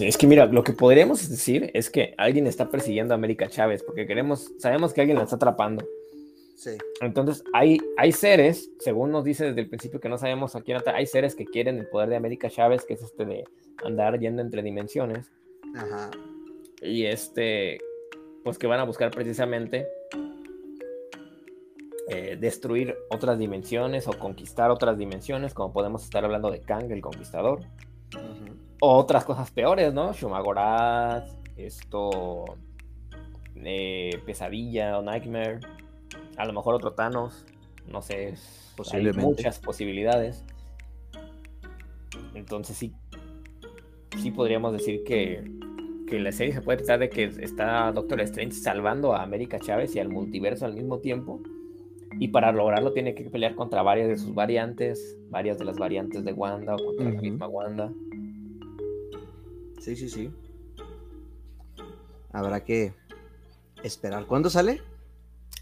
es 0.00 0.16
que 0.16 0.26
mira, 0.26 0.46
lo 0.46 0.64
que 0.64 0.72
podríamos 0.72 1.28
decir 1.28 1.70
es 1.74 1.90
que 1.90 2.14
alguien 2.18 2.46
está 2.46 2.68
persiguiendo 2.68 3.14
a 3.14 3.16
América 3.16 3.48
Chávez, 3.48 3.82
porque 3.82 4.06
queremos, 4.06 4.52
sabemos 4.58 4.92
que 4.92 5.00
alguien 5.00 5.18
la 5.18 5.24
está 5.24 5.36
atrapando. 5.36 5.86
Entonces, 7.00 7.42
hay, 7.52 7.78
hay 7.96 8.12
seres, 8.12 8.70
según 8.78 9.10
nos 9.10 9.24
dice 9.24 9.46
desde 9.46 9.60
el 9.60 9.68
principio 9.68 10.00
que 10.00 10.08
no 10.08 10.18
sabemos 10.18 10.54
a 10.54 10.60
quién 10.60 10.78
hay 10.86 11.06
seres 11.06 11.34
que 11.34 11.44
quieren 11.44 11.78
el 11.78 11.88
poder 11.88 12.08
de 12.08 12.16
América 12.16 12.48
Chávez, 12.50 12.84
que 12.84 12.94
es 12.94 13.02
este 13.02 13.24
de 13.24 13.44
andar 13.84 14.18
yendo 14.20 14.42
entre 14.42 14.62
dimensiones. 14.62 15.32
Ajá. 15.74 16.10
Y 16.80 17.06
este, 17.06 17.78
pues 18.44 18.58
que 18.58 18.66
van 18.66 18.80
a 18.80 18.84
buscar 18.84 19.10
precisamente 19.10 19.86
eh, 22.08 22.36
destruir 22.40 22.96
otras 23.10 23.38
dimensiones 23.38 24.08
o 24.08 24.12
conquistar 24.12 24.70
otras 24.70 24.98
dimensiones, 24.98 25.54
como 25.54 25.72
podemos 25.72 26.04
estar 26.04 26.24
hablando 26.24 26.50
de 26.50 26.60
Kang, 26.60 26.90
el 26.90 27.00
conquistador. 27.00 27.60
O 28.80 28.96
otras 28.96 29.24
cosas 29.24 29.50
peores, 29.50 29.94
¿no? 29.94 30.12
Shumagorath, 30.12 31.28
esto, 31.56 32.44
eh, 33.56 34.20
Pesadilla 34.26 34.98
o 34.98 35.02
Nightmare 35.02 35.60
a 36.36 36.44
lo 36.44 36.52
mejor 36.52 36.74
otro 36.74 36.92
Thanos, 36.92 37.44
no 37.86 38.02
sé, 38.02 38.34
hay 38.92 39.12
muchas 39.12 39.58
posibilidades. 39.58 40.44
Entonces 42.34 42.76
sí, 42.76 42.94
sí 44.20 44.30
podríamos 44.30 44.72
decir 44.72 45.02
que, 45.04 45.44
que 46.12 46.20
la 46.20 46.30
serie 46.30 46.52
se 46.52 46.60
puede 46.60 46.76
tratar 46.76 46.98
de 46.98 47.08
que 47.08 47.24
está 47.24 47.90
Doctor 47.90 48.20
Strange 48.20 48.52
salvando 48.52 49.14
a 49.14 49.22
América 49.22 49.58
Chávez 49.58 49.96
y 49.96 49.98
al 49.98 50.10
multiverso 50.10 50.66
al 50.66 50.74
mismo 50.74 50.98
tiempo. 50.98 51.40
Y 52.20 52.28
para 52.28 52.52
lograrlo 52.52 52.92
tiene 52.92 53.14
que 53.14 53.24
pelear 53.30 53.54
contra 53.54 53.80
varias 53.80 54.08
de 54.08 54.18
sus 54.18 54.34
variantes, 54.34 55.16
varias 55.30 55.58
de 55.58 55.64
las 55.64 55.78
variantes 55.78 56.22
de 56.22 56.34
Wanda 56.34 56.74
o 56.74 56.84
contra 56.84 57.10
la 57.10 57.18
misma 57.18 57.48
Wanda. 57.48 57.90
Sí, 59.80 59.96
sí, 59.96 60.10
sí. 60.10 60.30
Habrá 62.30 62.62
que 62.62 62.92
esperar. 63.82 64.26
¿Cuándo 64.26 64.50
sale? 64.50 64.82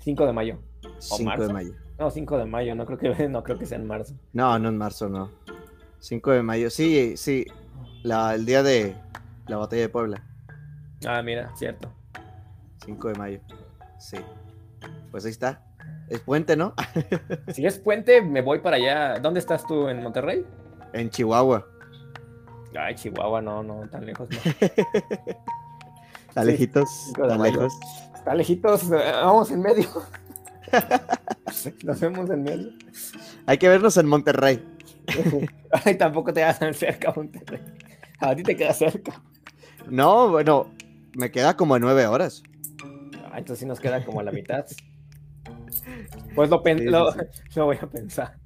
5 0.01 0.27
de 0.27 0.33
mayo. 0.33 0.59
5 0.99 1.47
de 1.47 1.53
mayo. 1.53 1.75
No, 1.97 2.11
5 2.11 2.39
de 2.39 2.45
mayo, 2.47 2.75
no 2.75 2.87
creo 2.87 2.99
que, 2.99 3.29
no 3.29 3.45
creo 3.45 3.57
que 3.57 3.67
sea 3.67 3.79
en 3.79 3.87
marzo. 3.87 4.15
No, 4.33 4.59
no 4.59 4.69
en 4.69 4.77
marzo, 4.77 5.09
no. 5.09 5.31
5 6.01 6.33
de 6.33 6.43
mayo, 6.43 6.71
sí, 6.71 7.17
sí. 7.17 7.47
La, 8.03 8.35
el 8.35 8.47
día 8.47 8.65
de 8.65 8.97
la 9.47 9.59
batalla 9.59 9.83
de 9.83 9.89
Puebla. 9.89 10.27
Ah, 11.07 11.23
mira, 11.23 11.51
cierto. 11.57 11.91
5 12.85 13.09
de 13.09 13.15
mayo. 13.15 13.41
Sí. 13.99 14.19
Pues 15.11 15.25
ahí 15.25 15.31
está. 15.31 15.63
Es 16.09 16.21
puente, 16.21 16.57
¿no? 16.57 16.75
si 17.55 17.65
es 17.67 17.79
puente, 17.79 18.23
me 18.23 18.43
voy 18.43 18.59
para 18.61 18.77
allá. 18.77 19.19
¿Dónde 19.19 19.41
estás 19.41 19.67
tú? 19.67 19.89
¿En 19.89 20.03
Monterrey? 20.03 20.45
En 20.93 21.11
Chihuahua. 21.11 21.67
Ay, 22.79 22.95
Chihuahua, 22.95 23.41
no, 23.41 23.63
no, 23.63 23.89
tan 23.89 24.07
lejos 24.07 24.29
no. 24.31 24.39
Está 26.29 26.45
lejitos, 26.45 27.09
está 27.09 27.37
lejos. 27.37 27.73
Está 28.15 28.35
lejitos, 28.37 28.89
vamos 28.89 29.51
en 29.51 29.61
medio. 29.63 29.89
Nos 31.83 32.01
vemos 32.01 32.31
en 32.31 32.45
medio. 32.45 32.71
Hay 33.47 33.59
que 33.59 33.69
vernos 33.69 33.97
en 33.97 34.07
Monterrey. 34.07 34.65
Ay, 35.85 35.97
tampoco 35.97 36.33
te 36.33 36.41
quedas 36.41 36.61
tan 36.61 36.73
cerca, 36.73 37.13
Monterrey. 37.17 37.61
A 38.21 38.37
ti 38.37 38.45
te 38.45 38.57
queda 38.57 38.73
cerca. 38.73 39.21
No, 39.89 40.29
bueno, 40.29 40.71
me 41.15 41.31
queda 41.31 41.57
como 41.57 41.78
nueve 41.78 42.07
horas. 42.07 42.43
Ah, 43.31 43.39
entonces 43.39 43.61
sí 43.61 43.66
nos 43.66 43.81
queda 43.81 44.05
como 44.05 44.20
a 44.20 44.23
la 44.23 44.32
mitad. 44.32 44.66
Pues 46.35 46.51
lo, 46.51 46.62
lo, 47.57 47.65
voy 47.65 47.77
a 47.81 47.87
pensar. 47.87 48.37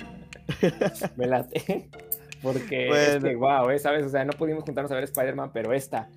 Me 1.16 1.26
late. 1.26 1.88
Porque, 2.42 2.88
es 2.88 3.36
wow, 3.36 3.70
¿eh? 3.70 3.78
¿sabes? 3.78 4.04
O 4.04 4.08
sea, 4.10 4.24
no 4.24 4.32
pudimos 4.32 4.64
juntarnos 4.64 4.92
a 4.92 4.96
ver 4.96 5.04
Spider-Man, 5.04 5.50
pero 5.54 5.72
esta, 5.72 6.10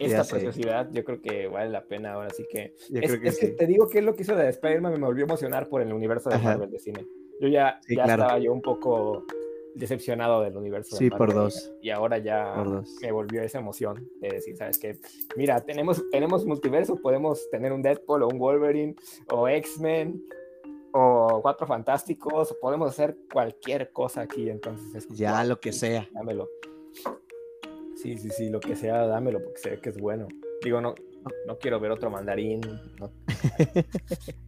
esta 0.00 0.24
preciosidad 0.24 0.88
yo 0.90 1.04
creo 1.04 1.20
que 1.20 1.48
vale 1.48 1.70
la 1.70 1.82
pena 1.82 2.14
ahora. 2.14 2.28
Así 2.28 2.46
que, 2.50 2.74
es, 2.94 3.38
que, 3.38 3.48
te 3.48 3.66
digo 3.66 3.88
que 3.88 4.00
lo 4.00 4.14
que 4.14 4.22
hizo 4.22 4.34
de 4.34 4.48
Spider-Man 4.48 4.94
me 4.94 5.06
volvió 5.06 5.24
a 5.24 5.28
emocionar 5.28 5.68
por 5.68 5.82
el 5.82 5.92
universo 5.92 6.30
de 6.30 6.38
Marvel 6.38 6.70
de 6.70 6.78
cine. 6.78 7.06
Yo 7.40 7.48
ya, 7.48 7.78
ya 7.88 8.04
estaba 8.04 8.38
yo 8.38 8.52
un 8.52 8.62
poco 8.62 9.26
decepcionado 9.76 10.42
del 10.42 10.56
universo. 10.56 10.96
Sí, 10.96 11.10
por 11.10 11.32
dos. 11.32 11.72
Y 11.82 11.90
ahora 11.90 12.18
ya 12.18 12.64
me 13.02 13.12
volvió 13.12 13.42
esa 13.42 13.58
emoción 13.58 14.08
de 14.20 14.28
decir, 14.28 14.56
¿sabes 14.56 14.78
qué? 14.78 14.98
Mira, 15.36 15.60
tenemos, 15.60 16.02
tenemos 16.10 16.44
multiverso, 16.44 16.96
podemos 16.96 17.48
tener 17.50 17.72
un 17.72 17.82
Deadpool 17.82 18.22
o 18.22 18.28
un 18.28 18.38
Wolverine 18.38 18.96
o 19.30 19.48
X-Men 19.48 20.22
o 20.92 21.40
Cuatro 21.42 21.66
Fantásticos, 21.66 22.56
podemos 22.60 22.88
hacer 22.88 23.18
cualquier 23.30 23.92
cosa 23.92 24.22
aquí, 24.22 24.48
entonces 24.48 25.06
Ya, 25.10 25.44
lo 25.44 25.60
que 25.60 25.72
sea. 25.72 26.08
Dámelo. 26.12 26.48
Sí, 27.96 28.16
sí, 28.16 28.30
sí, 28.30 28.48
lo 28.48 28.60
que 28.60 28.76
sea, 28.76 29.06
dámelo, 29.06 29.42
porque 29.42 29.58
sé 29.58 29.80
que 29.80 29.90
es 29.90 29.98
bueno. 29.98 30.26
Digo, 30.62 30.80
no, 30.80 30.94
no, 31.46 31.58
quiero 31.58 31.80
ver 31.80 31.90
otro 31.90 32.10
mandarín. 32.10 32.60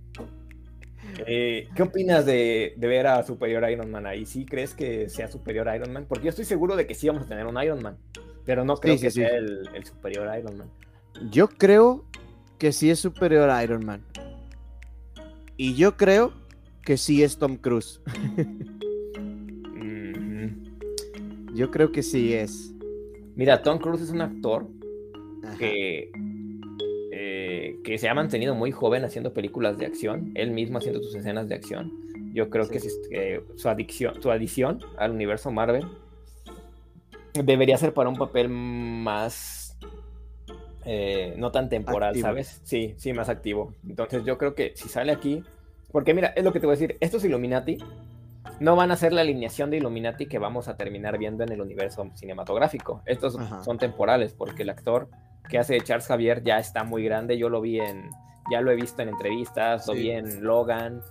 Eh, 1.26 1.68
¿Qué 1.74 1.82
opinas 1.82 2.24
de, 2.26 2.74
ver 2.78 3.06
a 3.06 3.22
Superior 3.22 3.68
Iron 3.70 3.90
Man 3.90 4.06
ahí? 4.06 4.26
¿Sí 4.26 4.44
crees 4.44 4.74
que 4.74 5.09
sea 5.09 5.28
Superior 5.28 5.68
Iron 5.74 5.93
Man? 5.93 6.06
Porque 6.09 6.24
yo 6.24 6.30
estoy 6.30 6.44
seguro 6.44 6.76
de 6.76 6.86
que 6.86 6.94
sí 6.94 7.09
vamos 7.09 7.24
a 7.24 7.26
tener 7.26 7.47
un 7.47 7.60
Iron 7.62 7.82
Man, 7.82 7.97
pero 8.44 8.64
no 8.64 8.76
creo 8.76 8.98
que 8.98 9.10
sea 9.10 9.28
el, 9.28 9.68
el, 9.74 9.85
Superior 9.85 10.28
Iron 10.39 10.59
Man. 10.59 10.70
Yo 11.30 11.48
creo 11.48 12.05
que 12.59 12.72
sí 12.72 12.90
es 12.90 13.01
Superior 13.01 13.51
Iron 13.62 13.85
Man. 13.85 14.02
Y 15.56 15.74
yo 15.74 15.97
creo 15.97 16.32
que 16.85 16.97
sí 16.97 17.22
es 17.22 17.39
Tom 17.39 17.56
Cruise. 17.56 18.01
Yo 21.59 21.72
creo 21.72 21.90
que 21.90 22.05
sí 22.05 22.35
es. 22.35 22.72
Mira, 23.35 23.62
Tom 23.62 23.80
Cruise 23.80 24.01
es 24.01 24.10
un 24.10 24.20
actor 24.20 24.68
que, 25.59 26.12
eh, 27.68 27.78
que 27.82 27.98
se 27.98 28.08
ha 28.08 28.14
mantenido 28.14 28.54
muy 28.54 28.72
joven 28.72 29.04
haciendo 29.04 29.32
películas 29.32 29.78
de 29.78 29.86
acción, 29.86 30.32
él 30.34 30.50
mismo 30.50 30.78
haciendo 30.78 31.02
sus 31.02 31.14
escenas 31.14 31.48
de 31.48 31.54
acción. 31.54 31.92
Yo 32.32 32.50
creo 32.50 32.68
que, 32.68 32.80
su, 32.80 33.68
adicción, 33.68 34.22
su 34.22 34.30
adición 34.30 34.80
al 34.96 35.12
universo 35.12 35.50
Marvel 35.50 35.86
debería 37.34 37.76
ser 37.76 37.94
para 37.94 38.08
un 38.08 38.16
papel 38.16 38.48
más 38.48 39.76
eh, 40.84 41.34
no 41.36 41.50
tan 41.50 41.68
temporal, 41.68 42.16
¿sabes? 42.16 42.60
Sí, 42.64 42.94
sí, 42.96 43.12
más 43.12 43.28
activo. 43.28 43.74
Entonces 43.86 44.24
yo 44.24 44.38
creo 44.38 44.54
que 44.54 44.72
si 44.74 44.88
sale 44.88 45.12
aquí, 45.12 45.42
porque 45.90 46.14
mira, 46.14 46.28
es 46.28 46.44
lo 46.44 46.52
que 46.52 46.60
te 46.60 46.66
voy 46.66 46.74
a 46.74 46.78
decir, 46.78 46.96
estos 47.00 47.24
Illuminati 47.24 47.78
no 48.60 48.76
van 48.76 48.90
a 48.90 48.96
ser 48.96 49.12
la 49.12 49.20
alineación 49.20 49.70
de 49.70 49.78
Illuminati 49.78 50.26
que 50.26 50.38
vamos 50.38 50.68
a 50.68 50.76
terminar 50.76 51.18
viendo 51.18 51.44
en 51.44 51.52
el 51.52 51.60
universo 51.60 52.10
cinematográfico. 52.14 53.02
Estos 53.06 53.36
son 53.64 53.78
temporales, 53.78 54.32
porque 54.32 54.62
el 54.62 54.70
actor 54.70 55.08
que 55.48 55.58
hace 55.58 55.80
Charles 55.80 56.06
Javier 56.06 56.42
ya 56.42 56.58
está 56.58 56.84
muy 56.84 57.04
grande, 57.04 57.38
yo 57.38 57.48
lo 57.48 57.60
vi 57.60 57.80
en, 57.80 58.10
ya 58.50 58.60
lo 58.60 58.70
he 58.70 58.76
visto 58.76 59.02
en 59.02 59.08
entrevistas, 59.08 59.86
lo 59.86 59.94
vi 59.94 60.10
en 60.10 60.44
Logan. 60.44 61.02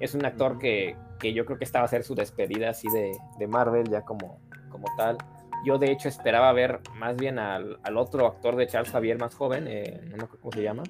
Es 0.00 0.14
un 0.14 0.24
actor 0.24 0.58
que, 0.58 0.96
que, 1.18 1.32
yo 1.32 1.44
creo 1.44 1.58
que 1.58 1.64
estaba 1.64 1.82
a 1.82 1.86
hacer 1.86 2.04
su 2.04 2.14
despedida 2.14 2.70
así 2.70 2.88
de, 2.88 3.12
de 3.38 3.46
Marvel, 3.46 3.88
ya 3.88 4.02
como, 4.02 4.40
como 4.70 4.86
tal. 4.96 5.18
Yo 5.64 5.78
de 5.78 5.90
hecho 5.90 6.08
esperaba 6.08 6.52
ver 6.52 6.80
más 6.94 7.16
bien 7.16 7.38
al, 7.38 7.78
otro 7.96 8.26
actor 8.26 8.56
de 8.56 8.66
Charles 8.66 8.92
Javier 8.92 9.18
más 9.18 9.34
joven, 9.34 9.66
eh, 9.66 10.12
no 10.16 10.28
cómo 10.28 10.52
se 10.52 10.62
llama. 10.62 10.84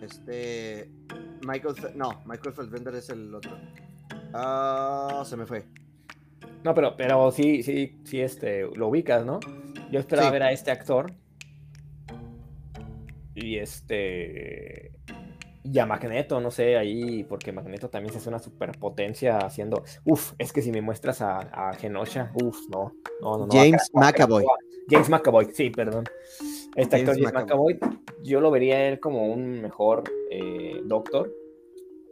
Este, 0.00 0.90
Michael, 1.46 1.74
no, 1.94 2.22
Michael 2.24 2.54
Fassbender 2.54 2.94
es 2.94 3.10
el 3.10 3.34
otro. 3.34 3.58
Ah, 4.32 5.22
se 5.26 5.36
me 5.36 5.46
fue. 5.46 5.64
No, 6.64 6.74
pero, 6.74 6.96
pero 6.96 7.30
sí, 7.30 7.62
sí, 7.62 8.00
sí, 8.04 8.20
este, 8.20 8.62
lo 8.74 8.88
ubicas, 8.88 9.24
¿no? 9.24 9.40
Yo 9.90 10.00
esperaba 10.00 10.30
ver 10.30 10.42
a 10.42 10.52
este 10.52 10.70
actor. 10.70 11.12
Y 13.36 13.58
este 13.58 14.92
y 15.72 15.78
a 15.78 15.86
Magneto, 15.86 16.40
no 16.40 16.50
sé, 16.50 16.76
ahí, 16.76 17.24
porque 17.24 17.52
Magneto 17.52 17.88
también 17.88 18.12
se 18.12 18.18
hace 18.18 18.28
una 18.28 18.38
superpotencia 18.38 19.38
haciendo, 19.38 19.82
uf, 20.04 20.32
es 20.38 20.52
que 20.52 20.62
si 20.62 20.70
me 20.70 20.80
muestras 20.80 21.20
a, 21.22 21.38
a 21.38 21.74
Genosha, 21.74 22.30
uf, 22.34 22.56
no, 22.70 22.92
no, 23.20 23.38
no. 23.38 23.48
James 23.50 23.90
McAvoy. 23.92 24.44
James 24.88 25.08
McAvoy, 25.08 25.48
sí, 25.52 25.70
perdón. 25.70 26.04
Este 26.76 26.96
actor 26.96 27.16
James 27.16 27.32
McAvoy, 27.32 27.78
yo 28.22 28.40
lo 28.40 28.50
vería 28.50 28.88
él 28.88 29.00
como 29.00 29.26
un 29.26 29.60
mejor 29.60 30.04
eh, 30.30 30.80
doctor, 30.84 31.34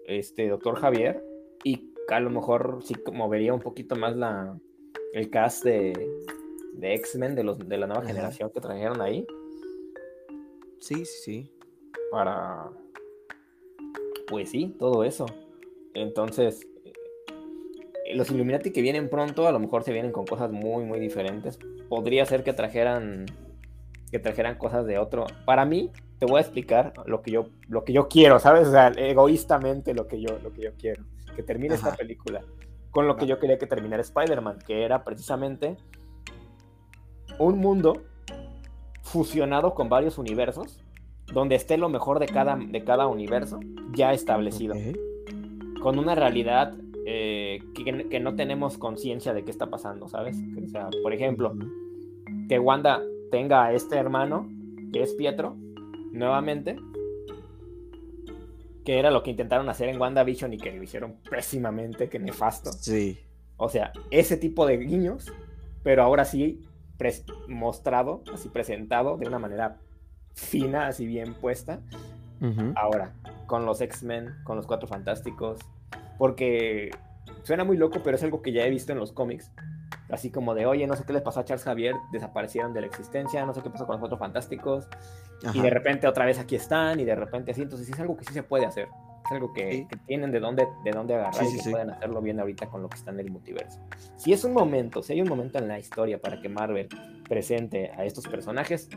este 0.07 0.49
doctor 0.49 0.77
Javier, 0.81 1.23
y 1.63 1.93
a 2.09 2.21
lo 2.21 2.31
mejor 2.31 2.81
sí 2.83 2.95
movería 3.13 3.55
un 3.55 3.61
poquito 3.61 3.95
más 3.95 4.17
la, 4.17 4.59
el 5.13 5.31
cast 5.31 5.65
de, 5.65 5.93
de 6.73 6.95
X-Men, 6.95 7.37
de, 7.37 7.45
los, 7.45 7.59
de 7.59 7.79
la 7.79 7.87
nueva 7.87 8.05
generación 8.05 8.51
que 8.53 8.61
trajeron 8.61 9.01
ahí. 9.01 9.25
Sí, 10.81 11.05
sí, 11.05 11.19
sí. 11.25 11.53
Para 12.11 12.71
pues 14.29 14.51
sí, 14.51 14.75
todo 14.79 15.05
eso. 15.05 15.27
Entonces, 15.95 16.67
eh, 16.85 18.15
los 18.15 18.31
Illuminati 18.31 18.73
que 18.73 18.83
vienen 18.83 19.09
pronto, 19.09 19.47
a 19.47 19.53
lo 19.53 19.59
mejor 19.59 19.85
se 19.85 19.93
vienen 19.93 20.13
con 20.13 20.27
cosas 20.27 20.51
muy, 20.51 20.85
muy 20.85 20.99
diferentes. 20.99 21.59
Podría 21.89 22.25
ser 22.27 22.43
que 22.43 22.53
trajeran 22.53 23.27
que 24.11 24.19
trajeran 24.21 24.57
cosas 24.57 24.87
de 24.87 24.99
otro. 24.99 25.27
Para 25.45 25.65
mí, 25.65 25.91
te 26.19 26.27
voy 26.27 26.39
a 26.39 26.41
explicar 26.43 26.93
lo 27.07 27.21
que 27.21 27.33
yo, 27.33 27.49
lo 27.69 27.85
que 27.85 27.93
yo 27.93 28.07
quiero, 28.09 28.39
¿sabes? 28.39 28.69
O 28.69 28.71
sea, 28.71 28.89
egoístamente 28.89 29.93
lo 29.93 30.07
que 30.07 30.21
yo, 30.21 30.39
lo 30.43 30.53
que 30.53 30.63
yo 30.63 30.71
quiero. 30.79 31.05
Que 31.35 31.43
termine 31.43 31.75
esta 31.75 31.97
película 31.97 32.43
con 32.95 33.09
lo 33.09 33.17
que 33.17 33.27
yo 33.27 33.41
quería 33.41 33.59
que 33.59 33.67
terminara 33.67 34.03
Spider-Man, 34.03 34.61
que 34.65 34.85
era 34.85 35.03
precisamente 35.03 35.77
un 37.41 37.59
mundo 37.59 38.05
fusionado 39.15 39.75
con 39.75 39.89
varios 39.89 40.19
universos 40.19 40.81
donde 41.33 41.55
esté 41.55 41.79
lo 41.79 41.89
mejor 41.89 42.19
de 42.19 42.27
cada, 42.27 42.57
de 42.57 42.83
cada 42.83 43.07
universo 43.07 43.61
ya 43.93 44.13
establecido. 44.13 44.75
Con 45.81 46.01
una 46.01 46.17
realidad 46.17 46.75
eh, 47.07 47.61
que, 47.77 48.19
no 48.19 48.35
tenemos 48.35 48.77
conciencia 48.77 49.33
de 49.33 49.45
qué 49.45 49.53
está 49.53 49.71
pasando, 49.71 50.09
¿sabes? 50.09 50.37
O 50.61 50.69
sea, 50.69 50.89
por 51.01 51.13
ejemplo, 51.13 51.55
que 52.49 52.59
Wanda 52.59 53.01
tenga 53.31 53.67
a 53.67 53.73
este 53.73 53.97
hermano, 53.97 54.49
que 54.93 55.05
es 55.05 55.15
Pietro, 55.15 55.55
nuevamente, 56.11 56.77
que 58.85 58.99
era 58.99 59.13
lo 59.13 59.23
que 59.23 59.31
intentaron 59.31 59.69
hacer 59.69 59.91
en 59.91 60.01
WandaVision 60.01 60.55
y 60.55 60.59
que 60.59 60.73
lo 60.73 60.83
hicieron 60.83 61.19
pésimamente, 61.31 62.09
que 62.09 62.19
nefasto. 62.19 62.73
Sí. 62.73 63.17
O 63.59 63.69
sea, 63.69 63.93
ese 64.11 64.37
tipo 64.37 64.67
de 64.67 64.77
guiños, 64.79 65.33
pero 65.85 66.03
ahora 66.03 66.25
sí 66.25 66.65
mostrado, 67.49 68.23
así 68.33 68.49
presentado 68.49 69.17
de 69.17 69.27
una 69.27 69.39
manera 69.39 69.79
fina, 70.35 70.87
así 70.87 71.07
bien 71.07 71.35
puesta. 71.35 71.81
Ahora, 72.77 73.15
con 73.47 73.65
los 73.65 73.81
X-Men, 73.81 74.35
con 74.45 74.57
los 74.57 74.67
Cuatro 74.67 74.87
Fantásticos, 74.87 75.59
porque 76.19 76.91
suena 77.43 77.65
muy 77.65 77.77
loco, 77.77 78.01
pero 78.05 78.17
es 78.17 78.23
algo 78.23 78.43
que 78.43 78.53
ya 78.53 78.67
he 78.67 78.71
visto 78.71 78.93
en 78.93 78.99
los 78.99 79.13
cómics. 79.13 79.51
Así 80.11 80.31
como 80.31 80.55
de, 80.55 80.67
oye, 80.67 80.87
no 80.87 80.95
sé 80.95 81.05
qué 81.05 81.15
les 81.15 81.23
pasó 81.23 81.41
a 81.41 81.45
Charles 81.45 81.65
Javier, 81.65 81.95
desaparecieron 82.13 82.75
de 82.75 82.83
la 82.83 82.87
existencia, 82.87 83.47
no 83.47 83.55
sé 83.55 83.63
qué 83.63 83.71
pasó 83.71 83.87
con 83.87 83.95
los 83.95 84.01
Cuatro 84.01 84.19
Fantásticos, 84.19 84.89
y 85.55 85.61
de 85.61 85.71
repente 85.71 86.07
otra 86.07 86.27
vez 86.27 86.39
aquí 86.39 86.57
están, 86.57 87.01
y 87.01 87.05
de 87.05 87.15
repente 87.15 87.53
así. 87.53 87.63
Entonces, 87.63 87.89
es 87.89 87.99
algo 87.99 88.17
que 88.17 88.25
sí 88.25 88.35
se 88.35 88.43
puede 88.43 88.67
hacer. 88.67 88.89
Es 89.25 89.33
algo 89.33 89.53
que, 89.53 89.87
tienen 90.07 90.31
de 90.33 90.41
dónde, 90.41 90.67
de 90.85 90.91
dónde 90.91 91.15
agarrar 91.15 91.45
y 91.45 91.57
que 91.57 91.71
pueden 91.71 91.91
hacerlo 91.91 92.21
bien 92.21 92.41
ahorita 92.41 92.67
con 92.67 92.83
lo 92.83 92.89
que 92.89 92.97
está 92.97 93.11
en 93.11 93.21
el 93.21 93.31
multiverso. 93.31 93.81
Si 94.17 94.33
es 94.33 94.45
un 94.45 94.53
momento, 94.53 95.03
si 95.03 95.15
hay 95.15 95.23
un 95.23 95.29
momento 95.29 95.59
en 95.59 95.69
la 95.69 95.79
historia 95.79 96.21
para 96.21 96.41
que 96.41 96.49
Marvel 96.49 96.89
presente 97.27 97.91
a 97.97 98.05
estos 98.05 98.27
personajes, 98.29 98.89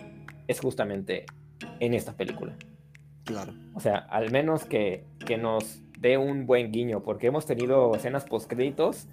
es 0.47 0.59
justamente 0.59 1.25
en 1.79 1.93
esta 1.93 2.13
película. 2.13 2.55
Claro. 3.23 3.53
O 3.73 3.79
sea, 3.79 3.97
al 3.97 4.31
menos 4.31 4.65
que, 4.65 5.05
nos 5.39 5.81
dé 5.99 6.17
un 6.17 6.45
buen 6.45 6.71
guiño, 6.71 7.03
porque 7.03 7.27
hemos 7.27 7.45
tenido 7.45 7.95
escenas 7.95 8.25
post-créditos 8.25 9.07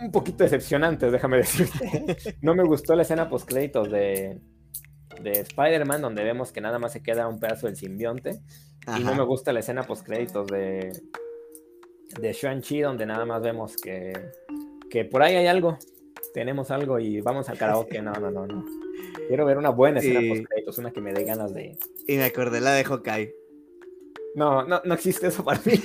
un 0.00 0.12
poquito 0.12 0.44
decepcionantes, 0.44 1.10
déjame 1.10 1.38
decirte. 1.38 2.36
no 2.40 2.54
me 2.54 2.62
gustó 2.62 2.94
la 2.94 3.02
escena 3.02 3.28
post-créditos 3.28 3.90
de, 3.90 4.40
de 5.20 5.32
Spider-Man, 5.32 6.02
donde 6.02 6.22
vemos 6.22 6.52
que 6.52 6.60
nada 6.60 6.78
más 6.78 6.92
se 6.92 7.02
queda 7.02 7.26
un 7.26 7.40
pedazo 7.40 7.66
del 7.66 7.76
simbionte. 7.76 8.40
Y 8.96 9.04
no 9.04 9.14
me 9.14 9.22
gusta 9.22 9.52
la 9.52 9.60
escena 9.60 9.82
post-créditos 9.82 10.46
de, 10.46 10.92
de 12.20 12.32
Shang-Chi, 12.32 12.80
donde 12.80 13.06
nada 13.06 13.24
más 13.26 13.42
vemos 13.42 13.76
que, 13.76 14.12
que 14.90 15.04
por 15.04 15.22
ahí 15.22 15.36
hay 15.36 15.46
algo. 15.46 15.78
Tenemos 16.32 16.70
algo 16.70 16.98
y 16.98 17.20
vamos 17.20 17.48
al 17.48 17.58
karaoke. 17.58 18.00
No, 18.00 18.12
no, 18.12 18.30
no, 18.30 18.46
no. 18.46 18.64
Quiero 19.26 19.44
ver 19.44 19.58
una 19.58 19.70
buena 19.70 20.00
escena 20.00 20.20
post-créditos, 20.20 20.78
una 20.78 20.90
que 20.90 21.00
me 21.00 21.12
dé 21.12 21.24
ganas 21.24 21.52
de. 21.52 21.78
Y 22.06 22.16
me 22.16 22.24
acordé 22.24 22.60
la 22.60 22.72
de 22.72 22.84
Hawkeye. 22.84 23.34
No, 24.34 24.64
no, 24.64 24.80
no 24.84 24.94
existe 24.94 25.26
eso 25.26 25.44
para 25.44 25.60
mí. 25.64 25.80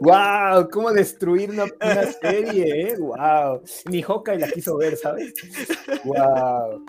¡Wow! 0.00 0.68
¿Cómo 0.72 0.92
destruir 0.92 1.50
una, 1.50 1.66
serie, 2.20 2.92
eh? 2.92 2.96
¡Wow! 2.98 3.62
Ni 3.90 4.02
Hawkeye 4.02 4.38
la 4.38 4.48
quiso 4.48 4.76
ver, 4.76 4.96
¿sabes? 4.96 5.34
¡Wow! 6.04 6.84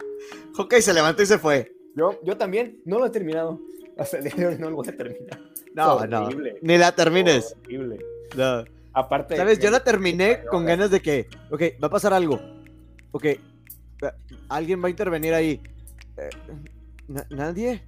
Hawkeye 0.55 0.81
se 0.81 0.93
levantó 0.93 1.23
y 1.23 1.25
se 1.25 1.38
fue. 1.39 1.75
Yo, 1.95 2.19
yo 2.23 2.38
también, 2.38 2.81
no 2.85 2.99
lo 2.99 3.07
he 3.07 3.09
terminado. 3.09 3.59
Hasta 4.02 4.18
el 4.18 4.23
día 4.23 4.34
de 4.36 4.48
hoy 4.48 4.57
no 4.57 4.69
lo 4.69 4.78
voy 4.78 4.88
a 4.90 4.98
terminar. 4.98 5.40
No, 5.76 6.06
no. 6.07 6.30
Ni 6.61 6.78
la 6.78 6.91
termines. 6.94 7.56
Horrible. 7.65 7.99
No. 8.36 8.64
Aparte. 8.94 9.38
¿Sabes? 9.38 9.60
Yo 9.60 9.69
la 9.69 9.84
terminé 9.84 10.44
con 10.49 10.65
ganas 10.65 10.90
de 10.90 11.02
que, 11.02 11.28
ok, 11.52 11.61
va 11.82 11.88
a 11.88 11.91
pasar 11.91 12.14
algo. 12.14 12.40
Ok, 13.11 13.26
alguien 14.49 14.82
va 14.82 14.88
a 14.88 14.90
intervenir 14.90 15.34
ahí. 15.34 15.61
Eh, 16.18 16.30
¿Nadie? 17.30 17.84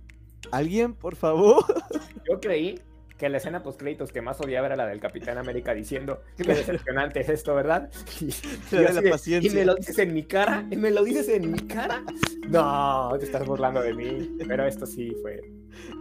¿Alguien, 0.51 0.93
por 0.93 1.15
favor? 1.15 1.65
Yo 2.29 2.39
creí 2.39 2.79
que 3.17 3.29
la 3.29 3.37
escena 3.37 3.63
post 3.63 3.79
créditos 3.79 4.11
que 4.11 4.21
más 4.21 4.39
odiaba 4.41 4.67
era 4.67 4.75
la 4.75 4.85
del 4.85 4.99
Capitán 4.99 5.37
América 5.37 5.73
diciendo 5.73 6.21
qué 6.37 6.43
decepcionante 6.43 7.21
es 7.21 7.29
esto, 7.29 7.55
¿verdad? 7.55 7.89
Y, 8.21 9.49
me 9.49 9.65
lo 9.65 9.75
dices 9.75 9.97
en 9.99 10.13
mi 10.13 10.23
cara, 10.23 10.65
y 10.69 10.75
me 10.75 10.91
lo 10.91 11.03
dices 11.03 11.29
en 11.29 11.51
mi 11.51 11.59
cara. 11.59 12.03
No, 12.49 13.15
te 13.17 13.25
estás 13.25 13.45
burlando 13.45 13.81
de 13.81 13.93
mí. 13.93 14.35
Pero 14.47 14.65
esto 14.65 14.85
sí 14.85 15.15
fue. 15.21 15.39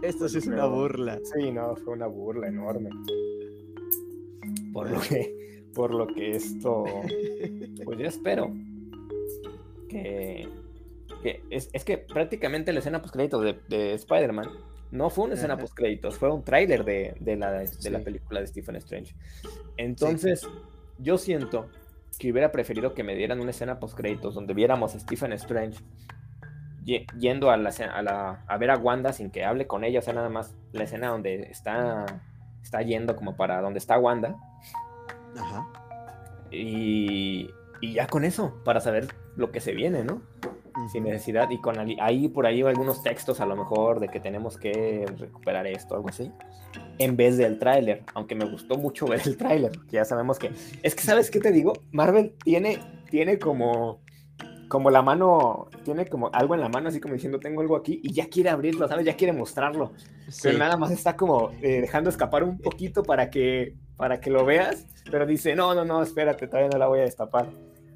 Esto 0.01 0.27
sí 0.29 0.37
es 0.39 0.47
una 0.47 0.65
burla. 0.65 1.19
Sí, 1.23 1.51
no, 1.51 1.75
fue 1.75 1.93
una 1.93 2.07
burla 2.07 2.47
enorme. 2.47 2.89
Por 4.71 4.89
lo 4.89 4.99
que, 5.09 5.65
por 5.73 5.93
lo 5.93 6.07
que 6.07 6.31
esto, 6.31 6.83
pues 7.85 7.99
yo 7.99 8.05
espero 8.05 8.53
que, 9.89 10.49
es, 11.49 11.85
que 11.85 11.97
prácticamente 11.97 12.73
la 12.73 12.79
escena 12.79 13.01
post 13.01 13.13
créditos 13.13 13.43
de, 13.43 13.59
de 13.69 13.93
Spider-Man 13.93 14.49
no 14.91 15.09
fue 15.09 15.25
una 15.25 15.33
escena 15.33 15.57
post 15.57 15.73
créditos, 15.73 16.17
fue 16.17 16.31
un 16.31 16.43
tráiler 16.43 16.85
de, 16.85 17.35
la, 17.35 17.51
de 17.51 17.89
la 17.89 17.99
película 17.99 18.39
de 18.41 18.47
Stephen 18.47 18.75
Strange. 18.75 19.15
Entonces, 19.75 20.47
yo 20.99 21.17
siento 21.17 21.67
que 22.19 22.31
hubiera 22.31 22.51
preferido 22.51 22.93
que 22.93 23.03
me 23.03 23.15
dieran 23.15 23.39
una 23.39 23.49
escena 23.49 23.79
post 23.79 23.97
créditos 23.97 24.35
donde 24.35 24.53
viéramos 24.53 24.93
a 24.93 24.99
Stephen 24.99 25.33
Strange 25.33 25.79
yendo 26.83 27.51
a, 27.51 27.57
la, 27.57 27.69
a, 27.69 28.43
a 28.47 28.57
ver 28.57 28.71
a 28.71 28.77
Wanda 28.77 29.13
sin 29.13 29.31
que 29.31 29.45
hable 29.45 29.67
con 29.67 29.83
ella, 29.83 29.99
o 29.99 30.01
sea, 30.01 30.13
nada 30.13 30.29
más 30.29 30.55
la 30.71 30.83
escena 30.83 31.09
donde 31.09 31.43
está, 31.43 32.05
está 32.61 32.81
yendo 32.81 33.15
como 33.15 33.35
para 33.35 33.61
donde 33.61 33.79
está 33.79 33.97
Wanda. 33.97 34.35
Ajá. 35.37 35.67
Y, 36.51 37.49
y 37.81 37.93
ya 37.93 38.07
con 38.07 38.23
eso, 38.23 38.61
para 38.63 38.79
saber 38.79 39.07
lo 39.35 39.51
que 39.51 39.59
se 39.59 39.73
viene, 39.73 40.03
¿no? 40.03 40.21
sin 40.91 41.03
necesidad 41.03 41.49
y 41.49 41.59
con 41.59 41.77
ahí 41.99 42.27
por 42.27 42.45
ahí 42.45 42.61
algunos 42.61 43.03
textos 43.03 43.39
a 43.39 43.45
lo 43.45 43.55
mejor 43.55 43.99
de 43.99 44.07
que 44.07 44.19
tenemos 44.19 44.57
que 44.57 45.05
recuperar 45.17 45.67
esto, 45.67 45.95
algo 45.95 46.09
así, 46.09 46.31
en 46.97 47.15
vez 47.15 47.37
del 47.37 47.59
tráiler, 47.59 48.03
aunque 48.13 48.35
me 48.35 48.45
gustó 48.45 48.77
mucho 48.77 49.05
ver 49.07 49.21
el 49.25 49.37
tráiler, 49.37 49.71
que 49.87 49.97
ya 49.97 50.05
sabemos 50.05 50.39
que 50.39 50.51
es 50.81 50.95
que 50.95 51.03
sabes 51.03 51.29
qué 51.29 51.39
te 51.39 51.51
digo, 51.51 51.73
Marvel 51.91 52.33
tiene 52.43 52.79
tiene 53.09 53.37
como 53.37 54.01
como 54.73 54.89
la 54.89 55.03
mano, 55.03 55.67
tiene 55.83 56.07
como 56.07 56.31
algo 56.33 56.55
en 56.55 56.61
la 56.61 56.67
mano, 56.67 56.89
así 56.89 56.99
como 56.99 57.13
diciendo, 57.13 57.39
tengo 57.39 57.61
algo 57.61 57.75
aquí, 57.75 57.99
y 58.01 58.11
ya 58.11 58.25
quiere 58.25 58.49
abrirlo, 58.49 58.87
¿sabes? 58.87 59.05
Ya 59.05 59.15
quiere 59.15 59.31
mostrarlo. 59.31 59.91
Pero 60.41 60.57
nada 60.57 60.77
más 60.77 60.89
está 60.89 61.15
como 61.15 61.51
eh, 61.61 61.81
dejando 61.81 62.09
escapar 62.09 62.43
un 62.43 62.57
poquito 62.57 63.03
para 63.03 63.29
que, 63.29 63.75
para 63.97 64.19
que 64.19 64.31
lo 64.31 64.43
veas, 64.45 64.87
pero 65.11 65.27
dice, 65.27 65.55
no, 65.55 65.75
no, 65.75 65.85
no, 65.85 66.01
espérate, 66.01 66.47
todavía 66.47 66.71
no 66.71 66.79
la 66.79 66.87
voy 66.87 67.01
a 67.01 67.03
destapar. 67.03 67.49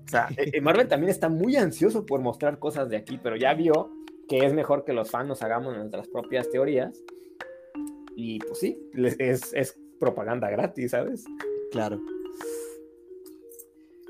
O 0.06 0.08
sea, 0.08 0.30
eh, 0.38 0.62
Marvel 0.62 0.88
también 0.88 1.10
está 1.10 1.30
muy 1.30 1.56
ansioso 1.56 2.06
por 2.06 2.22
mostrar 2.22 2.60
cosas 2.60 2.90
de 2.90 2.98
aquí, 2.98 3.20
pero 3.24 3.36
ya 3.36 3.56
vio 3.56 3.90
que 4.30 4.46
es 4.46 4.54
mejor 4.54 4.86
que 4.86 4.94
los 4.94 5.10
fans 5.10 5.28
nos 5.28 5.42
hagamos 5.42 5.76
nuestras 5.76 6.08
propias 6.08 6.48
teorías. 6.52 7.04
Y 8.16 8.38
pues 8.38 8.60
sí, 8.60 8.80
es, 9.18 9.52
es 9.52 9.80
propaganda 10.00 10.48
gratis, 10.52 10.92
¿sabes? 10.92 11.26
Claro. 11.72 12.00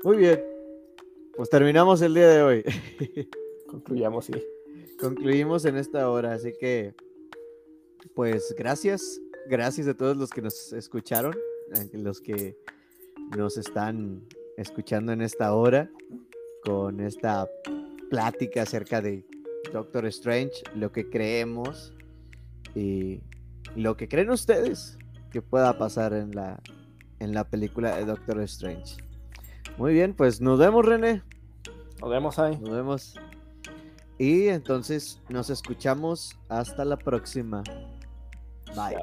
Muy 0.04 0.18
bien. 0.18 0.57
Pues 1.38 1.50
terminamos 1.50 2.02
el 2.02 2.14
día 2.14 2.28
de 2.30 2.42
hoy. 2.42 2.64
Concluyamos, 3.70 4.24
sí. 4.24 4.32
Concluimos 4.98 5.64
en 5.66 5.76
esta 5.76 6.10
hora, 6.10 6.32
así 6.32 6.52
que, 6.58 6.96
pues 8.16 8.52
gracias. 8.58 9.20
Gracias 9.48 9.86
a 9.86 9.94
todos 9.94 10.16
los 10.16 10.30
que 10.30 10.42
nos 10.42 10.72
escucharon, 10.72 11.36
los 11.92 12.20
que 12.20 12.56
nos 13.36 13.56
están 13.56 14.26
escuchando 14.56 15.12
en 15.12 15.22
esta 15.22 15.54
hora 15.54 15.88
con 16.64 16.98
esta 16.98 17.48
plática 18.10 18.62
acerca 18.62 19.00
de 19.00 19.24
Doctor 19.72 20.06
Strange, 20.06 20.64
lo 20.74 20.90
que 20.90 21.08
creemos 21.08 21.94
y 22.74 23.22
lo 23.76 23.96
que 23.96 24.08
creen 24.08 24.30
ustedes 24.30 24.98
que 25.30 25.40
pueda 25.40 25.78
pasar 25.78 26.14
en 26.14 26.32
la, 26.32 26.60
en 27.20 27.32
la 27.32 27.48
película 27.48 27.94
de 27.94 28.06
Doctor 28.06 28.40
Strange. 28.40 29.07
Muy 29.78 29.92
bien, 29.92 30.12
pues 30.12 30.40
nos 30.40 30.58
vemos, 30.58 30.84
René. 30.84 31.22
Nos 32.00 32.10
vemos 32.10 32.38
ahí. 32.40 32.58
Nos 32.58 32.70
vemos. 32.70 33.14
Y 34.18 34.48
entonces 34.48 35.20
nos 35.28 35.50
escuchamos 35.50 36.36
hasta 36.48 36.84
la 36.84 36.96
próxima. 36.96 37.62
Bye. 38.74 38.96